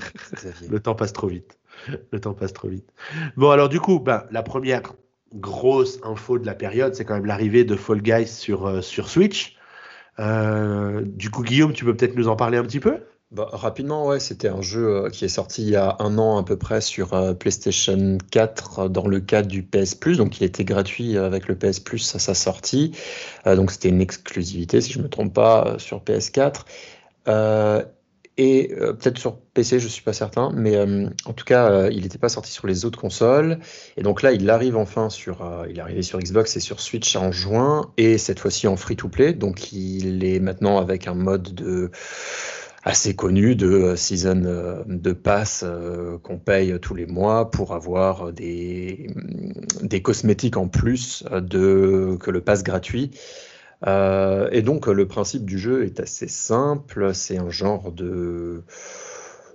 Le 0.70 0.80
temps 0.80 0.96
passe 0.96 1.14
trop 1.14 1.28
vite. 1.28 1.60
Le 2.12 2.20
temps 2.20 2.34
passe 2.34 2.54
trop 2.54 2.68
vite. 2.70 2.90
Bon, 3.38 3.50
alors 3.52 3.70
du 3.70 3.80
coup, 3.80 4.00
ben, 4.00 4.24
la 4.32 4.42
première 4.44 4.82
grosse 5.34 6.00
info 6.04 6.38
de 6.38 6.46
la 6.46 6.54
période, 6.54 6.96
c'est 6.96 7.06
quand 7.06 7.16
même 7.16 7.26
l'arrivée 7.26 7.64
de 7.64 7.76
Fall 7.76 8.02
Guys 8.02 8.28
sur, 8.28 8.68
euh, 8.68 8.82
sur 8.82 9.10
Switch. 9.10 9.58
Euh, 10.20 11.02
du 11.06 11.30
coup, 11.30 11.44
Guillaume, 11.44 11.74
tu 11.74 11.86
peux 11.86 11.96
peut-être 11.96 12.16
nous 12.16 12.28
en 12.28 12.36
parler 12.36 12.58
un 12.58 12.64
petit 12.64 12.80
peu? 12.80 13.00
Bah, 13.32 13.48
rapidement, 13.52 14.08
ouais, 14.08 14.20
c'était 14.20 14.50
un 14.50 14.62
jeu 14.62 15.06
euh, 15.06 15.10
qui 15.10 15.24
est 15.24 15.30
sorti 15.30 15.62
il 15.62 15.70
y 15.70 15.78
a 15.78 15.96
un 16.00 16.18
an 16.18 16.38
à 16.38 16.44
peu 16.44 16.58
près 16.58 16.82
sur 16.82 17.38
PlayStation 17.38 18.18
4 18.30 18.80
euh, 18.80 18.90
dans 18.90 19.08
le 19.08 19.22
cadre 19.22 19.48
du 19.48 19.64
PS 19.64 19.96
Plus, 19.96 20.18
donc 20.18 20.42
il 20.42 20.44
était 20.44 20.66
gratuit 20.66 21.18
avec 21.18 21.48
le 21.48 21.56
PS 21.56 21.80
Plus 21.80 22.14
à 22.14 22.20
sa 22.20 22.34
sortie. 22.34 22.92
Donc 23.46 23.72
c'était 23.72 23.90
une 23.90 24.02
exclusivité, 24.02 24.82
si 24.82 24.92
je 24.92 25.00
ne 25.00 25.04
me 25.04 25.10
trompe 25.10 25.34
pas, 25.34 25.76
sur 25.78 26.04
PS4. 26.04 26.66
Et 28.44 28.72
euh, 28.72 28.94
peut-être 28.94 29.20
sur 29.20 29.38
PC, 29.38 29.80
je 29.80 29.88
suis 29.88 30.02
pas 30.02 30.14
certain, 30.14 30.52
mais 30.56 30.76
euh, 30.76 31.08
en 31.26 31.34
tout 31.34 31.46
cas, 31.46 31.70
euh, 31.70 31.90
il 31.92 32.02
n'était 32.02 32.18
pas 32.18 32.28
sorti 32.28 32.52
sur 32.52 32.66
les 32.66 32.86
autres 32.86 33.00
consoles. 33.00 33.60
Et 33.98 34.02
donc 34.02 34.24
là, 34.24 34.32
il 34.32 34.50
arrive 34.50 34.78
enfin 34.78 35.12
sur, 35.12 35.48
il 35.70 35.78
est 35.78 35.80
arrivé 35.80 36.02
sur 36.02 36.18
Xbox 36.18 36.58
et 36.58 36.60
sur 36.60 36.80
Switch 36.80 37.16
en 37.16 37.32
juin, 37.32 37.92
et 37.98 38.18
cette 38.18 38.40
fois-ci 38.40 38.68
en 38.68 38.78
free-to-play. 38.78 39.34
Donc 39.34 39.72
il 39.74 40.26
est 40.26 40.40
maintenant 40.40 40.80
avec 40.80 41.08
un 41.08 41.14
mode 41.14 41.54
de 41.54 41.92
assez 42.82 43.16
connu 43.16 43.56
de 43.56 43.94
season 43.96 44.82
de 44.88 45.14
pass 45.14 45.64
qu'on 46.24 46.40
paye 46.40 46.80
tous 46.82 46.96
les 46.96 47.06
mois 47.06 47.52
pour 47.52 47.76
avoir 47.76 48.34
des, 48.34 49.06
des 49.84 50.02
cosmétiques 50.02 50.58
en 50.58 50.68
plus 50.68 51.24
de, 51.30 52.18
que 52.20 52.32
le 52.32 52.42
pass 52.42 52.64
gratuit. 52.64 53.12
Euh, 53.88 54.48
et 54.52 54.62
donc 54.62 54.88
le 54.88 55.08
principe 55.08 55.46
du 55.46 55.58
jeu 55.58 55.86
est 55.86 56.00
assez 56.00 56.28
simple, 56.28 57.14
c'est 57.14 57.38
un 57.38 57.50
genre 57.50 57.92
de, 57.92 58.64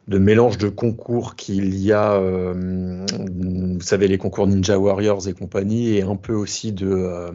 mélange 0.09 0.59
de 0.59 0.68
concours 0.68 1.37
qu'il 1.37 1.77
y 1.77 1.93
a, 1.93 2.14
euh, 2.14 3.05
vous 3.18 3.81
savez, 3.81 4.09
les 4.09 4.18
concours 4.18 4.47
Ninja 4.47 4.79
Warriors 4.79 5.29
et 5.29 5.33
compagnie, 5.33 5.97
et 5.97 6.03
un 6.03 6.16
peu 6.16 6.35
aussi 6.35 6.72
de, 6.72 7.31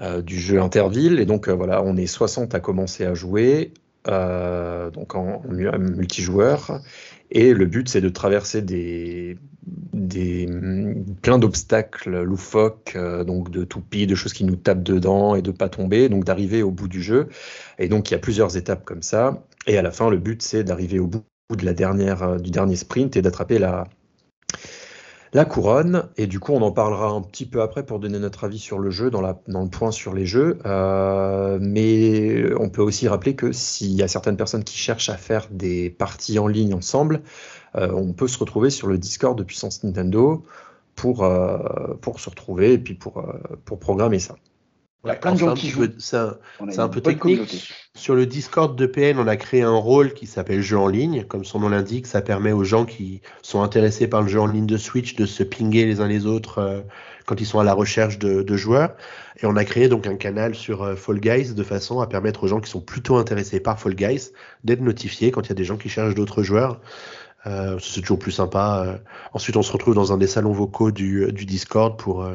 euh, 0.00 0.22
du 0.22 0.38
jeu 0.38 0.60
Interville. 0.60 1.20
Et 1.20 1.26
donc 1.26 1.48
voilà, 1.48 1.82
on 1.82 1.96
est 1.96 2.06
60 2.06 2.54
à 2.54 2.60
commencer 2.60 3.04
à 3.04 3.14
jouer, 3.14 3.72
donc 4.06 5.14
en, 5.14 5.42
en 5.44 5.48
mu- 5.48 5.70
multijoueur. 5.78 6.80
Et 7.30 7.54
le 7.54 7.66
but, 7.66 7.88
c'est 7.88 8.00
de 8.00 8.08
traverser 8.08 8.60
des, 8.62 9.38
des, 9.92 10.48
plein 11.22 11.38
d'obstacles 11.38 12.22
loufoques, 12.22 12.94
euh, 12.96 13.24
donc 13.24 13.50
de 13.50 13.64
toupies, 13.64 14.06
de 14.06 14.14
choses 14.14 14.32
qui 14.32 14.44
nous 14.44 14.56
tapent 14.56 14.82
dedans 14.82 15.34
et 15.34 15.42
de 15.42 15.50
pas 15.50 15.68
tomber, 15.68 16.08
donc 16.08 16.24
d'arriver 16.24 16.62
au 16.62 16.70
bout 16.70 16.88
du 16.88 17.02
jeu. 17.02 17.28
Et 17.78 17.88
donc 17.88 18.10
il 18.10 18.14
y 18.14 18.16
a 18.16 18.20
plusieurs 18.20 18.56
étapes 18.56 18.84
comme 18.84 19.02
ça. 19.02 19.44
Et 19.66 19.78
à 19.78 19.82
la 19.82 19.90
fin, 19.90 20.10
le 20.10 20.18
but, 20.18 20.42
c'est 20.42 20.64
d'arriver 20.64 20.98
au 20.98 21.06
bout 21.06 21.22
de 21.56 21.64
la 21.64 21.74
dernière, 21.74 22.22
euh, 22.22 22.38
du 22.38 22.50
dernier 22.50 22.76
sprint 22.76 23.16
et 23.16 23.22
d'attraper 23.22 23.58
la, 23.58 23.84
la 25.32 25.44
couronne. 25.44 26.08
Et 26.16 26.26
du 26.26 26.40
coup, 26.40 26.52
on 26.52 26.62
en 26.62 26.72
parlera 26.72 27.08
un 27.10 27.22
petit 27.22 27.46
peu 27.46 27.62
après 27.62 27.84
pour 27.84 27.98
donner 28.00 28.18
notre 28.18 28.44
avis 28.44 28.58
sur 28.58 28.78
le 28.78 28.90
jeu, 28.90 29.10
dans, 29.10 29.20
la, 29.20 29.40
dans 29.48 29.62
le 29.62 29.68
point 29.70 29.90
sur 29.90 30.14
les 30.14 30.26
jeux. 30.26 30.58
Euh, 30.66 31.58
mais 31.60 32.52
on 32.58 32.68
peut 32.68 32.82
aussi 32.82 33.08
rappeler 33.08 33.34
que 33.36 33.52
s'il 33.52 33.92
y 33.92 34.02
a 34.02 34.08
certaines 34.08 34.36
personnes 34.36 34.64
qui 34.64 34.76
cherchent 34.76 35.08
à 35.10 35.16
faire 35.16 35.46
des 35.50 35.90
parties 35.90 36.38
en 36.38 36.46
ligne 36.46 36.74
ensemble, 36.74 37.22
euh, 37.76 37.90
on 37.92 38.12
peut 38.12 38.28
se 38.28 38.38
retrouver 38.38 38.70
sur 38.70 38.86
le 38.88 38.98
Discord 38.98 39.36
de 39.38 39.44
Puissance 39.44 39.84
Nintendo 39.84 40.44
pour, 40.96 41.24
euh, 41.24 41.58
pour 42.00 42.20
se 42.20 42.28
retrouver 42.30 42.72
et 42.74 42.78
puis 42.78 42.94
pour, 42.94 43.18
euh, 43.18 43.32
pour 43.64 43.78
programmer 43.78 44.18
ça. 44.18 44.36
Il 45.04 45.08
y 45.08 45.10
a 45.12 45.14
plein 45.14 45.32
de 45.32 45.38
c'est 45.38 45.46
gens 45.46 45.54
qui 45.54 45.70
jouent. 45.70 45.86
c'est 45.98 46.16
un- 46.18 46.36
un 46.60 46.88
peu 46.88 47.00
technique. 47.00 47.72
Sur 48.00 48.14
le 48.14 48.24
Discord 48.24 48.76
de 48.76 48.86
PN, 48.86 49.18
on 49.18 49.26
a 49.26 49.36
créé 49.36 49.60
un 49.60 49.76
rôle 49.76 50.14
qui 50.14 50.26
s'appelle 50.26 50.62
jeu 50.62 50.78
en 50.78 50.88
ligne. 50.88 51.24
Comme 51.24 51.44
son 51.44 51.60
nom 51.60 51.68
l'indique, 51.68 52.06
ça 52.06 52.22
permet 52.22 52.50
aux 52.50 52.64
gens 52.64 52.86
qui 52.86 53.20
sont 53.42 53.60
intéressés 53.60 54.08
par 54.08 54.22
le 54.22 54.28
jeu 54.28 54.40
en 54.40 54.46
ligne 54.46 54.64
de 54.64 54.78
Switch 54.78 55.16
de 55.16 55.26
se 55.26 55.42
pinguer 55.42 55.84
les 55.84 56.00
uns 56.00 56.08
les 56.08 56.24
autres 56.24 56.60
euh, 56.60 56.80
quand 57.26 57.42
ils 57.42 57.44
sont 57.44 57.58
à 57.58 57.62
la 57.62 57.74
recherche 57.74 58.18
de, 58.18 58.56
joueurs. 58.56 58.94
Et 59.42 59.44
on 59.44 59.54
a 59.54 59.66
créé 59.66 59.90
donc 59.90 60.06
un 60.06 60.16
canal 60.16 60.54
sur 60.54 60.82
euh, 60.82 60.96
Fall 60.96 61.20
Guys 61.20 61.52
de 61.52 61.62
façon 61.62 62.00
à 62.00 62.06
permettre 62.06 62.44
aux 62.44 62.46
gens 62.48 62.60
qui 62.60 62.70
sont 62.70 62.80
plutôt 62.80 63.16
intéressés 63.16 63.60
par 63.60 63.78
Fall 63.78 63.94
Guys 63.94 64.30
d'être 64.64 64.80
notifiés 64.80 65.30
quand 65.30 65.42
il 65.42 65.48
y 65.50 65.52
a 65.52 65.56
des 65.56 65.64
gens 65.64 65.76
qui 65.76 65.90
cherchent 65.90 66.14
d'autres 66.14 66.42
joueurs. 66.42 66.80
Euh, 67.46 67.78
c'est 67.80 68.00
toujours 68.00 68.18
plus 68.18 68.32
sympa. 68.32 68.98
Ensuite, 69.34 69.58
on 69.58 69.62
se 69.62 69.72
retrouve 69.72 69.94
dans 69.94 70.10
un 70.10 70.16
des 70.16 70.26
salons 70.26 70.52
vocaux 70.52 70.90
du, 70.90 71.30
Discord 71.34 71.98
pour, 71.98 72.26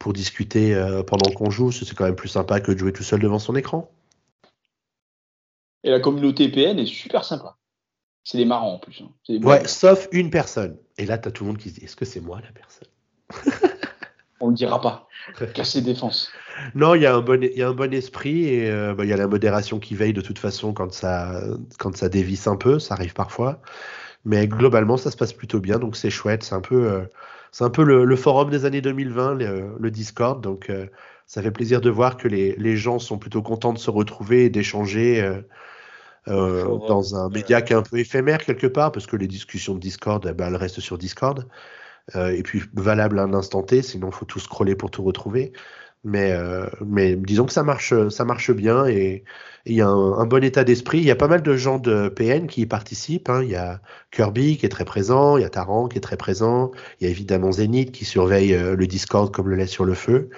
pour 0.00 0.12
discuter 0.12 0.76
pendant 1.06 1.30
qu'on 1.30 1.50
joue. 1.50 1.70
C'est 1.70 1.94
quand 1.94 2.06
même 2.06 2.16
plus 2.16 2.28
sympa 2.28 2.58
que 2.58 2.72
de 2.72 2.78
jouer 2.78 2.92
tout 2.92 3.04
seul 3.04 3.20
devant 3.20 3.38
son 3.38 3.54
écran. 3.54 3.88
Et 5.86 5.90
la 5.90 6.00
communauté 6.00 6.48
PN 6.48 6.78
est 6.80 6.86
super 6.86 7.24
sympa. 7.24 7.56
C'est 8.24 8.38
des 8.38 8.44
marrants 8.44 8.74
en 8.74 8.78
plus. 8.80 9.02
hein. 9.04 9.10
Des 9.28 9.38
Ouais, 9.38 9.66
sauf 9.68 10.08
une 10.10 10.30
personne. 10.30 10.76
Et 10.98 11.06
là, 11.06 11.16
t'as 11.16 11.30
tout 11.30 11.44
le 11.44 11.50
monde 11.50 11.58
qui 11.58 11.70
se 11.70 11.74
dit 11.78 11.84
est-ce 11.84 11.94
que 11.94 12.04
c'est 12.04 12.20
moi 12.20 12.40
la 12.42 12.50
personne? 12.50 12.88
On 14.40 14.48
le 14.48 14.54
dira 14.54 14.80
pas. 14.80 15.06
Casser 15.54 15.80
défense. 15.80 16.30
Non, 16.74 16.94
il 16.94 17.02
y, 17.02 17.06
a 17.06 17.14
un 17.14 17.20
bon- 17.20 17.40
y 17.42 17.62
a 17.62 17.68
un 17.68 17.72
bon 17.72 17.94
esprit 17.94 18.44
et 18.48 18.68
euh, 18.70 18.94
bah, 18.94 19.04
il 19.04 19.10
y 19.10 19.12
a 19.12 19.16
la 19.16 19.28
modération 19.28 19.78
qui 19.78 19.94
veille 19.94 20.12
de 20.12 20.20
toute 20.20 20.38
façon 20.38 20.72
quand 20.74 20.92
ça, 20.92 21.40
quand 21.78 21.96
ça 21.96 22.08
dévisse 22.08 22.46
un 22.46 22.56
peu, 22.56 22.78
ça 22.78 22.94
arrive 22.94 23.14
parfois. 23.14 23.60
Mais 24.24 24.46
globalement, 24.48 24.96
ça 24.96 25.10
se 25.12 25.16
passe 25.16 25.32
plutôt 25.32 25.60
bien, 25.60 25.78
donc 25.78 25.96
c'est 25.96 26.10
chouette. 26.10 26.42
C'est 26.42 26.54
un 26.54 26.60
peu, 26.60 26.90
euh, 26.90 27.02
c'est 27.52 27.64
un 27.64 27.70
peu 27.70 27.84
le, 27.84 28.04
le 28.04 28.16
forum 28.16 28.50
des 28.50 28.64
années 28.64 28.80
2020, 28.80 29.34
le, 29.34 29.76
le 29.78 29.90
Discord. 29.92 30.42
Donc 30.42 30.68
euh, 30.68 30.86
ça 31.26 31.42
fait 31.42 31.52
plaisir 31.52 31.80
de 31.80 31.90
voir 31.90 32.16
que 32.16 32.26
les, 32.28 32.56
les 32.56 32.76
gens 32.76 32.98
sont 32.98 33.18
plutôt 33.18 33.40
contents 33.42 33.72
de 33.72 33.78
se 33.78 33.90
retrouver 33.90 34.46
et 34.46 34.50
d'échanger 34.50 35.22
euh, 35.22 35.40
euh, 36.28 36.64
Forum, 36.64 36.88
dans 36.88 37.14
un 37.16 37.28
média 37.30 37.62
qui 37.62 37.72
est 37.72 37.76
un 37.76 37.82
peu 37.82 37.98
éphémère 37.98 38.38
quelque 38.38 38.66
part, 38.66 38.92
parce 38.92 39.06
que 39.06 39.16
les 39.16 39.28
discussions 39.28 39.74
de 39.74 39.80
Discord, 39.80 40.26
eh 40.28 40.32
ben, 40.34 40.48
elles 40.48 40.56
restent 40.56 40.80
sur 40.80 40.98
Discord. 40.98 41.46
Euh, 42.14 42.28
et 42.30 42.42
puis 42.42 42.62
valable 42.74 43.18
à 43.18 43.24
un 43.24 43.34
instant 43.34 43.62
T, 43.62 43.82
sinon 43.82 44.08
il 44.10 44.14
faut 44.14 44.24
tout 44.26 44.38
scroller 44.40 44.76
pour 44.76 44.90
tout 44.90 45.02
retrouver. 45.02 45.52
Mais, 46.04 46.32
euh, 46.32 46.66
mais 46.84 47.16
disons 47.16 47.46
que 47.46 47.52
ça 47.52 47.64
marche, 47.64 47.92
ça 48.10 48.24
marche 48.24 48.52
bien 48.52 48.86
et 48.86 49.24
il 49.64 49.74
y 49.74 49.80
a 49.82 49.88
un, 49.88 50.12
un 50.18 50.26
bon 50.26 50.44
état 50.44 50.62
d'esprit. 50.64 50.98
Il 50.98 51.04
y 51.04 51.10
a 51.10 51.16
pas 51.16 51.26
mal 51.28 51.42
de 51.42 51.56
gens 51.56 51.78
de 51.78 52.08
PN 52.08 52.46
qui 52.46 52.60
y 52.62 52.66
participent. 52.66 53.28
hein. 53.28 53.42
Il 53.42 53.50
y 53.50 53.56
a 53.56 53.80
Kirby 54.12 54.56
qui 54.56 54.66
est 54.66 54.68
très 54.68 54.84
présent, 54.84 55.36
il 55.36 55.42
y 55.42 55.44
a 55.44 55.50
Taran 55.50 55.88
qui 55.88 55.98
est 55.98 56.00
très 56.00 56.16
présent, 56.16 56.70
il 57.00 57.04
y 57.04 57.08
a 57.08 57.10
évidemment 57.10 57.50
Zenith 57.52 57.90
qui 57.92 58.04
surveille 58.04 58.54
euh, 58.54 58.76
le 58.76 58.86
Discord 58.86 59.32
comme 59.34 59.48
le 59.48 59.56
lait 59.56 59.66
sur 59.66 59.84
le 59.84 59.94
feu. 59.94 60.30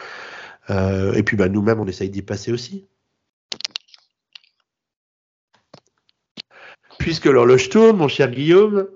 Euh, 0.70 1.12
et 1.14 1.22
puis 1.22 1.36
bah, 1.36 1.48
nous-mêmes, 1.48 1.80
on 1.80 1.86
essaye 1.86 2.10
d'y 2.10 2.22
passer 2.22 2.52
aussi. 2.52 2.88
Puisque 7.08 7.24
l'horloge 7.24 7.70
tourne, 7.70 7.96
mon 7.96 8.08
cher 8.08 8.30
Guillaume, 8.30 8.86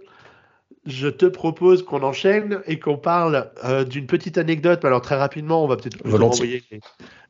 je 0.85 1.09
te 1.09 1.25
propose 1.25 1.83
qu'on 1.83 2.03
enchaîne 2.03 2.61
et 2.67 2.79
qu'on 2.79 2.99
parle 2.99 3.51
euh, 3.65 3.85
d'une 3.85 4.07
petite 4.07 4.37
anecdote. 4.37 4.85
Alors 4.85 5.01
très 5.01 5.17
rapidement, 5.17 5.65
on 5.65 5.67
va 5.67 5.79
peut-être 5.79 5.97
renvoyer 6.07 6.63
les, 6.71 6.81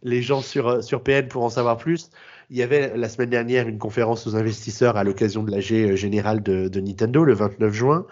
les 0.03 0.23
gens 0.23 0.41
sur, 0.41 0.67
euh, 0.67 0.81
sur 0.81 1.05
PN 1.05 1.29
pour 1.29 1.45
en 1.45 1.51
savoir 1.51 1.77
plus. 1.77 2.11
Il 2.51 2.57
y 2.57 2.65
avait 2.65 2.97
la 2.97 3.09
semaine 3.09 3.31
dernière 3.31 3.69
une 3.69 3.79
conférence 3.79 4.27
aux 4.27 4.35
investisseurs 4.35 4.97
à 4.97 5.05
l'occasion 5.05 5.45
de 5.45 5.53
l'AG 5.53 5.95
générale 5.95 6.43
de, 6.43 6.67
de 6.67 6.81
Nintendo 6.81 7.23
le 7.23 7.35
29 7.35 7.73
juin. 7.73 8.05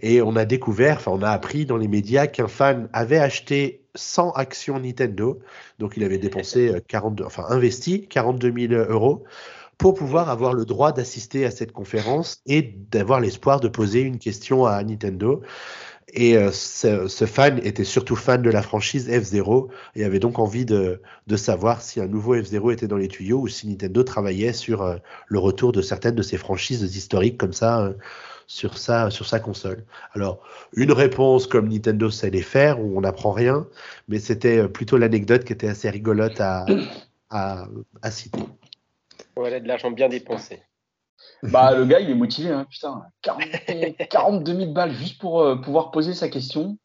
Et 0.00 0.22
on 0.22 0.34
a 0.34 0.46
découvert, 0.46 0.96
enfin 0.96 1.10
on 1.10 1.20
a 1.20 1.28
appris 1.28 1.66
dans 1.66 1.76
les 1.76 1.88
médias 1.88 2.26
qu'un 2.26 2.48
fan 2.48 2.88
avait 2.94 3.18
acheté 3.18 3.82
100 3.96 4.30
actions 4.30 4.80
Nintendo. 4.80 5.40
Donc 5.78 5.98
il 5.98 6.04
avait 6.04 6.16
dépensé 6.16 6.72
euh, 6.72 6.80
42, 6.88 7.22
enfin 7.22 7.44
investi 7.50 8.06
42 8.08 8.68
000 8.68 8.82
euros 8.88 9.24
pour 9.84 9.92
pouvoir 9.92 10.30
avoir 10.30 10.54
le 10.54 10.64
droit 10.64 10.92
d'assister 10.92 11.44
à 11.44 11.50
cette 11.50 11.72
conférence 11.72 12.40
et 12.46 12.62
d'avoir 12.90 13.20
l'espoir 13.20 13.60
de 13.60 13.68
poser 13.68 14.00
une 14.00 14.18
question 14.18 14.64
à 14.64 14.82
Nintendo. 14.82 15.42
Et 16.08 16.38
euh, 16.38 16.50
ce, 16.52 17.26
fan 17.26 17.60
était 17.62 17.84
surtout 17.84 18.16
fan 18.16 18.40
de 18.40 18.48
la 18.48 18.62
franchise 18.62 19.10
F-Zero 19.10 19.68
et 19.94 20.04
avait 20.04 20.20
donc 20.20 20.38
envie 20.38 20.64
de, 20.64 21.02
savoir 21.36 21.82
si 21.82 22.00
un 22.00 22.06
nouveau 22.06 22.34
F-Zero 22.42 22.70
était 22.70 22.88
dans 22.88 22.96
les 22.96 23.08
tuyaux 23.08 23.40
ou 23.40 23.48
si 23.48 23.68
Nintendo 23.68 24.02
travaillait 24.02 24.54
sur 24.54 24.80
euh, 24.80 24.96
le 25.26 25.38
retour 25.38 25.70
de 25.72 25.82
certaines 25.82 26.14
de 26.14 26.22
ses 26.22 26.38
franchises 26.38 26.96
historiques 26.96 27.36
comme 27.36 27.52
ça, 27.52 27.82
euh, 27.82 27.92
sur 28.46 28.78
sa, 28.78 29.10
console. 29.38 29.84
Alors, 30.14 30.40
une 30.72 30.92
réponse 30.92 31.46
comme 31.46 31.68
Nintendo 31.68 32.08
sait 32.08 32.30
les 32.30 32.40
faire, 32.40 32.80
où 32.82 32.96
on 32.96 33.02
n'apprend 33.02 33.32
rien, 33.32 33.66
mais 34.08 34.18
c'était 34.18 34.66
plutôt 34.66 34.96
l'anecdote 34.96 35.44
qui 35.44 35.52
était 35.52 35.68
assez 35.68 35.90
rigolote 35.90 36.40
à 36.40 36.64
citer. 38.10 38.40
Voilà 39.36 39.60
de 39.60 39.68
l'argent 39.68 39.90
bien 39.90 40.08
dépensé. 40.08 40.62
Bah, 41.42 41.74
le 41.74 41.84
gars, 41.84 42.00
il 42.00 42.10
est 42.10 42.14
motivé, 42.14 42.50
hein, 42.50 42.66
putain. 42.70 43.04
40, 43.22 43.42
42 44.10 44.56
000 44.56 44.72
balles 44.72 44.92
juste 44.92 45.20
pour 45.20 45.42
euh, 45.42 45.56
pouvoir 45.56 45.90
poser 45.90 46.14
sa 46.14 46.28
question. 46.28 46.78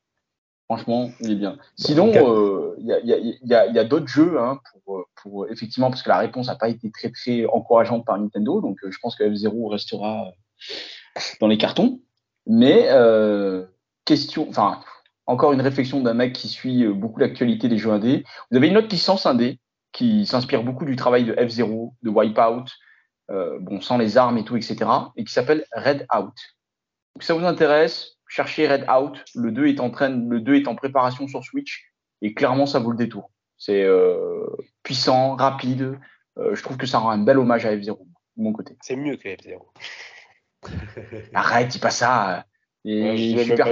Franchement, 0.66 1.10
il 1.22 1.32
est 1.32 1.36
bien. 1.36 1.58
Sinon, 1.78 2.12
euh, 2.14 2.76
il 2.80 2.86
y 2.86 2.94
a, 2.94 3.00
y 3.00 3.54
a, 3.54 3.66
y 3.68 3.80
a 3.80 3.84
d'autres 3.84 4.08
jeux 4.08 4.40
hein, 4.40 4.60
pour, 4.86 5.06
pour, 5.16 5.50
effectivement, 5.50 5.90
parce 5.90 6.04
que 6.04 6.10
la 6.10 6.20
réponse 6.20 6.48
n'a 6.48 6.56
pas 6.56 6.70
été 6.70 6.92
très 6.92 7.10
très 7.10 7.46
encourageante 7.46 8.06
par 8.06 8.20
Nintendo, 8.20 8.62
donc 8.62 8.78
euh, 8.84 8.92
je 8.92 8.98
pense 9.02 9.16
que 9.16 9.24
F0 9.24 9.72
restera 9.72 10.32
dans 11.42 11.48
les 11.48 11.58
cartons. 11.58 12.02
Mais 12.46 12.88
question, 14.06 14.48
enfin, 14.50 14.82
encore 15.26 15.54
une 15.54 15.62
réflexion 15.62 16.02
d'un 16.02 16.14
mec 16.14 16.34
qui 16.34 16.48
suit 16.48 16.88
beaucoup 16.88 17.20
l'actualité 17.20 17.68
des 17.68 17.78
jeux 17.78 17.92
indés. 17.92 18.24
Vous 18.50 18.58
avez 18.58 18.68
une 18.68 18.78
autre 18.78 18.90
licence 18.90 19.26
indé? 19.26 19.60
Qui 19.92 20.26
s'inspire 20.26 20.64
beaucoup 20.64 20.86
du 20.86 20.96
travail 20.96 21.26
de 21.26 21.34
F0, 21.34 21.94
de 22.02 22.10
Wipeout, 22.10 22.66
euh, 23.32 23.58
bon, 23.60 23.82
sans 23.82 23.98
les 23.98 24.18
armes 24.18 24.38
et 24.38 24.44
tout, 24.44 24.58
etc., 24.58 24.78
et 25.16 25.24
qui 25.24 25.34
s'appelle 25.34 25.66
Red 25.74 26.06
Out. 26.16 26.34
Donc, 27.16 27.24
ça 27.24 27.34
vous 27.34 27.46
intéresse, 27.46 28.18
cherchez 28.28 28.68
Red 28.68 28.86
Out. 28.90 29.24
Le 29.36 29.52
2 29.52 29.68
est 29.68 29.80
en 29.80 29.90
train, 29.90 30.10
le 30.10 30.40
2 30.40 30.56
est 30.56 30.68
en 30.68 30.76
préparation 30.76 31.28
sur 31.28 31.44
Switch, 31.44 31.92
et 32.22 32.34
clairement, 32.34 32.66
ça 32.66 32.80
vaut 32.80 32.92
le 32.92 32.98
détour. 32.98 33.32
C'est 33.58 33.84
euh, 33.84 34.46
puissant, 34.84 35.36
rapide. 35.36 36.00
Euh, 36.38 36.56
je 36.56 36.64
trouve 36.64 36.78
que 36.78 36.86
ça 36.86 37.00
rend 37.00 37.10
un 37.10 37.18
bel 37.18 37.38
hommage 37.38 37.66
à 37.66 37.76
F0 37.76 37.98
de 38.38 38.44
mon 38.44 38.54
côté. 38.54 38.78
C'est 38.82 38.96
mieux 38.96 39.18
que 39.18 39.28
F0. 39.28 39.60
Arrête, 41.34 41.68
dis 41.68 41.80
pas 41.80 41.90
ça. 41.90 42.46
Et 42.86 43.44
super, 43.44 43.68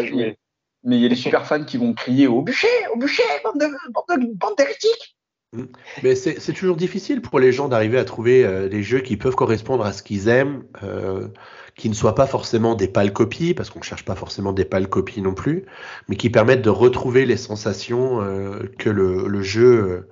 mais 0.83 0.97
il 0.97 1.01
y 1.01 1.05
a 1.05 1.09
des 1.09 1.15
super 1.15 1.45
fans 1.45 1.63
qui 1.63 1.77
vont 1.77 1.93
crier 1.93 2.27
au 2.27 2.41
bûcher, 2.41 2.67
au 2.93 2.97
bûcher, 2.97 3.23
bande 3.43 4.55
d'hérétiques. 4.57 5.16
Mm. 5.57 5.65
Mais 6.03 6.15
c'est 6.15 6.53
toujours 6.53 6.75
difficile 6.75 7.21
pour 7.21 7.39
les 7.39 7.51
gens 7.51 7.67
d'arriver 7.67 7.97
à 7.97 8.05
trouver 8.05 8.45
euh, 8.45 8.69
des 8.69 8.83
jeux 8.83 8.99
qui 8.99 9.17
peuvent 9.17 9.35
correspondre 9.35 9.85
à 9.85 9.91
ce 9.91 10.03
qu'ils 10.03 10.27
aiment, 10.27 10.63
euh, 10.83 11.27
qui 11.75 11.89
ne 11.89 11.93
soient 11.93 12.15
pas 12.15 12.27
forcément 12.27 12.75
des 12.75 12.87
pâles 12.87 13.13
copies, 13.13 13.53
parce 13.53 13.69
qu'on 13.69 13.79
ne 13.79 13.83
cherche 13.83 14.05
pas 14.05 14.15
forcément 14.15 14.53
des 14.53 14.65
pâles 14.65 14.87
copies 14.87 15.21
non 15.21 15.33
plus, 15.33 15.65
mais 16.07 16.15
qui 16.15 16.29
permettent 16.29 16.61
de 16.61 16.69
retrouver 16.69 17.25
les 17.25 17.37
sensations 17.37 18.21
euh, 18.21 18.71
que 18.77 18.89
le, 18.89 19.41
jeu 19.41 19.65
euh, 19.65 20.07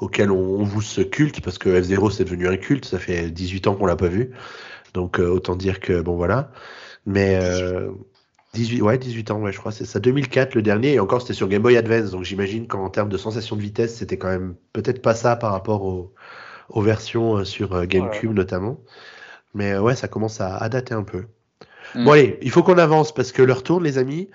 auquel 0.00 0.30
on, 0.30 0.62
vous 0.62 0.82
se 0.82 1.00
culte, 1.00 1.42
parce 1.42 1.58
que 1.58 1.68
F0 1.68 2.10
c'est 2.10 2.24
devenu 2.24 2.48
un 2.48 2.56
culte, 2.56 2.84
ça 2.84 2.98
fait 2.98 3.30
18 3.30 3.66
ans 3.66 3.74
qu'on 3.74 3.86
l'a 3.86 3.96
pas 3.96 4.08
vu, 4.08 4.30
donc 4.94 5.18
autant 5.18 5.56
dire 5.56 5.80
que 5.80 6.00
bon 6.00 6.16
voilà. 6.16 6.50
Mais 7.06 7.38
18, 8.54 8.82
ouais, 8.82 8.98
18 8.98 9.30
ans, 9.30 9.40
ouais, 9.40 9.52
je 9.52 9.58
crois, 9.58 9.72
c'est 9.72 9.84
ça. 9.84 10.00
2004, 10.00 10.54
le 10.54 10.62
dernier, 10.62 10.94
et 10.94 11.00
encore, 11.00 11.20
c'était 11.20 11.34
sur 11.34 11.48
Game 11.48 11.62
Boy 11.62 11.76
Advance, 11.76 12.10
donc 12.10 12.24
j'imagine 12.24 12.66
qu'en 12.66 12.90
termes 12.90 13.08
de 13.08 13.16
sensation 13.16 13.54
de 13.56 13.60
vitesse, 13.62 13.96
c'était 13.96 14.16
quand 14.16 14.28
même 14.28 14.54
peut-être 14.72 15.02
pas 15.02 15.14
ça 15.14 15.36
par 15.36 15.52
rapport 15.52 15.84
aux, 15.84 16.12
aux 16.68 16.82
versions 16.82 17.38
euh, 17.38 17.44
sur 17.44 17.74
euh, 17.74 17.84
GameCube 17.84 18.32
notamment. 18.32 18.80
Mais 19.54 19.72
euh, 19.72 19.80
ouais, 19.80 19.94
ça 19.94 20.08
commence 20.08 20.40
à, 20.40 20.56
à 20.56 20.68
dater 20.68 20.94
un 20.94 21.02
peu. 21.02 21.24
Mm. 21.94 22.04
Bon, 22.04 22.12
allez, 22.12 22.38
il 22.42 22.50
faut 22.50 22.62
qu'on 22.62 22.78
avance 22.78 23.12
parce 23.12 23.32
que 23.32 23.42
l'heure 23.42 23.62
tourne, 23.62 23.84
les 23.84 23.98
amis. 23.98 24.30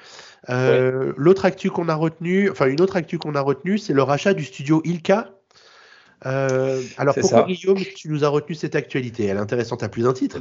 Euh, 0.50 1.08
ouais. 1.08 1.14
L'autre 1.18 1.46
actu 1.46 1.70
qu'on 1.70 1.90
a 1.90 1.96
retenu, 1.96 2.50
enfin, 2.50 2.68
une 2.68 2.82
autre 2.82 2.96
actu 2.96 3.18
qu'on 3.18 3.36
a 3.36 3.42
retenu, 3.42 3.78
c'est 3.78 3.94
le 3.94 4.04
rachat 4.04 4.34
du 4.34 4.44
studio 4.44 4.82
Ilka. 4.86 5.32
Euh, 6.26 6.82
alors 6.98 7.14
pourquoi 7.16 7.42
ça. 7.42 7.46
Guillaume, 7.46 7.80
tu 7.96 8.10
nous 8.10 8.24
as 8.24 8.30
retenu 8.30 8.56
cette 8.56 8.76
actualité? 8.76 9.26
Elle 9.26 9.38
est 9.38 9.42
intéressante 9.42 9.84
à 9.84 9.90
plus 9.90 10.04
d'un 10.04 10.14
titre. 10.14 10.40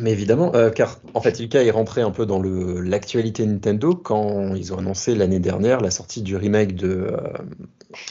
Mais 0.00 0.10
évidemment, 0.10 0.54
euh, 0.54 0.70
car 0.70 0.98
en 1.14 1.20
fait, 1.20 1.38
Ilka 1.38 1.62
est 1.62 1.70
rentré 1.70 2.00
un 2.00 2.10
peu 2.10 2.26
dans 2.26 2.42
l'actualité 2.42 3.46
Nintendo 3.46 3.94
quand 3.94 4.54
ils 4.54 4.72
ont 4.72 4.78
annoncé 4.78 5.14
l'année 5.14 5.38
dernière 5.38 5.80
la 5.80 5.90
sortie 5.90 6.22
du 6.22 6.36
remake 6.36 6.74
de 6.74 7.08
euh, 7.12 7.16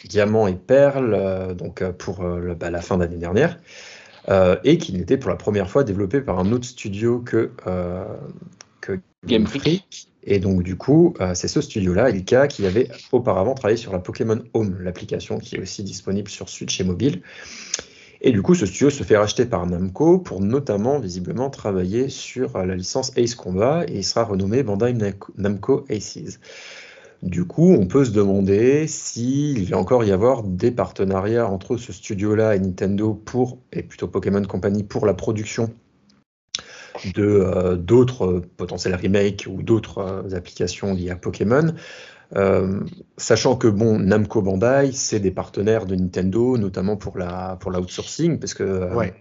Diamant 0.06 0.48
et 0.48 0.56
Perle, 0.56 1.14
euh, 1.14 1.54
donc 1.54 1.84
pour 1.92 2.24
bah, 2.60 2.70
la 2.70 2.82
fin 2.82 2.98
d'année 2.98 3.18
dernière, 3.18 3.60
et 4.64 4.78
qui 4.78 4.94
n'était 4.94 5.18
pour 5.18 5.30
la 5.30 5.36
première 5.38 5.70
fois 5.70 5.84
développé 5.84 6.22
par 6.22 6.40
un 6.40 6.52
autre 6.52 6.66
studio 6.66 7.20
que, 7.20 7.52
que 8.82 9.00
Game 9.26 9.48
Freak. 9.48 10.10
Et 10.30 10.40
donc, 10.40 10.64
du 10.64 10.76
coup, 10.76 11.14
c'est 11.34 11.48
ce 11.48 11.62
studio-là, 11.62 12.10
Ilka, 12.10 12.48
qui 12.48 12.66
avait 12.66 12.90
auparavant 13.14 13.54
travaillé 13.54 13.78
sur 13.78 13.94
la 13.94 14.00
Pokémon 14.00 14.42
Home, 14.54 14.78
l'application 14.82 15.38
qui 15.38 15.56
est 15.56 15.62
aussi 15.62 15.82
disponible 15.84 16.30
sur 16.30 16.50
Switch 16.50 16.82
et 16.82 16.84
mobile. 16.84 17.22
Et 18.22 18.32
du 18.32 18.42
coup, 18.42 18.56
ce 18.56 18.66
studio 18.66 18.90
se 18.90 19.04
fait 19.04 19.18
racheter 19.18 19.46
par 19.46 19.66
Namco 19.66 20.20
pour 20.20 20.42
notamment, 20.42 21.00
visiblement, 21.00 21.50
travailler 21.50 22.10
sur 22.10 22.58
la 22.58 22.76
licence 22.76 23.12
Ace 23.16 23.36
Combat 23.36 23.86
et 23.88 23.98
il 23.98 24.04
sera 24.04 24.24
renommé 24.24 24.64
Bandai 24.64 24.96
Namco 25.38 25.86
Aces. 25.90 26.40
Du 27.24 27.46
coup, 27.46 27.74
on 27.74 27.88
peut 27.88 28.06
se 28.06 28.12
demander 28.12 28.88
s'il 28.88 29.70
va 29.70 29.78
encore 29.78 30.04
y 30.04 30.12
avoir 30.12 30.44
des 30.44 30.72
partenariats 30.72 31.48
entre 31.48 31.78
ce 31.78 31.92
studio-là 31.92 32.56
et 32.56 32.60
Nintendo 32.60 33.14
pour, 33.14 33.60
et 33.74 33.82
plutôt 33.82 34.08
Pokémon 34.08 34.44
Company 34.44 34.84
pour 34.84 35.06
la 35.06 35.14
production 35.16 35.74
euh, 37.18 37.76
d'autres 37.76 38.42
potentiels 38.58 38.96
remakes 38.96 39.48
ou 39.50 39.62
d'autres 39.62 40.00
euh, 40.00 40.36
applications 40.36 40.94
liées 40.94 41.12
à 41.12 41.16
Pokémon. 41.16 41.74
Euh, 42.36 42.82
sachant 43.18 43.56
que 43.56 43.68
bon, 43.68 44.00
Namco 44.00 44.42
Bandai, 44.42 44.92
c'est 44.92 45.20
des 45.20 45.32
partenaires 45.32 45.86
de 45.86 45.96
Nintendo, 45.96 46.58
notamment 46.58 46.98
pour 46.98 47.18
la 47.18 47.58
pour 47.60 47.72
l'outsourcing, 47.72 48.40
parce 48.40 48.54
que 48.54 48.64
euh, 48.64 48.94
ouais. 48.94 49.14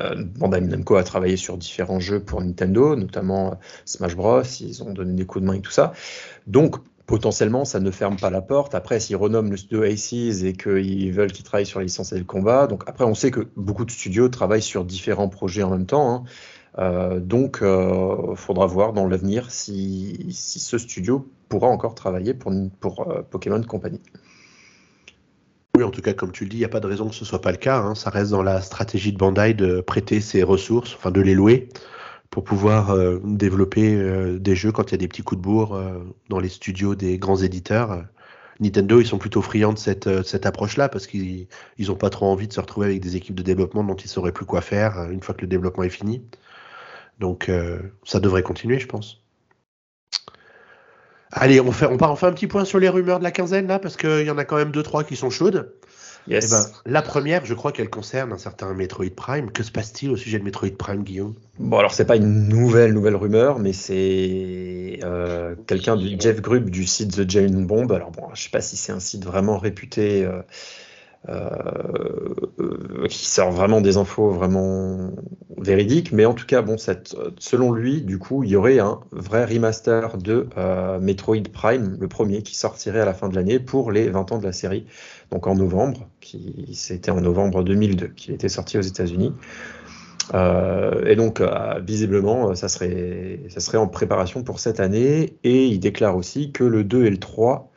euh, 0.00 0.14
Bandai 0.38 0.60
Namco 0.60 0.96
a 0.96 1.02
travaillé 1.02 1.36
sur 1.36 1.56
différents 1.56 2.00
jeux 2.00 2.20
pour 2.20 2.40
Nintendo, 2.40 2.94
notamment 2.94 3.58
Smash 3.84 4.14
Bros. 4.14 4.42
Ils 4.60 4.82
ont 4.82 4.92
donné 4.92 5.14
des 5.14 5.26
coups 5.26 5.42
de 5.42 5.48
main 5.48 5.54
et 5.54 5.60
tout 5.60 5.72
ça. 5.72 5.92
Donc 6.46 6.76
potentiellement, 7.06 7.64
ça 7.64 7.80
ne 7.80 7.90
ferme 7.90 8.16
pas 8.16 8.30
la 8.30 8.42
porte. 8.42 8.74
Après, 8.74 9.00
s'ils 9.00 9.16
renomment 9.16 9.50
le 9.50 9.56
studio 9.56 9.82
Aces 9.82 10.44
et 10.44 10.52
qu'ils 10.52 11.12
veulent 11.12 11.32
qu'ils 11.32 11.44
travaillent 11.44 11.66
sur 11.66 11.80
la 11.80 11.86
licence 11.86 12.12
et 12.12 12.18
le 12.18 12.24
combat, 12.24 12.66
donc 12.66 12.84
après, 12.86 13.04
on 13.04 13.14
sait 13.14 13.30
que 13.30 13.48
beaucoup 13.56 13.86
de 13.86 13.90
studios 13.90 14.28
travaillent 14.28 14.62
sur 14.62 14.84
différents 14.84 15.28
projets 15.28 15.62
en 15.62 15.70
même 15.70 15.86
temps. 15.86 16.14
Hein. 16.14 16.24
Euh, 16.78 17.18
donc, 17.18 17.58
il 17.62 17.66
euh, 17.66 18.34
faudra 18.36 18.66
voir 18.66 18.92
dans 18.92 19.08
l'avenir 19.08 19.50
si, 19.50 20.26
si, 20.30 20.60
ce 20.60 20.78
studio 20.78 21.26
pourra 21.48 21.68
encore 21.68 21.94
travailler 21.94 22.34
pour, 22.34 22.52
pour 22.80 23.10
euh, 23.10 23.22
Pokémon 23.22 23.62
Company. 23.62 24.00
Oui, 25.76 25.84
en 25.84 25.90
tout 25.90 26.02
cas, 26.02 26.12
comme 26.12 26.32
tu 26.32 26.44
le 26.44 26.50
dis, 26.50 26.56
il 26.56 26.60
n'y 26.60 26.64
a 26.64 26.70
pas 26.70 26.80
de 26.80 26.86
raison 26.86 27.08
que 27.08 27.14
ce 27.14 27.24
ne 27.24 27.26
soit 27.26 27.40
pas 27.40 27.52
le 27.52 27.56
cas. 27.56 27.78
Hein. 27.78 27.94
Ça 27.94 28.10
reste 28.10 28.30
dans 28.30 28.42
la 28.42 28.60
stratégie 28.60 29.12
de 29.12 29.18
Bandai 29.18 29.54
de 29.54 29.80
prêter 29.80 30.20
ses 30.20 30.42
ressources, 30.42 30.94
enfin 30.94 31.10
de 31.10 31.20
les 31.20 31.34
louer, 31.34 31.68
pour 32.30 32.44
pouvoir 32.44 32.90
euh, 32.90 33.20
développer 33.24 33.94
euh, 33.94 34.38
des 34.38 34.56
jeux 34.56 34.72
quand 34.72 34.90
il 34.90 34.92
y 34.92 34.94
a 34.94 34.98
des 34.98 35.08
petits 35.08 35.22
coups 35.22 35.40
de 35.40 35.44
bourre 35.44 35.80
dans 36.28 36.40
les 36.40 36.48
studios 36.48 36.94
des 36.94 37.18
grands 37.18 37.36
éditeurs. 37.36 38.04
Nintendo, 38.60 39.00
ils 39.00 39.06
sont 39.06 39.18
plutôt 39.18 39.40
friands 39.40 39.72
de 39.72 39.78
cette, 39.78 40.46
approche-là 40.46 40.88
parce 40.88 41.06
qu'ils 41.06 41.46
n'ont 41.78 41.94
pas 41.94 42.10
trop 42.10 42.26
envie 42.26 42.48
de 42.48 42.52
se 42.52 42.60
retrouver 42.60 42.88
avec 42.88 43.00
des 43.00 43.14
équipes 43.14 43.36
de 43.36 43.42
développement 43.42 43.84
dont 43.84 43.94
ils 43.94 44.06
ne 44.06 44.10
sauraient 44.10 44.32
plus 44.32 44.46
quoi 44.46 44.62
faire 44.62 45.08
une 45.12 45.22
fois 45.22 45.34
que 45.36 45.42
le 45.42 45.46
développement 45.46 45.84
est 45.84 45.90
fini. 45.90 46.24
Donc 47.20 47.48
ça 48.04 48.18
devrait 48.18 48.42
continuer, 48.42 48.80
je 48.80 48.88
pense. 48.88 49.22
Allez, 51.30 51.60
on, 51.60 51.72
fait, 51.72 51.86
on 51.86 51.96
part 51.96 52.10
enfin 52.10 52.28
un 52.28 52.32
petit 52.32 52.46
point 52.46 52.64
sur 52.64 52.78
les 52.78 52.88
rumeurs 52.88 53.18
de 53.18 53.24
la 53.24 53.30
quinzaine, 53.30 53.66
là, 53.66 53.78
parce 53.78 53.96
qu'il 53.96 54.22
y 54.22 54.30
en 54.30 54.38
a 54.38 54.44
quand 54.44 54.56
même 54.56 54.70
deux, 54.70 54.82
trois 54.82 55.04
qui 55.04 55.16
sont 55.16 55.30
chaudes. 55.30 55.72
Yes. 56.26 56.44
Eh 56.44 56.50
ben, 56.50 56.92
la 56.92 57.02
première, 57.02 57.44
je 57.46 57.54
crois 57.54 57.72
qu'elle 57.72 57.88
concerne 57.88 58.32
un 58.32 58.38
certain 58.38 58.74
Metroid 58.74 59.10
Prime. 59.16 59.50
Que 59.50 59.62
se 59.62 59.70
passe-t-il 59.70 60.10
au 60.10 60.16
sujet 60.16 60.38
de 60.38 60.44
Metroid 60.44 60.76
Prime, 60.76 61.02
Guillaume? 61.02 61.34
Bon, 61.58 61.78
alors 61.78 61.92
c'est 61.94 62.04
pas 62.04 62.16
une 62.16 62.48
nouvelle 62.48 62.92
nouvelle 62.92 63.16
rumeur, 63.16 63.58
mais 63.58 63.72
c'est 63.72 65.00
euh, 65.02 65.54
quelqu'un 65.66 65.96
du 65.96 66.16
Jeff 66.18 66.42
Grubb 66.42 66.68
du 66.68 66.86
site 66.86 67.16
The 67.16 67.28
Giant 67.28 67.62
Bomb. 67.62 67.90
Alors 67.92 68.10
bon, 68.10 68.28
je 68.34 68.42
sais 68.42 68.50
pas 68.50 68.60
si 68.60 68.76
c'est 68.76 68.92
un 68.92 69.00
site 69.00 69.24
vraiment 69.24 69.58
réputé. 69.58 70.24
Euh, 70.24 70.28
euh, 70.28 70.42
qui 73.08 73.26
sort 73.26 73.50
vraiment 73.50 73.80
des 73.80 73.96
infos 73.96 74.30
vraiment 74.30 75.10
véridiques, 75.60 76.12
mais 76.12 76.24
en 76.24 76.34
tout 76.34 76.46
cas, 76.46 76.62
bon, 76.62 76.76
selon 77.38 77.72
lui, 77.72 78.02
du 78.02 78.18
coup, 78.18 78.44
il 78.44 78.50
y 78.50 78.56
aurait 78.56 78.78
un 78.78 79.00
vrai 79.10 79.44
remaster 79.44 80.16
de 80.18 80.48
euh, 80.56 80.98
Metroid 81.00 81.42
Prime, 81.52 81.96
le 82.00 82.08
premier, 82.08 82.42
qui 82.42 82.56
sortirait 82.56 83.00
à 83.00 83.04
la 83.04 83.14
fin 83.14 83.28
de 83.28 83.34
l'année 83.34 83.58
pour 83.58 83.92
les 83.92 84.08
20 84.08 84.32
ans 84.32 84.38
de 84.38 84.44
la 84.44 84.52
série, 84.52 84.86
donc 85.30 85.46
en 85.46 85.54
novembre, 85.54 86.08
qui 86.20 86.70
c'était 86.74 87.10
en 87.10 87.20
novembre 87.20 87.62
2002 87.62 88.08
qu'il 88.08 88.34
était 88.34 88.48
sorti 88.48 88.78
aux 88.78 88.82
États-Unis. 88.82 89.32
Euh, 90.34 91.06
et 91.06 91.16
donc, 91.16 91.40
euh, 91.40 91.80
visiblement, 91.80 92.54
ça 92.54 92.68
serait, 92.68 93.40
ça 93.48 93.60
serait 93.60 93.78
en 93.78 93.88
préparation 93.88 94.42
pour 94.42 94.60
cette 94.60 94.80
année, 94.80 95.38
et 95.44 95.66
il 95.66 95.80
déclare 95.80 96.16
aussi 96.16 96.52
que 96.52 96.64
le 96.64 96.84
2 96.84 97.06
et 97.06 97.10
le 97.10 97.18
3 97.18 97.70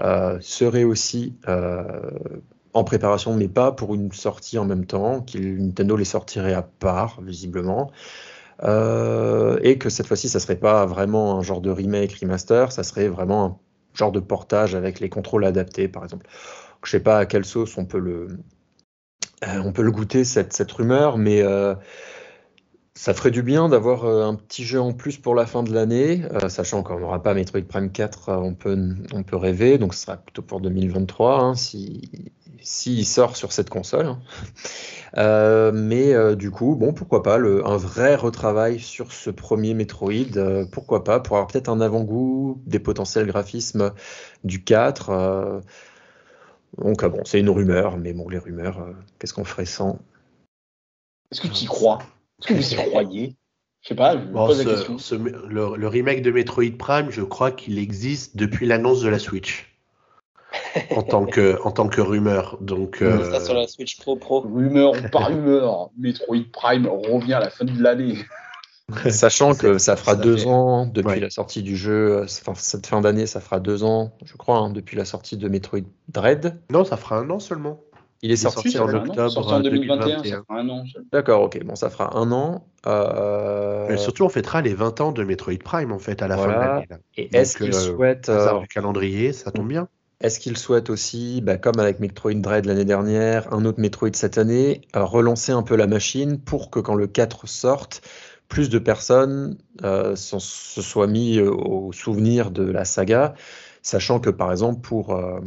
euh, 0.00 0.38
seraient 0.40 0.84
aussi 0.84 1.36
en 2.74 2.84
préparation, 2.84 3.34
mais 3.34 3.48
pas 3.48 3.72
pour 3.72 3.94
une 3.94 4.12
sortie 4.12 4.58
en 4.58 4.64
même 4.64 4.86
temps, 4.86 5.20
que 5.20 5.38
Nintendo 5.38 5.96
les 5.96 6.04
sortirait 6.04 6.54
à 6.54 6.62
part, 6.62 7.20
visiblement. 7.20 7.90
Euh, 8.64 9.58
et 9.62 9.78
que 9.78 9.90
cette 9.90 10.06
fois-ci, 10.06 10.28
ça 10.28 10.40
serait 10.40 10.56
pas 10.56 10.86
vraiment 10.86 11.38
un 11.38 11.42
genre 11.42 11.60
de 11.60 11.70
remake, 11.70 12.12
remaster, 12.20 12.72
ça 12.72 12.82
serait 12.82 13.08
vraiment 13.08 13.44
un 13.44 13.58
genre 13.94 14.12
de 14.12 14.20
portage 14.20 14.74
avec 14.74 15.00
les 15.00 15.08
contrôles 15.08 15.44
adaptés, 15.44 15.88
par 15.88 16.04
exemple. 16.04 16.26
Je 16.84 16.90
sais 16.90 17.00
pas 17.00 17.18
à 17.18 17.26
quelle 17.26 17.44
sauce 17.44 17.76
on 17.76 17.84
peut 17.84 17.98
le, 17.98 18.28
euh, 19.46 19.90
goûter, 19.90 20.24
cette, 20.24 20.72
rumeur, 20.72 21.18
mais 21.18 21.42
euh, 21.42 21.74
Ça 22.94 23.14
ferait 23.14 23.30
du 23.30 23.42
bien 23.42 23.68
d'avoir 23.68 24.06
un 24.06 24.34
petit 24.36 24.64
jeu 24.64 24.80
en 24.80 24.92
plus 24.92 25.18
pour 25.18 25.34
la 25.34 25.46
fin 25.46 25.62
de 25.62 25.72
l'année, 25.72 26.22
sachant 26.48 26.82
qu'on 26.82 27.00
n'aura 27.00 27.22
pas 27.22 27.34
Metroid 27.34 27.62
Prime 27.62 27.90
4, 27.90 28.28
euh, 28.28 28.36
on 28.36 28.54
peut, 28.54 28.78
on 29.12 29.22
peut 29.22 29.36
rêver, 29.36 29.78
donc 29.78 29.94
ce 29.94 30.02
sera 30.02 30.16
plutôt 30.16 30.42
pour 30.42 30.60
2023 30.60 31.40
hein, 31.40 31.54
si, 31.54 32.32
s'il 32.62 33.06
sort 33.06 33.36
sur 33.36 33.52
cette 33.52 33.70
console. 33.70 34.06
hein. 34.06 34.20
Euh, 35.18 35.72
mais 35.72 36.14
euh, 36.14 36.34
du 36.34 36.50
coup, 36.50 36.74
bon, 36.74 36.92
pourquoi 36.94 37.22
pas 37.22 37.36
le, 37.38 37.66
un 37.66 37.76
vrai 37.76 38.14
retravail 38.14 38.80
sur 38.80 39.12
ce 39.12 39.28
premier 39.30 39.74
Metroid, 39.74 40.36
euh, 40.36 40.64
pourquoi 40.70 41.04
pas, 41.04 41.20
pour 41.20 41.36
avoir 41.36 41.48
peut-être 41.48 41.68
un 41.68 41.80
avant-goût 41.80 42.62
des 42.66 42.78
potentiels 42.78 43.26
graphismes 43.26 43.92
du 44.44 44.64
4. 44.64 45.10
euh. 45.10 45.60
donc, 46.78 47.02
ah 47.02 47.08
bon, 47.10 47.20
c'est 47.24 47.40
une 47.40 47.50
rumeur, 47.50 47.98
mais 47.98 48.12
bon, 48.14 48.28
les 48.28 48.38
rumeurs, 48.38 48.80
euh, 48.80 48.92
qu'est-ce 49.18 49.34
qu'on 49.34 49.44
ferait 49.44 49.66
sans? 49.66 49.98
Est-ce 51.30 51.40
que 51.40 51.48
tu 51.48 51.64
y 51.64 51.66
crois? 51.66 51.98
Est-ce 52.40 52.48
que 52.48 52.54
vous 52.54 52.72
y 52.72 52.76
croyez? 52.76 53.36
Je 53.82 53.88
sais 53.88 53.94
pas, 53.94 54.12
je 54.16 54.24
me 54.24 54.32
Bon, 54.32 54.46
pose 54.46 54.64
la 54.64 54.64
question. 54.64 54.98
ce- 54.98 55.14
le, 55.14 55.76
le 55.76 55.88
remake 55.88 56.22
de 56.22 56.30
Metroid 56.30 56.70
Prime, 56.78 57.10
je 57.10 57.22
crois 57.22 57.50
qu'il 57.50 57.78
existe 57.78 58.36
depuis 58.36 58.66
l'annonce 58.66 59.00
de 59.02 59.08
la 59.08 59.18
Switch. 59.18 59.71
En, 60.90 61.02
tant 61.02 61.24
que, 61.26 61.58
en 61.64 61.70
tant 61.70 61.88
que 61.88 62.00
rumeur. 62.00 62.58
Donc, 62.60 63.02
euh, 63.02 63.30
Ça 63.30 63.40
sur 63.40 63.54
la 63.54 63.66
Switch 63.66 63.98
Pro 63.98 64.16
Pro. 64.16 64.40
Rumeur 64.40 64.92
ou 64.92 65.08
pas 65.10 65.24
rumeur, 65.24 65.90
Metroid 65.98 66.44
Prime 66.52 66.86
revient 66.86 67.34
à 67.34 67.40
la 67.40 67.50
fin 67.50 67.64
de 67.64 67.82
l'année. 67.82 68.18
Sachant 69.08 69.54
que 69.54 69.78
ça 69.78 69.96
fera 69.96 70.12
ça 70.12 70.18
deux 70.18 70.36
fait- 70.38 70.46
ans 70.48 70.86
depuis 70.86 71.06
Ouais. 71.08 71.20
la 71.20 71.30
sortie 71.30 71.62
du 71.62 71.76
jeu, 71.76 72.22
enfin 72.24 72.52
cette 72.56 72.86
fin 72.86 73.00
d'année, 73.00 73.26
ça 73.26 73.40
fera 73.40 73.58
deux 73.60 73.84
ans, 73.84 74.12
je 74.24 74.36
crois, 74.36 74.58
hein, 74.58 74.70
depuis 74.70 74.96
la 74.96 75.04
sortie 75.06 75.36
de 75.38 75.48
Metroid 75.48 75.80
Dread. 76.08 76.58
non, 76.70 76.84
ça 76.84 76.96
fera 76.96 77.16
un 77.18 77.30
an 77.30 77.38
seulement. 77.38 77.80
Il 78.24 78.30
est 78.30 78.34
est 78.34 78.36
sorti 78.36 78.70
sorti 78.70 78.78
en 78.78 78.94
octobre 78.94 79.30
Sorti 79.32 79.52
en 79.54 79.60
2021, 79.60 79.96
2021. 80.06 80.36
ça 80.36 80.42
fera 80.46 80.60
un 80.60 80.68
an. 80.68 80.84
ça. 80.92 81.00
D'accord, 81.10 81.42
ok, 81.42 81.64
bon, 81.64 81.74
ça 81.74 81.90
fera 81.90 82.16
un 82.16 82.30
an. 82.30 82.66
Euh, 82.86 83.86
Mais 83.88 83.96
surtout, 83.96 84.24
on 84.24 84.28
fêtera 84.28 84.60
les 84.62 84.74
20 84.74 85.00
ans 85.00 85.10
de 85.10 85.24
Metroid 85.24 85.54
Prime, 85.64 85.90
en 85.90 85.98
fait, 85.98 86.22
à 86.22 86.28
la 86.28 86.36
fin 86.36 86.46
de 86.46 86.52
l'année. 86.52 86.86
Et 87.16 87.34
est-ce 87.36 87.56
qu'il 87.56 87.74
euh, 87.74 87.78
souhaite, 87.78 88.28
Hasard 88.28 88.56
euh, 88.58 88.60
du 88.60 88.68
calendrier, 88.68 89.32
ça 89.32 89.50
tombe 89.50 89.66
bien. 89.68 89.88
Est-ce 90.22 90.38
qu'il 90.38 90.56
souhaite 90.56 90.88
aussi, 90.88 91.40
bah, 91.40 91.58
comme 91.58 91.80
avec 91.80 91.98
Metroid 91.98 92.34
Dread 92.34 92.64
l'année 92.64 92.84
dernière, 92.84 93.52
un 93.52 93.64
autre 93.64 93.80
Metroid 93.80 94.14
cette 94.14 94.38
année, 94.38 94.82
relancer 94.94 95.50
un 95.50 95.64
peu 95.64 95.74
la 95.74 95.88
machine 95.88 96.38
pour 96.40 96.70
que 96.70 96.78
quand 96.78 96.94
le 96.94 97.08
4 97.08 97.48
sorte, 97.48 98.02
plus 98.48 98.70
de 98.70 98.78
personnes 98.78 99.58
euh, 99.82 100.14
se 100.14 100.38
soient 100.38 101.08
mis 101.08 101.38
euh, 101.38 101.50
au 101.50 101.92
souvenir 101.92 102.52
de 102.52 102.62
la 102.62 102.84
saga, 102.84 103.34
sachant 103.82 104.20
que 104.20 104.30
par 104.30 104.52
exemple 104.52 104.80
pour, 104.80 105.16
euh, 105.16 105.40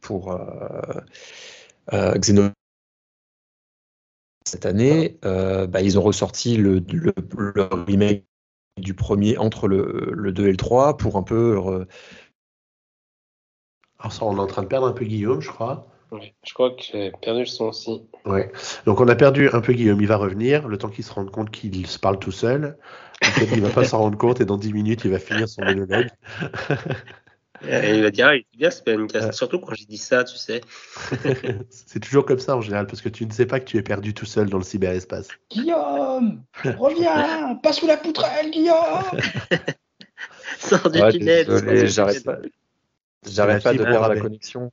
pour 0.00 0.32
euh, 1.92 2.14
Xenoblade 2.14 2.52
cette 4.46 4.66
année, 4.66 5.18
bah, 5.22 5.80
ils 5.82 5.98
ont 5.98 6.02
ressorti 6.02 6.56
le, 6.56 6.82
remake 7.86 8.24
du 8.80 8.94
premier 8.94 9.36
entre 9.38 9.68
le, 9.68 10.10
le 10.12 10.32
2 10.32 10.46
et 10.48 10.50
le 10.50 10.56
3 10.56 10.96
pour 10.96 11.16
un 11.16 11.22
peu 11.22 11.86
Alors 14.02 14.12
ça, 14.12 14.24
on 14.24 14.36
est 14.36 14.40
en 14.40 14.46
train 14.46 14.62
de 14.62 14.66
perdre 14.68 14.86
un 14.86 14.92
peu 14.92 15.04
Guillaume, 15.04 15.40
je 15.40 15.48
crois. 15.48 15.86
Ouais, 16.10 16.34
je 16.44 16.52
crois 16.52 16.70
que 16.70 16.82
j'ai 16.82 17.10
perdu 17.22 17.40
le 17.40 17.46
son 17.46 17.66
aussi. 17.66 18.02
Ouais. 18.26 18.50
Donc 18.84 19.00
on 19.00 19.08
a 19.08 19.14
perdu 19.14 19.48
un 19.52 19.60
peu 19.60 19.72
Guillaume, 19.72 20.00
il 20.00 20.08
va 20.08 20.16
revenir, 20.16 20.68
le 20.68 20.76
temps 20.76 20.88
qu'il 20.88 21.04
se 21.04 21.12
rende 21.12 21.30
compte 21.30 21.50
qu'il 21.50 21.86
se 21.86 21.98
parle 21.98 22.18
tout 22.18 22.32
seul. 22.32 22.76
Peut-être 23.20 23.52
qu'il 23.52 23.62
va 23.62 23.70
pas 23.70 23.84
s'en 23.84 23.98
rendre 24.00 24.18
compte 24.18 24.40
et 24.40 24.44
dans 24.44 24.58
10 24.58 24.72
minutes, 24.72 25.02
il 25.04 25.12
va 25.12 25.18
finir 25.20 25.48
son 25.48 25.64
monologue. 25.64 26.08
Et 27.66 27.94
il 27.94 28.02
va 28.02 28.10
dire, 28.10 28.26
ah, 28.26 28.34
il 28.34 28.40
est 28.40 28.56
bien 28.58 28.70
ce 28.72 28.82
PNcast. 28.82 29.32
Surtout 29.34 29.60
quand 29.60 29.72
j'ai 29.74 29.84
dit 29.84 29.96
ça, 29.96 30.24
tu 30.24 30.36
sais. 30.36 30.60
C'est 31.70 32.00
toujours 32.00 32.26
comme 32.26 32.40
ça 32.40 32.56
en 32.56 32.60
général, 32.60 32.86
parce 32.88 33.00
que 33.00 33.08
tu 33.08 33.24
ne 33.24 33.30
sais 33.30 33.46
pas 33.46 33.60
que 33.60 33.64
tu 33.66 33.76
es 33.76 33.82
perdu 33.82 34.12
tout 34.14 34.26
seul 34.26 34.50
dans 34.50 34.58
le 34.58 34.64
cyberespace. 34.64 35.28
Guillaume, 35.48 36.42
reviens, 36.64 37.54
pas 37.62 37.72
sous 37.72 37.86
la 37.86 37.96
poutrelle, 37.96 38.50
Guillaume. 38.50 38.76
Sors 40.58 40.90
du 40.90 41.00
Ouais, 41.00 41.12
tunnel. 41.12 41.46
désolé, 41.46 41.86
j'arrête 41.86 42.24
pas, 42.24 42.38
j'arrête 43.26 43.62
pas 43.62 43.74
de 43.74 43.84
perdre 43.84 44.08
la 44.08 44.16
connexion. 44.16 44.72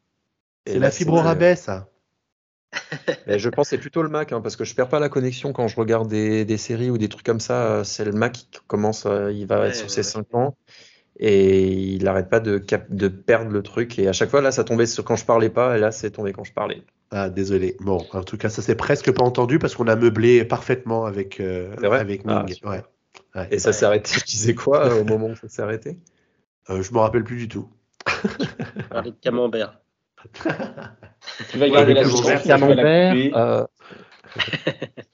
C'est 0.67 0.79
la 0.79 0.91
fibre 0.91 1.15
au 1.15 1.21
rabais, 1.21 1.55
ça. 1.55 1.89
Mais 3.25 3.37
je 3.39 3.49
pense 3.49 3.67
que 3.67 3.69
c'est 3.71 3.77
plutôt 3.77 4.01
le 4.01 4.09
Mac, 4.09 4.31
hein, 4.31 4.41
parce 4.41 4.55
que 4.55 4.63
je 4.65 4.73
perds 4.75 4.89
pas 4.89 4.99
la 4.99 5.09
connexion 5.09 5.53
quand 5.53 5.67
je 5.67 5.75
regarde 5.75 6.07
des, 6.09 6.45
des 6.45 6.57
séries 6.57 6.89
ou 6.89 6.97
des 6.97 7.09
trucs 7.09 7.25
comme 7.25 7.39
ça. 7.39 7.83
C'est 7.83 8.05
le 8.05 8.11
Mac 8.11 8.33
qui 8.33 8.47
commence, 8.67 9.05
euh, 9.05 9.31
il 9.31 9.45
va 9.45 9.59
Ouais, 9.59 9.67
être 9.67 9.75
sur 9.75 9.89
ouais, 9.89 9.91
ses 9.91 10.03
ouais. 10.03 10.03
5 10.03 10.33
ans 10.33 10.57
et 11.19 11.69
il 11.95 12.03
n'arrête 12.05 12.29
pas 12.29 12.39
de, 12.41 12.57
cap- 12.59 12.91
de 12.91 13.07
perdre 13.09 13.51
le 13.51 13.63
truc. 13.63 13.99
Et 13.99 14.07
à 14.09 14.13
chaque 14.13 14.29
fois, 14.31 14.41
là, 14.41 14.51
ça 14.51 14.63
tombait 14.65 14.87
sur 14.87 15.03
quand 15.05 15.15
je 15.17 15.25
parlais 15.25 15.49
pas, 15.51 15.77
et 15.77 15.81
là, 15.81 15.91
c'est 15.91 16.11
tombé 16.11 16.33
quand 16.33 16.45
je 16.45 16.53
parlais. 16.53 16.83
Ah, 17.11 17.29
désolé. 17.29 17.75
Bon, 17.79 18.07
en 18.13 18.23
tout 18.23 18.37
cas, 18.37 18.49
ça 18.49 18.61
s'est 18.61 18.75
presque 18.75 19.11
pas 19.11 19.23
entendu 19.23 19.57
parce 19.57 19.75
qu'on 19.75 19.87
a 19.87 19.95
meublé 19.95 20.45
parfement 20.45 21.05
avec, 21.05 21.39
euh, 21.39 21.75
C'est 21.77 21.87
vrai? 21.87 22.05
avec 22.05 22.23
Ah, 22.27 22.45
Ming. 22.45 22.55
ouais. 22.63 22.83
Ouais. 23.35 23.51
Et 23.51 23.59
ça 23.59 23.73
s'est 23.73 23.85
arrêté? 23.85 24.13
Je 24.19 24.25
disais 24.25 24.55
quoi 24.55 24.87
euh, 24.87 24.95
au 24.95 25.05
moment 25.05 25.29
où 25.29 25.35
ça 25.35 25.49
s'est 25.49 25.61
arrêté? 25.61 25.99
Euh, 26.69 26.81
je 26.81 26.93
me 26.93 26.99
rappelle 26.99 27.25
plus 27.25 27.35
du 27.37 27.47
tout. 27.49 27.69
Parler 28.89 29.11
de 29.11 29.17
camembert. 29.21 29.79
Tu 31.51 31.57
vas 31.57 31.69
garder 31.69 31.93
la 31.93 32.03
camembert, 32.03 33.13
couper. 33.13 33.31
euh, 33.35 33.65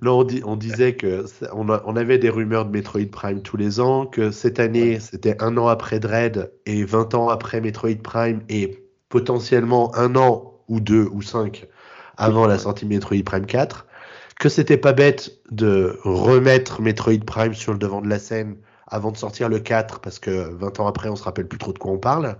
Non, 0.00 0.20
on, 0.20 0.24
di- 0.24 0.42
on 0.44 0.56
disait 0.56 0.94
que 0.94 1.26
ça- 1.26 1.50
on, 1.54 1.68
a- 1.68 1.82
on 1.84 1.96
avait 1.96 2.18
des 2.18 2.30
rumeurs 2.30 2.64
de 2.64 2.70
Metroid 2.70 3.06
Prime 3.10 3.42
tous 3.42 3.56
les 3.56 3.80
ans, 3.80 4.06
que 4.06 4.30
cette 4.30 4.58
année, 4.60 4.98
c'était 5.00 5.42
un 5.42 5.56
an 5.58 5.66
après 5.68 6.00
Dread 6.00 6.52
et 6.64 6.84
20 6.84 7.14
ans 7.14 7.28
après 7.28 7.60
Metroid 7.60 7.96
Prime 8.02 8.42
et 8.48 8.82
potentiellement 9.10 9.94
un 9.94 10.16
an 10.16 10.60
ou 10.68 10.80
deux 10.80 11.06
ou 11.12 11.20
cinq 11.20 11.66
avant 12.16 12.46
la 12.46 12.58
sortie 12.58 12.84
de 12.86 12.90
Metroid 12.90 13.22
Prime 13.24 13.44
4, 13.46 13.86
que 14.38 14.48
c'était 14.48 14.78
pas 14.78 14.92
bête 14.94 15.32
de 15.50 15.98
remettre 16.04 16.80
Metroid 16.80 17.24
Prime 17.26 17.52
sur 17.54 17.72
le 17.72 17.78
devant 17.78 18.00
de 18.00 18.08
la 18.08 18.18
scène 18.18 18.56
avant 18.86 19.12
de 19.12 19.16
sortir 19.16 19.48
le 19.48 19.60
4, 19.60 20.00
parce 20.00 20.18
que 20.18 20.30
20 20.30 20.80
ans 20.80 20.86
après, 20.86 21.08
on 21.08 21.16
se 21.16 21.24
rappelle 21.24 21.48
plus 21.48 21.58
trop 21.58 21.72
de 21.72 21.78
quoi 21.78 21.92
on 21.92 21.98
parle, 21.98 22.36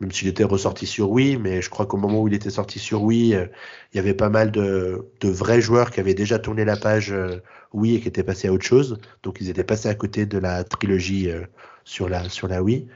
même 0.00 0.10
s'il 0.10 0.28
était 0.28 0.44
ressorti 0.44 0.86
sur 0.86 1.10
Wii, 1.10 1.36
mais 1.36 1.62
je 1.62 1.70
crois 1.70 1.86
qu'au 1.86 1.96
moment 1.96 2.20
où 2.20 2.28
il 2.28 2.34
était 2.34 2.50
sorti 2.50 2.78
sur 2.78 3.02
Wii, 3.02 3.34
euh, 3.34 3.46
il 3.92 3.96
y 3.96 4.00
avait 4.00 4.14
pas 4.14 4.28
mal 4.28 4.50
de, 4.50 5.06
de 5.20 5.28
vrais 5.28 5.60
joueurs 5.60 5.90
qui 5.90 6.00
avaient 6.00 6.14
déjà 6.14 6.38
tourné 6.38 6.64
la 6.64 6.76
page 6.76 7.12
euh, 7.12 7.40
Wii 7.72 7.96
et 7.96 8.00
qui 8.00 8.08
étaient 8.08 8.24
passés 8.24 8.48
à 8.48 8.52
autre 8.52 8.64
chose. 8.64 8.98
Donc 9.22 9.38
ils 9.40 9.48
étaient 9.48 9.64
passés 9.64 9.88
à 9.88 9.94
côté 9.94 10.26
de 10.26 10.38
la 10.38 10.64
trilogie 10.64 11.30
euh, 11.30 11.42
sur, 11.84 12.08
la, 12.08 12.28
sur 12.28 12.48
la 12.48 12.62
Wii. 12.62 12.88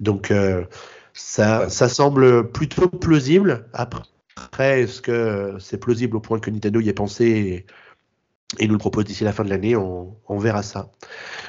Donc 0.00 0.32
ça, 1.12 1.68
ça 1.68 1.88
semble 1.88 2.50
plutôt 2.50 2.88
plausible. 2.88 3.66
Après, 3.72 4.82
est-ce 4.82 5.00
que 5.00 5.56
c'est 5.60 5.78
plausible 5.78 6.16
au 6.16 6.20
point 6.20 6.40
que 6.40 6.50
Nintendo 6.50 6.80
y 6.80 6.88
ait 6.88 6.92
pensé 6.92 7.66
et, 8.58 8.66
nous 8.66 8.74
le 8.74 8.78
propose 8.78 9.04
d'ici 9.04 9.24
la 9.24 9.32
fin 9.32 9.44
de 9.44 9.50
l'année 9.50 9.76
on, 9.76 10.16
on 10.28 10.38
verra 10.38 10.62
ça. 10.62 10.90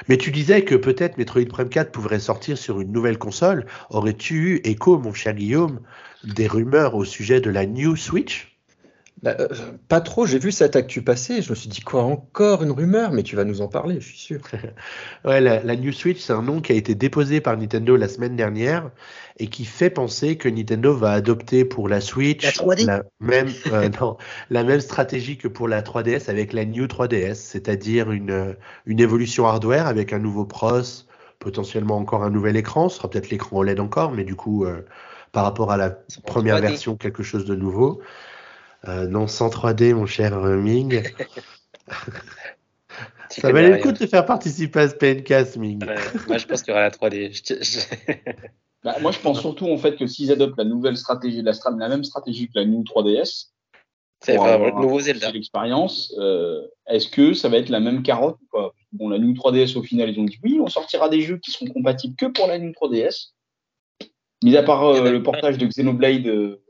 Mais 0.08 0.16
tu 0.16 0.30
disais 0.30 0.64
que 0.64 0.74
peut-être 0.74 1.18
Metroid 1.18 1.46
Prime 1.46 1.68
4 1.68 1.92
pourrait 1.92 2.20
sortir 2.20 2.58
sur 2.58 2.80
une 2.80 2.92
nouvelle 2.92 3.18
console. 3.18 3.66
Aurais-tu 3.90 4.34
eu 4.34 4.60
écho, 4.64 4.98
mon 4.98 5.12
cher 5.12 5.34
Guillaume, 5.34 5.80
des 6.24 6.46
rumeurs 6.46 6.94
au 6.94 7.04
sujet 7.04 7.40
de 7.40 7.50
la 7.50 7.66
New 7.66 7.96
Switch? 7.96 8.53
Euh, 9.26 9.48
Pas 9.88 10.00
trop. 10.00 10.26
J'ai 10.26 10.38
vu 10.38 10.52
cette 10.52 10.76
actu 10.76 11.02
passer. 11.02 11.42
Je 11.42 11.50
me 11.50 11.54
suis 11.54 11.68
dit 11.68 11.80
quoi 11.80 12.02
encore 12.02 12.62
une 12.62 12.70
rumeur 12.70 13.12
Mais 13.12 13.22
tu 13.22 13.36
vas 13.36 13.44
nous 13.44 13.60
en 13.60 13.68
parler, 13.68 14.00
je 14.00 14.06
suis 14.06 14.18
sûr. 14.18 14.40
Ouais, 15.24 15.40
la, 15.40 15.62
la 15.62 15.76
New 15.76 15.92
Switch, 15.92 16.20
c'est 16.20 16.32
un 16.32 16.42
nom 16.42 16.60
qui 16.60 16.72
a 16.72 16.74
été 16.74 16.94
déposé 16.94 17.40
par 17.40 17.56
Nintendo 17.56 17.96
la 17.96 18.08
semaine 18.08 18.36
dernière 18.36 18.90
et 19.38 19.46
qui 19.48 19.64
fait 19.64 19.90
penser 19.90 20.36
que 20.36 20.48
Nintendo 20.48 20.94
va 20.94 21.12
adopter 21.12 21.64
pour 21.64 21.88
la 21.88 22.00
Switch 22.00 22.42
La 22.44 22.50
3D? 22.50 23.02
même, 23.20 23.48
euh, 23.72 23.88
non, 24.00 24.16
la 24.50 24.64
même 24.64 24.80
stratégie 24.80 25.38
que 25.38 25.48
pour 25.48 25.66
la 25.66 25.82
3DS 25.82 26.28
avec 26.28 26.52
la 26.52 26.64
New 26.64 26.84
3DS, 26.86 27.34
c'est-à-dire 27.34 28.12
une, 28.12 28.56
une 28.86 29.00
évolution 29.00 29.46
hardware 29.46 29.86
avec 29.86 30.12
un 30.12 30.18
nouveau 30.18 30.44
pros, 30.44 30.82
potentiellement 31.38 31.96
encore 31.96 32.22
un 32.22 32.30
nouvel 32.30 32.56
écran, 32.56 32.88
ce 32.88 32.98
sera 32.98 33.08
peut-être 33.10 33.30
l'écran 33.30 33.58
OLED 33.58 33.80
encore, 33.80 34.12
mais 34.12 34.24
du 34.24 34.34
coup, 34.34 34.64
euh, 34.64 34.84
par 35.32 35.44
rapport 35.44 35.72
à 35.72 35.76
la 35.76 35.90
première 36.26 36.58
3D. 36.58 36.60
version, 36.60 36.96
quelque 36.96 37.22
chose 37.22 37.44
de 37.44 37.54
nouveau. 37.54 38.00
Euh, 38.88 39.06
non, 39.06 39.26
sans 39.26 39.48
3D, 39.48 39.94
mon 39.94 40.06
cher 40.06 40.34
euh, 40.34 40.56
Ming. 40.56 41.02
Ça 43.30 43.50
valait 43.50 43.70
le 43.70 43.78
coup 43.78 43.92
de 43.92 43.98
te 43.98 44.06
faire 44.06 44.24
participer 44.26 44.80
à 44.80 44.88
ce 44.88 44.94
PNCast, 44.94 45.56
Ming. 45.56 45.84
Ouais, 45.84 45.94
moi, 46.28 46.38
je 46.38 46.46
pense 46.46 46.62
qu'il 46.62 46.70
y 46.70 46.72
aura 46.72 46.82
la 46.82 46.90
3D. 46.90 47.32
Je 47.32 47.42
te- 47.42 47.62
je- 47.64 47.80
Bah, 48.84 48.96
moi, 49.00 49.10
je 49.12 49.18
pense 49.18 49.40
surtout 49.40 49.66
en 49.68 49.78
fait 49.78 49.96
que 49.96 50.06
s'ils 50.06 50.30
adoptent 50.30 50.58
la 50.58 50.64
nouvelle 50.64 50.96
stratégie, 50.98 51.40
la, 51.42 51.52
la 51.78 51.88
même 51.88 52.04
stratégie 52.04 52.46
que 52.48 52.52
la 52.58 52.66
New 52.66 52.82
3DS, 52.84 53.46
C'est 54.20 54.34
le 54.36 54.80
nouveau 54.80 55.00
Zelda. 55.00 55.30
l'expérience, 55.32 56.12
euh, 56.18 56.60
est-ce 56.86 57.08
que 57.08 57.32
ça 57.32 57.48
va 57.48 57.56
être 57.56 57.70
la 57.70 57.80
même 57.80 58.02
carotte 58.02 58.36
ou 58.42 58.46
pas? 58.52 58.74
Bon, 58.92 59.08
la 59.08 59.18
New 59.18 59.32
3DS, 59.32 59.76
au 59.78 59.82
final, 59.82 60.10
ils 60.10 60.20
ont 60.20 60.24
dit 60.24 60.38
oui, 60.44 60.60
on 60.60 60.68
sortira 60.68 61.08
des 61.08 61.22
jeux 61.22 61.38
qui 61.38 61.50
seront 61.50 61.66
compatibles 61.66 62.14
que 62.14 62.26
pour 62.26 62.46
la 62.46 62.58
New 62.58 62.70
3DS. 62.72 63.30
Mis 64.44 64.56
à 64.58 64.62
part 64.62 64.84
euh, 64.84 64.92
Il 64.94 64.98
y 64.98 65.00
en 65.00 65.06
a 65.06 65.10
le 65.12 65.22
portage 65.22 65.56
de 65.56 65.66
Xenoblade 65.66 66.26
euh, 66.26 66.62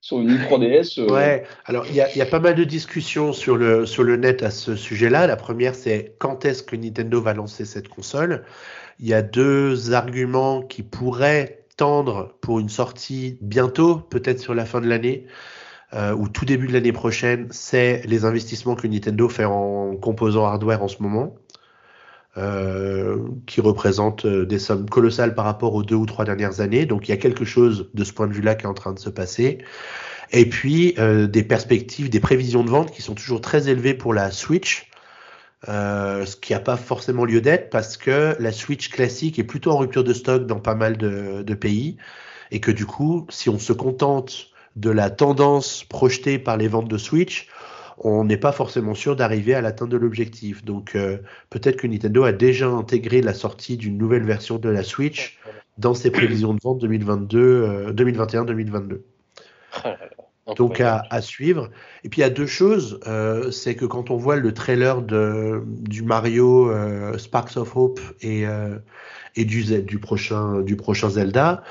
sur 0.00 0.20
une 0.20 0.28
New 0.28 0.38
3DS. 0.38 0.98
euh, 0.98 1.06
Ouais, 1.08 1.44
alors 1.64 1.86
il 1.88 1.94
y 1.94 2.00
a, 2.00 2.10
il 2.14 2.18
y 2.18 2.22
a 2.22 2.26
pas 2.26 2.40
mal 2.40 2.54
de 2.54 2.64
discussions 2.64 3.32
sur 3.32 3.56
le, 3.56 3.86
sur 3.86 4.02
le 4.04 4.16
net 4.16 4.42
à 4.42 4.50
ce 4.50 4.76
sujet-là. 4.76 5.26
La 5.26 5.36
première, 5.36 5.74
c'est 5.74 6.16
quand 6.18 6.44
est-ce 6.44 6.62
que 6.62 6.76
Nintendo 6.76 7.20
va 7.20 7.34
lancer 7.34 7.64
cette 7.64 7.88
console? 7.88 8.44
Il 8.98 9.06
y 9.06 9.14
a 9.14 9.22
deux 9.22 9.92
arguments 9.92 10.62
qui 10.62 10.82
pourraient 10.82 11.66
tendre 11.76 12.36
pour 12.40 12.60
une 12.60 12.68
sortie 12.70 13.38
bientôt, 13.42 13.96
peut-être 13.98 14.40
sur 14.40 14.54
la 14.54 14.64
fin 14.66 14.80
de 14.80 14.88
l'année. 14.88 15.26
euh, 15.94 16.14
ou 16.14 16.28
tout 16.28 16.44
début 16.44 16.66
de 16.68 16.72
l'année 16.72 16.92
prochaine, 16.92 17.48
c'est 17.50 18.02
les 18.06 18.24
investissements 18.24 18.74
que 18.76 18.86
Nintendo 18.88 19.28
fait 19.28 19.44
en 19.44 19.96
composants 19.96 20.44
hardware 20.46 20.82
en 20.82 20.88
ce 20.88 21.02
moment, 21.02 21.36
euh, 22.38 23.16
qui 23.46 23.62
représentent 23.62 24.26
euh, 24.26 24.44
des 24.44 24.58
sommes 24.58 24.90
colossales 24.90 25.34
par 25.34 25.46
rapport 25.46 25.74
aux 25.74 25.82
deux 25.82 25.94
ou 25.94 26.04
trois 26.04 26.26
dernières 26.26 26.60
années. 26.60 26.84
Donc 26.84 27.08
il 27.08 27.10
y 27.10 27.14
a 27.14 27.16
quelque 27.16 27.46
chose 27.46 27.88
de 27.94 28.04
ce 28.04 28.12
point 28.12 28.26
de 28.26 28.34
vue-là 28.34 28.54
qui 28.54 28.64
est 28.64 28.68
en 28.68 28.74
train 28.74 28.92
de 28.92 28.98
se 28.98 29.08
passer. 29.08 29.58
Et 30.32 30.46
puis 30.46 30.94
euh, 30.98 31.26
des 31.26 31.42
perspectives, 31.42 32.10
des 32.10 32.20
prévisions 32.20 32.62
de 32.62 32.68
vente 32.68 32.90
qui 32.90 33.00
sont 33.00 33.14
toujours 33.14 33.40
très 33.40 33.70
élevées 33.70 33.94
pour 33.94 34.12
la 34.12 34.30
Switch. 34.30 34.90
Ce 35.66 36.36
qui 36.36 36.52
n'a 36.52 36.60
pas 36.60 36.76
forcément 36.76 37.24
lieu 37.24 37.40
d'être 37.40 37.70
parce 37.70 37.96
que 37.96 38.36
la 38.38 38.52
Switch 38.52 38.90
classique 38.90 39.38
est 39.38 39.44
plutôt 39.44 39.72
en 39.72 39.78
rupture 39.78 40.04
de 40.04 40.12
stock 40.12 40.46
dans 40.46 40.60
pas 40.60 40.76
mal 40.76 40.96
de 40.96 41.54
pays 41.54 41.96
et 42.52 42.60
que 42.60 42.70
du 42.70 42.86
coup, 42.86 43.26
si 43.30 43.48
on 43.48 43.58
se 43.58 43.72
contente 43.72 44.48
de 44.76 44.90
la 44.90 45.10
tendance 45.10 45.84
projetée 45.84 46.38
par 46.38 46.56
les 46.56 46.68
ventes 46.68 46.88
de 46.88 46.98
Switch, 46.98 47.48
on 47.98 48.24
n'est 48.24 48.36
pas 48.36 48.52
forcément 48.52 48.94
sûr 48.94 49.16
d'arriver 49.16 49.54
à 49.54 49.60
l'atteinte 49.60 49.88
de 49.88 49.96
l'objectif. 49.96 50.64
Donc 50.64 50.94
euh, 50.94 51.18
peut-être 51.50 51.76
que 51.76 51.86
Nintendo 51.86 52.24
a 52.24 52.32
déjà 52.32 52.68
intégré 52.68 53.22
la 53.22 53.34
sortie 53.34 53.76
d'une 53.76 53.96
nouvelle 53.98 54.24
version 54.24 54.58
de 54.58 54.68
la 54.68 54.82
Switch 54.82 55.38
dans 55.78 55.94
ses 55.94 56.10
prévisions 56.10 56.54
de 56.54 56.60
vente 56.62 56.78
2022, 56.78 57.38
euh, 57.38 57.92
2021-2022. 57.92 59.00
Donc 60.56 60.80
à, 60.80 61.02
à, 61.10 61.20
suivre. 61.20 61.70
Et 62.04 62.08
puis 62.08 62.20
il 62.20 62.22
y 62.22 62.24
a 62.24 62.30
deux 62.30 62.46
choses, 62.46 63.00
euh, 63.08 63.50
c'est 63.50 63.74
que 63.74 63.84
quand 63.84 64.10
on 64.10 64.16
voit 64.16 64.36
le 64.36 64.54
trailer 64.54 65.02
de, 65.02 65.64
du 65.66 66.02
Mario 66.02 66.70
euh, 66.70 67.18
Sparks 67.18 67.56
of 67.56 67.76
Hope 67.76 68.00
et, 68.20 68.46
euh, 68.46 68.78
et 69.34 69.44
du, 69.44 69.64
du, 69.82 69.98
prochain, 69.98 70.60
du 70.60 70.76
prochain 70.76 71.10
Zelda, 71.10 71.64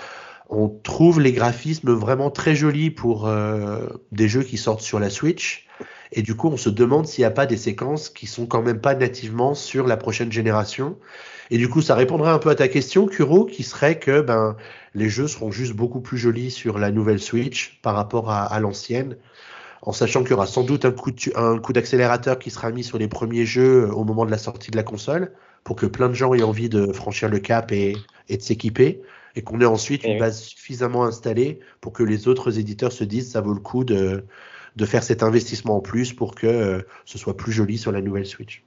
on 0.50 0.68
trouve 0.68 1.22
les 1.22 1.32
graphismes 1.32 1.94
vraiment 1.94 2.30
très 2.30 2.54
jolis 2.54 2.92
pour 2.92 3.28
euh, 3.28 3.88
des 4.12 4.28
jeux 4.28 4.44
qui 4.44 4.58
sortent 4.58 4.82
sur 4.82 5.00
la 5.00 5.10
Switch. 5.10 5.68
Et 6.12 6.22
du 6.22 6.36
coup, 6.36 6.50
on 6.50 6.58
se 6.58 6.70
demande 6.70 7.08
s'il 7.08 7.22
n'y 7.22 7.26
a 7.26 7.32
pas 7.32 7.46
des 7.46 7.58
séquences 7.58 8.10
qui 8.10 8.28
sont 8.28 8.46
quand 8.46 8.62
même 8.62 8.80
pas 8.80 8.96
nativement 8.96 9.54
sur 9.56 9.88
la 9.88 9.98
prochaine 9.98 10.32
génération. 10.32 10.98
Et 11.52 11.58
du 11.58 11.70
coup, 11.70 11.82
ça 11.82 11.96
répondrait 11.96 12.32
un 12.32 12.40
peu 12.40 12.50
à 12.50 12.56
ta 12.56 12.68
question, 12.68 13.08
Kuro, 13.08 13.46
qui 13.46 13.64
serait 13.64 14.00
que 14.00 14.22
ben, 14.22 14.56
les 14.94 15.10
jeux 15.10 15.28
seront 15.28 15.52
juste 15.52 15.74
beaucoup 15.74 16.02
plus 16.02 16.18
jolis 16.18 16.52
sur 16.52 16.80
la 16.80 16.92
nouvelle 16.92 17.20
Switch 17.20 17.80
par 17.82 17.96
rapport 17.96 18.32
à, 18.32 18.44
à 18.44 18.60
l'ancienne, 18.60 19.18
en 19.82 19.92
sachant 19.92 20.22
qu'il 20.22 20.32
y 20.32 20.34
aura 20.34 20.48
sans 20.48 20.64
doute 20.64 20.86
un 20.86 20.92
coup, 20.92 21.12
de, 21.12 21.38
un 21.38 21.60
coup 21.60 21.74
d'accélérateur 21.74 22.40
qui 22.40 22.50
sera 22.50 22.72
mis 22.72 22.84
sur 22.84 22.98
les 22.98 23.08
premiers 23.08 23.46
jeux 23.46 23.92
au 23.94 24.04
moment 24.04 24.26
de 24.26 24.32
la 24.32 24.40
sortie 24.40 24.72
de 24.72 24.78
la 24.78 24.84
console, 24.84 25.32
pour 25.64 25.76
que 25.76 25.86
plein 25.86 26.10
de 26.10 26.14
gens 26.14 26.34
aient 26.34 26.44
envie 26.44 26.70
de 26.70 26.92
franchir 26.92 27.30
le 27.30 27.40
cap 27.40 27.72
et, 27.72 27.96
et 28.30 28.38
de 28.38 28.42
s'équiper, 28.42 29.02
et 29.36 29.42
qu'on 29.42 29.62
ait 29.62 29.66
ensuite 29.66 30.04
une 30.04 30.18
base 30.18 30.42
suffisamment 30.42 31.04
installée 31.04 31.60
pour 31.82 31.94
que 31.94 32.04
les 32.04 32.28
autres 32.28 32.58
éditeurs 32.58 32.92
se 32.92 33.04
disent 33.04 33.32
ça 33.32 33.42
vaut 33.42 33.54
le 33.54 33.60
coup 33.60 33.84
de, 33.84 34.24
de 34.76 34.86
faire 34.86 35.04
cet 35.04 35.24
investissement 35.24 35.78
en 35.78 35.82
plus 35.82 36.14
pour 36.14 36.36
que 36.36 36.48
euh, 36.48 36.82
ce 37.06 37.18
soit 37.18 37.38
plus 37.38 37.52
joli 37.52 37.78
sur 37.78 37.92
la 37.92 38.02
nouvelle 38.02 38.26
Switch. 38.26 38.64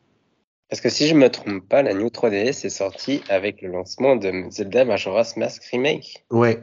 Parce 0.69 0.81
que 0.83 0.91
si 0.91 1.09
je 1.09 1.15
me 1.15 1.31
trompe 1.31 1.67
pas, 1.67 1.83
la 1.83 1.95
New 1.95 2.09
3DS 2.09 2.67
est 2.67 2.71
sortie 2.71 3.23
avec 3.29 3.63
le 3.63 3.71
lancement 3.71 4.17
de 4.17 4.45
Zelda 4.51 4.85
Majora's 4.85 5.37
Mask 5.37 5.65
Remake. 5.65 6.25
Ouais. 6.31 6.63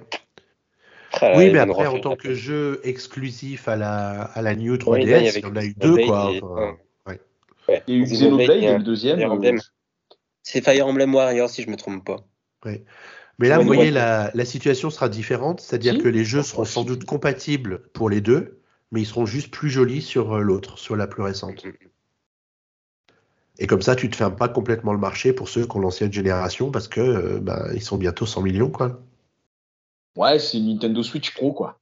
Ah, 1.22 1.34
oui, 1.36 1.50
mais 1.52 1.60
après, 1.60 1.88
en 1.88 2.00
tant 2.00 2.16
que 2.16 2.34
jeu 2.34 2.82
exclusif 2.84 3.68
à 3.68 3.76
la, 3.76 4.24
à 4.24 4.42
la 4.42 4.56
New 4.56 4.76
3DS, 4.76 4.90
oui, 4.90 5.32
il 5.36 5.42
y 5.42 5.46
en 5.46 5.56
a 5.56 5.64
eu 5.64 5.74
deux, 5.74 6.06
quoi. 6.06 6.32
Et... 6.32 6.42
Enfin, 6.44 6.78
ouais. 7.08 7.20
Ouais. 7.68 7.84
Il 7.88 7.96
y 7.96 7.98
a 7.98 8.02
eu 8.02 8.04
Xenoblade, 8.04 8.78
le 8.78 8.84
deuxième. 8.84 9.32
Ou... 9.32 9.42
C'est 10.44 10.64
Fire 10.64 10.86
Emblem 10.86 11.16
Warrior, 11.16 11.50
si 11.50 11.64
je 11.64 11.70
me 11.70 11.76
trompe 11.76 12.06
pas. 12.06 12.18
Ouais. 12.64 12.84
Mais 13.40 13.50
là, 13.50 13.58
vous 13.58 13.66
voyez, 13.66 13.92
la, 13.92 14.30
la, 14.34 14.46
situation 14.46 14.90
sera 14.90 15.10
différente, 15.10 15.62
c'est-à-dire 15.62 15.96
si 15.96 16.02
que 16.02 16.08
les 16.08 16.24
jeux 16.24 16.44
seront 16.44 16.64
sans 16.64 16.84
doute 16.84 17.06
compatibles 17.06 17.80
pour 17.94 18.10
les 18.10 18.22
deux, 18.22 18.62
mais 18.96 19.02
ils 19.02 19.06
seront 19.06 19.26
juste 19.26 19.52
plus 19.52 19.70
jolis 19.70 20.02
sur 20.02 20.40
l'autre, 20.40 20.80
sur 20.80 20.96
la 20.96 21.06
plus 21.06 21.22
récente. 21.22 21.66
Et 23.60 23.68
comme 23.68 23.82
ça, 23.82 23.96
tu 23.96 24.10
te 24.10 24.16
fermes 24.16 24.36
pas 24.36 24.48
complètement 24.48 24.94
le 24.94 25.00
marché 25.00 25.34
pour 25.34 25.50
ceux 25.50 25.66
qui 25.66 25.76
ont 25.76 25.80
l'ancienne 25.80 26.12
génération 26.12 26.72
parce 26.72 26.88
que 26.88 27.02
euh, 27.02 27.40
bah, 27.42 27.68
ils 27.74 27.82
sont 27.82 27.98
bientôt 27.98 28.26
100 28.26 28.42
millions, 28.42 28.70
quoi. 28.70 29.02
Ouais, 30.16 30.40
c'est 30.40 30.60
Nintendo 30.60 31.04
Switch 31.04 31.34
Pro, 31.34 31.52
quoi. 31.52 31.78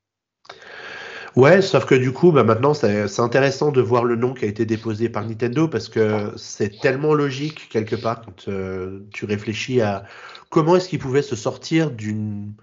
Ouais, 1.36 1.62
sauf 1.62 1.86
que 1.86 1.96
du 1.96 2.12
coup, 2.12 2.32
bah, 2.32 2.44
maintenant, 2.44 2.74
c'est 2.74 3.20
intéressant 3.20 3.72
de 3.72 3.82
voir 3.82 4.04
le 4.04 4.16
nom 4.16 4.34
qui 4.34 4.46
a 4.46 4.48
été 4.48 4.66
déposé 4.66 5.10
par 5.10 5.26
Nintendo 5.26 5.68
parce 5.68 5.90
que 5.90 6.32
c'est 6.36 6.80
tellement 6.80 7.14
logique 7.14 7.70
quelque 7.70 7.96
part 7.96 8.22
quand 8.22 8.48
euh, 8.48 9.02
tu 9.12 9.26
réfléchis 9.26 9.82
à 9.82 10.04
comment 10.50 10.76
est-ce 10.76 10.90
qu'ils 10.90 11.00
pouvaient 11.00 11.24
se 11.24 11.36
sortir 11.36 11.92
d'une 11.92 12.54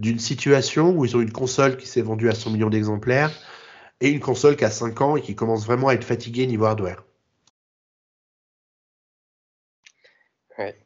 d'une 0.00 0.18
situation 0.18 0.90
où 0.90 1.04
ils 1.04 1.16
ont 1.16 1.20
une 1.20 1.30
console 1.30 1.76
qui 1.76 1.86
s'est 1.86 2.02
vendue 2.02 2.28
à 2.28 2.34
100 2.34 2.50
millions 2.50 2.70
d'exemplaires 2.70 3.30
et 4.00 4.10
une 4.10 4.20
console 4.20 4.56
qui 4.56 4.64
a 4.64 4.70
5 4.70 5.00
ans 5.00 5.16
et 5.16 5.22
qui 5.22 5.34
commence 5.34 5.64
vraiment 5.66 5.88
à 5.88 5.94
être 5.94 6.04
fatiguée 6.04 6.46
niveau 6.46 6.64
hardware. 6.64 7.04
Ouais. 10.58 10.78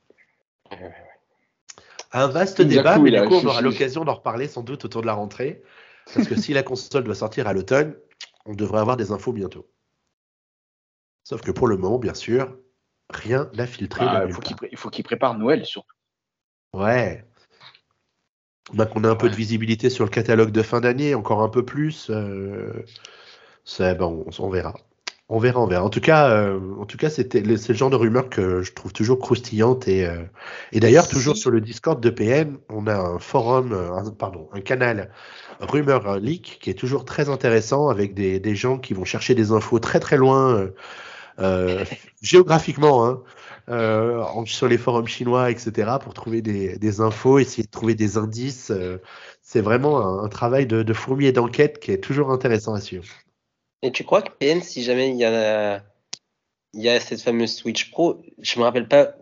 Un 2.13 2.29
vaste 2.29 2.63
débat, 2.63 2.99
mais 2.99 3.11
du 3.11 3.29
coup, 3.29 3.35
on 3.35 3.47
aura 3.47 3.61
l'occasion 3.61 4.05
d'en 4.05 4.15
reparler 4.15 4.49
sans 4.49 4.63
doute 4.63 4.85
autour 4.85 5.03
de 5.03 5.07
la 5.07 5.15
rentrée. 5.15 5.63
Parce 6.15 6.27
que 6.27 6.37
si 6.37 6.55
la 6.55 6.63
console 6.63 7.05
doit 7.05 7.15
sortir 7.15 7.47
à 7.47 7.53
l'automne, 7.53 7.95
on 8.47 8.55
devrait 8.55 8.81
avoir 8.81 8.97
des 8.97 9.13
infos 9.13 9.33
bientôt. 9.33 9.71
Sauf 11.25 11.43
que 11.43 11.51
pour 11.51 11.67
le 11.67 11.77
moment, 11.77 11.99
bien 11.99 12.15
sûr, 12.15 12.57
rien 13.11 13.51
n'a 13.53 13.67
filtré. 13.67 14.07
Ah, 14.09 14.25
il 14.27 14.33
faut 14.33 14.41
qu'il 14.41 14.57
pré 14.57 14.71
qu 14.91 15.03
prépare 15.03 15.37
Noël 15.37 15.67
surtout. 15.67 15.95
Ouais. 16.73 17.28
On 18.75 18.79
a 18.79 18.87
qu'on 18.87 19.05
a 19.05 19.09
un 19.09 19.13
ouais. 19.13 19.17
peu 19.17 19.31
de 19.31 19.35
visibilité 19.35 19.91
sur 19.91 20.05
le 20.05 20.11
catalogue 20.11 20.51
de 20.51 20.63
fin 20.63 20.81
d'année, 20.81 21.15
encore 21.15 21.43
un 21.43 21.49
peu 21.49 21.65
plus. 21.65 22.11
Euh, 22.11 22.85
bon, 23.99 24.27
on, 24.27 24.45
on 24.45 24.51
verra. 24.51 24.75
On 25.31 25.39
verra, 25.39 25.61
on 25.61 25.67
verra. 25.67 25.85
En 25.85 25.91
tout 25.91 26.01
cas, 26.01 26.31
euh, 26.31 26.59
en 26.79 26.87
tout 26.87 26.97
cas, 26.97 27.11
c'était 27.11 27.43
c'est 27.57 27.73
le 27.73 27.79
genre 27.79 27.91
de 27.91 27.97
rumeur 27.97 28.31
que 28.31 28.63
je 28.63 28.73
trouve 28.73 28.95
toujours 28.95 29.19
croustillante 29.19 29.87
et 29.87 30.07
euh, 30.07 30.23
et 30.73 30.81
d'ailleurs 30.81 31.07
toujours 31.07 31.37
sur 31.37 31.51
le 31.51 31.61
Discord 31.61 32.01
de 32.01 32.09
PN, 32.09 32.57
on 32.71 32.87
a 32.87 32.97
un 32.97 33.19
forum, 33.19 33.75
un, 33.75 34.11
pardon, 34.11 34.49
un 34.53 34.61
canal 34.61 35.11
rumeur 35.61 36.19
leak 36.19 36.59
qui 36.63 36.71
est 36.71 36.75
toujours 36.75 37.05
très 37.05 37.29
intéressant 37.29 37.89
avec 37.89 38.15
des, 38.15 38.41
des 38.41 38.55
gens 38.55 38.79
qui 38.79 38.95
vont 38.95 39.05
chercher 39.05 39.35
des 39.35 39.53
infos 39.53 39.79
très 39.81 40.01
très 40.01 40.17
loin 40.17 40.71
géographiquement, 42.23 43.07
hein, 43.07 43.23
euh, 43.69 44.25
sur 44.47 44.69
les 44.69 44.79
forums 44.79 45.07
chinois, 45.07 45.51
etc. 45.51 45.99
pour 46.01 46.15
trouver 46.15 46.43
des, 46.43 47.01
infos, 47.01 47.39
essayer 47.39 47.65
de 47.65 47.71
trouver 47.71 47.95
des 47.95 48.17
indices. 48.17 48.73
c'est 49.43 49.61
vraiment 49.61 50.23
un, 50.23 50.29
travail 50.29 50.67
de, 50.67 50.93
fourmi 50.93 51.27
et 51.27 51.33
d'enquête 51.33 51.79
qui 51.79 51.93
est 51.93 52.03
toujours 52.03 52.31
intéressant 52.31 52.75
à 52.75 52.81
suivre. 52.81 53.07
Et 53.83 53.93
tu 53.93 54.05
crois 54.05 54.23
que 54.23 54.31
PN, 54.39 54.61
si 54.61 54.83
jamais 54.83 55.11
il 55.11 55.17
y 55.17 55.25
a, 55.25 55.83
y 56.75 56.89
a 56.89 57.01
cette 57.01 57.21
fameuse 57.21 57.55
Switch 57.55 57.91
Pro, 57.91 58.23
je 58.39 58.59
me 58.59 58.65
rappelle 58.65 58.89
pas, 58.89 59.15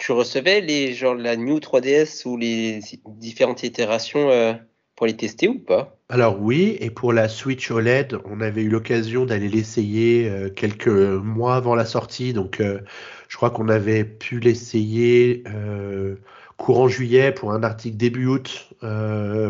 tu 0.00 0.12
recevais 0.12 0.62
les 0.62 0.94
genre 0.94 1.14
la 1.14 1.36
New 1.36 1.58
3DS 1.58 2.26
ou 2.26 2.36
les 2.36 2.80
différentes 3.06 3.62
itérations 3.62 4.30
euh, 4.30 4.54
pour 5.00 5.06
les 5.06 5.16
tester 5.16 5.48
ou 5.48 5.58
pas? 5.58 5.96
Alors 6.10 6.42
oui, 6.42 6.76
et 6.78 6.90
pour 6.90 7.14
la 7.14 7.30
Switch 7.30 7.70
OLED, 7.70 8.18
on 8.26 8.42
avait 8.42 8.60
eu 8.60 8.68
l'occasion 8.68 9.24
d'aller 9.24 9.48
l'essayer 9.48 10.28
euh, 10.28 10.50
quelques 10.50 10.88
mois 10.88 11.54
avant 11.54 11.74
la 11.74 11.86
sortie, 11.86 12.34
donc 12.34 12.60
euh, 12.60 12.80
je 13.28 13.38
crois 13.38 13.48
qu'on 13.48 13.70
avait 13.70 14.04
pu 14.04 14.40
l'essayer 14.40 15.42
euh, 15.46 16.16
courant 16.58 16.86
juillet 16.86 17.32
pour 17.32 17.52
un 17.52 17.62
article 17.62 17.96
début 17.96 18.26
août, 18.26 18.74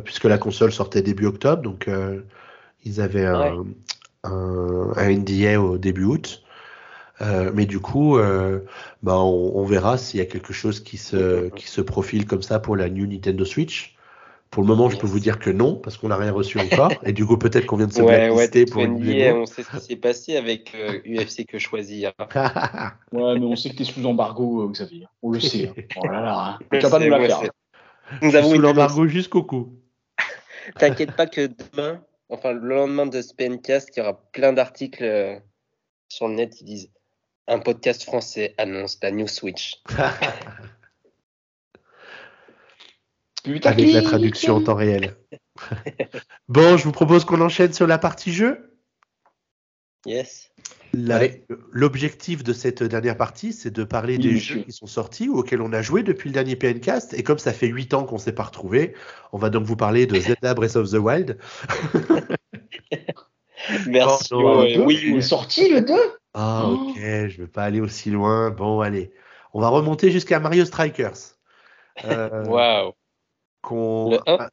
puisque 0.04 0.26
la 0.26 0.38
console 0.38 0.70
sortait 0.70 1.02
début 1.02 1.26
octobre, 1.26 1.62
donc 1.62 1.90
ils 2.84 3.00
avaient 3.00 3.26
un, 3.26 3.56
ouais. 3.56 3.70
un, 4.22 4.92
un 4.94 5.10
NDA 5.10 5.60
au 5.60 5.78
début 5.78 6.04
août. 6.04 6.44
Euh, 7.22 7.50
mais 7.52 7.66
du 7.66 7.80
coup, 7.80 8.18
bah 9.02 9.18
on, 9.18 9.50
on 9.56 9.64
verra 9.64 9.98
s'il 9.98 10.20
y 10.20 10.22
a 10.22 10.26
quelque 10.26 10.52
chose 10.52 10.78
qui 10.78 10.96
se, 10.96 11.48
qui 11.48 11.66
se 11.66 11.80
profile 11.80 12.24
comme 12.24 12.42
ça 12.42 12.60
pour 12.60 12.76
la 12.76 12.88
New 12.88 13.08
Nintendo 13.08 13.44
Switch. 13.44 13.96
Pour 14.50 14.64
le 14.64 14.66
moment, 14.66 14.90
je 14.90 14.96
peux 14.96 15.06
vous 15.06 15.20
dire 15.20 15.38
que 15.38 15.48
non, 15.48 15.76
parce 15.76 15.96
qu'on 15.96 16.08
n'a 16.08 16.16
rien 16.16 16.32
reçu 16.32 16.58
encore. 16.58 16.92
Et 17.04 17.12
du 17.12 17.24
coup, 17.24 17.38
peut-être 17.38 17.66
qu'on 17.66 17.76
vient 17.76 17.86
de 17.86 17.92
se 17.92 18.02
ouais, 18.02 18.30
ouais, 18.30 18.66
pour 18.66 18.82
une 18.82 18.98
NDA, 18.98 19.36
On 19.36 19.46
sait 19.46 19.62
ce 19.62 19.70
qui 19.70 19.80
s'est 19.80 19.96
passé 19.96 20.36
avec 20.36 20.74
euh, 20.74 21.00
UFC 21.06 21.46
que 21.46 21.60
choisir. 21.60 22.12
ouais, 23.12 23.38
mais 23.38 23.46
on 23.46 23.54
sait 23.54 23.70
que 23.70 23.76
tu 23.76 23.82
es 23.82 23.84
sous 23.84 24.04
embargo, 24.04 24.68
Xavier. 24.68 25.06
On 25.22 25.30
le 25.30 25.38
sait. 25.38 25.68
Hein. 25.68 25.82
Oh 26.02 26.06
là 26.08 26.20
là. 26.20 26.58
Tu 26.72 26.78
vas 26.80 26.90
pas 26.90 26.98
nous 26.98 27.10
la 27.10 27.20
faire. 27.20 27.50
Nous 28.22 28.34
avons 28.34 28.50
sous 28.50 28.58
l'embargo 28.60 29.06
jusqu'au 29.06 29.44
cou. 29.44 29.72
T'inquiète 30.78 31.12
pas 31.12 31.26
que 31.26 31.46
demain, 31.46 32.02
enfin 32.28 32.52
le 32.52 32.74
lendemain 32.74 33.06
de 33.06 33.22
ce 33.22 33.32
PNcast, 33.32 33.90
il 33.94 34.00
y 34.00 34.02
aura 34.02 34.20
plein 34.32 34.52
d'articles 34.52 35.04
euh, 35.04 35.38
sur 36.08 36.26
le 36.26 36.34
net 36.34 36.54
qui 36.54 36.64
disent 36.64 36.90
un 37.46 37.60
podcast 37.60 38.02
français 38.02 38.54
annonce 38.58 38.98
la 39.00 39.12
New 39.12 39.28
Switch. 39.28 39.80
Avec 43.64 43.92
la 43.92 44.02
traduction 44.02 44.56
en 44.56 44.62
temps 44.62 44.74
réel. 44.74 45.16
bon, 46.48 46.76
je 46.76 46.84
vous 46.84 46.92
propose 46.92 47.24
qu'on 47.24 47.40
enchaîne 47.40 47.72
sur 47.72 47.86
la 47.86 47.98
partie 47.98 48.32
jeu. 48.32 48.76
Yes. 50.06 50.50
L'objectif 50.92 52.42
de 52.42 52.52
cette 52.52 52.82
dernière 52.82 53.16
partie, 53.16 53.52
c'est 53.52 53.70
de 53.70 53.84
parler 53.84 54.18
des 54.18 54.38
jeux 54.38 54.62
qui 54.62 54.72
sont 54.72 54.86
sortis 54.86 55.28
ou 55.28 55.36
auxquels 55.38 55.60
on 55.60 55.72
a 55.72 55.82
joué 55.82 56.02
depuis 56.02 56.28
le 56.30 56.34
dernier 56.34 56.56
PNcast. 56.56 57.14
Et 57.14 57.22
comme 57.22 57.38
ça 57.38 57.52
fait 57.52 57.68
8 57.68 57.94
ans 57.94 58.04
qu'on 58.04 58.16
ne 58.16 58.20
s'est 58.20 58.32
pas 58.32 58.42
retrouvé, 58.44 58.94
on 59.32 59.38
va 59.38 59.50
donc 59.50 59.64
vous 59.64 59.76
parler 59.76 60.06
de 60.06 60.14
Zelda 60.20 60.54
Breath 60.54 60.76
of 60.76 60.90
the 60.90 60.94
Wild. 60.94 61.38
version 63.86 64.38
Oh, 64.38 64.42
non, 64.42 64.60
euh, 64.62 64.64
Le 64.64 64.74
deux, 64.76 64.84
Wii 64.84 65.08
Il 65.10 65.16
est 65.16 65.22
sorti 65.22 65.68
le 65.68 65.82
2 65.82 65.94
Ah, 66.34 66.64
Oh. 66.66 66.88
ok, 66.90 66.96
je 66.96 67.36
veux 67.42 67.46
pas 67.48 67.64
aller 67.64 67.80
aussi 67.80 68.10
loin. 68.10 68.50
Bon, 68.50 68.80
allez. 68.80 69.12
On 69.52 69.60
va 69.60 69.68
remonter 69.68 70.10
jusqu'à 70.10 70.40
Mario 70.40 70.64
Strikers. 70.64 71.36
Euh, 72.04 72.44
Waouh. 72.46 72.92
Qu'on- 73.62 74.10
Le 74.10 74.18
un 74.26 74.48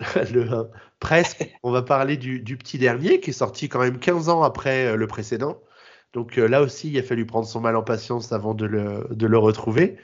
le 0.32 0.52
un. 0.52 0.70
Presque. 0.98 1.50
On 1.62 1.70
va 1.70 1.82
parler 1.82 2.16
du, 2.16 2.40
du 2.40 2.56
petit 2.56 2.78
dernier 2.78 3.20
qui 3.20 3.30
est 3.30 3.34
sorti 3.34 3.68
quand 3.68 3.80
même 3.80 3.98
15 3.98 4.28
ans 4.28 4.42
après 4.42 4.86
euh, 4.86 4.96
le 4.96 5.06
précédent. 5.06 5.60
Donc 6.12 6.38
euh, 6.38 6.46
là 6.48 6.62
aussi, 6.62 6.90
il 6.90 6.98
a 6.98 7.02
fallu 7.02 7.26
prendre 7.26 7.46
son 7.46 7.60
mal 7.60 7.76
en 7.76 7.82
patience 7.82 8.32
avant 8.32 8.54
de 8.54 8.66
le, 8.66 9.06
de 9.10 9.26
le 9.26 9.38
retrouver. 9.38 9.98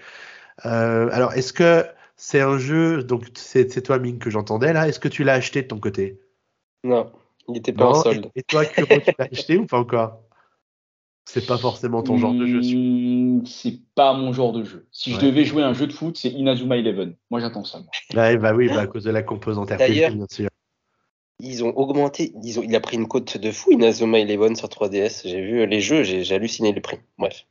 Euh, 0.65 1.09
alors, 1.13 1.33
est-ce 1.35 1.53
que 1.53 1.85
c'est 2.17 2.41
un 2.41 2.59
jeu, 2.59 3.03
donc 3.03 3.25
c'est 3.35 3.83
toi, 3.83 3.99
Ming, 3.99 4.19
que 4.19 4.31
j'entendais 4.31 4.73
là, 4.73 4.89
est-ce 4.89 5.01
que 5.01 5.09
tu 5.09 5.25
l'as 5.25 5.35
acheté 5.35 5.63
de 5.63 5.67
ton 5.69 5.79
côté? 5.81 6.21
Non, 6.85 7.13
il 7.49 7.53
n'était 7.55 7.73
pas 7.73 7.87
en 7.87 7.95
solde. 8.03 8.31
et, 8.35 8.41
et 8.41 8.43
toi, 8.43 8.65
Kuro, 8.65 9.01
tu 9.01 9.13
l'as 9.19 9.27
acheté 9.33 9.59
ou 9.59 9.67
pas 9.67 9.79
encore? 9.79 10.23
C'est 11.29 11.45
pas 11.47 11.59
forcément 11.59 12.03
ton 12.03 12.17
genre 12.19 12.35
de 12.35 12.47
jeu. 12.47 12.61
Hmm, 12.61 13.45
C'est 13.45 13.81
pas 13.95 14.15
mon 14.15 14.33
genre 14.33 14.53
de 14.53 14.63
jeu. 14.63 14.87
Si 14.93 15.13
je 15.13 15.21
devais 15.21 15.45
jouer 15.45 15.63
un 15.65 15.75
jeu 15.75 15.87
de 15.87 15.93
foot, 15.93 16.17
c'est 16.17 16.31
Inazuma 16.31 16.77
Eleven. 16.77 17.15
Moi, 17.31 17.41
j'attends 17.41 17.65
ça. 17.65 17.79
moi. 17.81 17.89
Ouais, 18.23 18.37
bah 18.37 18.55
oui, 18.55 18.69
bah, 18.69 18.81
à 18.81 18.87
cause 18.87 19.05
de 19.05 19.11
la 19.11 19.23
composante 19.23 19.71
RPG, 19.71 19.79
D'ailleurs- 19.79 20.15
bien 20.15 20.27
sûr. 20.31 20.49
Ils 21.41 21.65
ont 21.65 21.77
augmenté, 21.77 22.33
ils 22.43 22.59
ont, 22.59 22.63
il 22.63 22.75
a 22.75 22.81
pris 22.81 22.97
une 22.97 23.09
cote 23.09 23.37
de 23.37 23.51
fou, 23.51 23.73
Inazuma 23.73 24.21
Eleven 24.21 24.57
sur 24.57 24.69
3DS. 24.69 25.23
J'ai 25.29 25.41
vu 25.43 25.67
les 25.67 25.81
jeux, 25.81 26.03
j'ai 26.03 26.33
halluciné 26.35 26.73
les 26.73 26.81
prix. 26.81 26.99
Bref. 27.19 27.45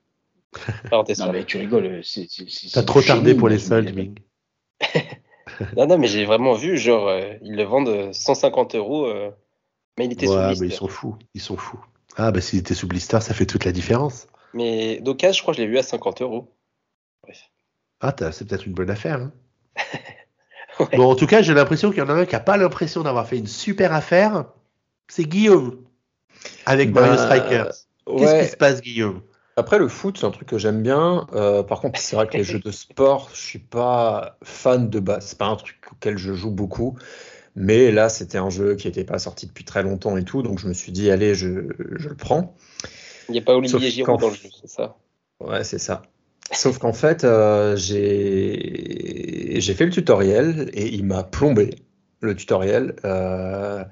Non, 0.92 1.04
mais 1.34 1.44
tu 1.44 1.58
rigoles. 1.58 2.02
T'as 2.74 2.84
trop 2.84 3.02
tardé 3.02 3.30
génie, 3.30 3.40
pour 3.40 3.50
les 3.50 3.60
soldes. 3.60 3.94
Ming. 3.94 4.18
Non, 5.78 5.86
non, 5.88 5.98
mais 5.98 6.08
j'ai 6.08 6.26
vraiment 6.26 6.54
vu, 6.54 6.78
genre, 6.78 7.08
euh, 7.08 7.34
ils 7.42 7.56
le 7.56 7.64
vendent 7.64 7.88
euh, 7.88 8.12
150 8.12 8.76
euros, 8.76 9.06
euh, 9.06 9.30
mais 9.98 10.06
il 10.06 10.12
était 10.14 10.28
Ouais, 10.28 10.48
blister. 10.48 10.66
mais 10.66 10.72
ils 10.74 10.76
sont 10.76 10.88
fous. 10.88 11.16
Ils 11.34 11.40
sont 11.42 11.56
fous. 11.56 11.80
Ah, 12.18 12.32
bah 12.32 12.42
s'il 12.42 12.60
était 12.60 12.74
sous 12.76 12.88
blister, 12.88 13.20
ça 13.22 13.34
fait 13.34 13.46
toute 13.46 13.66
la 13.66 13.72
différence. 13.72 14.28
Mais 14.54 15.00
d'occasion, 15.02 15.38
je 15.38 15.42
crois 15.42 15.54
que 15.54 15.58
je 15.58 15.64
l'ai 15.64 15.70
vu 15.70 15.78
à 15.78 15.84
50 15.84 16.22
euros. 16.22 16.54
Bref. 17.24 17.38
Ah, 18.00 18.12
t'as- 18.14 18.32
c'est 18.32 18.46
peut-être 18.46 18.66
une 18.66 18.74
bonne 18.74 18.90
affaire. 18.90 19.22
hein. 19.22 19.32
Ouais. 20.78 20.98
Bon, 20.98 21.10
en 21.10 21.16
tout 21.16 21.26
cas, 21.26 21.42
j'ai 21.42 21.54
l'impression 21.54 21.90
qu'il 21.90 22.00
y 22.00 22.02
en 22.02 22.10
a 22.10 22.14
un 22.14 22.26
qui 22.26 22.34
n'a 22.34 22.42
pas 22.42 22.58
l'impression 22.58 23.02
d'avoir 23.02 23.26
fait 23.28 23.38
une 23.38 23.48
super 23.48 23.94
affaire. 23.94 24.44
C'est 25.08 25.24
Guillaume. 25.24 25.86
Avec 26.66 26.92
Bah, 26.92 27.02
Mario 27.02 27.18
Strikers. 27.18 27.72
Qu'est-ce 28.06 28.12
Ouais. 28.34 28.44
qui 28.44 28.52
se 28.52 28.58
passe, 28.58 28.82
Guillaume? 28.82 29.22
Après, 29.56 29.80
le 29.80 29.88
foot, 29.88 30.18
c'est 30.18 30.26
un 30.26 30.32
truc 30.32 30.50
que 30.50 30.58
j'aime 30.58 30.84
bien. 30.84 31.28
Euh, 31.32 31.64
par 31.64 31.80
contre, 31.80 31.98
c'est 32.02 32.18
vrai 32.18 32.28
que 32.28 32.36
les 32.36 32.44
jeux 32.44 32.60
de 32.60 32.72
sport, 32.72 33.30
je 33.34 33.40
suis 33.40 33.60
pas 33.60 34.38
fan 34.44 34.90
de 34.90 35.00
base. 35.00 35.28
C'est 35.28 35.38
pas 35.38 35.46
un 35.48 35.56
truc 35.56 35.78
auquel 35.94 36.18
je 36.18 36.34
joue 36.34 36.52
beaucoup. 36.52 36.98
Mais 37.56 37.92
là, 37.92 38.10
c'était 38.10 38.38
un 38.38 38.50
jeu 38.50 38.76
qui 38.76 38.88
n'était 38.88 39.06
pas 39.06 39.20
sorti 39.20 39.48
depuis 39.48 39.64
très 39.64 39.82
longtemps 39.82 40.18
et 40.18 40.24
tout. 40.24 40.42
Donc, 40.42 40.60
je 40.60 40.68
me 40.68 40.74
suis 40.74 40.92
dit, 40.92 41.10
allez, 41.10 41.36
je, 41.36 41.70
je 41.98 42.10
le 42.10 42.16
prends. 42.16 42.56
Il 43.30 43.32
n'y 43.32 43.40
a 43.40 43.42
pas 43.42 43.56
Olivier 43.56 43.90
Giroud 43.90 44.20
dans 44.20 44.30
le 44.30 44.36
jeu, 44.36 44.50
c'est 44.62 44.70
ça? 44.70 44.98
Ouais, 45.40 45.64
c'est 45.64 45.80
ça. 45.80 46.04
Sauf 46.52 46.78
qu'en 46.78 46.94
fait, 46.94 47.24
euh, 47.24 47.76
j'ai 47.76 49.60
j'ai 49.60 49.74
fait 49.74 49.86
le 49.86 49.92
tutoriel 49.92 50.70
et 50.74 50.94
il 50.94 51.04
m'a 51.06 51.24
plombé 51.24 51.72
le 52.22 52.36
tutoriel. 52.36 52.96
Euh, 53.04 53.84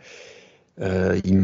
euh, 0.82 1.20
il 1.24 1.38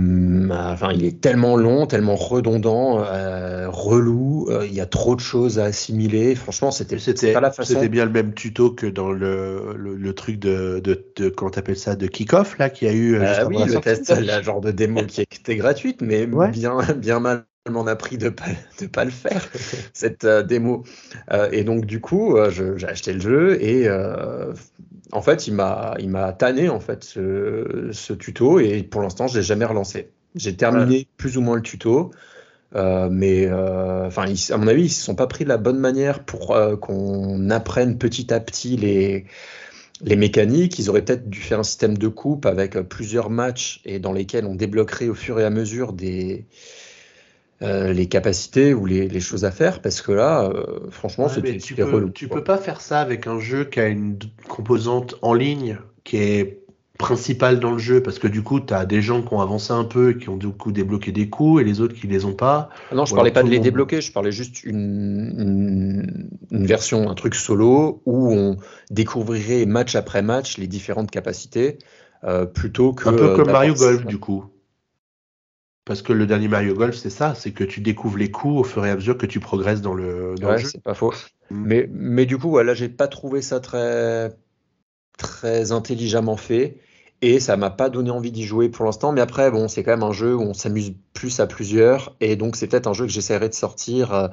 enfin, 0.51 0.91
il 0.91 1.05
est 1.05 1.21
tellement 1.21 1.55
long, 1.55 1.85
tellement 1.87 2.15
redondant, 2.15 3.03
euh, 3.03 3.69
relou. 3.69 4.47
euh, 4.49 4.65
il 4.65 4.73
y 4.73 4.81
a 4.81 4.85
trop 4.87 5.15
de 5.15 5.21
choses 5.21 5.59
à 5.59 5.65
assimiler. 5.65 6.35
Franchement, 6.35 6.71
c'était 6.71 6.97
C'était 6.97 7.31
façon. 7.55 7.89
bien 7.89 8.05
le 8.05 8.11
même 8.11 8.33
tuto 8.33 8.71
que 8.71 8.85
dans 8.87 9.11
le, 9.11 9.73
le, 9.77 9.95
le 9.95 10.13
truc 10.15 10.39
de, 10.39 10.79
de, 10.83 11.05
de 11.15 11.29
comment 11.29 11.51
t'appelles 11.51 11.77
ça, 11.77 11.95
de 11.95 12.07
kick-off, 12.07 12.57
là, 12.57 12.69
qu'il 12.69 12.87
y 12.87 12.91
a 12.91 12.93
eu 12.93 13.15
euh, 13.15 13.35
avant 13.41 13.49
oui, 13.49 13.65
le 13.65 13.79
test, 13.79 14.09
la 14.09 14.41
genre 14.41 14.61
de 14.61 14.71
démo 14.71 15.05
qui 15.05 15.21
était 15.21 15.55
gratuite, 15.55 16.01
mais 16.01 16.27
Ouais. 16.31 16.51
bien, 16.51 16.77
bien 16.97 17.19
mal 17.19 17.45
m'en 17.67 17.87
a 17.87 17.95
pris 17.95 18.17
de 18.17 18.29
pas, 18.29 18.45
de 18.79 18.87
pas 18.87 19.05
le 19.05 19.11
faire, 19.11 19.47
cette 19.93 20.23
euh, 20.23 20.43
démo. 20.43 20.83
Euh, 21.31 21.49
et 21.51 21.63
donc, 21.63 21.85
du 21.85 21.99
coup, 21.99 22.37
euh, 22.37 22.49
j'ai 22.49 22.87
acheté 22.87 23.13
le 23.13 23.19
jeu 23.19 23.63
et 23.63 23.89
en 25.11 25.21
fait, 25.21 25.47
il 25.47 25.53
m'a, 25.55 25.95
il 25.99 26.09
m'a 26.09 26.31
tanné 26.33 26.69
en 26.69 26.79
fait 26.79 27.03
ce, 27.03 27.89
ce 27.91 28.13
tuto 28.13 28.59
et 28.59 28.83
pour 28.83 29.01
l'instant, 29.01 29.27
je 29.27 29.37
l'ai 29.37 29.43
jamais 29.43 29.65
relancé. 29.65 30.11
J'ai 30.35 30.55
terminé 30.55 31.07
plus 31.17 31.37
ou 31.37 31.41
moins 31.41 31.55
le 31.55 31.63
tuto. 31.63 32.11
mais 32.73 33.51
enfin, 33.51 34.25
à 34.51 34.57
mon 34.57 34.67
avis, 34.67 34.81
ils 34.81 34.85
ne 34.85 34.89
se 34.89 35.03
sont 35.03 35.15
pas 35.15 35.27
pris 35.27 35.43
de 35.43 35.49
la 35.49 35.57
bonne 35.57 35.79
manière 35.79 36.23
pour 36.23 36.55
qu'on 36.79 37.49
apprenne 37.49 37.97
petit 37.97 38.31
à 38.31 38.39
petit 38.39 38.77
les, 38.77 39.25
les 40.01 40.15
mécaniques, 40.15 40.77
ils 40.77 40.91
auraient 40.91 41.03
peut-être 41.03 41.27
dû 41.27 41.39
faire 41.39 41.59
un 41.59 41.63
système 41.63 41.97
de 41.97 42.07
coupe 42.07 42.45
avec 42.45 42.79
plusieurs 42.81 43.31
matchs 43.31 43.81
et 43.85 43.97
dans 43.97 44.13
lesquels 44.13 44.45
on 44.45 44.53
débloquerait 44.53 45.09
au 45.09 45.15
fur 45.15 45.39
et 45.39 45.43
à 45.43 45.49
mesure 45.49 45.93
des, 45.93 46.45
euh, 47.61 47.91
les 47.93 48.07
capacités 48.07 48.73
ou 48.73 48.85
les, 48.85 49.07
les 49.07 49.19
choses 49.19 49.43
à 49.45 49.51
faire, 49.51 49.81
parce 49.81 50.01
que 50.01 50.11
là, 50.13 50.45
euh, 50.45 50.89
franchement, 50.91 51.25
Ouais, 51.25 51.31
c'était 51.33 51.57
tu 51.57 51.75
peux, 51.75 51.83
relou. 51.83 52.09
tu 52.09 52.27
quoi. 52.27 52.37
peux 52.37 52.43
pas 52.43 52.57
faire 52.57 52.79
ça 52.81 53.01
avec 53.01 53.27
un 53.27 53.39
jeu 53.39 53.65
qui 53.65 53.79
a 53.79 53.87
une 53.87 54.17
composante 54.47 55.15
en 55.21 55.33
ligne 55.33 55.77
qui 56.03 56.17
est 56.17 56.59
principale 56.97 57.61
dans 57.61 57.71
le 57.71 57.77
jeu 57.77 58.03
parce 58.03 58.19
que 58.19 58.27
du 58.27 58.43
coup 58.43 58.59
tu 58.59 58.73
as 58.73 58.85
des 58.85 59.01
gens 59.01 59.21
qui 59.21 59.33
ont 59.33 59.39
avancé 59.39 59.71
un 59.71 59.85
peu 59.85 60.11
et 60.11 60.17
qui 60.17 60.27
ont 60.27 60.35
du 60.35 60.49
coup 60.49 60.73
débloqué 60.73 61.13
des 61.13 61.29
coups 61.29 61.61
et 61.61 61.63
les 61.63 61.79
autres 61.79 61.95
qui 61.95 62.07
les 62.07 62.25
ont 62.25 62.33
pas. 62.33 62.69
Ah 62.91 62.95
Non, 62.95 63.05
je 63.05 63.15
parlais 63.15 63.31
pas 63.31 63.41
de 63.41 63.47
le 63.47 63.53
les 63.53 63.59
débloquer, 63.59 64.01
je 64.01 64.11
parlais 64.11 64.33
juste 64.33 64.65
une, 64.65 65.33
une, 65.37 66.29
une 66.51 66.65
version, 66.65 67.09
un 67.09 67.13
truc 67.15 67.35
solo 67.35 68.01
où 68.05 68.33
on 68.33 68.57
découvrirait 68.91 69.65
match 69.65 69.95
après 69.95 70.21
match 70.21 70.57
les 70.57 70.67
différentes 70.67 71.09
capacités 71.09 71.77
euh, 72.25 72.45
plutôt 72.45 72.91
que. 72.91 73.07
Un 73.07 73.13
peu 73.13 73.33
comme 73.33 73.51
Mario 73.51 73.75
Golf 73.75 74.05
du 74.05 74.17
coup. 74.17 74.43
Parce 75.89 76.01
que 76.03 76.13
le 76.13 76.25
dernier 76.27 76.47
Mario 76.47 76.75
Golf 76.75 76.95
c'est 76.95 77.09
ça, 77.09 77.35
c'est 77.35 77.51
que 77.51 77.65
tu 77.65 77.81
découvres 77.81 78.17
les 78.17 78.31
coups 78.31 78.61
au 78.61 78.63
fur 78.63 78.85
et 78.85 78.91
à 78.91 78.95
mesure 78.95 79.17
que 79.17 79.25
tu 79.25 79.39
progresses 79.41 79.81
dans 79.81 79.93
le, 79.95 80.39
dans 80.39 80.51
le 80.51 80.55
Ouais, 80.55 80.57
jeu. 80.57 80.71
c'est 80.71 80.81
pas 80.83 80.93
faux. 80.93 81.13
Mm. 81.51 81.67
Mais, 81.67 81.89
mais 81.91 82.25
du 82.25 82.37
coup, 82.37 82.59
là, 82.59 82.73
j'ai 82.73 82.89
pas 82.89 83.07
trouvé 83.07 83.41
ça 83.41 83.59
très, 83.59 84.31
très 85.17 85.71
intelligemment 85.71 86.37
fait. 86.37 86.77
Et 87.21 87.39
ça 87.41 87.57
m'a 87.57 87.69
pas 87.71 87.89
donné 87.89 88.11
envie 88.11 88.31
d'y 88.31 88.45
jouer 88.45 88.69
pour 88.69 88.85
l'instant. 88.85 89.11
Mais 89.13 89.21
après, 89.21 89.51
bon, 89.51 89.67
c'est 89.67 89.83
quand 89.83 89.91
même 89.91 90.03
un 90.03 90.13
jeu 90.13 90.35
où 90.35 90.41
on 90.41 90.53
s'amuse 90.55 90.93
plus 91.13 91.39
à 91.41 91.47
plusieurs. 91.47 92.15
Et 92.21 92.35
donc, 92.37 92.55
c'est 92.57 92.67
peut-être 92.67 92.87
un 92.87 92.93
jeu 92.93 93.05
que 93.07 93.11
j'essaierai 93.11 93.49
de 93.49 93.55
sortir 93.55 94.13
euh, 94.13 94.27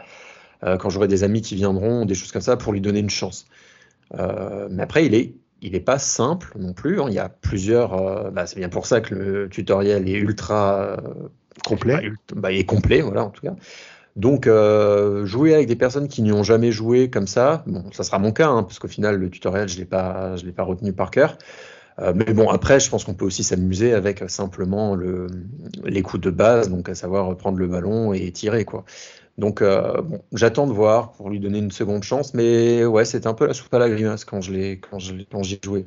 euh, 0.65 0.77
quand 0.79 0.91
j'aurai 0.91 1.09
des 1.09 1.25
amis 1.25 1.43
qui 1.43 1.57
viendront, 1.57 2.07
des 2.07 2.15
choses 2.15 2.33
comme 2.33 2.43
ça, 2.43 2.57
pour 2.57 2.73
lui 2.73 2.81
donner 2.83 3.01
une 3.01 3.11
chance. 3.11 3.47
Euh, 4.15 4.69
mais 4.71 4.83
après, 4.85 5.07
il 5.07 5.15
est, 5.15 5.35
il 5.63 5.75
est 5.75 5.81
pas 5.81 5.99
simple 5.99 6.53
non 6.59 6.73
plus. 6.75 7.01
hein. 7.01 7.07
Il 7.09 7.15
y 7.15 7.19
a 7.19 7.29
plusieurs. 7.29 7.95
euh, 7.95 8.31
bah, 8.31 8.47
c'est 8.47 8.57
bien 8.59 8.69
pour 8.71 8.87
ça 8.87 9.01
que 9.01 9.15
le 9.15 9.49
tutoriel 9.49 10.09
est 10.09 10.13
ultra 10.15 10.99
euh, 10.99 11.29
Complet. 11.65 12.11
bah, 12.11 12.37
bah, 12.37 12.53
il 12.53 12.59
est 12.61 12.65
complet, 12.65 13.01
voilà, 13.01 13.25
en 13.25 13.31
tout 13.31 13.43
cas. 13.43 13.55
Donc, 14.17 14.47
euh, 14.47 15.27
jouer 15.27 15.55
avec 15.55 15.67
des 15.69 15.77
personnes 15.77 16.09
qui 16.09 16.23
n'y 16.23 16.33
ont 16.33 16.43
jamais 16.43 16.73
joué 16.73 17.11
comme 17.11 17.27
ça, 17.27 17.65
ça 17.93 18.03
sera 18.03 18.19
mon 18.19 18.33
cas, 18.33 18.49
hein, 18.49 18.63
parce 18.63 18.79
qu'au 18.79 18.89
final, 18.89 19.17
le 19.17 19.29
tutoriel, 19.31 19.69
je 19.69 19.75
ne 19.75 19.81
l'ai 19.81 19.85
pas, 19.85 20.37
je 20.37 20.47
l'ai 20.47 20.53
pas 20.53 20.63
retenu 20.63 20.93
par 20.93 21.11
cœur. 21.11 21.37
Euh, 21.99 22.13
mais 22.15 22.33
bon, 22.35 22.49
après, 22.51 22.81
je 22.81 22.91
pense 22.91 23.05
qu'on 23.05 23.15
peut 23.15 23.25
aussi 23.25 23.45
s'amuser 23.45 23.93
avec 23.95 24.25
simplement 24.29 24.95
le, 24.95 25.29
les 25.85 26.03
coups 26.03 26.23
de 26.23 26.31
base, 26.31 26.71
donc 26.71 26.89
à 26.89 26.95
savoir 26.95 27.35
prendre 27.37 27.59
le 27.59 27.67
ballon 27.67 28.13
et 28.13 28.31
tirer, 28.33 28.65
quoi. 28.65 28.85
Donc, 29.39 29.63
euh, 29.63 30.03
j'attends 30.33 30.67
de 30.67 30.73
voir 30.73 31.13
pour 31.13 31.29
lui 31.31 31.41
donner 31.41 31.59
une 31.59 31.71
seconde 31.71 32.03
chance, 32.03 32.35
mais 32.35 32.85
ouais, 32.87 33.05
c'était 33.05 33.27
un 33.27 33.35
peu 33.35 33.47
la 33.47 33.55
soupe 33.55 33.73
à 33.75 33.79
la 33.79 33.91
grimace 33.91 34.25
quand 34.25 34.41
je 34.41 34.53
l'ai, 34.53 34.79
quand 34.81 34.99
je 34.99 35.15
l'ai- 35.15 35.27
quand 35.31 35.43
j'y 35.43 35.55
ai 35.57 35.61
joué. 35.63 35.87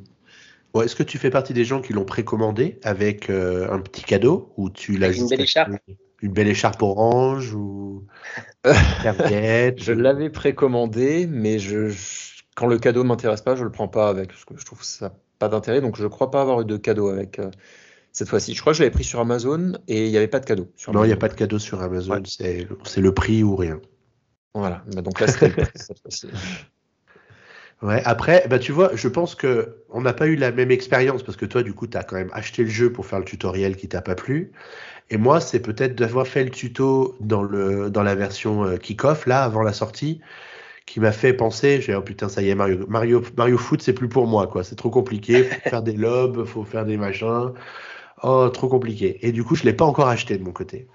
Bon, 0.72 0.82
Est-ce 0.82 0.94
que 0.96 1.02
tu 1.02 1.18
fais 1.18 1.30
partie 1.30 1.52
des 1.52 1.64
gens 1.64 1.80
qui 1.80 1.92
l'ont 1.92 2.04
précommandé 2.04 2.78
avec 2.84 3.28
euh, 3.30 3.70
un 3.70 3.80
petit 3.80 4.02
cadeau 4.02 4.52
ou 4.56 4.70
tu 4.70 4.96
l'as 4.96 5.16
une 5.16 5.28
belle 5.28 5.40
écharpe. 5.40 5.72
Une 6.22 6.32
belle 6.32 6.48
écharpe 6.48 6.82
orange 6.82 7.54
ou 7.54 8.04
Je 8.64 9.92
l'avais 9.92 10.30
précommandé, 10.30 11.26
mais 11.26 11.58
je, 11.58 11.88
je- 11.88 12.42
quand 12.54 12.66
le 12.66 12.78
cadeau 12.78 13.04
m'intéresse 13.04 13.40
pas, 13.40 13.56
je 13.56 13.64
le 13.64 13.70
prends 13.70 13.88
pas 13.88 14.08
avec, 14.08 14.28
parce 14.28 14.44
que 14.44 14.54
je 14.56 14.64
trouve 14.66 14.82
ça 14.84 15.06
n'a 15.08 15.14
pas 15.38 15.48
d'intérêt, 15.48 15.80
donc 15.80 15.96
je 15.96 16.06
crois 16.06 16.30
pas 16.30 16.42
avoir 16.42 16.60
eu 16.60 16.64
de 16.66 16.76
cadeau 16.76 17.08
avec 17.08 17.38
euh, 17.38 17.50
cette 18.12 18.28
fois-ci. 18.28 18.54
Je 18.54 18.60
crois 18.60 18.72
que 18.74 18.76
je 18.78 18.82
l'avais 18.82 18.92
pris 18.92 19.04
sur 19.04 19.18
Amazon 19.20 19.72
et 19.88 20.04
il 20.06 20.10
n'y 20.10 20.16
avait 20.18 20.28
pas 20.28 20.40
de 20.40 20.44
cadeau. 20.46 20.68
Sur 20.76 20.92
Non, 20.92 21.04
il 21.04 21.06
n'y 21.06 21.12
a 21.12 21.14
Amazon. 21.14 21.20
pas 21.20 21.28
de 21.28 21.34
cadeau 21.38 21.58
sur 21.58 21.80
Amazon, 21.82 22.12
Ouais. 22.14 22.22
c'est 22.26 22.68
c'est 22.84 23.00
le 23.00 23.14
prix 23.14 23.42
ou 23.42 23.56
rien. 23.56 23.80
Voilà, 24.54 24.84
Bah, 24.94 25.00
donc 25.00 25.20
là 25.20 25.26
c'était 25.28 25.48
le 25.48 25.54
prix 25.54 25.70
cette 25.74 26.00
fois-ci. 26.00 26.26
Ouais, 27.82 28.02
après, 28.04 28.46
bah, 28.48 28.58
tu 28.58 28.72
vois, 28.72 28.94
je 28.94 29.08
pense 29.08 29.34
que 29.34 29.82
on 29.88 30.02
n'a 30.02 30.12
pas 30.12 30.26
eu 30.26 30.36
la 30.36 30.52
même 30.52 30.70
expérience 30.70 31.22
parce 31.22 31.36
que 31.38 31.46
toi, 31.46 31.62
du 31.62 31.72
coup, 31.72 31.86
tu 31.86 31.96
as 31.96 32.02
quand 32.04 32.16
même 32.16 32.30
acheté 32.34 32.62
le 32.62 32.68
jeu 32.68 32.92
pour 32.92 33.06
faire 33.06 33.18
le 33.18 33.24
tutoriel 33.24 33.74
qui 33.76 33.88
t'a 33.88 34.02
pas 34.02 34.14
plu. 34.14 34.52
Et 35.10 35.16
moi, 35.18 35.40
c'est 35.40 35.60
peut-être 35.60 35.96
d'avoir 35.96 36.26
fait 36.26 36.44
le 36.44 36.50
tuto 36.50 37.16
dans, 37.20 37.42
le, 37.42 37.90
dans 37.90 38.02
la 38.02 38.14
version 38.14 38.64
euh, 38.64 38.76
kick-off, 38.76 39.26
là, 39.26 39.44
avant 39.44 39.62
la 39.62 39.72
sortie, 39.72 40.20
qui 40.86 41.00
m'a 41.00 41.12
fait 41.12 41.34
penser, 41.34 41.80
j'ai 41.82 41.94
oh 41.94 42.02
putain, 42.02 42.28
ça 42.28 42.42
y 42.42 42.50
est, 42.50 42.56
Mario, 42.56 42.86
Mario, 42.88 43.22
Mario 43.36 43.58
Foot, 43.58 43.82
c'est 43.82 43.94
plus 43.94 44.08
pour 44.08 44.26
moi, 44.26 44.46
quoi. 44.48 44.64
C'est 44.64 44.76
trop 44.76 44.90
compliqué, 44.90 45.44
faut 45.44 45.60
faire 45.70 45.82
des 45.82 45.94
lobes, 45.94 46.44
faut 46.46 46.64
faire 46.64 46.86
des 46.86 46.96
machins. 46.98 47.52
Oh, 48.22 48.48
trop 48.50 48.68
compliqué. 48.68 49.18
Et 49.26 49.32
du 49.32 49.44
coup, 49.44 49.56
je 49.56 49.64
l'ai 49.64 49.72
pas 49.74 49.84
encore 49.86 50.08
acheté 50.08 50.38
de 50.38 50.44
mon 50.44 50.52
côté. 50.52 50.88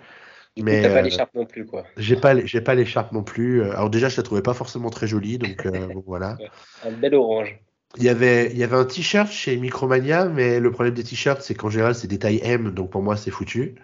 Mais 0.57 0.81
T'as 0.81 0.89
pas 0.89 0.99
euh, 0.99 1.01
l'écharpe 1.01 1.33
non 1.35 1.45
plus, 1.45 1.65
quoi. 1.65 1.85
j'ai 1.97 2.15
pas, 2.15 2.45
j'ai 2.45 2.61
pas 2.61 2.75
l'écharpe 2.75 3.11
non 3.11 3.23
plus. 3.23 3.63
Alors 3.63 3.89
déjà, 3.89 4.07
je 4.09 4.17
la 4.17 4.23
trouvais 4.23 4.41
pas 4.41 4.53
forcément 4.53 4.89
très 4.89 5.05
jolie, 5.07 5.37
donc 5.37 5.65
euh, 5.65 5.87
bon, 5.93 6.03
voilà. 6.07 6.37
Un 6.85 6.91
bel 6.91 7.15
orange. 7.15 7.59
Il 7.97 8.03
y 8.03 8.09
avait, 8.09 8.51
il 8.51 8.57
y 8.57 8.63
avait 8.63 8.75
un 8.75 8.85
t-shirt 8.85 9.31
chez 9.31 9.55
Micromania, 9.57 10.25
mais 10.25 10.59
le 10.59 10.71
problème 10.71 10.93
des 10.93 11.03
t-shirts, 11.03 11.41
c'est 11.41 11.55
qu'en 11.55 11.69
général, 11.69 11.95
c'est 11.95 12.07
des 12.07 12.19
tailles 12.19 12.41
M, 12.43 12.71
donc 12.71 12.89
pour 12.89 13.01
moi, 13.01 13.15
c'est 13.17 13.31
foutu. 13.31 13.75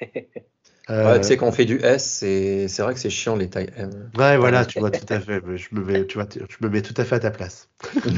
Euh, 0.88 1.04
Ouais, 1.14 1.20
tu 1.20 1.26
sais, 1.26 1.36
quand 1.36 1.48
on 1.48 1.52
fait 1.52 1.64
du 1.64 1.80
S, 1.80 2.04
c'est 2.04 2.68
c'est 2.68 2.80
vrai 2.80 2.94
que 2.94 3.00
c'est 3.00 3.10
chiant 3.10 3.34
les 3.34 3.50
tailles 3.50 3.70
M. 3.76 4.08
ouais, 4.16 4.36
voilà, 4.36 4.64
tu 4.64 4.78
vois, 4.78 4.92
tout 4.92 5.04
à 5.12 5.18
fait. 5.18 5.42
Je 5.56 5.74
me 5.74 5.84
mets, 5.84 6.06
tu 6.06 6.16
vois, 6.16 6.28
je 6.32 6.64
me 6.64 6.70
mets 6.70 6.80
tout 6.80 6.94
à 6.96 7.04
fait 7.04 7.16
à 7.16 7.18
ta 7.18 7.32
place. 7.32 7.68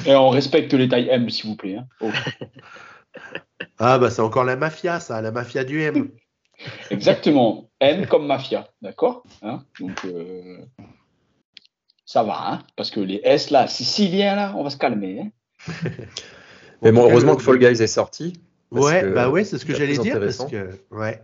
Et 0.04 0.14
on 0.14 0.28
respecte 0.28 0.74
les 0.74 0.86
tailles 0.86 1.08
M, 1.08 1.30
s'il 1.30 1.48
vous 1.48 1.56
plaît. 1.56 1.76
hein. 1.76 1.86
Oh. 2.02 2.10
Ah, 3.78 3.98
bah, 3.98 4.10
c'est 4.10 4.20
encore 4.22 4.44
la 4.44 4.56
mafia, 4.56 5.00
ça, 5.00 5.22
la 5.22 5.30
mafia 5.30 5.64
du 5.64 5.80
M. 5.80 6.10
Exactement. 6.90 7.68
M 7.80 8.06
comme 8.06 8.26
mafia. 8.26 8.68
D'accord? 8.82 9.22
Hein? 9.42 9.62
Donc, 9.80 10.04
euh, 10.04 10.58
ça 12.04 12.22
va, 12.22 12.52
hein? 12.52 12.58
Parce 12.76 12.90
que 12.90 13.00
les 13.00 13.20
S, 13.24 13.50
là, 13.50 13.66
si 13.68 13.84
si 13.84 14.08
vient, 14.08 14.34
là, 14.34 14.54
on 14.56 14.64
va 14.64 14.70
se 14.70 14.76
calmer. 14.76 15.20
hein? 15.20 15.30
Mais 16.82 16.92
bon, 16.92 17.02
heureusement 17.08 17.36
que 17.36 17.42
Fall 17.42 17.58
Guys 17.58 17.82
est 17.82 17.86
sorti. 17.86 18.40
Ouais, 18.70 19.00
que 19.00 19.14
bah 19.14 19.30
ouais, 19.30 19.44
c'est 19.44 19.58
ce 19.58 19.64
que 19.64 19.74
j'allais 19.74 19.96
dire 19.98 20.20
parce 20.20 20.44
que 20.44 20.70
ouais. 20.90 21.22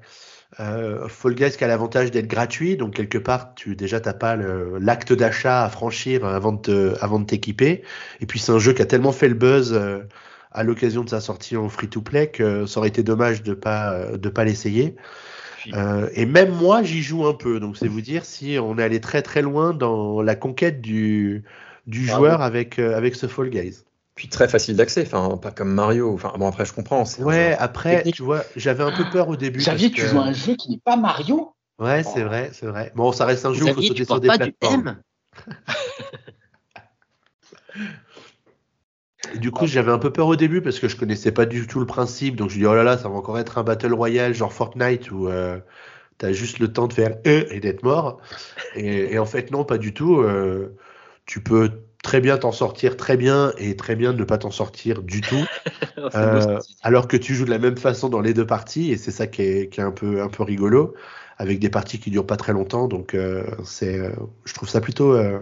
Euh, 0.61 1.09
Fall 1.09 1.35
Guys 1.35 1.51
qui 1.56 1.65
a 1.65 1.66
l'avantage 1.66 2.11
d'être 2.11 2.28
gratuit, 2.28 2.77
donc 2.77 2.94
quelque 2.94 3.19
part 3.19 3.55
tu 3.55 3.74
déjà 3.77 4.01
t'as 4.01 4.15
pas 4.15 4.36
l'acte 4.36 5.12
d'achat 5.12 5.65
à 5.65 5.69
franchir 5.69 6.24
avant 6.24 6.52
de 6.52 6.61
te- 6.61 6.94
avant 7.01 7.19
de 7.19 7.24
t'équiper. 7.27 7.82
Et 8.20 8.27
puis 8.27 8.39
c'est 8.39 8.52
un 8.52 8.59
jeu 8.59 8.73
qui 8.73 8.81
a 8.81 8.86
tellement 8.86 9.12
fait 9.12 9.28
le 9.28 9.35
buzz 9.35 9.73
euh, 9.73 10.01
à 10.55 10.62
l'occasion 10.62 11.05
de 11.05 11.09
sa 11.10 11.20
sortie 11.20 11.56
en 11.56 11.68
free 11.68 11.89
to 11.89 12.01
play 12.01 12.31
que 12.31 12.64
ça 12.66 12.78
aurait 12.78 12.89
été 12.89 13.02
dommage 13.02 13.43
de 13.43 13.55
pas 13.55 13.93
euh, 13.93 14.16
de 14.16 14.28
pas 14.28 14.44
l'essayer. 14.44 14.97
Euh, 15.72 16.09
et 16.14 16.26
même 16.26 16.52
moi 16.52 16.82
j'y 16.82 17.02
joue 17.02 17.26
un 17.26 17.35
peu, 17.35 17.59
donc 17.59 17.76
c'est 17.76 17.89
vous 17.89 18.02
dire 18.02 18.24
si 18.24 18.59
on 18.62 18.78
est 18.78 18.82
allé 18.82 19.01
très 19.01 19.22
très 19.22 19.43
loin 19.43 19.72
dans 19.72 20.22
la 20.22 20.36
conquête 20.36 20.81
du 20.81 21.43
du 21.86 22.06
Bravo. 22.06 22.24
joueur 22.24 22.43
avec 22.43 22.78
euh, 22.78 22.97
avec 22.97 23.14
ce 23.16 23.26
Fall 23.26 23.51
Guys. 23.51 23.78
Puis 24.14 24.28
très 24.28 24.47
facile 24.47 24.76
d'accès, 24.76 25.09
enfin 25.10 25.36
pas 25.39 25.51
comme 25.51 25.72
Mario. 25.72 26.12
Enfin 26.12 26.32
bon 26.39 26.47
après 26.47 26.64
je 26.66 26.72
comprends. 26.72 27.05
Ouais, 27.18 27.56
après 27.59 27.97
technique. 27.97 28.14
tu 28.14 28.22
vois, 28.22 28.44
j'avais 28.56 28.85
un 28.85 28.93
peu 28.93 29.05
peur 29.10 29.28
au 29.28 29.36
début. 29.36 29.59
Xavier, 29.59 29.89
parce 29.89 30.01
tu 30.01 30.06
que- 30.06 30.12
joues 30.12 30.20
à 30.20 30.24
un 30.26 30.32
jeu 30.32 30.55
qui 30.55 30.70
n'est 30.70 30.81
pas 30.85 30.97
Mario? 30.97 31.52
Ouais, 31.81 32.05
c'est 32.05 32.22
vrai, 32.22 32.51
c'est 32.52 32.66
vrai. 32.66 32.93
Bon, 32.94 33.10
ça 33.10 33.24
reste 33.24 33.44
un 33.47 33.52
jeu 33.52 33.64
où 33.64 33.68
il 33.68 33.74
faut 33.74 33.82
sauter 33.82 34.05
sur 34.05 34.20
des 34.20 34.28
plateformes. 34.28 34.98
M. 37.76 37.89
Et 39.34 39.38
du 39.38 39.51
coup, 39.51 39.66
j'avais 39.66 39.92
un 39.92 39.98
peu 39.98 40.12
peur 40.12 40.26
au 40.26 40.36
début 40.36 40.60
parce 40.60 40.78
que 40.78 40.88
je 40.88 40.96
connaissais 40.96 41.32
pas 41.32 41.46
du 41.46 41.66
tout 41.66 41.80
le 41.80 41.86
principe. 41.86 42.36
Donc 42.36 42.51
je 42.51 42.59
dis, 42.59 42.66
oh 42.66 42.74
là 42.74 42.82
là, 42.82 42.98
ça 42.98 43.09
va 43.09 43.14
encore 43.14 43.38
être 43.38 43.59
un 43.59 43.62
Battle 43.62 43.92
Royale 43.92 44.34
genre 44.34 44.52
Fortnite 44.52 45.10
où 45.10 45.28
euh, 45.28 45.59
t'as 46.18 46.32
juste 46.32 46.59
le 46.59 46.72
temps 46.72 46.88
de 46.88 46.92
faire 46.92 47.16
E 47.26 47.46
et 47.51 47.60
d'être 47.60 47.82
mort. 47.82 48.20
Et, 48.74 49.14
et 49.14 49.18
en 49.18 49.26
fait, 49.26 49.51
non, 49.51 49.64
pas 49.64 49.78
du 49.78 49.94
tout. 49.94 50.20
Euh, 50.20 50.76
tu 51.26 51.40
peux 51.42 51.70
très 52.05 52.20
bien 52.20 52.36
t'en 52.36 52.52
sortir 52.52 52.96
très 52.96 53.16
bien 53.16 53.52
et 53.56 53.76
très 53.76 53.96
bien 53.96 54.12
ne 54.12 54.24
pas 54.24 54.38
t'en 54.38 54.52
sortir 54.52 55.02
du 55.02 55.20
tout. 55.20 55.44
Euh, 56.14 56.59
alors 56.82 57.09
que 57.09 57.16
tu 57.16 57.34
joues 57.34 57.46
de 57.46 57.51
la 57.51 57.59
même 57.59 57.78
façon 57.78 58.10
dans 58.10 58.20
les 58.20 58.34
deux 58.34 58.46
parties 58.46 58.90
et 58.90 58.98
c'est 58.98 59.10
ça 59.10 59.26
qui 59.26 59.40
est, 59.42 59.68
qui 59.72 59.80
est 59.80 59.82
un 59.82 59.90
peu 59.90 60.20
un 60.20 60.28
peu 60.28 60.42
rigolo 60.42 60.92
avec 61.38 61.60
des 61.60 61.70
parties 61.70 61.98
qui 61.98 62.10
durent 62.10 62.26
pas 62.26 62.36
très 62.36 62.52
longtemps 62.52 62.88
donc 62.88 63.14
euh, 63.14 63.46
c'est 63.64 63.98
euh, 63.98 64.10
je 64.44 64.52
trouve 64.52 64.68
ça 64.68 64.82
plutôt 64.82 65.14
euh, 65.14 65.38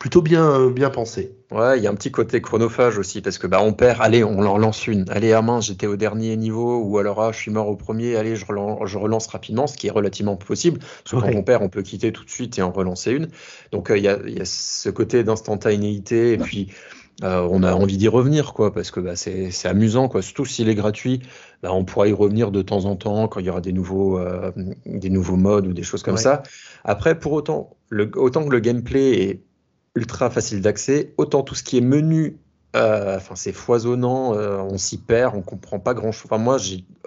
plutôt 0.00 0.22
bien 0.22 0.68
bien 0.70 0.90
pensé 0.90 1.36
Ouais, 1.52 1.78
il 1.78 1.82
y 1.82 1.88
a 1.88 1.90
un 1.90 1.94
petit 1.96 2.12
côté 2.12 2.40
chronophage 2.40 2.96
aussi, 2.96 3.20
parce 3.22 3.36
que 3.36 3.48
bah, 3.48 3.60
on 3.60 3.72
perd, 3.72 3.98
allez, 4.00 4.22
on 4.22 4.38
en 4.44 4.54
relance 4.54 4.86
une. 4.86 5.04
Allez, 5.10 5.32
ah 5.32 5.42
mince, 5.42 5.66
j'étais 5.66 5.88
au 5.88 5.96
dernier 5.96 6.36
niveau, 6.36 6.78
ou 6.80 6.98
alors 6.98 7.20
ah, 7.20 7.32
je 7.32 7.38
suis 7.40 7.50
mort 7.50 7.66
au 7.68 7.74
premier, 7.74 8.14
allez, 8.14 8.36
je 8.36 8.46
relance, 8.46 8.88
je 8.88 8.96
relance 8.98 9.26
rapidement, 9.26 9.66
ce 9.66 9.76
qui 9.76 9.88
est 9.88 9.90
relativement 9.90 10.36
possible. 10.36 10.78
Parce 10.78 11.10
que 11.10 11.16
Ouais. 11.16 11.32
quand 11.32 11.38
on 11.38 11.42
perd, 11.42 11.62
on 11.64 11.68
peut 11.68 11.82
quitter 11.82 12.12
tout 12.12 12.24
de 12.24 12.30
suite 12.30 12.56
et 12.58 12.62
en 12.62 12.70
relancer 12.70 13.10
une. 13.10 13.30
Donc 13.72 13.90
euh, 13.90 13.98
il 13.98 14.04
y, 14.04 14.08
a, 14.08 14.18
y 14.28 14.40
a 14.40 14.44
ce 14.44 14.90
côté 14.90 15.24
d'instantanéité, 15.24 16.34
et 16.34 16.38
puis 16.38 16.68
euh, 17.24 17.46
on 17.50 17.64
a 17.64 17.74
envie 17.74 17.96
d'y 17.98 18.06
revenir, 18.08 18.54
quoi, 18.54 18.72
parce 18.72 18.92
que 18.92 19.00
bah, 19.00 19.16
c'est 19.16 19.50
c'est 19.50 19.66
amusant, 19.68 20.08
quoi. 20.08 20.22
Surtout 20.22 20.44
s'il 20.46 20.68
est 20.68 20.76
gratuit, 20.76 21.20
bah, 21.64 21.72
on 21.72 21.84
pourra 21.84 22.06
y 22.08 22.12
revenir 22.12 22.52
de 22.52 22.62
temps 22.62 22.84
en 22.84 22.94
temps 22.94 23.26
quand 23.26 23.40
il 23.40 23.46
y 23.46 23.50
aura 23.50 23.60
des 23.60 23.72
nouveaux, 23.72 24.18
euh, 24.18 24.52
des 24.86 25.10
nouveaux 25.10 25.36
modes 25.36 25.66
ou 25.66 25.72
des 25.72 25.82
choses 25.82 26.04
comme 26.04 26.14
Ouais. 26.14 26.20
ça. 26.22 26.44
Après, 26.84 27.18
pour 27.18 27.32
autant, 27.32 27.76
le, 27.88 28.08
autant 28.16 28.44
que 28.44 28.50
le 28.50 28.60
gameplay 28.60 29.22
est 29.24 29.42
ultra 29.94 30.30
facile 30.30 30.60
d'accès, 30.60 31.12
autant 31.16 31.42
tout 31.42 31.54
ce 31.54 31.62
qui 31.62 31.78
est 31.78 31.82
menu, 31.82 32.36
euh, 32.76 33.16
enfin 33.16 33.34
c'est 33.36 33.52
foisonnant, 33.52 34.34
euh, 34.34 34.58
on 34.58 34.78
s'y 34.78 34.98
perd, 34.98 35.34
on 35.34 35.42
comprend 35.42 35.78
pas 35.80 35.94
grand 35.94 36.12
chose. 36.12 36.26
Enfin 36.26 36.38
moi, 36.38 36.58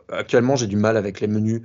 actuellement 0.10 0.56
j'ai 0.56 0.68
du 0.68 0.76
mal 0.76 0.98
avec 0.98 1.22
les 1.22 1.28
menus 1.28 1.62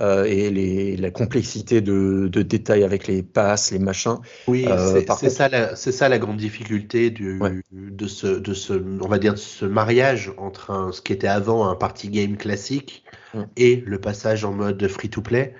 euh, 0.00 0.24
et 0.24 0.50
les, 0.50 0.96
la 0.96 1.10
complexité 1.10 1.80
de, 1.80 2.28
de 2.30 2.42
détails 2.42 2.84
avec 2.84 3.06
les 3.08 3.22
passes, 3.22 3.72
les 3.72 3.78
machins. 3.80 4.18
oui 4.46 4.64
c'est 4.92 5.04
contre- 5.06 5.28
ça 5.30 5.48
la 5.48 5.74
c'est 5.74 5.90
ça 5.92 6.08
la 6.08 6.18
grande 6.18 6.36
difficulté 6.36 7.10
du 7.10 7.40
Ouais. 7.40 7.60
de 7.72 8.06
ce 8.06 8.26
de 8.26 8.54
ce 8.54 8.74
on 8.74 9.08
va 9.08 9.18
dire 9.18 9.32
de 9.32 9.38
ce 9.38 9.64
mariage 9.64 10.32
entre 10.36 10.70
un, 10.70 10.92
ce 10.92 11.00
qui 11.02 11.12
était 11.12 11.26
avant 11.28 11.68
un 11.68 11.74
party 11.74 12.10
game 12.10 12.36
classique 12.36 13.04
et 13.56 13.82
le 13.86 13.98
passage 14.00 14.44
en 14.44 14.52
mode 14.52 14.86
free 14.88 15.08
to 15.10 15.20
play 15.22 15.54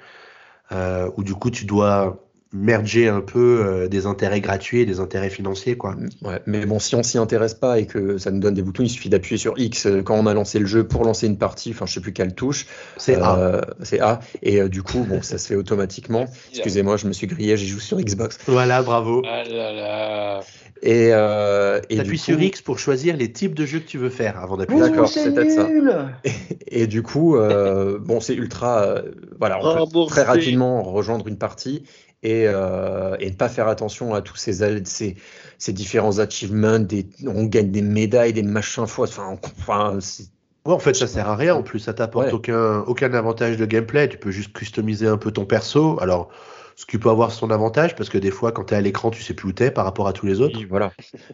où 1.17 1.25
du 1.25 1.35
coup 1.35 1.51
tu 1.51 1.65
dois 1.65 2.28
merger 2.53 3.09
un 3.09 3.21
peu 3.21 3.63
euh, 3.63 3.89
des 3.89 4.07
intérêts 4.07 4.41
gratuits 4.41 4.81
et 4.81 4.87
des 4.87 5.01
intérêts 5.01 5.29
financiers 5.29 5.77
quoi 5.77 5.97
Ouais, 6.23 6.41
mais 6.47 6.65
bon, 6.65 6.79
si 6.79 6.95
on 6.95 7.03
s'y 7.03 7.19
intéresse 7.19 7.53
pas 7.55 7.79
et 7.79 7.87
que 7.87 8.17
ça 8.17 8.31
nous 8.31 8.41
donne 8.41 8.55
des 8.55 8.63
boutons, 8.63 8.83
il 8.85 8.89
suffit 8.89 9.11
d'appuyer 9.11 9.37
sur 9.37 9.59
X 9.59 9.87
euh, 9.87 10.03
quand 10.03 10.15
on 10.15 10.27
a 10.27 10.33
lancé 10.33 10.59
le 10.59 10.67
jeu 10.67 10.85
pour 10.87 11.05
lancer 11.05 11.27
une 11.27 11.37
partie. 11.39 11.71
Enfin, 11.71 11.85
je 11.87 11.93
sais 11.95 12.01
plus 12.01 12.13
quelle 12.15 12.35
touche. 12.35 12.67
c'est 12.97 13.17
A. 13.17 13.39
Euh, 13.39 13.61
C'est 13.83 14.01
A. 14.01 14.21
Et 14.43 14.61
euh, 14.63 14.69
du 14.69 14.83
coup, 14.83 15.05
bon, 15.07 15.21
ça 15.21 15.37
se 15.37 15.47
fait 15.49 15.57
automatiquement. 15.57 16.25
Excusez-moi, 16.53 16.97
je 16.97 17.07
me 17.07 17.13
suis 17.13 17.27
grillé, 17.27 17.57
j'y 17.59 17.67
joue 17.69 17.81
sur 17.81 18.01
Xbox. 18.01 18.39
voilà 18.47 18.83
bravo 18.83 19.23
Ah 19.27 19.45
là 19.45 19.73
là. 19.73 20.41
Et, 20.83 21.11
euh, 21.13 21.81
et 21.91 21.99
coup, 21.99 22.15
sur 22.17 22.41
X 22.41 22.63
pour 22.63 22.79
choisir 22.79 23.17
les 23.17 23.33
types 23.33 23.55
de 23.55 23.67
jeux 23.67 23.81
que 23.81 23.87
tu 23.89 23.99
veux 23.99 24.11
faire 24.11 24.39
avant 24.39 24.57
d'appuyer. 24.57 24.81
D'accord, 24.81 25.07
Ouh, 25.09 25.13
c'est 25.13 25.35
peut-être 25.35 25.51
ça. 25.51 25.69
Et 26.69 26.87
du 26.87 27.03
coup, 27.03 27.37
euh, 27.37 27.99
bon, 27.99 28.21
c'est 28.21 28.35
ultra. 28.35 28.83
euh, 28.83 29.03
voilà, 29.39 29.59
on 29.61 29.89
peut 29.89 30.07
très 30.07 30.23
rapidement 30.23 30.83
rejoindre 30.83 31.27
une 31.27 31.39
partie 31.39 31.83
et, 32.23 32.45
euh, 32.49 33.17
et 33.21 33.31
ne 33.31 33.37
pas 33.37 33.49
faire 33.49 33.69
attention 33.69 34.15
à 34.15 34.23
tous 34.23 34.37
ces, 34.37 34.63
al- 34.63 34.87
ces, 34.87 35.17
ces 35.59 35.73
différents 35.73 36.19
achievements. 36.19 36.79
Des, 36.79 37.09
on 37.27 37.45
gagne 37.45 37.71
des 37.71 37.83
médailles, 37.83 38.33
des 38.33 38.43
machins 38.43 38.87
fois. 38.87 39.07
Enfin, 39.09 39.39
enfin, 39.45 39.99
Ouais, 40.67 40.75
en 40.75 40.79
fait, 40.79 40.95
ça 40.95 41.07
sert 41.09 41.29
à 41.29 41.35
rien. 41.37 41.55
En 41.57 41.63
plus, 41.65 41.79
ça 41.81 41.95
t'apporte 41.95 42.33
Ouais. 42.33 42.33
aucun, 42.33 42.81
aucun 42.83 43.13
avantage 43.15 43.57
de 43.57 43.65
gameplay. 43.67 44.09
Tu 44.09 44.19
peux 44.19 44.31
juste 44.31 44.53
customiser 44.53 45.07
un 45.09 45.17
peu 45.17 45.31
ton 45.33 45.47
perso. 45.47 45.99
Alors, 46.01 46.31
ce 46.77 46.85
qui 46.87 46.99
peut 46.99 47.11
avoir 47.11 47.33
son 47.33 47.51
avantage, 47.51 47.97
parce 47.97 48.09
que 48.11 48.19
des 48.19 48.31
fois, 48.31 48.53
quand 48.53 48.65
tu 48.67 48.75
es 48.75 48.77
à 48.77 48.81
l'écran, 48.81 49.11
tu 49.11 49.23
sais 49.23 49.35
plus 49.35 49.49
où 49.49 49.53
t'es 49.53 49.71
par 49.71 49.85
rapport 49.85 50.07
à 50.09 50.13
tous 50.13 50.27
les 50.27 50.41
autres. 50.41 50.61
oui, 50.61 50.65
voilà. 50.65 50.93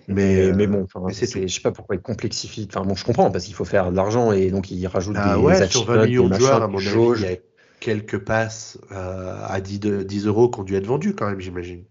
Mais, 0.08 0.36
Mais, 0.36 0.52
mais 0.52 0.66
euh, 0.66 0.66
bon, 0.66 0.84
enfin, 0.84 1.00
mais 1.06 1.12
c'est 1.12 1.46
je 1.48 1.54
sais 1.54 1.60
pas 1.60 1.72
pourquoi 1.72 1.96
ils 1.96 2.02
complexifient. 2.02 2.66
Enfin, 2.70 2.84
bon, 2.86 2.94
je 2.94 3.04
comprends 3.04 3.30
parce 3.30 3.44
qu'il 3.44 3.54
faut 3.54 3.64
faire 3.64 3.90
de 3.90 3.96
l'argent 3.96 4.32
et 4.32 4.50
donc 4.50 4.70
ils 4.70 4.86
rajoutent 4.86 5.16
Ah 5.16 5.20
des 5.20 5.40
ouais, 5.40 5.62
sur 5.62 5.84
achievements, 5.84 5.96
20 5.96 5.98
millions 5.98 6.28
de 6.28 6.34
joueurs, 6.34 6.62
machins, 6.62 6.62
à 6.62 6.68
mon 6.68 6.80
des 6.80 6.88
avis, 6.88 6.90
jauges. 6.92 7.20
il 7.20 7.22
y 7.22 7.26
a 7.26 7.36
quelques 7.84 8.18
passes 8.18 8.78
euh, 8.92 9.36
à 9.46 9.60
10, 9.60 9.78
de- 9.78 10.02
10 10.02 10.26
euros 10.26 10.48
qui 10.50 10.60
ont 10.60 10.64
dû 10.64 10.74
être 10.76 10.86
vendus 10.86 11.14
quand 11.14 11.28
même, 11.28 11.40
j'imagine. 11.40 11.84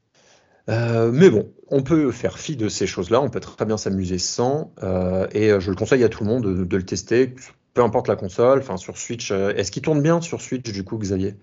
Euh, 0.69 1.11
mais 1.13 1.29
bon, 1.29 1.51
on 1.69 1.83
peut 1.83 2.11
faire 2.11 2.39
fi 2.39 2.55
de 2.55 2.69
ces 2.69 2.87
choses-là, 2.87 3.21
on 3.21 3.29
peut 3.29 3.41
très 3.41 3.65
bien 3.65 3.77
s'amuser 3.77 4.17
sans, 4.17 4.73
euh, 4.83 5.27
et 5.33 5.49
je 5.59 5.69
le 5.69 5.75
conseille 5.75 6.03
à 6.03 6.09
tout 6.09 6.23
le 6.23 6.29
monde 6.29 6.43
de, 6.43 6.63
de 6.63 6.77
le 6.77 6.85
tester, 6.85 7.35
peu 7.73 7.83
importe 7.83 8.07
la 8.07 8.15
console, 8.15 8.59
enfin 8.59 8.77
sur 8.77 8.97
Switch. 8.97 9.31
euh, 9.31 9.53
Est-ce 9.55 9.71
qu'il 9.71 9.83
tourne 9.83 10.01
bien 10.01 10.21
sur 10.21 10.41
Switch 10.41 10.71
du 10.71 10.83
coup, 10.83 10.97
Xavier? 10.97 11.35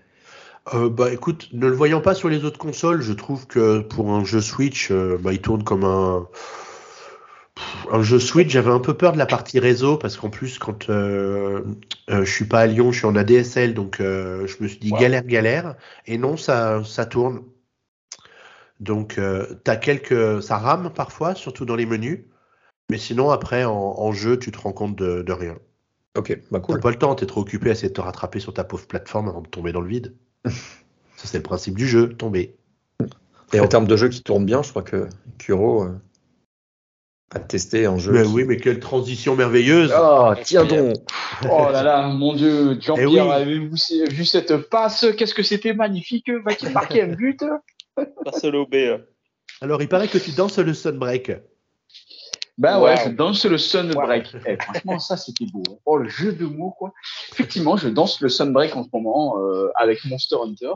Bah 0.73 1.11
écoute, 1.11 1.49
ne 1.53 1.67
le 1.67 1.73
voyant 1.75 2.01
pas 2.01 2.13
sur 2.13 2.29
les 2.29 2.45
autres 2.45 2.59
consoles, 2.59 3.01
je 3.01 3.13
trouve 3.13 3.47
que 3.47 3.79
pour 3.79 4.11
un 4.11 4.23
jeu 4.23 4.41
Switch, 4.41 4.91
bah, 4.91 5.33
il 5.33 5.41
tourne 5.41 5.63
comme 5.63 5.83
un 5.83 6.27
un 7.91 8.01
jeu 8.03 8.19
Switch. 8.19 8.49
J'avais 8.49 8.71
un 8.71 8.79
peu 8.79 8.95
peur 8.95 9.13
de 9.13 9.17
la 9.17 9.25
partie 9.25 9.59
réseau 9.59 9.97
parce 9.97 10.17
qu'en 10.17 10.29
plus, 10.29 10.59
quand 10.59 10.89
euh, 10.89 11.63
euh, 12.09 12.23
je 12.25 12.31
suis 12.31 12.45
pas 12.45 12.61
à 12.61 12.65
Lyon, 12.67 12.91
je 12.91 12.99
suis 12.99 13.07
en 13.07 13.15
ADSL, 13.15 13.73
donc 13.73 13.99
euh, 13.99 14.47
je 14.47 14.61
me 14.63 14.67
suis 14.67 14.79
dit 14.79 14.91
Wow. 14.91 14.99
galère, 14.99 15.23
galère. 15.25 15.75
Et 16.05 16.17
non, 16.17 16.37
ça, 16.37 16.83
ça 16.83 17.05
tourne. 17.05 17.43
Donc, 18.79 19.17
euh, 19.17 19.45
t'as 19.63 19.75
quelques, 19.75 20.41
ça 20.41 20.57
rame 20.57 20.91
parfois, 20.93 21.35
surtout 21.35 21.65
dans 21.65 21.75
les 21.75 21.85
menus. 21.85 22.25
Mais 22.89 22.97
sinon, 22.97 23.29
après, 23.29 23.63
en, 23.63 23.73
en 23.73 24.11
jeu, 24.11 24.37
tu 24.39 24.51
te 24.51 24.57
rends 24.59 24.73
compte 24.73 24.95
de, 24.97 25.21
de 25.21 25.31
rien. 25.31 25.57
Ok, 26.17 26.37
bah 26.51 26.59
T'as 26.59 26.65
cool. 26.65 26.79
pas 26.79 26.89
le 26.89 26.97
temps, 26.97 27.15
t'es 27.15 27.25
trop 27.25 27.41
occupé 27.41 27.69
à 27.69 27.71
essayer 27.73 27.87
de 27.89 27.93
te 27.93 28.01
rattraper 28.01 28.39
sur 28.39 28.53
ta 28.53 28.63
pauvre 28.63 28.85
plateforme 28.87 29.29
avant 29.29 29.41
de 29.41 29.47
tomber 29.47 29.71
dans 29.71 29.81
le 29.81 29.87
vide. 29.87 30.15
Ça, 30.45 31.27
c'est 31.27 31.37
le 31.37 31.43
principe 31.43 31.77
du 31.77 31.87
jeu, 31.87 32.13
tomber. 32.13 32.55
Et 33.53 33.59
en 33.59 33.67
termes 33.67 33.87
de 33.87 33.95
jeu 33.95 34.09
qui 34.09 34.23
tourne 34.23 34.45
bien, 34.45 34.61
je 34.63 34.69
crois 34.71 34.81
que 34.81 35.07
Kuro 35.37 35.85
a 37.33 37.39
testé 37.39 37.85
un 37.85 37.97
jeu. 37.97 38.11
Mais 38.11 38.23
qui- 38.23 38.29
oui, 38.29 38.43
mais 38.45 38.57
quelle 38.57 38.79
transition 38.79 39.35
merveilleuse! 39.35 39.91
Ah, 39.95 40.35
tiens 40.43 40.65
donc! 40.65 40.95
Oh 41.49 41.67
là 41.71 41.81
là, 41.83 42.07
mon 42.09 42.33
Dieu, 42.33 42.77
Jean-Pierre, 42.81 43.07
Eh 43.07 43.07
oui. 43.07 43.19
avez-vous 43.19 43.75
vu 44.09 44.25
cette 44.25 44.57
passe? 44.69 45.05
Qu'est-ce 45.17 45.33
que 45.33 45.43
c'était 45.43 45.73
magnifique? 45.73 46.29
Va-t-il 46.45 46.71
marquer 46.73 47.03
un 47.03 47.13
but? 47.15 47.43
B. 47.97 48.75
Alors, 49.61 49.81
il 49.81 49.87
paraît 49.87 50.07
que 50.07 50.17
tu 50.17 50.31
danses 50.31 50.57
le 50.59 50.73
Sunbreak. 50.73 51.31
Ben 52.57 52.79
ouais, 52.79 52.91
Wow. 52.95 52.99
je 53.05 53.09
danse 53.11 53.45
le 53.45 53.57
Sunbreak. 53.57 54.27
Eh, 54.45 54.57
franchement, 54.57 54.99
ça 54.99 55.17
c'était 55.17 55.45
beau. 55.51 55.63
hein. 55.69 55.75
Oh, 55.85 55.97
le 55.97 56.09
jeu 56.09 56.33
de 56.33 56.45
mots, 56.45 56.75
quoi. 56.77 56.93
Effectivement, 57.31 57.77
je 57.77 57.87
danse 57.89 58.21
le 58.21 58.29
Sunbreak 58.29 58.75
en 58.75 58.83
ce 58.83 58.89
moment 58.93 59.37
euh, 59.39 59.69
avec 59.75 60.03
Monster 60.05 60.35
Hunter. 60.43 60.73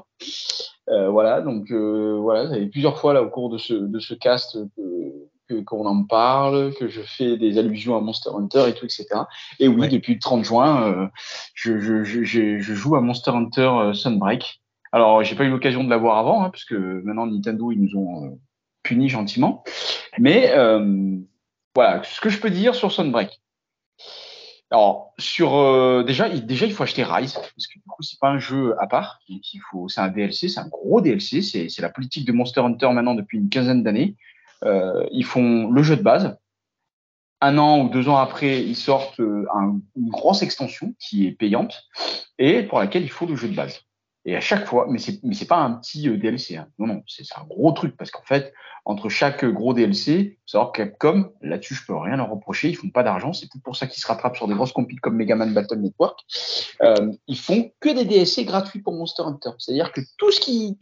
Euh, 0.90 1.10
voilà, 1.10 1.42
donc 1.42 1.70
euh, 1.72 2.18
voilà, 2.20 2.48
ça 2.50 2.56
fait 2.56 2.68
plusieurs 2.68 2.98
fois 3.00 3.14
là 3.14 3.22
au 3.24 3.30
cours 3.30 3.50
de 3.50 3.58
ce, 3.58 3.74
de 3.74 4.00
ce 4.00 4.14
cast 4.14 4.58
qu'on 5.66 5.86
en 5.86 6.04
parle, 6.04 6.74
que 6.74 6.88
je 6.88 7.02
fais 7.02 7.38
des 7.38 7.58
allusions 7.58 7.96
à 7.96 8.02
Monster 8.02 8.32
Hunter 8.34 8.66
et 8.68 8.74
tout, 8.74 8.86
etc. 8.86 9.08
Et 9.60 9.68
oui, 9.68 9.82
Ouais. 9.82 9.88
depuis 9.90 10.14
le 10.14 10.20
30 10.20 10.44
juin, 10.44 10.88
euh, 10.88 11.08
je, 11.54 11.80
je, 11.80 12.04
je, 12.04 12.60
joue 12.60 12.96
à 12.96 13.02
Monster 13.02 13.32
Hunter 13.32 13.62
euh, 13.62 13.94
Sunbreak. 13.94 14.62
Alors, 14.92 15.24
j'ai 15.24 15.36
pas 15.36 15.44
eu 15.44 15.50
l'occasion 15.50 15.84
de 15.84 15.90
l'avoir 15.90 16.18
avant, 16.18 16.44
hein, 16.44 16.50
parce 16.50 16.66
que 16.66 17.02
maintenant 17.04 17.28
Nintendo, 17.28 17.72
ils 17.72 17.82
nous 17.82 17.96
ont 18.00 18.26
euh, 18.26 18.30
punis 18.84 19.10
gentiment. 19.10 19.64
Mais 20.18 20.52
euh, 20.52 21.18
voilà, 21.76 22.02
ce 22.04 22.22
que 22.22 22.30
je 22.30 22.40
peux 22.40 22.50
dire 22.50 22.74
sur 22.74 22.92
Sunbreak. 22.92 23.42
Alors, 24.72 25.14
sur 25.20 26.04
déjà, 26.06 26.28
il, 26.28 26.46
déjà, 26.46 26.66
il 26.66 26.74
faut 26.74 26.84
acheter 26.84 27.04
Rise 27.04 27.34
parce 27.34 27.68
que 27.68 27.78
du 27.78 27.86
coup, 27.88 28.02
c'est 28.02 28.20
pas 28.20 28.30
un 28.30 28.40
jeu 28.40 28.76
à 28.82 28.88
part. 28.88 29.20
Il 29.30 29.40
faut, 29.70 29.88
c'est 29.90 30.02
un 30.02 30.08
DLC, 30.08 30.50
c'est 30.50 30.60
un 30.60 30.68
gros 30.68 31.02
DLC. 31.02 31.44
C'est, 31.44 31.70
c'est 31.70 31.84
la 31.84 31.90
politique 31.90 32.26
de 32.26 32.32
Monster 32.32 32.62
Hunter 32.62 32.90
maintenant 32.92 33.14
depuis 33.14 33.38
une 33.38 33.50
quinzaine 33.50 33.84
d'années. 33.84 34.16
Euh, 34.64 35.06
ils 35.12 35.26
font 35.26 35.70
le 35.70 35.84
jeu 35.84 35.96
de 35.98 36.02
base. 36.04 36.38
Un 37.42 37.58
an 37.58 37.82
ou 37.82 37.90
deux 37.90 38.08
ans 38.08 38.18
après, 38.18 38.64
ils 38.64 38.76
sortent 38.78 39.20
euh, 39.20 39.46
un- 39.54 39.80
une 39.96 40.10
grosse 40.10 40.42
extension 40.42 40.94
qui 41.00 41.28
est 41.28 41.32
payante 41.34 41.84
et 42.40 42.64
pour 42.64 42.80
laquelle 42.80 43.04
il 43.04 43.12
faut 43.12 43.26
le 43.26 43.36
jeu 43.36 43.50
de 43.50 43.56
base. 43.56 43.82
Et 44.28 44.36
à 44.36 44.42
chaque 44.42 44.66
fois, 44.66 44.88
mais 44.90 44.98
c'est 44.98 45.20
mais 45.22 45.36
pas 45.48 45.58
un 45.58 45.74
petit 45.74 46.10
euh, 46.10 46.18
DLC. 46.18 46.56
Hein. 46.58 46.68
Non 46.80 46.88
non, 46.88 47.04
c'est 47.06 47.24
un 47.38 47.44
gros 47.44 47.72
truc 47.74 47.96
parce 47.96 48.10
qu'en 48.10 48.24
fait, 48.24 48.54
entre 48.84 49.08
chaque 49.10 49.46
gros 49.46 49.74
DLC, 49.76 50.40
faut 50.46 50.48
savoir 50.52 50.72
Capcom, 50.72 51.32
là-dessus, 51.42 51.76
je 51.76 51.86
peux 51.86 51.96
rien 51.96 52.16
leur 52.18 52.32
reprocher. 52.32 52.70
Ils 52.70 52.76
font 52.76 52.90
pas 52.90 53.04
d'argent. 53.04 53.34
C'est 53.34 53.48
pour 53.64 53.76
ça 53.76 53.86
qu'ils 53.86 54.02
se 54.02 54.08
rattrapent 54.08 54.38
sur 54.38 54.48
des 54.48 54.56
grosses 54.56 54.72
compiles 54.72 55.00
comme 55.02 55.16
Mega 55.16 55.36
Man 55.36 55.54
Battle 55.54 55.78
Network. 55.78 56.20
Euh, 56.82 57.12
ils 57.28 57.38
font 57.38 57.72
que 57.80 57.90
des 57.90 58.06
DLC 58.06 58.46
gratuits 58.46 58.80
pour 58.82 58.94
Monster 58.94 59.24
Hunter. 59.24 59.52
C'est-à-dire 59.60 59.92
que 59.92 60.02
tous 60.18 60.32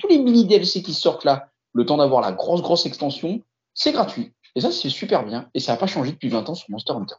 les 0.09 0.17
mini 0.19 0.45
DLC 0.45 0.81
qui 0.81 0.93
sortent 0.93 1.25
là, 1.25 1.49
le 1.73 1.85
temps 1.85 1.97
d'avoir 1.97 2.21
la 2.21 2.31
grosse 2.31 2.61
grosse 2.61 2.85
extension, 2.85 3.41
c'est 3.73 3.91
gratuit. 3.91 4.33
Et 4.55 4.61
ça, 4.61 4.71
c'est 4.71 4.89
super 4.89 5.25
bien. 5.25 5.49
Et 5.53 5.59
ça 5.59 5.73
n'a 5.73 5.77
pas 5.77 5.87
changé 5.87 6.11
depuis 6.11 6.29
20 6.29 6.49
ans 6.49 6.55
sur 6.55 6.69
Monster 6.69 6.93
Hunter. 6.93 7.15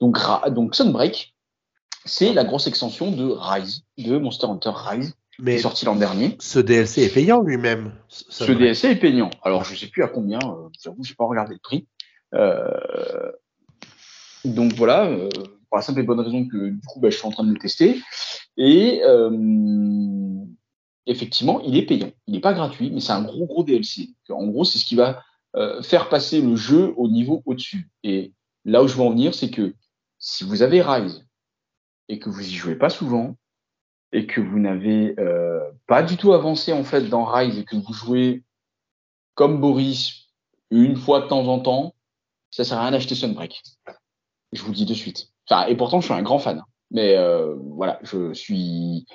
Donc, 0.00 0.74
Sunbreak, 0.74 1.34
c'est 2.04 2.32
la 2.32 2.44
grosse 2.44 2.66
extension 2.66 3.10
de 3.10 3.24
Rise, 3.24 3.84
de 3.98 4.18
Monster 4.18 4.46
Hunter 4.46 4.72
Rise, 4.74 5.14
qui 5.36 5.50
est 5.50 5.58
sorti 5.58 5.84
l'an 5.84 5.96
dernier. 5.96 6.36
ce 6.40 6.58
DLC 6.58 7.02
est 7.02 7.14
payant 7.14 7.42
lui-même. 7.42 7.92
Ce 8.08 8.50
DLC 8.50 8.90
est 8.90 8.96
payant. 8.96 9.30
Alors, 9.42 9.64
je 9.64 9.74
sais 9.74 9.88
plus 9.88 10.02
à 10.02 10.08
combien, 10.08 10.38
euh, 10.44 10.68
j'avoue, 10.82 11.02
j'ai 11.02 11.14
pas 11.14 11.24
regardé 11.24 11.54
le 11.54 11.60
prix. 11.60 11.86
Euh, 12.34 13.32
donc 14.44 14.74
voilà, 14.74 15.06
euh, 15.06 15.28
pour 15.68 15.76
la 15.76 15.82
simple 15.82 16.00
et 16.00 16.02
bonne 16.02 16.20
raison 16.20 16.46
que 16.46 16.70
du 16.70 16.80
coup, 16.86 17.00
bah, 17.00 17.10
je 17.10 17.16
suis 17.16 17.26
en 17.26 17.30
train 17.30 17.44
de 17.44 17.52
le 17.52 17.58
tester. 17.58 18.00
Et 18.58 19.02
effectivement, 21.06 21.60
il 21.62 21.76
est 21.76 21.86
payant. 21.86 22.10
Il 22.26 22.34
n'est 22.34 22.40
pas 22.40 22.52
gratuit, 22.52 22.90
mais 22.90 23.00
c'est 23.00 23.12
un 23.12 23.22
gros, 23.22 23.46
gros 23.46 23.64
DLC. 23.64 24.10
En 24.28 24.46
gros, 24.46 24.64
c'est 24.64 24.78
ce 24.78 24.84
qui 24.84 24.94
va 24.94 25.22
euh, 25.56 25.82
faire 25.82 26.08
passer 26.10 26.42
le 26.42 26.54
jeu 26.54 26.92
au 26.96 27.08
niveau 27.08 27.42
au-dessus. 27.46 27.88
Et 28.02 28.32
là 28.64 28.82
où 28.82 28.88
je 28.88 28.94
veux 28.94 29.02
en 29.02 29.10
venir, 29.10 29.34
c'est 29.34 29.50
que 29.50 29.74
si 30.18 30.44
vous 30.44 30.62
avez 30.62 30.82
Rise 30.82 31.26
et 32.08 32.18
que 32.18 32.28
vous 32.28 32.46
y 32.46 32.52
jouez 32.52 32.76
pas 32.76 32.90
souvent, 32.90 33.36
et 34.12 34.26
que 34.26 34.40
vous 34.40 34.58
n'avez 34.58 35.18
euh, 35.18 35.60
pas 35.86 36.02
du 36.02 36.16
tout 36.16 36.32
avancé 36.32 36.72
en 36.72 36.84
fait 36.84 37.08
dans 37.08 37.24
Rise 37.24 37.58
et 37.58 37.64
que 37.64 37.76
vous 37.76 37.92
jouez 37.92 38.44
comme 39.34 39.60
Boris 39.60 40.28
une 40.70 40.96
fois 40.96 41.20
de 41.20 41.26
temps 41.26 41.46
en 41.48 41.58
temps, 41.58 41.94
ça 42.50 42.64
sert 42.64 42.78
à 42.78 42.82
rien 42.82 42.92
d'acheter 42.92 43.14
Sunbreak. 43.14 43.62
Je 44.52 44.62
vous 44.62 44.70
le 44.70 44.76
dis 44.76 44.86
de 44.86 44.94
suite. 44.94 45.28
Enfin, 45.48 45.66
et 45.66 45.76
pourtant, 45.76 46.00
je 46.00 46.06
suis 46.06 46.14
un 46.14 46.22
grand 46.22 46.38
fan. 46.38 46.62
Mais 46.90 47.16
euh, 47.16 47.54
voilà, 47.56 47.98
je 48.02 48.32
suis 48.32 49.06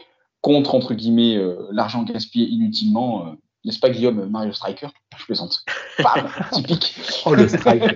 contre 0.41 0.75
entre 0.75 0.93
guillemets 0.93 1.39
l'argent 1.71 2.03
gaspillé 2.03 2.47
inutilement. 2.47 3.35
N'est-ce 3.63 3.79
pas 3.79 3.89
Guillaume 3.89 4.27
Mario 4.29 4.53
Striker? 4.53 4.87
Je 5.17 5.25
plaisante. 5.25 5.63
Bam, 6.01 6.27
typique. 6.51 6.95
Oh 7.25 7.35
le 7.35 7.47
strike. 7.47 7.83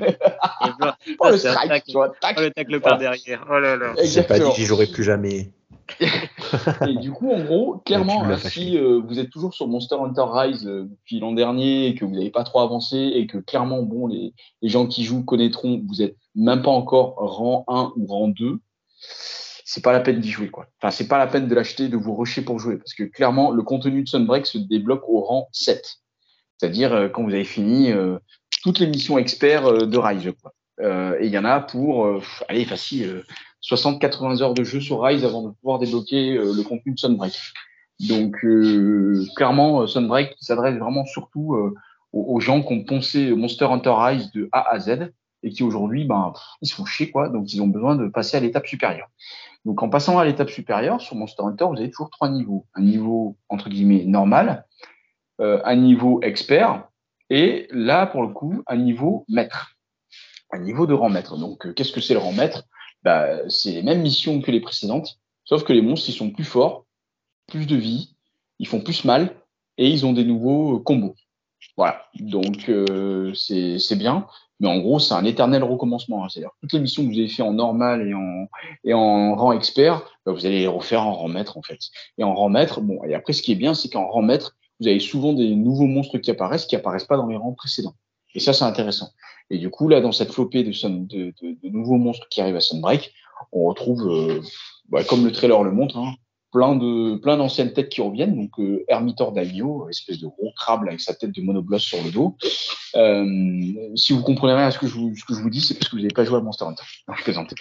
Oh 1.19 1.29
le 1.29 1.37
c'est 1.37 1.49
un 1.49 1.53
strike, 1.53 1.69
tacle. 1.69 1.85
tu 1.87 1.93
vois, 1.93 2.09
tac. 2.21 2.35
Oh, 2.37 2.41
le 2.41 2.51
tacle 2.51 2.79
par 2.79 2.97
derrière. 2.97 3.45
Oh 3.49 3.59
là 3.59 3.75
là. 3.75 3.93
J'ai 4.03 4.23
pas 4.23 4.39
dit 4.39 4.45
j'y 4.55 4.65
jouerai 4.65 4.87
plus 4.87 5.03
jamais. 5.03 5.51
Et 6.87 6.95
du 6.95 7.11
coup, 7.11 7.31
en 7.31 7.43
gros, 7.43 7.81
clairement, 7.85 8.37
si 8.37 8.77
euh, 8.77 9.01
vous 9.05 9.19
êtes 9.19 9.29
toujours 9.29 9.53
sur 9.53 9.67
Monster 9.67 9.95
Hunter 9.95 10.25
Rise 10.27 10.67
euh, 10.67 10.87
depuis 10.89 11.19
l'an 11.19 11.31
dernier 11.31 11.87
et 11.87 11.95
que 11.95 12.05
vous 12.05 12.15
n'avez 12.15 12.31
pas 12.31 12.43
trop 12.43 12.59
avancé 12.61 12.97
et 12.97 13.27
que 13.27 13.37
clairement, 13.37 13.83
bon, 13.83 14.07
les, 14.07 14.33
les 14.61 14.69
gens 14.69 14.87
qui 14.87 15.03
jouent 15.03 15.23
connaîtront, 15.23 15.83
vous 15.87 16.01
êtes 16.01 16.17
même 16.33 16.61
pas 16.61 16.71
encore 16.71 17.15
rang 17.17 17.65
1 17.67 17.93
ou 17.97 18.07
rang 18.07 18.27
2, 18.29 18.59
c'est 19.67 19.83
pas 19.83 19.91
la 19.91 19.99
peine 19.99 20.19
d'y 20.19 20.29
jouer, 20.29 20.49
quoi. 20.49 20.67
Enfin, 20.79 20.91
c'est 20.91 21.07
pas 21.07 21.17
la 21.17 21.25
peine 21.25 21.47
de 21.47 21.55
l'acheter, 21.55 21.89
de 21.89 21.97
vous 21.97 22.15
rusher 22.15 22.43
pour 22.43 22.59
jouer, 22.59 22.77
parce 22.77 22.93
que 22.93 23.03
clairement, 23.03 23.49
le 23.49 23.63
contenu 23.63 24.03
de 24.03 24.07
Sunbreak 24.07 24.45
se 24.45 24.59
débloque 24.59 25.03
au 25.09 25.21
rang 25.21 25.49
7. 25.51 25.97
C'est-à-dire 26.57 26.93
euh, 26.93 27.09
quand 27.09 27.23
vous 27.23 27.33
avez 27.33 27.43
fini 27.43 27.91
euh, 27.91 28.19
toutes 28.61 28.79
les 28.79 28.85
missions 28.85 29.17
experts 29.17 29.65
euh, 29.65 29.87
de 29.87 29.97
Rise, 29.97 30.31
quoi. 30.41 30.53
Et 30.77 31.25
il 31.25 31.31
y 31.31 31.37
en 31.37 31.45
a 31.45 31.61
pour, 31.61 32.21
allez, 32.49 32.65
facile, 32.65 33.07
euh, 33.07 33.23
60-80 33.63 34.43
heures 34.43 34.53
de 34.53 34.63
jeu 34.63 34.81
sur 34.81 35.01
Rise 35.01 35.25
avant 35.25 35.41
de 35.41 35.49
pouvoir 35.49 35.79
débloquer 35.79 36.33
le 36.33 36.61
contenu 36.61 36.93
de 36.93 36.99
Sunbreak. 36.99 37.33
Donc, 38.01 38.45
clairement, 39.35 39.87
Sunbreak 39.87 40.35
s'adresse 40.39 40.77
vraiment 40.77 41.05
surtout 41.05 41.55
aux, 42.11 42.35
aux 42.35 42.39
gens 42.41 42.61
qui 42.61 42.73
ont 42.73 42.83
poncé 42.83 43.31
Monster 43.31 43.65
Hunter 43.65 43.93
Rise 43.95 44.31
de 44.33 44.49
A 44.51 44.69
à 44.69 44.79
Z 44.79 45.11
et 45.41 45.49
qui 45.49 45.63
aujourd'hui, 45.63 46.03
ben, 46.03 46.33
ils 46.61 46.67
se 46.67 46.75
font 46.75 46.85
chier, 46.85 47.09
quoi. 47.09 47.29
Donc, 47.29 47.53
ils 47.53 47.61
ont 47.61 47.67
besoin 47.67 47.95
de 47.95 48.07
passer 48.07 48.35
à 48.35 48.41
l'étape 48.41 48.67
supérieure. 48.67 49.07
Donc, 49.65 49.81
en 49.81 49.89
passant 49.89 50.19
à 50.19 50.25
l'étape 50.25 50.49
supérieure, 50.49 51.01
sur 51.01 51.15
Monster 51.15 51.43
Hunter, 51.43 51.65
vous 51.65 51.77
avez 51.77 51.89
toujours 51.89 52.11
trois 52.11 52.29
niveaux. 52.29 52.67
Un 52.75 52.83
niveau, 52.83 53.35
entre 53.49 53.69
guillemets, 53.69 54.05
normal, 54.05 54.65
euh, 55.41 55.59
un 55.65 55.75
niveau 55.75 56.21
expert, 56.21 56.87
et 57.31 57.67
là, 57.71 58.05
pour 58.05 58.21
le 58.21 58.29
coup, 58.29 58.63
un 58.67 58.77
niveau 58.77 59.25
maître. 59.27 59.75
Un 60.51 60.59
niveau 60.59 60.85
de 60.85 60.93
rang 60.93 61.09
maître. 61.09 61.37
Donc, 61.37 61.65
euh, 61.65 61.73
qu'est-ce 61.73 61.91
que 61.91 61.99
c'est 61.99 62.13
le 62.13 62.19
rang 62.19 62.31
maître? 62.31 62.63
Bah, 63.03 63.49
C'est 63.49 63.71
les 63.71 63.83
mêmes 63.83 64.01
missions 64.01 64.39
que 64.41 64.51
les 64.51 64.61
précédentes, 64.61 65.19
sauf 65.43 65.63
que 65.63 65.73
les 65.73 65.81
monstres, 65.81 66.09
ils 66.09 66.13
sont 66.13 66.29
plus 66.29 66.43
forts, 66.43 66.85
plus 67.47 67.65
de 67.65 67.75
vie, 67.75 68.15
ils 68.59 68.67
font 68.67 68.81
plus 68.81 69.03
mal, 69.03 69.35
et 69.77 69.89
ils 69.89 70.05
ont 70.05 70.13
des 70.13 70.23
nouveaux 70.23 70.79
combos. 70.79 71.15
Voilà. 71.75 72.05
Donc, 72.19 72.69
euh, 72.69 73.33
c'est 73.33 73.97
bien. 73.97 74.27
Mais 74.59 74.67
en 74.69 74.77
gros, 74.77 74.99
c'est 74.99 75.13
un 75.13 75.25
éternel 75.25 75.63
recommencement. 75.63 76.23
hein. 76.23 76.27
C'est-à-dire 76.29 76.51
toutes 76.61 76.73
les 76.73 76.79
missions 76.79 77.03
que 77.03 77.09
vous 77.09 77.19
avez 77.19 77.27
fait 77.27 77.43
en 77.43 77.53
normal 77.53 78.07
et 78.07 78.13
en, 78.13 78.47
et 78.83 78.93
en 78.93 79.35
rang 79.35 79.51
expert, 79.51 80.01
bah, 80.25 80.31
vous 80.31 80.45
allez 80.45 80.59
les 80.59 80.67
refaire 80.67 81.05
en 81.05 81.13
rang 81.13 81.27
maître, 81.27 81.57
en 81.57 81.61
fait. 81.61 81.79
Et 82.17 82.23
en 82.23 82.33
rang 82.33 82.49
maître, 82.49 82.79
bon, 82.81 83.03
et 83.03 83.13
après, 83.15 83.33
ce 83.33 83.41
qui 83.41 83.51
est 83.51 83.55
bien, 83.55 83.73
c'est 83.73 83.89
qu'en 83.89 84.07
rang 84.07 84.21
maître, 84.21 84.55
vous 84.79 84.87
avez 84.87 84.99
souvent 84.99 85.33
des 85.33 85.55
nouveaux 85.55 85.87
monstres 85.87 86.17
qui 86.17 86.31
apparaissent, 86.31 86.65
qui 86.65 86.75
apparaissent 86.75 87.05
pas 87.05 87.17
dans 87.17 87.27
les 87.27 87.37
rangs 87.37 87.53
précédents. 87.53 87.95
Et 88.33 88.39
ça, 88.39 88.53
c'est 88.53 88.65
intéressant. 88.65 89.09
Et 89.49 89.57
du 89.57 89.69
coup, 89.69 89.87
là, 89.87 90.01
dans 90.01 90.11
cette 90.11 90.31
flopée 90.31 90.63
de, 90.63 90.71
de, 90.71 91.33
de, 91.41 91.57
de 91.63 91.69
nouveaux 91.69 91.97
monstres 91.97 92.27
qui 92.29 92.41
arrivent 92.41 92.55
à 92.55 92.61
Sunbreak, 92.61 93.13
on 93.51 93.65
retrouve, 93.65 94.07
euh, 94.07 94.41
bah, 94.89 95.03
comme 95.03 95.23
le 95.25 95.31
trailer 95.31 95.63
le 95.63 95.71
montre, 95.71 95.97
hein, 95.97 96.13
plein 96.55 96.73
de 96.77 97.17
plein 97.17 97.35
d'anciennes 97.35 97.73
têtes 97.73 97.89
qui 97.89 97.99
reviennent. 97.99 98.35
Donc, 98.35 98.51
euh, 98.59 98.85
Hermitor 98.87 99.33
Daimyo, 99.33 99.89
espèce 99.89 100.19
de 100.19 100.27
gros 100.27 100.53
crabe 100.55 100.83
avec 100.87 101.01
sa 101.01 101.13
tête 101.13 101.35
de 101.35 101.41
monobloss 101.41 101.83
sur 101.83 102.01
le 102.01 102.11
dos. 102.11 102.37
Euh, 102.95 103.25
si 103.95 104.13
vous 104.13 104.21
comprenez 104.21 104.53
rien 104.53 104.67
à 104.67 104.71
ce 104.71 104.79
que 104.79 104.87
je 104.87 104.93
vous, 104.93 105.11
que 105.27 105.33
je 105.33 105.41
vous 105.41 105.49
dis, 105.49 105.59
c'est 105.59 105.73
parce 105.73 105.89
que 105.89 105.97
vous 105.97 106.01
n'avez 106.01 106.13
pas 106.13 106.23
joué 106.23 106.37
à 106.37 106.41
Monster 106.41 106.63
Hunter. 106.63 106.83
Je 107.13 107.23
plaisante. 107.23 107.53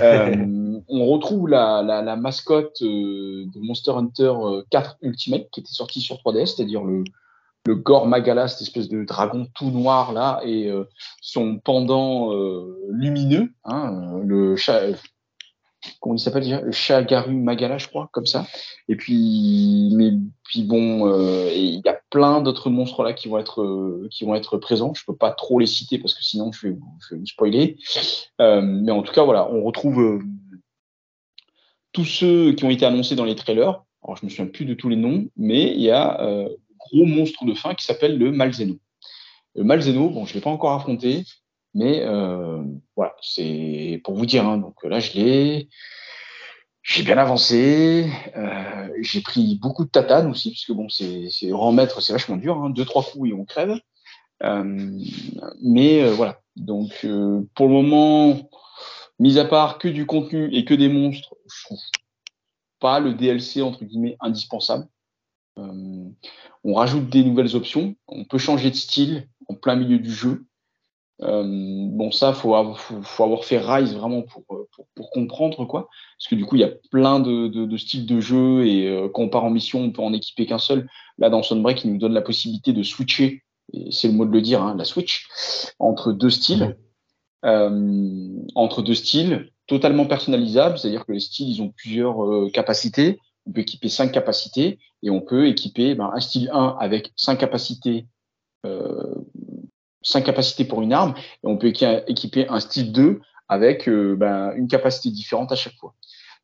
Euh, 0.00 0.80
on 0.88 1.06
retrouve 1.06 1.48
la, 1.48 1.82
la, 1.82 2.16
mascotte 2.16 2.80
euh, 2.80 3.44
de 3.54 3.60
Monster 3.60 3.90
Hunter 3.90 4.32
euh, 4.42 4.62
4 4.70 4.96
Ultimate 5.02 5.48
qui 5.52 5.60
était 5.60 5.72
sortie 5.72 6.00
sur 6.00 6.16
3DS, 6.16 6.56
c'est-à-dire 6.56 6.82
le, 6.82 7.04
le 7.66 7.74
Gore 7.74 8.06
Magala, 8.06 8.48
cette 8.48 8.62
espèce 8.62 8.88
de 8.88 9.04
dragon 9.04 9.48
tout 9.54 9.70
noir 9.70 10.14
là, 10.14 10.40
et 10.46 10.72
son 11.20 11.58
pendant 11.58 12.32
lumineux, 12.88 13.52
hein, 13.64 14.18
le 14.24 14.56
comment 16.00 16.14
il 16.14 16.18
s'appelle 16.18 16.42
déjà 16.44 16.62
Shagaru 16.70 17.34
Magala, 17.34 17.78
je 17.78 17.88
crois, 17.88 18.08
comme 18.12 18.26
ça. 18.26 18.46
Et 18.88 18.96
puis, 18.96 19.90
mais 19.94 20.12
puis 20.44 20.62
bon, 20.64 21.08
euh, 21.08 21.50
il 21.54 21.82
y 21.84 21.88
a 21.88 21.98
plein 22.10 22.40
d'autres 22.40 22.70
monstres 22.70 23.02
là 23.02 23.12
qui 23.12 23.28
vont 23.28 23.38
être 23.38 23.62
euh, 23.62 24.08
qui 24.10 24.24
vont 24.24 24.34
être 24.34 24.58
présents. 24.58 24.94
Je 24.94 25.04
peux 25.04 25.16
pas 25.16 25.32
trop 25.32 25.58
les 25.58 25.66
citer 25.66 25.98
parce 25.98 26.14
que 26.14 26.22
sinon 26.22 26.52
je 26.52 26.68
vais 26.68 26.76
je 27.00 27.14
vais 27.14 27.20
vous 27.20 27.26
spoiler. 27.26 27.76
Euh, 28.40 28.60
mais 28.62 28.92
en 28.92 29.02
tout 29.02 29.12
cas, 29.12 29.24
voilà, 29.24 29.50
on 29.50 29.62
retrouve 29.62 30.22
tous 31.92 32.04
ceux 32.04 32.52
qui 32.52 32.64
ont 32.64 32.70
été 32.70 32.86
annoncés 32.86 33.16
dans 33.16 33.24
les 33.24 33.34
trailers. 33.34 33.82
Alors, 34.02 34.16
je 34.16 34.24
me 34.24 34.30
souviens 34.30 34.46
plus 34.46 34.64
de 34.64 34.74
tous 34.74 34.88
les 34.88 34.96
noms, 34.96 35.28
mais 35.36 35.72
il 35.74 35.80
y 35.80 35.90
a 35.90 36.20
euh, 36.22 36.48
gros 36.78 37.04
monstre 37.04 37.44
de 37.44 37.54
fin 37.54 37.74
qui 37.74 37.84
s'appelle 37.84 38.18
le 38.18 38.32
Malzeno. 38.32 38.78
Le 39.54 39.64
Malzeno, 39.64 40.10
bon, 40.10 40.24
je 40.24 40.34
l'ai 40.34 40.40
pas 40.40 40.50
encore 40.50 40.72
affronté, 40.72 41.24
mais 41.74 42.00
euh, 42.02 42.62
voilà, 42.96 43.14
c'est 43.22 44.00
pour 44.04 44.14
vous 44.14 44.26
dire. 44.26 44.46
Hein, 44.46 44.58
donc 44.58 44.82
là, 44.84 45.00
je 45.00 45.12
l'ai, 45.14 45.68
j'ai 46.82 47.02
bien 47.02 47.18
avancé. 47.18 48.10
Euh, 48.36 48.88
j'ai 49.00 49.20
pris 49.20 49.58
beaucoup 49.60 49.84
de 49.84 49.90
tatane 49.90 50.30
aussi, 50.30 50.50
parce 50.50 50.64
que 50.64 50.72
bon, 50.72 50.88
c'est, 50.88 51.28
maître, 51.72 52.00
c'est 52.00 52.12
vachement 52.12 52.36
dur. 52.36 52.56
Hein, 52.58 52.70
deux 52.70 52.84
trois 52.84 53.02
coups 53.02 53.30
et 53.30 53.32
on 53.32 53.44
crève. 53.44 53.78
Euh, 54.42 54.98
mais 55.62 56.02
euh, 56.02 56.12
voilà. 56.12 56.40
Donc 56.56 56.92
euh, 57.04 57.42
pour 57.54 57.68
le 57.68 57.74
moment, 57.74 58.50
mis 59.18 59.38
à 59.38 59.44
part 59.44 59.78
que 59.78 59.88
du 59.88 60.06
contenu 60.06 60.52
et 60.54 60.64
que 60.64 60.74
des 60.74 60.88
monstres, 60.88 61.34
je 61.46 61.64
trouve 61.64 61.78
pas 62.80 63.00
le 63.00 63.14
DLC 63.14 63.62
entre 63.62 63.84
guillemets 63.84 64.16
indispensable. 64.20 64.88
Euh, 65.58 66.08
on 66.64 66.74
rajoute 66.74 67.08
des 67.08 67.22
nouvelles 67.24 67.54
options. 67.54 67.94
On 68.08 68.24
peut 68.24 68.38
changer 68.38 68.70
de 68.70 68.76
style 68.76 69.28
en 69.48 69.54
plein 69.54 69.76
milieu 69.76 69.98
du 69.98 70.10
jeu. 70.10 70.46
Euh, 71.22 71.44
bon, 71.46 72.10
ça, 72.10 72.32
faut, 72.32 72.54
avoir- 72.54 72.80
faut, 72.80 73.24
avoir 73.24 73.44
fait 73.44 73.58
Rise 73.58 73.94
vraiment 73.94 74.22
pour, 74.22 74.44
euh, 74.52 74.66
pour, 74.94 75.10
comprendre 75.10 75.66
quoi. 75.66 75.88
Parce 76.18 76.28
que 76.28 76.34
du 76.34 76.46
coup, 76.46 76.56
il 76.56 76.60
y 76.60 76.64
a 76.64 76.72
plein 76.90 77.20
de, 77.20 77.76
styles 77.76 78.06
de 78.06 78.20
jeu 78.20 78.66
et 78.66 78.88
euh, 78.88 79.08
quand 79.12 79.22
on 79.22 79.28
part 79.28 79.44
en 79.44 79.50
mission, 79.50 79.80
on 79.80 79.90
peut 79.90 80.02
en 80.02 80.14
équiper 80.14 80.46
qu'un 80.46 80.58
seul. 80.58 80.88
Là, 81.18 81.28
dans 81.28 81.42
Sunbreak, 81.42 81.84
il 81.84 81.92
nous 81.92 81.98
donne 81.98 82.14
la 82.14 82.22
possibilité 82.22 82.72
de 82.72 82.82
switcher, 82.82 83.42
c'est 83.90 84.08
le 84.08 84.14
mot 84.14 84.24
de 84.24 84.32
le 84.32 84.40
dire, 84.40 84.62
hein, 84.62 84.74
la 84.76 84.84
switch, 84.84 85.26
entre 85.78 86.12
deux 86.12 86.30
styles. 86.30 86.76
Entre 87.42 88.82
deux 88.82 88.94
styles 88.94 89.50
totalement 89.66 90.04
personnalisables, 90.04 90.78
c'est-à-dire 90.78 91.06
que 91.06 91.12
les 91.12 91.20
styles, 91.20 91.48
ils 91.48 91.62
ont 91.62 91.70
plusieurs 91.70 92.16
capacités. 92.52 93.18
On 93.46 93.52
peut 93.52 93.62
équiper 93.62 93.88
cinq 93.88 94.12
capacités 94.12 94.78
et 95.02 95.08
on 95.08 95.22
peut 95.22 95.46
équiper 95.46 95.94
ben, 95.94 96.10
un 96.12 96.20
style 96.20 96.50
1 96.52 96.76
avec 96.78 97.12
cinq 97.16 97.36
capacités, 97.36 98.06
euh, 100.00 100.04
cinq 100.04 100.24
capacités 100.24 100.64
pour 100.64 100.82
une 100.82 100.92
arme, 100.92 101.14
et 101.16 101.46
on 101.46 101.56
peut 101.56 101.68
équi- 101.68 102.02
équiper 102.08 102.48
un 102.48 102.60
style 102.60 102.92
2 102.92 103.20
avec 103.48 103.88
euh, 103.88 104.16
ben, 104.16 104.52
une 104.56 104.68
capacité 104.68 105.10
différente 105.10 105.52
à 105.52 105.56
chaque 105.56 105.74
fois. 105.76 105.94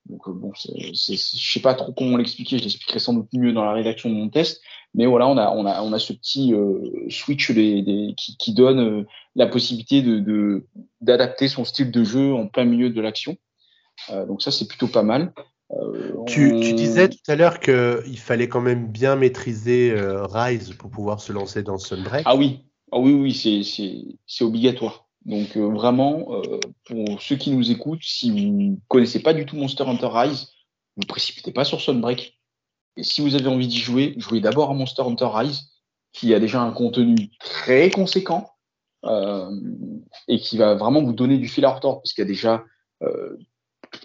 Donc 0.09 0.29
euh, 0.29 0.33
bon, 0.33 0.53
je 0.55 0.95
sais 0.95 1.61
pas 1.61 1.75
trop 1.75 1.93
comment 1.93 2.17
l'expliquer, 2.17 2.59
je 2.59 2.63
l'expliquerai 2.63 2.99
sans 3.01 3.15
doute 3.15 3.29
mieux 3.33 3.53
dans 3.53 3.65
la 3.65 3.73
rédaction 3.73 4.09
de 4.09 4.15
mon 4.15 4.29
test, 4.29 4.61
mais 4.95 5.05
voilà, 5.07 5.27
on 5.27 5.37
a, 5.37 5.51
on 5.51 5.67
a, 5.67 5.83
on 5.83 5.93
a 5.93 5.99
ce 5.99 6.13
petit 6.13 6.55
euh, 6.55 6.79
switch 7.11 7.51
des, 7.51 7.83
des, 7.83 8.15
qui, 8.17 8.37
qui 8.37 8.55
donne 8.55 8.79
euh, 8.79 9.05
la 9.35 9.47
possibilité 9.49 10.03
de, 10.03 10.19
de, 10.21 10.67
d'adapter 11.01 11.49
son 11.49 11.65
style 11.65 11.91
de 11.91 12.05
jeu 12.05 12.35
en 12.35 12.47
plein 12.47 12.65
milieu 12.65 12.91
de 12.91 13.01
l'action. 13.01 13.37
Donc 14.29 14.43
ça, 14.43 14.51
c'est 14.51 14.69
plutôt 14.69 14.89
pas 14.89 15.03
mal. 15.03 15.33
Euh, 15.73 16.13
Tu, 16.27 16.53
on- 16.55 16.61
tu 16.61 16.73
disais 16.75 17.09
tout 17.09 17.19
à 17.29 17.35
l'heure 17.35 17.61
qu'il 17.61 18.19
fallait 18.19 18.49
quand 18.49 18.61
même 18.61 18.87
bien 18.89 19.17
maîtriser 19.17 19.91
euh, 19.91 20.25
Rise 20.27 20.75
pour 20.75 20.91
pouvoir 20.91 21.21
se 21.21 21.33
lancer 21.33 21.63
dans 21.63 21.79
Sunbreak. 21.79 22.23
Ah 22.27 22.37
oui, 22.37 22.65
ah 22.97 22.99
oui, 22.99 23.13
oui, 23.13 23.35
c'est, 24.27 24.45
obligatoire. 24.45 25.07
Donc 25.27 25.59
euh, 25.59 25.69
vraiment, 25.69 26.29
euh, 26.31 26.59
pour 26.87 27.21
ceux 27.21 27.37
qui 27.37 27.51
nous 27.51 27.71
écoutent, 27.71 28.03
si 28.03 28.31
vous 28.31 28.81
connaissez 28.89 29.23
pas 29.23 29.35
du 29.35 29.45
tout 29.45 29.55
Monster 29.55 29.85
Hunter 29.85 30.09
Rise, 30.11 30.49
vous 30.97 31.03
ne 31.03 31.07
précipitez 31.07 31.53
pas 31.53 31.65
sur 31.65 31.83
Sunbreak. 31.83 32.41
Et 32.97 33.03
si 33.03 33.21
vous 33.21 33.35
avez 33.35 33.49
envie 33.49 33.67
d'y 33.67 33.81
jouer, 33.81 34.15
jouez 34.17 34.41
d'abord 34.41 34.71
à 34.71 34.73
Monster 34.73 35.03
Hunter 35.03 35.29
Rise, 35.31 35.73
qui 36.15 36.33
a 36.33 36.41
déjà 36.41 36.63
un 36.63 36.71
contenu 36.71 37.17
très 37.39 37.91
conséquent 37.91 38.49
euh, 39.05 39.51
et 40.27 40.39
qui 40.39 40.57
va 40.57 40.75
vraiment 40.75 41.03
vous 41.03 41.13
donner 41.13 41.37
du 41.37 41.49
fil 41.49 41.67
à 41.67 41.75
retordre, 41.75 42.01
parce 42.01 42.15
qu'il 42.15 42.25
y 42.25 42.27
a 42.27 42.31
déjà 42.31 42.65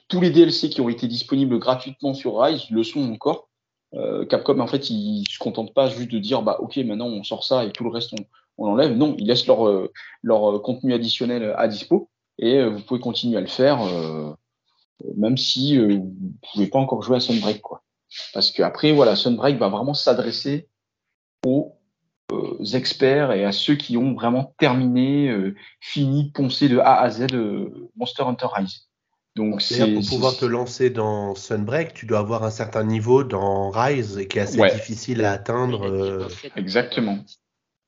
tous 0.09 0.19
les 0.19 0.31
DLC 0.31 0.69
qui 0.69 0.81
ont 0.81 0.89
été 0.89 1.07
disponibles 1.07 1.57
gratuitement 1.59 2.13
sur 2.13 2.41
Rise 2.41 2.69
le 2.69 2.83
sont 2.83 3.09
encore. 3.09 3.47
Capcom, 4.29 4.59
en 4.59 4.67
fait, 4.67 4.89
ils 4.89 5.23
se 5.29 5.39
contentent 5.39 5.73
pas 5.73 5.87
juste 5.87 6.11
de 6.11 6.19
dire, 6.19 6.41
bah 6.41 6.57
ok, 6.59 6.75
maintenant 6.77 7.07
on 7.07 7.23
sort 7.23 7.45
ça 7.45 7.63
et 7.63 7.71
tout 7.71 7.85
le 7.85 7.89
reste 7.89 8.11
on, 8.13 8.25
on 8.61 8.65
l'enlève. 8.67 8.95
Non, 8.95 9.15
ils 9.17 9.27
laissent 9.27 9.47
leur, 9.47 9.67
euh, 9.67 9.91
leur 10.21 10.55
euh, 10.55 10.59
contenu 10.59 10.93
additionnel 10.93 11.53
à 11.57 11.67
dispo 11.67 12.09
et 12.39 12.57
euh, 12.57 12.69
vous 12.69 12.81
pouvez 12.81 12.99
continuer 12.99 13.37
à 13.37 13.41
le 13.41 13.47
faire, 13.47 13.81
euh, 13.81 14.31
même 15.17 15.37
si 15.37 15.77
euh, 15.77 15.97
vous 15.97 16.33
pouvez 16.53 16.67
pas 16.67 16.79
encore 16.79 17.01
jouer 17.03 17.17
à 17.17 17.19
Sunbreak, 17.19 17.61
quoi. 17.61 17.81
Parce 18.33 18.51
que 18.51 18.61
après, 18.63 18.91
voilà, 18.91 19.15
Sunbreak 19.15 19.57
va 19.57 19.69
vraiment 19.69 19.93
s'adresser 19.93 20.67
aux 21.45 21.73
euh, 22.31 22.63
experts 22.73 23.31
et 23.31 23.45
à 23.45 23.51
ceux 23.51 23.75
qui 23.75 23.97
ont 23.97 24.13
vraiment 24.13 24.53
terminé, 24.57 25.29
euh, 25.29 25.55
fini, 25.79 26.31
poncé 26.31 26.69
de 26.69 26.77
A 26.79 27.01
à 27.01 27.09
Z 27.09 27.27
euh, 27.33 27.89
Monster 27.95 28.23
Hunter 28.23 28.47
Rise. 28.53 28.87
Donc 29.37 29.61
c'est 29.61 29.93
pour 29.93 30.05
pouvoir 30.05 30.35
te 30.35 30.43
lancer 30.43 30.89
dans 30.89 31.35
Sunbreak, 31.35 31.93
tu 31.93 32.05
dois 32.05 32.19
avoir 32.19 32.43
un 32.43 32.51
certain 32.51 32.83
niveau 32.83 33.23
dans 33.23 33.69
Rise 33.69 34.17
et 34.17 34.27
qui 34.27 34.39
est 34.39 34.41
assez 34.41 34.59
Ouais. 34.59 34.73
difficile 34.73 35.23
à 35.23 35.31
atteindre. 35.31 35.87
euh, 35.87 36.27
Exactement. 36.57 37.17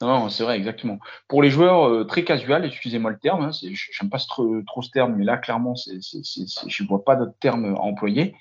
Non, 0.03 0.29
c'est 0.29 0.43
vrai, 0.43 0.57
exactement. 0.57 0.99
Pour 1.27 1.41
les 1.41 1.49
joueurs 1.49 1.89
euh, 1.89 2.03
très 2.03 2.23
casual, 2.23 2.65
excusez-moi 2.65 3.11
le 3.11 3.17
terme, 3.17 3.45
hein, 3.45 3.51
j'aime 3.51 4.09
pas 4.09 4.19
trop, 4.19 4.81
ce 4.81 4.89
terme, 4.91 5.15
mais 5.15 5.25
là, 5.25 5.37
clairement, 5.37 5.75
je 5.75 6.83
vois 6.83 7.03
pas 7.03 7.15
d'autre 7.15 7.35
terme 7.39 7.75
à 7.75 7.79
employer. 7.79 8.35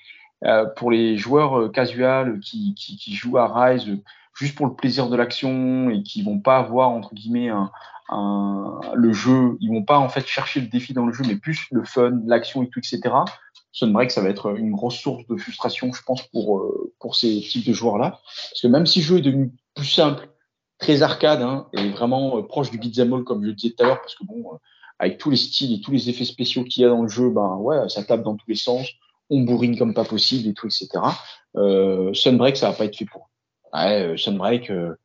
Euh, 0.45 0.65
pour 0.65 0.91
les 0.91 1.17
joueurs 1.17 1.57
euh, 1.57 1.69
casual 1.69 2.39
qui, 2.41 2.75
jouent 3.07 3.37
à 3.37 3.47
Rise 3.47 3.87
euh, 3.87 4.03
juste 4.33 4.55
pour 4.55 4.67
le 4.67 4.73
plaisir 4.73 5.07
de 5.07 5.15
l'action 5.15 5.89
et 5.89 6.03
qui 6.03 6.21
vont 6.21 6.39
pas 6.39 6.57
avoir, 6.57 6.89
entre 6.89 7.13
guillemets, 7.13 7.49
le 8.09 9.13
jeu, 9.13 9.57
ils 9.61 9.69
vont 9.69 9.83
pas 9.83 9.99
en 9.99 10.09
fait 10.09 10.27
chercher 10.27 10.59
le 10.59 10.67
défi 10.67 10.93
dans 10.93 11.05
le 11.05 11.13
jeu, 11.13 11.23
mais 11.25 11.35
plus 11.35 11.67
le 11.71 11.83
fun, 11.83 12.19
l'action 12.25 12.63
et 12.63 12.69
tout, 12.69 12.79
etc. 12.79 13.01
Sunbreak, 13.71 14.11
ça 14.11 14.21
va 14.21 14.29
être 14.29 14.57
une 14.57 14.71
grosse 14.71 14.97
source 14.97 15.25
de 15.27 15.37
frustration, 15.37 15.93
je 15.93 16.01
pense, 16.03 16.23
pour 16.23 17.15
ces 17.15 17.41
types 17.41 17.65
de 17.65 17.73
joueurs-là. 17.73 18.19
Parce 18.49 18.61
que 18.61 18.67
même 18.67 18.85
si 18.85 18.99
le 18.99 19.05
jeu 19.05 19.17
est 19.19 19.21
devenu 19.21 19.51
plus 19.75 19.85
simple, 19.85 20.27
très 20.79 21.01
arcade 21.01 21.41
hein, 21.41 21.67
et 21.73 21.89
vraiment 21.89 22.37
euh, 22.37 22.41
proche 22.41 22.71
du 22.71 22.77
beat'em 22.77 23.23
comme 23.23 23.41
je 23.43 23.47
le 23.47 23.53
disais 23.53 23.73
tout 23.73 23.83
à 23.83 23.87
l'heure 23.87 24.01
parce 24.01 24.15
que 24.15 24.25
bon 24.25 24.53
euh, 24.53 24.57
avec 24.99 25.17
tous 25.17 25.29
les 25.29 25.37
styles 25.37 25.73
et 25.73 25.81
tous 25.81 25.91
les 25.91 26.09
effets 26.09 26.25
spéciaux 26.25 26.63
qu'il 26.63 26.83
y 26.83 26.85
a 26.85 26.89
dans 26.89 27.01
le 27.01 27.07
jeu 27.07 27.29
ben 27.29 27.55
ouais 27.57 27.89
ça 27.89 28.03
tape 28.03 28.23
dans 28.23 28.35
tous 28.35 28.49
les 28.49 28.55
sens 28.55 28.87
on 29.29 29.41
bourrine 29.41 29.77
comme 29.77 29.93
pas 29.93 30.05
possible 30.05 30.49
et 30.49 30.53
tout 30.53 30.67
etc 30.67 30.87
euh, 31.55 32.13
Sunbreak 32.13 32.57
ça 32.57 32.69
va 32.69 32.75
pas 32.75 32.85
être 32.85 32.97
fait 32.97 33.05
pour. 33.05 33.29
Ouais 33.73 34.15
Sunbreak 34.17 34.69
euh, 34.69 34.95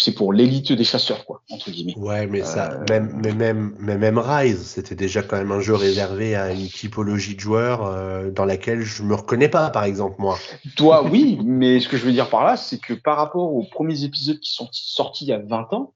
c'est 0.00 0.12
pour 0.14 0.32
l'élite 0.32 0.72
des 0.72 0.84
chasseurs 0.84 1.24
quoi 1.26 1.42
entre 1.50 1.70
guillemets 1.70 1.94
Ouais, 1.96 2.26
mais 2.26 2.42
ça, 2.44 2.72
Euh, 2.72 2.84
même, 2.88 3.20
mais 3.22 3.32
même, 3.32 3.74
mais 3.78 3.98
même 3.98 4.18
Rise, 4.18 4.62
c'était 4.62 4.94
déjà 4.94 5.22
quand 5.22 5.36
même 5.36 5.52
un 5.52 5.60
jeu 5.60 5.74
réservé 5.74 6.34
à 6.34 6.52
une 6.52 6.66
typologie 6.68 7.34
de 7.34 7.40
joueurs 7.40 7.84
euh, 7.86 8.30
dans 8.30 8.44
laquelle 8.44 8.82
je 8.82 9.02
me 9.02 9.14
reconnais 9.14 9.48
pas, 9.48 9.70
par 9.70 9.84
exemple 9.84 10.16
moi. 10.18 10.38
Toi, 10.76 11.04
oui, 11.10 11.38
mais 11.44 11.80
ce 11.80 11.88
que 11.88 11.96
je 11.96 12.04
veux 12.04 12.12
dire 12.12 12.30
par 12.30 12.44
là, 12.44 12.56
c'est 12.56 12.78
que 12.78 12.94
par 12.94 13.16
rapport 13.16 13.52
aux 13.54 13.64
premiers 13.64 14.04
épisodes 14.04 14.38
qui 14.40 14.52
sont 14.52 14.68
sortis 14.72 15.24
il 15.24 15.28
y 15.28 15.32
a 15.32 15.38
20 15.38 15.72
ans, 15.72 15.94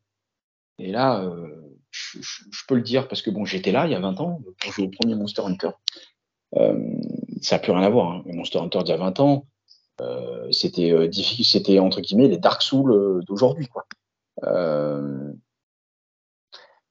et 0.78 0.90
là, 0.92 1.22
euh, 1.22 1.46
je, 1.90 2.18
je- 2.20 2.42
je 2.50 2.62
peux 2.68 2.74
le 2.74 2.82
dire 2.82 3.08
parce 3.08 3.22
que 3.22 3.30
bon, 3.30 3.44
j'étais 3.46 3.72
là 3.72 3.86
il 3.86 3.92
y 3.92 3.94
a 3.94 4.00
20 4.00 4.20
ans 4.20 4.40
pour 4.60 4.72
jouer 4.72 4.84
au 4.86 4.90
premier 4.90 5.14
Monster 5.14 5.42
Hunter. 5.42 5.70
Ça 7.42 7.56
n'a 7.56 7.58
plus 7.60 7.72
rien 7.72 7.82
à 7.82 7.90
voir. 7.90 8.12
Hein. 8.12 8.22
Monster 8.26 8.58
Hunter 8.58 8.78
d'il 8.80 8.90
y 8.90 8.92
a 8.92 8.96
20 8.96 9.20
ans, 9.20 9.44
c'était 10.50 10.92
euh, 10.92 11.10
c'était 11.12 11.78
entre 11.78 12.00
guillemets 12.00 12.28
les 12.28 12.38
Dark 12.38 12.62
Souls 12.62 12.92
euh, 12.92 13.20
d'aujourd'hui, 13.26 13.66
quoi. 13.66 13.86
Euh, 14.44 15.32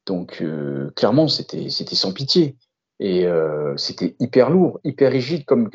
donc 0.05 0.41
euh, 0.41 0.91
clairement, 0.95 1.27
c'était 1.27 1.69
c'était 1.69 1.95
sans 1.95 2.13
pitié 2.13 2.57
et 2.99 3.25
euh, 3.25 3.75
c'était 3.77 4.15
hyper 4.19 4.49
lourd, 4.49 4.79
hyper 4.83 5.11
rigide 5.11 5.45
comme 5.45 5.69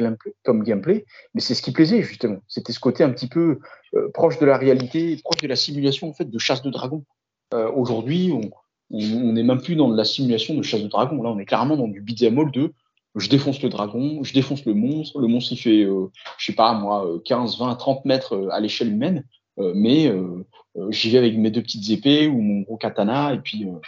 gameplay, 0.63 1.05
mais 1.35 1.41
c'est 1.41 1.55
ce 1.55 1.63
qui 1.63 1.73
plaisait 1.73 2.03
justement. 2.03 2.39
C'était 2.49 2.73
ce 2.73 2.81
côté 2.81 3.05
un 3.05 3.11
petit 3.11 3.29
peu 3.29 3.59
euh, 3.95 4.09
proche 4.13 4.39
de 4.39 4.47
la 4.47 4.57
réalité, 4.57 5.21
proche 5.23 5.43
de 5.43 5.49
la 5.49 5.57
simulation 5.57 6.09
en 6.09 6.15
fait 6.15 6.31
de 6.31 6.39
chasse 6.39 6.63
de 6.63 6.71
dragon. 6.71 7.05
Euh, 7.53 7.71
Aujourd'hui, 7.73 8.33
on 8.33 9.33
n'est 9.33 9.43
même 9.43 9.61
plus 9.61 9.77
dans 9.77 9.91
la 9.91 10.05
simulation 10.05 10.55
de 10.55 10.63
chasse 10.63 10.83
de 10.83 10.89
dragon. 10.89 11.23
Là, 11.23 11.31
on 11.31 11.39
est 11.39 11.45
clairement 11.45 11.77
dans 11.77 11.89
du 11.89 12.01
beat'em 12.01 12.39
all 12.39 12.51
de 12.51 12.73
je 13.17 13.29
défonce 13.29 13.61
le 13.63 13.69
dragon, 13.69 14.23
je 14.23 14.33
défonce 14.33 14.65
le 14.65 14.75
monstre. 14.75 15.21
Le 15.21 15.27
monstre, 15.27 15.53
il 15.53 15.59
fait, 15.59 15.83
euh, 15.83 16.11
je 16.39 16.47
sais 16.47 16.55
pas 16.55 16.73
moi, 16.75 17.07
euh, 17.07 17.19
15, 17.25 17.59
20, 17.59 17.75
30 17.75 18.05
mètres 18.05 18.35
euh, 18.37 18.49
à 18.53 18.61
l'échelle 18.61 18.93
humaine, 18.93 19.25
euh, 19.59 19.73
mais 19.75 20.07
euh, 20.07 20.47
euh, 20.77 20.91
j'y 20.91 21.11
vais 21.11 21.19
avec 21.19 21.37
mes 21.37 21.51
deux 21.51 21.63
petites 21.63 21.91
épées 21.91 22.29
ou 22.29 22.41
mon 22.41 22.61
gros 22.61 22.77
katana 22.77 23.35
et 23.35 23.39
puis 23.41 23.65
euh, 23.65 23.79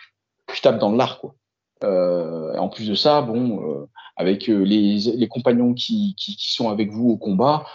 je 0.52 0.60
tape 0.60 0.78
dans 0.78 0.92
l'art 0.92 1.20
quoi. 1.20 1.34
En 1.84 2.68
plus 2.68 2.88
de 2.88 2.94
ça, 2.94 3.22
bon, 3.22 3.88
avec 4.14 4.46
les, 4.46 4.98
les 4.98 5.26
compagnons 5.26 5.74
qui, 5.74 6.14
qui, 6.16 6.36
qui 6.36 6.52
sont 6.52 6.68
avec 6.70 6.92
vous 6.92 7.10
au 7.10 7.16
combat, 7.16 7.66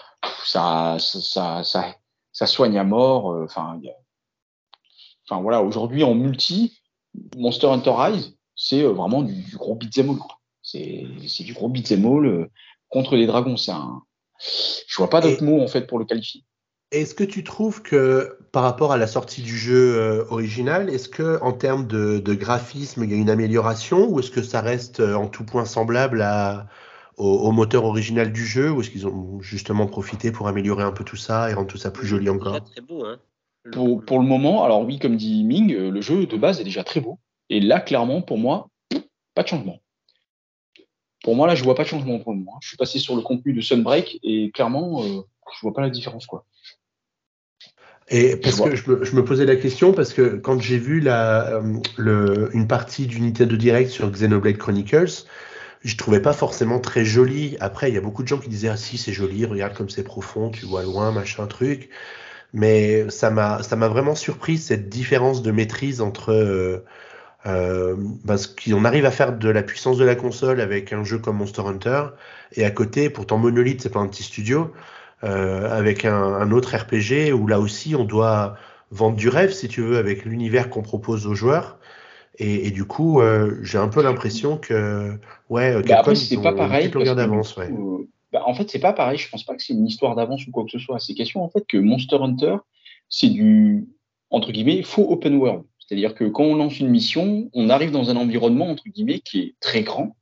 ça, 0.45 0.95
ça, 0.97 1.19
ça, 1.19 1.63
ça, 1.65 1.95
ça 2.31 2.45
soigne 2.45 2.77
à 2.77 2.85
mort. 2.85 3.25
Enfin, 3.43 3.81
enfin 5.25 5.41
voilà, 5.41 5.61
aujourd'hui 5.61 6.05
en 6.05 6.15
multi, 6.15 6.79
Monster 7.35 7.67
Hunter 7.67 7.93
Rise, 7.97 8.37
c'est 8.55 8.83
vraiment 8.83 9.23
du, 9.23 9.33
du 9.43 9.57
gros 9.57 9.75
beat'em 9.75 10.11
all. 10.11 10.36
C'est 10.69 11.43
du 11.43 11.53
gros 11.53 11.69
beat'em 11.69 12.05
all 12.05 12.25
euh, 12.25 12.51
contre 12.89 13.15
les 13.15 13.25
dragons. 13.25 13.55
C'est 13.55 13.71
un, 13.71 14.01
je 14.39 14.97
vois 14.97 15.09
pas 15.09 15.21
d'autre 15.21 15.41
Et- 15.41 15.45
mot 15.45 15.61
en 15.61 15.67
fait 15.67 15.87
pour 15.87 15.97
le 15.97 16.05
qualifier. 16.05 16.43
Est-ce 16.91 17.15
que 17.15 17.23
tu 17.25 17.43
trouves 17.43 17.81
que 17.81 18.37
par 18.53 18.63
rapport 18.63 18.93
à 18.93 18.97
la 18.97 19.07
sortie 19.07 19.41
du 19.41 19.57
jeu 19.57 19.95
euh, 19.97 20.25
original, 20.29 20.89
est-ce 20.89 21.09
que 21.09 21.37
en 21.41 21.51
termes 21.51 21.85
de, 21.85 22.19
de 22.19 22.33
graphisme, 22.33 23.03
il 23.03 23.11
y 23.11 23.13
a 23.13 23.17
une 23.17 23.29
amélioration 23.29 24.07
ou 24.09 24.19
est-ce 24.19 24.31
que 24.31 24.41
ça 24.41 24.61
reste 24.61 25.01
euh, 25.01 25.15
en 25.15 25.27
tout 25.27 25.43
point 25.45 25.65
semblable 25.65 26.21
à, 26.21 26.67
au, 27.17 27.29
au 27.29 27.51
moteur 27.51 27.83
original 27.83 28.31
du 28.31 28.45
jeu 28.45 28.71
ou 28.71 28.81
est-ce 28.81 28.89
qu'ils 28.89 29.05
ont 29.07 29.41
justement 29.41 29.85
profité 29.85 30.31
pour 30.31 30.47
améliorer 30.47 30.83
un 30.83 30.93
peu 30.93 31.03
tout 31.03 31.17
ça 31.17 31.49
et 31.49 31.53
rendre 31.53 31.67
tout 31.67 31.77
ça 31.77 31.91
plus 31.91 32.07
joli 32.07 32.29
encore? 32.29 32.53
Déjà 32.53 32.61
très 32.61 32.81
beau, 32.81 33.05
hein. 33.05 33.19
Le- 33.63 33.71
Pour, 33.71 34.05
pour 34.05 34.19
le 34.19 34.25
moment, 34.25 34.63
alors 34.63 34.81
oui, 34.81 34.97
comme 34.97 35.17
dit 35.17 35.43
Ming, 35.43 35.73
le 35.75 36.01
jeu 36.01 36.25
de 36.25 36.37
base 36.37 36.61
est 36.61 36.65
déjà 36.65 36.85
très 36.85 37.01
beau. 37.01 37.19
Et 37.49 37.59
là, 37.59 37.81
clairement, 37.81 38.21
pour 38.21 38.37
moi, 38.37 38.69
pas 39.33 39.43
de 39.43 39.47
changement. 39.47 39.79
Pour 41.27 41.35
moi, 41.35 41.45
là, 41.45 41.55
je 41.55 41.63
vois 41.65 41.75
pas 41.75 41.83
de 41.83 41.89
changement 41.89 42.19
pour 42.19 42.33
moment. 42.33 42.57
Je 42.61 42.69
suis 42.69 42.77
passé 42.77 42.99
sur 42.99 43.13
le 43.13 43.21
contenu 43.21 43.51
de 43.51 43.59
Sunbreak 43.59 44.17
et 44.23 44.49
clairement, 44.51 45.03
euh, 45.03 45.23
je 45.53 45.59
vois 45.61 45.73
pas 45.73 45.81
la 45.81 45.89
différence, 45.89 46.25
quoi. 46.25 46.45
Et 48.07 48.37
parce 48.37 48.55
Je 48.55 48.63
que 48.63 48.75
je 48.77 48.89
me, 48.89 49.03
je 49.03 49.13
me 49.13 49.25
posais 49.25 49.43
la 49.43 49.57
question 49.57 49.91
parce 49.91 50.13
que 50.13 50.37
quand 50.37 50.57
j'ai 50.61 50.77
vu 50.77 51.01
la, 51.01 51.55
euh, 51.55 51.73
le, 51.97 52.49
une 52.53 52.65
partie 52.65 53.07
du 53.07 53.19
Nintendo 53.19 53.57
Direct 53.57 53.89
sur 53.89 54.09
Xenoblade 54.09 54.55
Chronicles, 54.55 55.25
je 55.81 55.97
trouvais 55.97 56.21
pas 56.21 56.31
forcément 56.31 56.79
très 56.79 57.03
joli. 57.03 57.57
Après, 57.59 57.91
il 57.91 57.95
y 57.95 57.97
a 57.97 58.01
beaucoup 58.01 58.23
de 58.23 58.29
gens 58.29 58.37
qui 58.37 58.47
disaient 58.47 58.69
ah 58.69 58.77
si 58.77 58.97
c'est 58.97 59.11
joli, 59.11 59.43
regarde 59.43 59.73
comme 59.73 59.89
c'est 59.89 60.03
profond, 60.03 60.49
tu 60.49 60.65
vois 60.65 60.83
loin, 60.83 61.11
machin 61.11 61.45
truc. 61.47 61.89
Mais 62.53 63.09
ça 63.09 63.31
m'a 63.31 63.63
ça 63.63 63.75
m'a 63.75 63.89
vraiment 63.89 64.15
surpris 64.15 64.57
cette 64.57 64.87
différence 64.87 65.41
de 65.41 65.51
maîtrise 65.51 65.99
entre 65.99 66.31
euh, 66.31 66.85
euh, 67.47 67.95
parce 68.27 68.47
qu'on 68.47 68.85
arrive 68.85 69.05
à 69.05 69.11
faire 69.11 69.37
de 69.37 69.49
la 69.49 69.63
puissance 69.63 69.97
de 69.97 70.05
la 70.05 70.15
console 70.15 70.61
avec 70.61 70.93
un 70.93 71.03
jeu 71.03 71.17
comme 71.17 71.37
Monster 71.37 71.63
Hunter, 71.65 72.03
et 72.53 72.65
à 72.65 72.71
côté, 72.71 73.09
pourtant 73.09 73.37
Monolith, 73.37 73.81
c'est 73.81 73.91
pas 73.91 73.99
un 73.99 74.07
petit 74.07 74.23
studio, 74.23 74.71
euh, 75.23 75.71
avec 75.71 76.05
un, 76.05 76.13
un, 76.13 76.51
autre 76.51 76.75
RPG 76.75 77.33
où 77.33 77.47
là 77.47 77.59
aussi 77.59 77.95
on 77.95 78.03
doit 78.03 78.55
vendre 78.91 79.17
du 79.17 79.29
rêve, 79.29 79.51
si 79.51 79.67
tu 79.67 79.81
veux, 79.81 79.97
avec 79.97 80.25
l'univers 80.25 80.69
qu'on 80.69 80.83
propose 80.83 81.25
aux 81.25 81.33
joueurs. 81.33 81.79
Et, 82.39 82.67
et 82.67 82.71
du 82.71 82.85
coup, 82.85 83.19
euh, 83.19 83.57
j'ai 83.63 83.77
un 83.77 83.87
peu 83.87 84.03
l'impression 84.03 84.57
que, 84.57 85.17
ouais, 85.49 85.73
bah 85.73 85.81
Capcom, 85.81 85.99
après, 85.99 86.15
c'est 86.15 86.41
pas 86.41 86.53
pareil. 86.53 86.89
d'avance. 86.89 87.57
Ouais. 87.57 87.71
euh, 87.71 88.07
bah, 88.31 88.43
en 88.45 88.53
fait, 88.53 88.69
c'est 88.69 88.79
pas 88.79 88.93
pareil. 88.93 89.17
Je 89.17 89.29
pense 89.29 89.43
pas 89.43 89.55
que 89.55 89.63
c'est 89.63 89.73
une 89.73 89.87
histoire 89.87 90.15
d'avance 90.15 90.45
ou 90.45 90.51
quoi 90.51 90.63
que 90.63 90.71
ce 90.71 90.79
soit. 90.79 90.99
C'est 90.99 91.13
question 91.13 91.43
en 91.43 91.49
fait 91.49 91.65
que 91.67 91.77
Monster 91.77 92.17
Hunter, 92.17 92.57
c'est 93.09 93.29
du 93.29 93.87
entre 94.29 94.51
guillemets 94.51 94.83
faux 94.83 95.09
open 95.09 95.35
world. 95.37 95.63
C'est-à-dire 95.87 96.13
que 96.15 96.25
quand 96.25 96.43
on 96.43 96.55
lance 96.55 96.79
une 96.79 96.89
mission, 96.89 97.49
on 97.53 97.69
arrive 97.69 97.91
dans 97.91 98.09
un 98.09 98.17
environnement 98.17 98.69
entre 98.69 98.83
guillemets 98.89 99.19
qui 99.19 99.39
est 99.39 99.55
très 99.59 99.83
grand, 99.83 100.17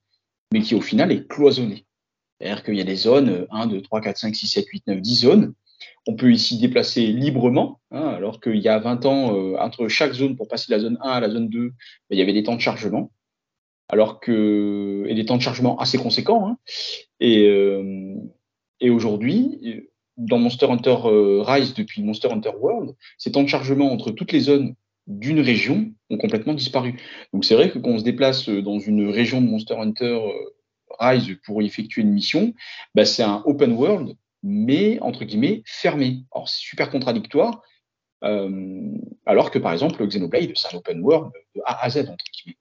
mais 0.54 0.62
qui 0.62 0.76
au 0.76 0.82
final 0.82 1.12
est 1.12 1.28
cloisonné. 1.28 1.86
C'est-à-dire 2.40 2.64
qu'il 2.64 2.76
y 2.76 2.82
a 2.82 2.86
des 2.86 2.96
zones, 2.96 3.30
euh, 3.30 3.48
1, 3.50 3.68
2, 3.68 3.82
3, 3.82 4.02
4, 4.02 4.18
5, 4.18 4.36
6, 4.36 4.48
7, 4.48 4.68
8, 4.68 4.88
9, 4.88 5.02
10 5.02 5.16
zones. 5.16 5.54
On 6.08 6.16
peut 6.16 6.32
ici 6.32 6.60
déplacer 6.60 7.08
librement, 7.08 7.80
hein, 7.92 8.08
alors 8.08 8.40
qu'il 8.40 8.58
y 8.58 8.68
a 8.68 8.78
20 8.78 9.06
ans, 9.06 9.36
euh, 9.36 9.58
entre 9.58 9.88
chaque 9.88 10.14
zone, 10.14 10.36
pour 10.36 10.48
passer 10.48 10.72
de 10.72 10.76
la 10.76 10.82
zone 10.82 10.98
1 11.02 11.10
à 11.10 11.20
la 11.20 11.30
zone 11.30 11.50
2, 11.50 11.70
ben, 11.70 11.74
il 12.12 12.20
y 12.20 12.22
avait 12.22 12.34
des 12.34 12.44
temps 12.44 12.56
de 12.56 12.62
chargement, 12.62 13.12
alors 13.90 14.20
que, 14.20 15.06
et 15.08 15.16
des 15.16 15.26
temps 15.26 15.38
de 15.38 15.42
chargement 15.42 15.80
assez 15.80 15.98
conséquents. 15.98 16.48
Hein. 16.48 16.58
Et, 17.20 17.48
euh, 17.48 18.14
et 18.80 18.90
aujourd'hui, 18.90 19.60
euh, 19.66 19.92
dans 20.18 20.38
Monster 20.38 20.68
Hunter 20.68 20.96
Rise 21.42 21.74
depuis 21.74 22.04
Monster 22.04 22.32
Hunter 22.32 22.54
World, 22.60 22.96
ces 23.18 23.32
temps 23.32 23.44
de 23.44 23.50
chargement 23.50 23.92
entre 23.92 24.12
toutes 24.12 24.32
les 24.32 24.42
zones 24.42 24.76
d'une 25.08 25.40
région 25.40 25.92
ont 26.10 26.18
complètement 26.18 26.54
disparu. 26.54 27.00
Donc 27.34 27.46
c'est 27.46 27.56
vrai 27.56 27.70
que 27.70 27.80
quand 27.80 27.90
on 27.90 28.00
se 28.00 28.04
déplace 28.04 28.50
euh, 28.50 28.62
dans 28.62 28.80
une 28.80 29.10
région 29.10 29.42
de 29.42 29.48
Monster 29.48 29.76
Hunter 29.76 30.06
euh, 30.06 30.32
Rise 31.00 31.38
pour 31.46 31.62
effectuer 31.62 32.02
une 32.02 32.12
mission, 32.12 32.54
bah, 32.94 33.06
c'est 33.06 33.24
un 33.24 33.44
open 33.46 33.74
world, 33.74 34.16
mais 34.44 35.00
entre 35.02 35.26
guillemets 35.26 35.64
fermé. 35.66 36.24
Alors 36.34 36.50
c'est 36.50 36.62
super 36.62 36.90
contradictoire, 36.90 37.62
euh, 38.24 38.92
alors 39.26 39.52
que 39.52 39.60
par 39.60 39.74
exemple 39.74 40.06
Xenoblade, 40.06 40.52
c'est 40.56 40.74
un 40.74 40.78
open 40.78 41.02
world 41.02 41.32
de 41.56 41.62
A 41.66 41.84
à 41.84 41.90
Z, 41.90 42.10
entre 42.10 42.26
guillemets, 42.34 42.58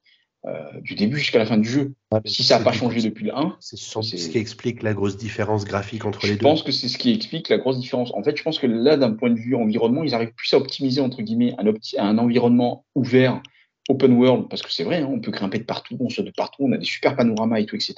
euh, 0.46 0.80
du 0.80 0.94
début 0.94 1.16
jusqu'à 1.18 1.38
la 1.38 1.46
fin 1.46 1.56
du 1.56 1.68
jeu. 1.68 1.94
Si 2.26 2.44
ça 2.44 2.58
n'a 2.58 2.64
pas 2.64 2.72
changé 2.72 3.00
depuis 3.00 3.24
le 3.24 3.34
1, 3.34 3.56
C'est 3.60 3.76
ce 3.76 4.28
qui 4.28 4.38
explique 4.38 4.82
la 4.82 4.92
grosse 4.92 5.16
différence 5.16 5.64
graphique 5.64 6.04
entre 6.04 6.26
les 6.26 6.32
je 6.34 6.38
deux. 6.38 6.42
pense 6.42 6.62
que 6.62 6.70
c'est 6.72 6.88
ce 6.88 6.98
qui 6.98 7.12
explique 7.12 7.48
la 7.48 7.58
grosse 7.58 7.78
différence. 7.80 8.12
En 8.14 8.22
fait, 8.22 8.36
je 8.36 8.42
pense 8.42 8.58
que 8.58 8.66
là, 8.66 8.96
d'un 8.96 9.12
point 9.12 9.30
de 9.30 9.38
vue 9.38 9.54
environnement, 9.56 10.04
ils 10.04 10.14
arrivent 10.14 10.34
plus 10.34 10.52
à 10.52 10.58
optimiser 10.58 11.00
entre 11.00 11.22
guillemets 11.22 11.54
un, 11.58 11.64
opti- 11.64 11.98
un 11.98 12.18
environnement 12.18 12.84
ouvert, 12.94 13.40
open 13.88 14.12
world, 14.12 14.48
parce 14.48 14.62
que 14.62 14.70
c'est 14.72 14.84
vrai, 14.84 14.98
hein, 15.02 15.08
on 15.10 15.20
peut 15.20 15.30
grimper 15.30 15.58
de 15.58 15.64
partout, 15.64 15.96
on 15.98 16.08
saute 16.10 16.26
de 16.26 16.30
partout, 16.30 16.62
on 16.64 16.72
a 16.72 16.76
des 16.78 16.84
super 16.84 17.16
panoramas 17.16 17.60
et 17.60 17.66
tout, 17.66 17.76
etc. 17.76 17.94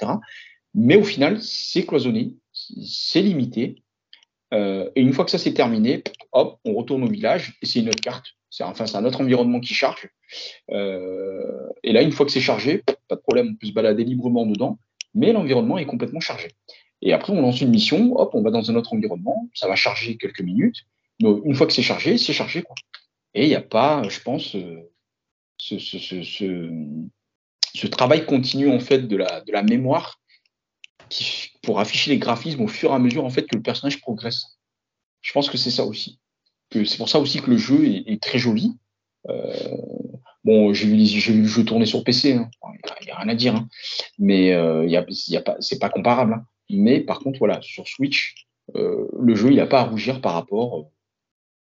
Mais 0.75 0.97
au 0.97 1.05
final, 1.05 1.41
c'est 1.43 1.85
cloisonné, 1.85 2.35
c'est 2.53 3.23
limité. 3.23 3.83
Euh, 4.55 4.89
et 4.95 5.01
une 5.01 5.13
fois 5.13 5.25
que 5.25 5.31
ça 5.33 5.39
c'est 5.39 5.53
terminé, 5.55 6.05
hop, 6.33 6.61
on 6.65 6.75
retourne 6.75 7.03
au 7.03 7.09
village 7.09 7.55
et 7.63 7.67
c'est 7.67 7.81
une 7.81 7.89
autre 7.89 8.01
carte. 8.01 8.27
C'est 8.51 8.63
enfin 8.63 8.87
c'est 8.87 8.97
un 8.97 9.05
autre 9.05 9.21
environnement 9.21 9.59
qui 9.59 9.75
charge. 9.75 10.09
Euh, 10.71 11.69
et 11.83 11.93
là, 11.93 12.03
une 12.03 12.13
fois 12.13 12.27
que 12.27 12.33
c'est 12.33 12.41
chargé, 12.41 12.83
pas 13.09 13.17
de 13.17 13.21
problème, 13.21 13.51
on 13.53 13.55
peut 13.55 13.67
se 13.67 13.73
balader 13.73 14.05
librement 14.05 14.47
dedans, 14.47 14.79
mais 15.15 15.33
l'environnement 15.33 15.79
est 15.79 15.87
complètement 15.87 16.21
chargé. 16.21 16.49
Et 17.03 17.13
après, 17.13 17.33
on 17.33 17.41
lance 17.41 17.61
une 17.61 17.71
mission, 17.71 18.17
hop, 18.17 18.35
on 18.35 18.43
va 18.43 18.51
dans 18.51 18.71
un 18.71 18.75
autre 18.75 18.93
environnement, 18.93 19.49
ça 19.55 19.69
va 19.69 19.77
charger 19.77 20.17
quelques 20.17 20.41
minutes. 20.41 20.87
Mais 21.21 21.29
une 21.45 21.55
fois 21.55 21.67
que 21.67 21.73
c'est 21.73 21.83
chargé, 21.83 22.19
c'est 22.19 22.33
chargé. 22.33 22.65
Et 23.35 23.45
il 23.45 23.49
n'y 23.49 23.55
a 23.55 23.63
pas, 23.63 24.03
je 24.09 24.21
pense, 24.21 24.57
euh, 24.57 24.91
ce, 25.59 25.87
travail 27.89 28.27
continu 28.27 28.71
en 28.71 28.81
fait 28.81 29.07
de 29.07 29.17
la, 29.17 29.63
mémoire 29.63 30.21
pour 31.63 31.81
afficher 31.81 32.11
les 32.11 32.19
graphismes 32.19 32.63
au 32.63 32.69
fur 32.69 32.91
et 32.91 32.95
à 32.95 32.99
mesure 32.99 33.25
en 33.25 33.31
fait 33.31 33.43
que 33.43 33.57
le 33.57 33.63
personnage 33.63 34.01
progresse. 34.01 34.59
Je 35.23 35.33
pense 35.33 35.49
que 35.49 35.57
c'est 35.57 35.71
ça 35.71 35.85
aussi. 35.85 36.19
C'est 36.73 36.97
pour 36.97 37.09
ça 37.09 37.21
aussi 37.21 37.41
que 37.41 37.51
le 37.51 37.57
jeu 37.57 37.85
est 37.85 38.21
très 38.23 38.39
joli. 38.39 38.77
Euh, 39.29 39.77
bon, 40.45 40.73
j'ai 40.73 40.87
vu, 40.87 40.97
le 40.97 41.47
jeu 41.47 41.65
tourner 41.65 41.87
sur 41.87 42.05
PC, 42.05 42.31
il 42.31 43.05
n'y 43.05 43.11
a, 43.11 43.17
rien 43.19 43.29
à 43.29 43.35
dire, 43.35 43.57
hein. 43.57 43.69
mais 44.19 44.53
euh, 44.53 44.87
y 44.87 44.97
a, 44.97 45.05
y 45.09 45.37
a 45.37 45.43
pas, 45.43 45.57
c'est 45.61 45.79
pas 45.79 45.89
comparable. 45.89 46.35
hein. 46.35 46.45
Mais 46.71 47.01
par 47.01 47.21
contre, 47.21 47.39
voilà, 47.39 47.61
sur 47.63 47.87
Switch, 47.87 48.47
euh, 48.75 49.09
le 49.19 49.35
jeu 49.35 49.51
il 49.51 49.57
n'a 49.57 49.67
pas 49.67 49.81
à 49.81 49.85
rougir 49.85 50.21
par 50.21 50.35
rapport 50.35 50.91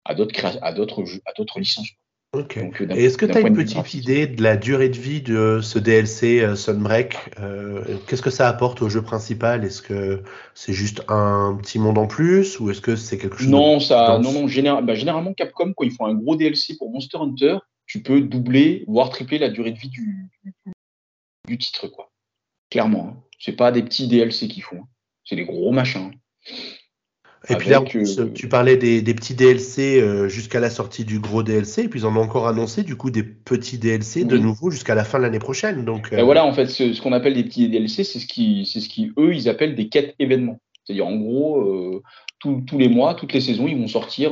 à 0.05 0.15
d'autres 0.15 0.33
à 0.61 0.73
d'autres 0.73 1.03
à 1.25 1.33
d'autres 1.33 1.59
licences. 1.59 1.89
Donc, 2.33 2.57
euh, 2.57 2.87
Et 2.95 3.05
est-ce 3.05 3.17
que 3.19 3.27
tu 3.27 3.37
as 3.37 3.41
une 3.41 3.53
petite 3.53 3.93
idée 3.93 4.25
de 4.25 4.41
la 4.41 4.57
durée 4.57 4.89
de 4.89 4.97
vie 4.97 5.21
de 5.21 5.59
ce 5.61 5.77
DLC 5.77 6.39
euh, 6.41 6.55
Sunbreak 6.55 7.15
Euh, 7.39 7.83
Qu'est-ce 8.07 8.23
que 8.23 8.31
ça 8.31 8.47
apporte 8.49 8.81
au 8.81 8.89
jeu 8.89 9.03
principal? 9.03 9.63
Est-ce 9.63 9.83
que 9.83 10.23
c'est 10.55 10.73
juste 10.73 11.03
un 11.09 11.55
petit 11.61 11.77
monde 11.77 11.99
en 11.99 12.07
plus 12.07 12.59
ou 12.59 12.71
est-ce 12.71 12.81
que 12.81 12.95
c'est 12.95 13.19
quelque 13.19 13.37
chose 13.37 13.49
Non, 13.49 13.77
de 13.77 13.83
ça, 13.83 14.17
non, 14.17 14.31
non. 14.31 14.47
général- 14.47 14.83
bah, 14.83 14.95
généralement, 14.95 15.33
Capcom, 15.35 15.73
quand 15.73 15.83
ils 15.83 15.91
font 15.91 16.07
un 16.07 16.15
gros 16.15 16.35
DLC 16.35 16.75
pour 16.77 16.89
Monster 16.91 17.17
Hunter, 17.19 17.57
tu 17.85 18.01
peux 18.01 18.19
doubler, 18.21 18.83
voire 18.87 19.11
tripler 19.11 19.37
la 19.37 19.49
durée 19.49 19.71
de 19.71 19.77
vie 19.77 19.89
du, 19.89 21.57
titre, 21.59 21.87
quoi. 21.87 22.09
Clairement. 22.71 23.09
Hein. 23.15 23.23
C'est 23.37 23.55
pas 23.55 23.71
des 23.71 23.83
petits 23.83 24.07
DLC 24.07 24.47
qu'ils 24.47 24.63
font. 24.63 24.77
hein. 24.77 24.87
C'est 25.23 25.35
des 25.35 25.45
gros 25.45 25.71
machins. 25.71 26.11
Et 27.49 27.55
puis 27.57 27.69
là, 27.71 27.79
euh, 27.99 28.29
tu 28.33 28.47
parlais 28.47 28.77
des, 28.77 29.01
des 29.01 29.13
petits 29.13 29.33
DLC 29.35 29.99
euh, 30.01 30.29
jusqu'à 30.29 30.61
la 30.61 30.69
sortie 30.69 31.03
du 31.03 31.19
gros 31.19 31.43
DLC, 31.43 31.83
et 31.83 31.87
puis 31.89 31.99
ils 31.99 32.05
en 32.05 32.15
ont 32.15 32.21
encore 32.21 32.47
annoncé 32.47 32.83
du 32.83 32.95
coup 32.95 33.11
des 33.11 33.23
petits 33.23 33.77
DLC 33.77 34.23
de 34.23 34.37
nouveau 34.37 34.71
jusqu'à 34.71 34.95
la 34.95 35.03
fin 35.03 35.17
de 35.17 35.23
l'année 35.23 35.39
prochaine. 35.39 35.83
Donc, 35.83 36.07
Et 36.13 36.19
euh, 36.19 36.23
voilà, 36.23 36.45
en 36.45 36.53
fait, 36.53 36.67
ce, 36.67 36.93
ce 36.93 37.01
qu'on 37.01 37.11
appelle 37.11 37.33
des 37.33 37.43
petits 37.43 37.67
DLC, 37.67 38.05
c'est 38.05 38.19
ce 38.19 38.27
qui, 38.27 38.65
c'est 38.65 38.79
ce 38.79 38.87
qui, 38.87 39.11
eux, 39.17 39.33
ils 39.35 39.49
appellent 39.49 39.75
des 39.75 39.89
quêtes 39.89 40.15
événements. 40.19 40.61
C'est-à-dire, 40.85 41.05
en 41.05 41.15
gros, 41.17 41.59
euh, 41.61 42.01
tous- 42.39 42.61
tous 42.65 42.77
les 42.77 42.87
mois, 42.87 43.13
toutes 43.13 43.33
les 43.33 43.41
saisons, 43.41 43.67
ils 43.67 43.77
vont 43.77 43.87
sortir 43.87 44.31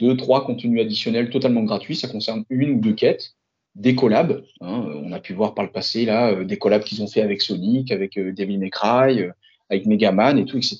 deux, 0.00 0.16
trois 0.16 0.44
contenus 0.46 0.80
additionnels 0.80 1.28
totalement 1.30 1.62
gratuits. 1.64 1.96
Ça 1.96 2.06
concerne 2.08 2.44
une 2.50 2.70
ou 2.72 2.80
deux 2.80 2.94
quêtes, 2.94 3.32
des 3.74 3.94
collabs. 3.96 4.42
hein. 4.60 4.86
on 5.04 5.10
a 5.12 5.18
pu 5.18 5.32
voir 5.32 5.54
par 5.54 5.64
le 5.64 5.70
passé 5.72 6.04
là 6.04 6.44
des 6.44 6.56
collabs 6.56 6.84
qu'ils 6.84 7.02
ont 7.02 7.06
fait 7.08 7.22
avec 7.22 7.42
Sonic, 7.42 7.90
avec 7.90 8.14
Devil 8.16 8.58
May 8.58 8.70
Cry, 8.70 9.24
avec 9.70 9.86
Megaman 9.86 10.38
et 10.38 10.44
tout, 10.44 10.56
etc. 10.58 10.76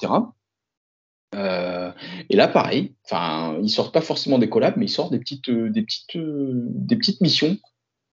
Euh, 1.34 1.90
et 2.28 2.36
là, 2.36 2.48
pareil. 2.48 2.94
Enfin, 3.04 3.59
ils 3.62 3.70
sortent 3.70 3.94
pas 3.94 4.00
forcément 4.00 4.38
des 4.38 4.48
collabs, 4.48 4.76
mais 4.76 4.86
ils 4.86 4.90
sortent 4.90 5.12
des 5.12 5.18
petites, 5.18 5.48
euh, 5.48 5.70
des 5.70 5.82
petites, 5.82 6.16
euh, 6.16 6.52
des 6.68 6.96
petites 6.96 7.20
missions. 7.20 7.56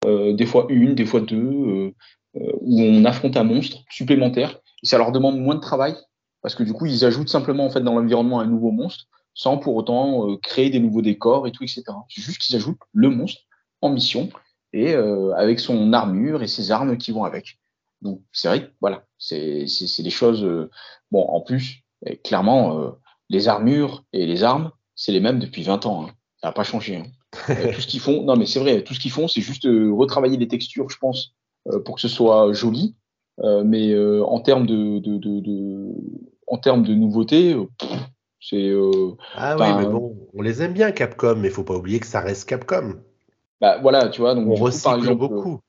des 0.05 0.47
fois 0.47 0.67
une, 0.69 0.95
des 0.95 1.07
fois 1.07 1.21
deux. 1.21 1.93
où 2.35 2.83
on 2.83 3.05
affronte 3.05 3.37
un 3.37 3.45
monstre 3.45 3.79
supplémentaire. 3.91 4.61
Et 4.83 4.87
ça 4.87 4.99
leur 4.99 5.13
demande 5.13 5.41
moins 5.41 5.57
de 5.57 5.61
travail 5.61 5.95
parce 6.41 6.55
que 6.55 6.63
du 6.63 6.73
coup, 6.73 6.87
ils 6.87 7.05
ajoutent 7.05 7.29
simplement 7.29 7.67
en 7.67 7.71
fait 7.71 7.81
dans 7.81 7.95
l'environnement 7.95 8.39
un 8.41 8.47
nouveau 8.47 8.71
monstre 8.71 9.07
sans 9.35 9.59
pour 9.59 9.75
autant 9.77 10.37
créer 10.37 10.71
des 10.71 10.79
nouveaux 10.81 11.03
décors 11.03 11.47
et 11.47 11.53
tout, 11.53 11.65
etc. 11.65 11.85
C'est 12.09 12.23
juste 12.23 12.41
qu'ils 12.41 12.57
ajoutent 12.57 12.79
le 12.93 13.11
monstre 13.11 13.43
en 13.83 13.91
mission 13.91 14.31
et 14.73 14.95
avec 14.95 15.59
son 15.59 15.93
armure 15.93 16.43
et 16.43 16.47
ses 16.47 16.71
armes 16.71 16.97
qui 16.97 17.11
vont 17.11 17.25
avec. 17.25 17.59
Donc 18.03 18.21
c'est 18.33 18.49
vrai 18.49 18.71
voilà, 18.81 19.05
c'est 19.19 19.67
des 19.99 20.11
choses. 20.11 20.47
bon, 21.11 21.23
en 21.23 21.41
plus, 21.41 21.83
euh, 22.07 22.15
clairement, 22.25 22.95
les 23.29 23.49
armures 23.49 24.05
et 24.13 24.27
les 24.27 24.43
armes, 24.45 24.71
c'est 24.95 25.13
les 25.13 25.21
mêmes 25.21 25.39
depuis 25.39 25.63
20 25.63 25.85
ans. 25.87 26.07
hein. 26.07 26.11
Ça 26.41 26.49
n'a 26.49 26.53
pas 26.53 26.65
changé. 26.65 26.97
hein. 26.97 27.07
Euh, 27.51 27.73
tout 27.75 27.81
ce 27.81 27.87
qu'ils 27.87 28.01
font, 28.01 28.23
non 28.23 28.37
mais 28.37 28.47
c'est 28.47 28.61
vrai, 28.61 28.83
tout 28.83 28.95
ce 28.95 29.01
qu'ils 29.01 29.11
font, 29.11 29.29
c'est 29.29 29.41
juste 29.43 29.67
euh, 29.67 29.93
retravailler 29.93 30.37
les 30.39 30.49
textures, 30.49 30.89
je 30.89 30.97
pense, 30.99 31.35
euh, 31.69 31.81
pour 31.81 31.97
que 31.97 32.01
ce 32.01 32.09
soit 32.09 32.53
joli. 32.53 32.95
Euh, 33.41 33.63
mais 33.65 33.95
en 34.23 34.41
termes 34.41 34.67
de, 34.67 34.99
de, 34.99 35.17
de, 35.19 35.41
de- 35.41 35.95
en 36.47 36.59
termes 36.59 36.83
de 36.83 36.95
nouveautés, 36.95 37.55
c'est 38.41 38.73
Ah 39.35 39.57
oui, 39.59 39.67
mais 39.77 39.87
bon, 39.87 40.17
on 40.35 40.43
les 40.43 40.63
aime 40.63 40.73
bien 40.73 40.91
Capcom, 40.93 41.37
mais 41.37 41.51
faut 41.51 41.65
pas 41.65 41.77
oublier 41.77 42.01
que 42.01 42.07
ça 42.07 42.21
reste 42.21 42.49
Capcom. 42.49 42.95
bah, 43.61 43.79
voilà, 43.83 44.09
tu 44.09 44.21
vois. 44.23 44.35
Donc 44.35 44.49
On 44.49 44.55
coup, 44.55 44.63
recycle 44.63 44.89
par 44.89 44.97
exemple, 44.97 45.19
beaucoup. 45.19 45.61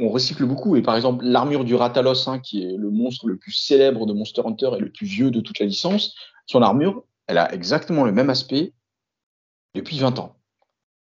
on 0.00 0.08
recycle 0.08 0.44
beaucoup. 0.46 0.76
Et 0.76 0.82
par 0.82 0.96
exemple, 0.96 1.24
l'armure 1.24 1.64
du 1.64 1.74
Ratalos, 1.74 2.28
hein, 2.28 2.38
qui 2.40 2.62
est 2.64 2.76
le 2.76 2.90
monstre 2.90 3.26
le 3.28 3.36
plus 3.36 3.52
célèbre 3.52 4.06
de 4.06 4.12
Monster 4.12 4.42
Hunter 4.44 4.70
et 4.76 4.80
le 4.80 4.90
plus 4.90 5.06
vieux 5.06 5.30
de 5.30 5.40
toute 5.40 5.58
la 5.58 5.66
licence, 5.66 6.14
son 6.46 6.62
armure, 6.62 7.04
elle 7.26 7.38
a 7.38 7.52
exactement 7.54 8.04
le 8.04 8.12
même 8.12 8.30
aspect 8.30 8.72
depuis 9.74 9.98
20 9.98 10.18
ans. 10.18 10.36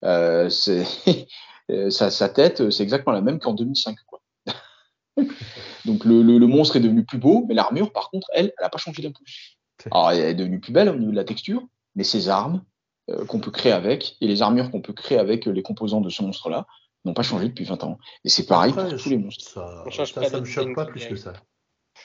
Euh, 0.03 0.49
c'est- 0.49 0.85
euh, 1.71 1.89
sa, 1.89 2.09
sa 2.11 2.29
tête, 2.29 2.69
c'est 2.71 2.83
exactement 2.83 3.13
la 3.13 3.21
même 3.21 3.39
qu'en 3.39 3.53
2005. 3.53 3.95
Quoi. 4.07 4.19
Donc 5.85 6.05
le, 6.05 6.21
le- 6.21 6.37
le 6.37 6.47
monstre 6.47 6.75
est 6.77 6.79
devenu 6.81 7.05
plus 7.05 7.17
beau, 7.17 7.45
mais 7.47 7.53
l'armure, 7.53 7.91
par 7.91 8.09
contre, 8.09 8.27
elle, 8.33 8.53
elle 8.57 8.63
n'a 8.63 8.69
pas 8.69 8.77
changé 8.77 9.01
d'un 9.03 9.11
pouce. 9.11 9.57
Alors, 9.91 10.11
elle 10.11 10.19
est 10.19 10.33
devenue 10.33 10.59
plus 10.59 10.71
belle 10.71 10.89
au 10.89 10.95
niveau 10.95 11.11
de 11.11 11.15
la 11.15 11.23
texture, 11.25 11.61
mais 11.95 12.03
ses 12.03 12.29
armes 12.29 12.63
euh, 13.09 13.25
qu'on 13.25 13.39
peut 13.41 13.51
créer 13.51 13.73
avec 13.73 14.15
et 14.21 14.27
les 14.27 14.41
armures 14.41 14.71
qu'on 14.71 14.81
peut 14.81 14.93
créer 14.93 15.17
avec 15.17 15.47
euh, 15.47 15.51
les 15.51 15.61
composants 15.61 15.99
de 16.01 16.09
ce 16.09 16.23
monstre-là 16.23 16.65
n'ont 17.03 17.13
pas 17.13 17.23
changé 17.23 17.49
depuis 17.49 17.65
20 17.65 17.83
ans. 17.83 17.97
Et 18.23 18.29
c'est 18.29 18.45
pareil 18.45 18.71
Après, 18.71 18.87
pour 18.89 18.97
tous 19.01 19.09
les 19.09 19.17
monstres. 19.17 19.43
Ça, 19.45 19.83
de 20.29 20.39
me 20.39 20.45
choque 20.45 20.73
pas 20.73 20.85
plus 20.85 21.05
que 21.05 21.15
ça. 21.17 21.33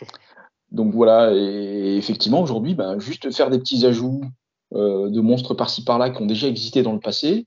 Donc 0.71 0.93
voilà, 0.93 1.33
et 1.35 1.97
effectivement, 1.97 2.41
aujourd'hui, 2.43 2.75
bah, 2.75 2.99
juste 2.99 3.31
faire 3.33 3.51
des 3.51 3.59
petits 3.59 3.87
ajouts 3.87 4.23
euh, 4.75 5.09
de 5.09 5.21
monstres 5.21 5.55
par-ci 5.55 5.83
par-là 5.85 6.11
qui 6.11 6.21
ont 6.23 6.27
déjà 6.27 6.47
existé 6.47 6.83
dans 6.83 6.93
le 6.93 7.01
passé, 7.01 7.47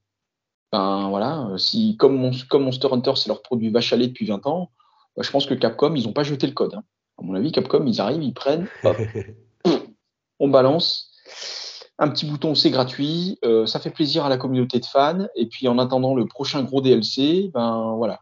Ben 0.71 1.09
voilà, 1.09 1.47
euh, 1.51 1.57
si 1.57 1.97
comme, 1.97 2.15
Mon- 2.17 2.31
comme 2.49 2.63
Monster 2.63 2.87
Hunter 2.91 3.11
c'est 3.15 3.27
leur 3.27 3.41
produit 3.41 3.69
vache 3.69 3.93
à 3.93 3.97
lait 3.97 4.07
depuis 4.07 4.25
20 4.25 4.47
ans, 4.47 4.71
bah, 5.15 5.21
je 5.23 5.29
pense 5.29 5.45
que 5.45 5.53
Capcom 5.53 5.93
ils 5.95 6.05
n'ont 6.05 6.13
pas 6.13 6.23
jeté 6.23 6.47
le 6.47 6.53
code. 6.53 6.73
hein. 6.73 6.83
À 7.19 7.23
mon 7.23 7.35
avis, 7.35 7.51
Capcom 7.51 7.85
ils 7.85 8.01
arrivent, 8.01 8.23
ils 8.23 8.33
prennent, 8.33 8.65
hop, 8.83 8.97
on 10.39 10.47
balance. 10.49 11.11
Un 12.03 12.09
petit 12.09 12.25
bouton, 12.25 12.55
c'est 12.55 12.71
gratuit, 12.71 13.37
euh, 13.45 13.67
ça 13.67 13.79
fait 13.79 13.91
plaisir 13.91 14.25
à 14.25 14.29
la 14.29 14.37
communauté 14.37 14.79
de 14.79 14.85
fans. 14.85 15.27
Et 15.35 15.45
puis 15.45 15.67
en 15.67 15.77
attendant 15.77 16.15
le 16.15 16.25
prochain 16.25 16.63
gros 16.63 16.81
DLC, 16.81 17.51
ben 17.53 17.93
voilà. 17.95 18.21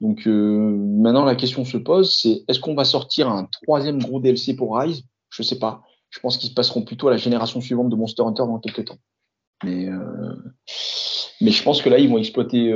Donc 0.00 0.26
euh, 0.26 0.74
maintenant 0.74 1.26
la 1.26 1.34
question 1.34 1.66
se 1.66 1.76
pose, 1.76 2.18
c'est 2.18 2.42
est-ce 2.48 2.58
qu'on 2.58 2.74
va 2.74 2.84
sortir 2.84 3.28
un 3.28 3.44
troisième 3.44 3.98
gros 3.98 4.18
DLC 4.18 4.56
pour 4.56 4.78
Rise? 4.78 5.02
Je 5.28 5.42
sais 5.42 5.58
pas. 5.58 5.82
Je 6.08 6.20
pense 6.20 6.38
qu'ils 6.38 6.54
passeront 6.54 6.80
plutôt 6.80 7.08
à 7.08 7.10
la 7.10 7.18
génération 7.18 7.60
suivante 7.60 7.90
de 7.90 7.96
Monster 7.96 8.22
Hunter 8.22 8.44
dans 8.46 8.60
quelques 8.60 8.86
temps. 8.86 8.98
Mais 9.62 9.90
euh, 9.90 10.34
je 10.66 11.62
pense 11.62 11.82
que 11.82 11.90
là 11.90 11.98
ils 11.98 12.08
vont 12.08 12.16
exploiter 12.16 12.72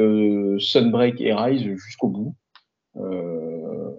Sunbreak 0.59 1.19
et 1.23 1.33
Rise 1.33 1.63
jusqu'au 1.63 2.09
bout. 2.09 2.37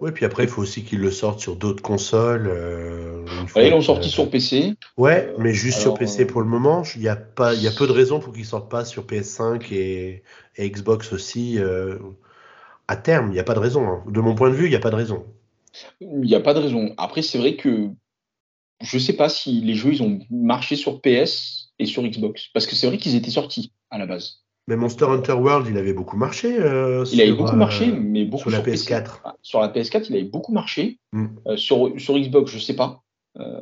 Oui, 0.01 0.11
puis 0.11 0.25
après, 0.25 0.43
il 0.43 0.49
faut 0.49 0.61
aussi 0.61 0.83
qu'ils 0.83 0.99
le 0.99 1.11
sortent 1.11 1.39
sur 1.39 1.55
d'autres 1.55 1.83
consoles. 1.83 2.47
euh, 2.47 3.25
ils 3.55 3.69
l'ont 3.69 3.81
sorti 3.81 4.09
sur 4.09 4.29
PC. 4.29 4.73
Ouais, 4.97 5.33
mais 5.39 5.53
juste 5.53 5.79
sur 5.79 5.93
PC 5.93 6.23
euh, 6.23 6.27
pour 6.27 6.41
le 6.41 6.47
moment. 6.47 6.83
Il 6.95 7.01
y 7.01 7.09
a 7.09 7.15
pas, 7.15 7.53
y 7.53 7.67
a 7.67 7.71
peu 7.71 7.87
de 7.87 7.91
raisons 7.91 8.19
pour 8.19 8.33
qu'ils 8.33 8.45
sortent 8.45 8.69
pas 8.69 8.85
sur 8.85 9.05
PS5 9.05 9.71
et, 9.71 10.23
et 10.57 10.69
Xbox 10.69 11.13
aussi. 11.13 11.59
euh, 11.59 11.97
à 12.87 12.95
terme, 12.97 13.27
il 13.29 13.33
n'y 13.33 13.39
a 13.39 13.43
pas 13.43 13.53
de 13.53 13.59
raison. 13.59 13.87
hein. 13.87 14.03
De 14.07 14.19
mon 14.19 14.35
point 14.35 14.49
de 14.49 14.55
vue, 14.55 14.65
il 14.65 14.69
n'y 14.69 14.75
a 14.75 14.79
pas 14.79 14.91
de 14.91 14.95
raison. 14.95 15.25
Il 16.01 16.21
n'y 16.21 16.35
a 16.35 16.39
pas 16.41 16.53
de 16.53 16.59
raison. 16.59 16.93
Après, 16.97 17.21
c'est 17.21 17.37
vrai 17.37 17.55
que 17.55 17.89
je 18.81 18.97
sais 18.99 19.13
pas 19.13 19.29
si 19.29 19.61
les 19.61 19.73
jeux 19.75 19.93
ils 19.93 20.03
ont 20.03 20.19
marché 20.29 20.75
sur 20.75 21.01
PS 21.01 21.71
et 21.79 21.85
sur 21.85 22.03
Xbox. 22.03 22.49
Parce 22.53 22.67
que 22.67 22.75
c'est 22.75 22.87
vrai 22.87 22.97
qu'ils 22.97 23.15
étaient 23.15 23.31
sortis 23.31 23.71
à 23.89 23.97
la 23.97 24.05
base. 24.05 24.42
Mais 24.67 24.75
Monster 24.77 25.05
Hunter 25.05 25.33
World, 25.33 25.67
il 25.69 25.77
avait 25.77 25.93
beaucoup 25.93 26.15
marché. 26.15 26.55
euh, 26.57 27.03
Il 27.11 27.19
avait 27.19 27.29
sur, 27.31 27.37
beaucoup 27.37 27.53
euh, 27.53 27.57
marché, 27.57 27.87
mais 27.87 28.23
beaucoup 28.23 28.49
sur 28.49 28.51
la 28.51 28.61
PC. 28.61 28.93
PS4. 28.93 29.07
Ah, 29.25 29.35
Sur 29.41 29.59
la 29.59 29.67
PS4, 29.67 30.05
il 30.09 30.15
avait 30.15 30.23
beaucoup 30.23 30.53
marché. 30.53 30.99
Mm. 31.11 31.25
Euh, 31.47 31.57
sur, 31.57 31.91
sur 31.99 32.17
Xbox, 32.17 32.51
je 32.51 32.59
sais 32.59 32.75
pas. 32.75 33.01
Euh, 33.39 33.59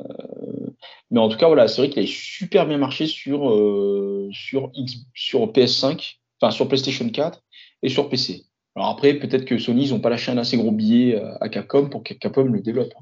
mais 1.10 1.18
en 1.18 1.28
tout 1.28 1.36
cas, 1.38 1.46
voilà, 1.48 1.66
c'est 1.68 1.80
vrai 1.82 1.90
qu'il 1.90 1.98
avait 1.98 2.08
super 2.12 2.66
bien 2.66 2.78
marché 2.78 3.06
sur, 3.06 3.50
euh, 3.50 4.28
sur, 4.32 4.70
X, 4.74 4.94
sur 5.14 5.40
PS5, 5.52 6.18
enfin 6.40 6.50
sur 6.52 6.68
PlayStation 6.68 7.08
4 7.08 7.42
et 7.82 7.88
sur 7.88 8.08
PC. 8.08 8.44
Alors 8.76 8.88
après, 8.90 9.14
peut-être 9.14 9.44
que 9.44 9.58
Sony, 9.58 9.86
ils 9.86 9.90
n'ont 9.92 10.00
pas 10.00 10.08
lâché 10.10 10.30
un 10.32 10.38
assez 10.38 10.56
gros 10.56 10.70
billet 10.72 11.16
euh, 11.16 11.34
à 11.40 11.48
Capcom 11.48 11.88
pour 11.88 12.02
que 12.02 12.14
Capcom 12.14 12.44
le 12.44 12.60
développe. 12.60 12.94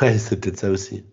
Ouais, 0.00 0.16
c'est 0.16 0.40
peut-être 0.40 0.58
ça 0.58 0.70
aussi. 0.70 1.04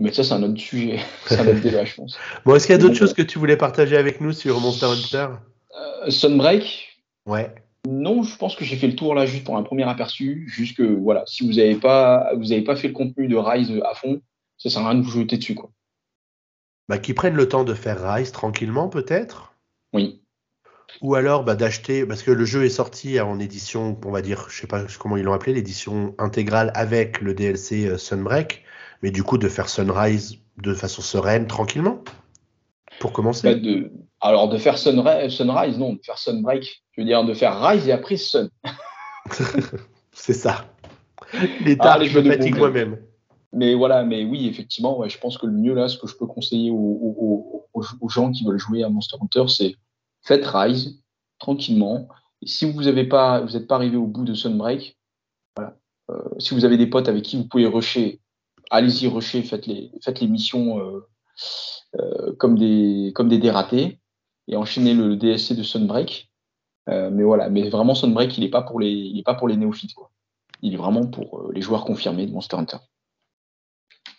Mais 0.00 0.12
ça, 0.12 0.22
c'est 0.22 0.34
un 0.34 0.42
autre 0.44 0.60
sujet. 0.60 1.00
C'est 1.26 1.40
un 1.40 1.48
autre 1.48 1.60
débat, 1.60 1.84
je 1.84 1.96
pense. 1.96 2.16
Bon, 2.44 2.54
est-ce 2.54 2.66
qu'il 2.66 2.74
y 2.74 2.78
a 2.78 2.80
d'autres 2.80 2.94
choses 2.94 3.14
que 3.14 3.22
tu 3.22 3.40
voulais 3.40 3.56
partager 3.56 3.96
avec 3.96 4.20
nous 4.20 4.32
sur 4.32 4.60
Monster 4.60 4.86
Hunter? 4.86 5.26
Euh, 5.76 6.10
Sunbreak, 6.10 7.02
Ouais. 7.26 7.54
non, 7.86 8.22
je 8.22 8.36
pense 8.36 8.56
que 8.56 8.64
j'ai 8.64 8.76
fait 8.76 8.86
le 8.86 8.96
tour 8.96 9.14
là 9.14 9.26
juste 9.26 9.44
pour 9.44 9.56
un 9.56 9.62
premier 9.62 9.84
aperçu. 9.84 10.44
Juste 10.48 10.76
que 10.76 10.82
voilà, 10.82 11.24
si 11.26 11.46
vous 11.46 11.54
n'avez 11.54 11.76
pas, 11.76 12.32
vous 12.36 12.52
avez 12.52 12.62
pas 12.62 12.76
fait 12.76 12.88
le 12.88 12.94
contenu 12.94 13.28
de 13.28 13.36
Rise 13.36 13.72
à 13.84 13.94
fond, 13.94 14.20
ça 14.56 14.70
sert 14.70 14.82
à 14.82 14.90
rien 14.90 14.98
de 14.98 15.04
vous 15.04 15.10
jeter 15.10 15.36
dessus, 15.36 15.54
quoi. 15.54 15.70
Bah, 16.88 16.98
qu'ils 16.98 17.14
prennent 17.14 17.34
le 17.34 17.48
temps 17.48 17.64
de 17.64 17.74
faire 17.74 18.02
Rise 18.02 18.32
tranquillement, 18.32 18.88
peut-être? 18.88 19.54
Oui. 19.92 20.22
Ou 21.02 21.14
alors 21.14 21.44
bah, 21.44 21.54
d'acheter, 21.54 22.06
parce 22.06 22.22
que 22.22 22.30
le 22.30 22.46
jeu 22.46 22.64
est 22.64 22.70
sorti 22.70 23.20
en 23.20 23.38
édition, 23.38 23.98
on 24.04 24.10
va 24.10 24.22
dire, 24.22 24.46
je 24.48 24.60
sais 24.60 24.66
pas 24.66 24.84
comment 24.98 25.18
ils 25.18 25.22
l'ont 25.22 25.34
appelé, 25.34 25.52
l'édition 25.52 26.14
intégrale 26.18 26.72
avec 26.74 27.20
le 27.20 27.34
DLC 27.34 27.86
euh, 27.86 27.98
Sunbreak, 27.98 28.64
mais 29.02 29.10
du 29.10 29.22
coup 29.22 29.36
de 29.36 29.48
faire 29.48 29.68
Sunrise 29.68 30.38
de 30.56 30.72
façon 30.72 31.02
sereine, 31.02 31.46
tranquillement, 31.46 32.02
pour 33.00 33.12
commencer? 33.12 33.54
Bah, 33.54 33.60
de, 33.60 33.92
alors 34.20 34.48
de 34.48 34.58
faire 34.58 34.78
Sunrise, 34.78 35.32
Sunrise, 35.32 35.78
non, 35.78 35.94
de 35.94 36.00
faire 36.02 36.18
Sunbreak. 36.18 36.82
Je 36.92 37.00
veux 37.00 37.06
dire 37.06 37.24
de 37.24 37.34
faire 37.34 37.60
Rise 37.60 37.86
et 37.88 37.92
après 37.92 38.16
Sun. 38.16 38.50
C'est 40.12 40.32
ça. 40.34 40.66
Les 41.64 41.76
Ah, 41.80 41.84
tard, 41.84 41.98
les 41.98 42.06
je 42.08 42.18
me 42.18 42.30
fatigue 42.30 42.56
moi-même. 42.56 42.98
Mais 43.52 43.74
voilà, 43.74 44.02
mais 44.04 44.24
oui, 44.24 44.46
effectivement, 44.46 44.98
ouais, 44.98 45.08
je 45.08 45.18
pense 45.18 45.38
que 45.38 45.46
le 45.46 45.52
mieux 45.52 45.74
là, 45.74 45.88
ce 45.88 45.96
que 45.98 46.06
je 46.06 46.16
peux 46.16 46.26
conseiller 46.26 46.70
aux, 46.70 46.74
aux- 46.76 47.66
aux- 47.74 47.84
aux 48.00 48.08
gens 48.08 48.30
qui 48.30 48.44
veulent 48.44 48.58
jouer 48.58 48.82
à 48.84 48.88
Monster 48.88 49.16
Hunter, 49.20 49.44
c'est 49.48 49.76
faites 50.22 50.44
Rise 50.46 51.00
tranquillement. 51.38 52.08
Et 52.42 52.46
si 52.46 52.70
vous 52.70 52.82
n'avez 52.82 53.04
pas, 53.04 53.40
vous 53.40 53.52
n'êtes 53.52 53.66
pas 53.66 53.76
arrivé 53.76 53.96
au 53.96 54.06
bout 54.06 54.24
de 54.24 54.34
Sunbreak, 54.34 54.98
voilà. 55.56 55.76
Euh, 56.10 56.18
si 56.38 56.54
vous 56.54 56.64
avez 56.64 56.76
des 56.76 56.86
potes 56.86 57.08
avec 57.08 57.22
qui 57.22 57.36
vous 57.36 57.44
pouvez 57.46 57.66
rusher, 57.66 58.20
allez-y 58.70 59.06
rusher, 59.06 59.42
faites 59.42 59.66
les, 59.66 59.90
faites 60.02 60.20
les 60.20 60.26
missions 60.28 60.78
euh, 60.80 61.06
euh, 61.98 62.34
comme 62.38 62.58
des, 62.58 63.12
comme 63.14 63.28
des 63.28 63.38
dératés 63.38 63.98
et 64.48 64.56
enchaînez 64.56 64.94
le, 64.94 65.16
DSC 65.16 65.54
de 65.54 65.62
Sunbreak. 65.62 66.30
Euh, 66.88 67.10
mais 67.12 67.22
voilà, 67.22 67.50
mais 67.50 67.68
vraiment 67.68 67.94
Sunbreak, 67.94 68.36
il 68.38 68.40
n'est 68.42 68.50
pas 68.50 68.62
pour 68.62 68.80
les, 68.80 68.90
il 68.90 69.18
est 69.18 69.24
pas 69.24 69.34
pour 69.34 69.48
les 69.48 69.56
néophytes 69.56 69.94
quoi. 69.94 70.10
Il 70.62 70.74
est 70.74 70.78
vraiment 70.78 71.06
pour 71.06 71.38
euh, 71.38 71.52
les 71.54 71.60
joueurs 71.60 71.84
confirmés 71.84 72.26
de 72.26 72.32
Monster 72.32 72.56
Hunter. 72.56 72.78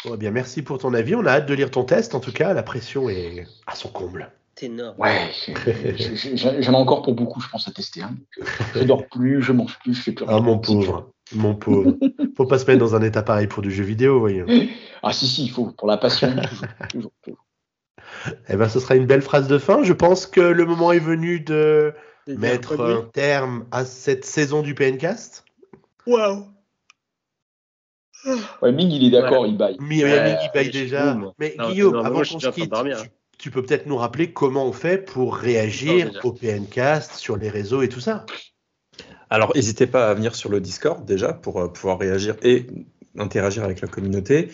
Bon, 0.06 0.11
eh 0.14 0.18
bien, 0.18 0.31
merci 0.31 0.61
pour 0.61 0.77
ton 0.77 0.93
avis. 0.93 1.15
On 1.15 1.26
a 1.26 1.31
hâte 1.31 1.47
de 1.47 1.53
lire 1.53 1.72
ton 1.72 1.84
test. 1.84 2.15
En 2.15 2.22
tout 2.22 2.31
cas, 2.31 2.53
la 2.53 2.64
pression 2.64 3.10
est 3.10 3.45
à 3.68 3.76
son 3.76 3.89
comble. 3.89 4.31
C'est 4.56 4.68
énorme. 4.68 4.95
Ouais, 4.97 5.31
j'en 6.35 6.73
ai 6.73 6.76
encore 6.76 7.01
pour 7.01 7.14
beaucoup, 7.14 7.41
je 7.41 7.49
pense, 7.49 7.68
à 7.68 7.72
tester. 7.72 8.03
hein. 8.03 8.15
Je 8.76 8.84
dors 8.84 9.07
plus, 9.07 9.41
je 9.41 9.51
mange 9.51 9.77
plus, 9.80 9.93
je 9.93 10.01
fais 10.01 10.11
plus 10.11 10.26
rien. 10.26 10.38
Ah, 10.38 10.39
mon 10.41 10.60
pauvre. 10.60 11.11
Mon 11.34 11.56
pauvre. 11.56 11.97
Faut 12.38 12.45
pas 12.45 12.60
se 12.60 12.65
mettre 12.65 12.80
dans 12.80 12.95
un 12.95 13.01
état 13.01 13.23
pareil 13.23 13.47
pour 13.47 13.61
du 13.61 13.72
jeu 13.72 13.84
vidéo, 13.84 14.19
voyons. 14.19 14.45
Ah 15.01 15.11
si, 15.11 15.27
si, 15.27 15.45
il 15.45 15.49
faut, 15.51 15.72
pour 15.77 15.88
la 15.88 15.97
passion, 15.97 16.30
toujours, 16.35 16.68
toujours, 16.89 17.11
toujours. 17.23 17.45
Eh 18.50 18.56
ben, 18.56 18.68
ce 18.70 18.80
sera 18.80 18.96
une 18.96 19.06
belle 19.06 19.22
phrase 19.22 19.48
de 19.48 19.58
fin. 19.58 19.84
Je 19.84 19.94
pense 19.94 20.26
que 20.26 20.41
le 20.41 20.66
moment 20.66 20.91
est 20.91 21.00
venu 21.00 21.40
de 21.40 21.94
mettre 22.28 22.76
produit. 22.76 22.94
un 22.94 23.02
terme 23.14 23.66
à 23.72 23.86
cette 23.86 24.26
saison 24.26 24.62
du 24.62 24.76
PNcast. 24.76 25.46
Waouh. 26.06 26.46
Ouais, 28.62 28.72
Ming, 28.74 28.90
il 28.91 29.06
est 29.08 29.12
d'accord, 29.12 29.48
il 29.48 29.58
baille. 29.58 29.78
Mi- 29.80 30.04
Ouais, 30.04 30.24
Ming, 30.24 30.38
il 30.44 30.50
baille 30.54 30.70
déjà. 30.72 31.14
fou. 31.14 31.32
Mais 31.40 31.56
Non, 31.58 31.70
Guillaume, 31.70 31.94
non, 31.94 32.02
mais 32.02 32.08
avant 32.08 32.18
qu'on 32.20 32.24
suis 32.26 32.40
se 32.41 32.50
quitte, 32.50 32.74
tu, 32.74 33.10
tu 33.38 33.52
peux 33.52 33.64
peut-être 33.64 33.86
nous 33.86 33.96
rappeler 33.96 34.34
comment 34.34 34.66
on 34.66 34.74
fait 34.74 34.98
pour 34.98 35.38
réagir 35.38 36.12
Non, 36.14 36.20
au 36.24 36.34
PNcast 36.34 37.14
sur 37.14 37.38
les 37.38 37.50
réseaux 37.50 37.82
et 37.82 37.88
tout 37.90 38.02
ça. 38.02 38.26
Alors, 39.30 39.54
n'hésitez 39.56 39.88
pas 39.88 40.10
à 40.10 40.14
venir 40.14 40.36
sur 40.36 40.50
le 40.50 40.60
Discord 40.60 41.06
déjà 41.06 41.32
pour 41.34 41.62
euh, 41.62 41.68
pouvoir 41.70 41.98
réagir 42.00 42.36
et 42.41 42.66
interagir 43.18 43.64
avec 43.64 43.81
la 43.81 43.88
communauté. 43.88 44.49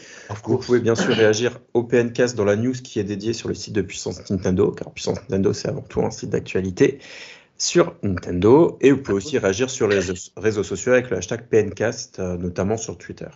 Vous 0.46 0.58
pouvez 0.58 0.80
bien 0.80 0.96
sûr 0.96 1.14
réagir 1.14 1.60
au 1.74 1.84
PNcast 1.84 2.36
dans 2.36 2.46
la 2.46 2.56
news 2.56 2.74
qui 2.74 3.00
est 3.00 3.04
dédiée 3.04 3.34
sur 3.34 3.50
le 3.50 3.56
site 3.56 3.74
de 3.74 3.82
Puissance 3.82 4.30
Nintendo, 4.30 4.72
car 4.72 4.92
Puissance 4.92 5.20
Nintendo, 5.22 5.54
c'est 5.54 5.68
avant 5.68 5.82
tout 5.82 6.02
un 6.02 6.12
site 6.12 6.30
d'actualité 6.30 7.00
sur 7.58 7.96
Nintendo. 8.04 8.78
Et 8.82 8.92
vous 8.92 9.02
pouvez 9.02 9.18
aussi 9.18 9.38
réagir 9.38 9.70
sur 9.70 9.88
les 9.88 10.00
réseaux, 10.38 10.64
sociaux 10.64 10.94
avec 10.94 11.10
le 11.10 11.18
hashtag 11.18 11.48
PNcast, 11.50 12.20
euh, 12.20 12.38
notamment 12.38 12.78
sur 12.78 12.98
Twitter. 12.98 13.30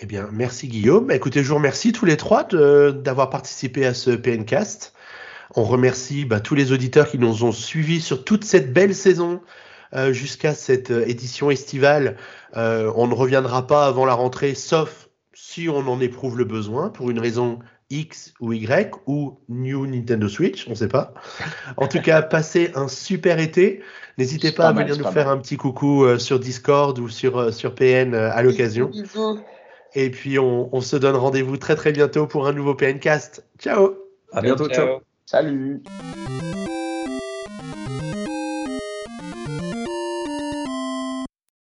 Eh 0.00 0.06
bien, 0.06 0.28
merci 0.32 0.68
Guillaume. 0.68 1.10
Écoutez, 1.10 1.42
je 1.42 1.48
vous 1.48 1.54
remercie 1.54 1.92
tous 1.92 2.04
les 2.04 2.18
trois 2.18 2.44
d'avoir 2.44 3.30
participé 3.30 3.86
à 3.86 3.94
ce 3.94 4.10
PNcast. 4.10 4.92
On 5.54 5.64
remercie 5.64 6.24
bah, 6.24 6.40
tous 6.40 6.54
les 6.54 6.72
auditeurs 6.72 7.08
qui 7.08 7.18
nous 7.18 7.44
ont 7.44 7.52
suivis 7.52 8.00
sur 8.00 8.24
toute 8.24 8.44
cette 8.44 8.72
belle 8.72 8.94
saison 8.94 9.40
euh, 9.96 10.12
jusqu'à 10.12 10.54
cette 10.54 10.90
euh, 10.90 11.08
édition 11.08 11.50
estivale. 11.50 12.16
Euh, 12.56 12.92
on 12.96 13.06
ne 13.06 13.14
reviendra 13.14 13.66
pas 13.66 13.86
avant 13.86 14.04
la 14.04 14.14
rentrée, 14.14 14.54
sauf 14.54 15.08
si 15.34 15.68
on 15.68 15.88
en 15.88 16.00
éprouve 16.00 16.38
le 16.38 16.44
besoin 16.44 16.90
pour 16.90 17.10
une 17.10 17.18
raison 17.18 17.58
X 17.90 18.34
ou 18.40 18.52
Y 18.52 18.94
ou 19.06 19.38
New 19.48 19.86
Nintendo 19.86 20.28
Switch, 20.28 20.66
on 20.66 20.70
ne 20.70 20.74
sait 20.74 20.88
pas. 20.88 21.14
En 21.76 21.86
tout 21.86 22.00
cas, 22.00 22.22
passez 22.22 22.70
un 22.74 22.88
super 22.88 23.38
été. 23.38 23.80
N'hésitez 24.18 24.50
pas, 24.50 24.64
pas 24.64 24.68
à 24.68 24.72
mal, 24.72 24.84
venir 24.84 24.98
nous 24.98 25.12
faire 25.12 25.26
mal. 25.26 25.38
un 25.38 25.40
petit 25.40 25.56
coucou 25.56 26.04
euh, 26.04 26.18
sur 26.18 26.40
Discord 26.40 26.98
ou 26.98 27.08
sur, 27.08 27.38
euh, 27.38 27.52
sur 27.52 27.74
PN 27.74 28.14
euh, 28.14 28.30
à 28.32 28.42
l'occasion. 28.42 28.90
Et 29.94 30.10
puis 30.10 30.38
on, 30.38 30.74
on 30.74 30.80
se 30.80 30.96
donne 30.96 31.16
rendez-vous 31.16 31.56
très 31.56 31.76
très 31.76 31.92
bientôt 31.92 32.26
pour 32.26 32.46
un 32.46 32.52
nouveau 32.52 32.74
PNcast. 32.74 33.44
Ciao 33.58 33.94
À 34.32 34.40
bientôt, 34.40 34.68
ciao. 34.68 35.00
Salut 35.24 35.82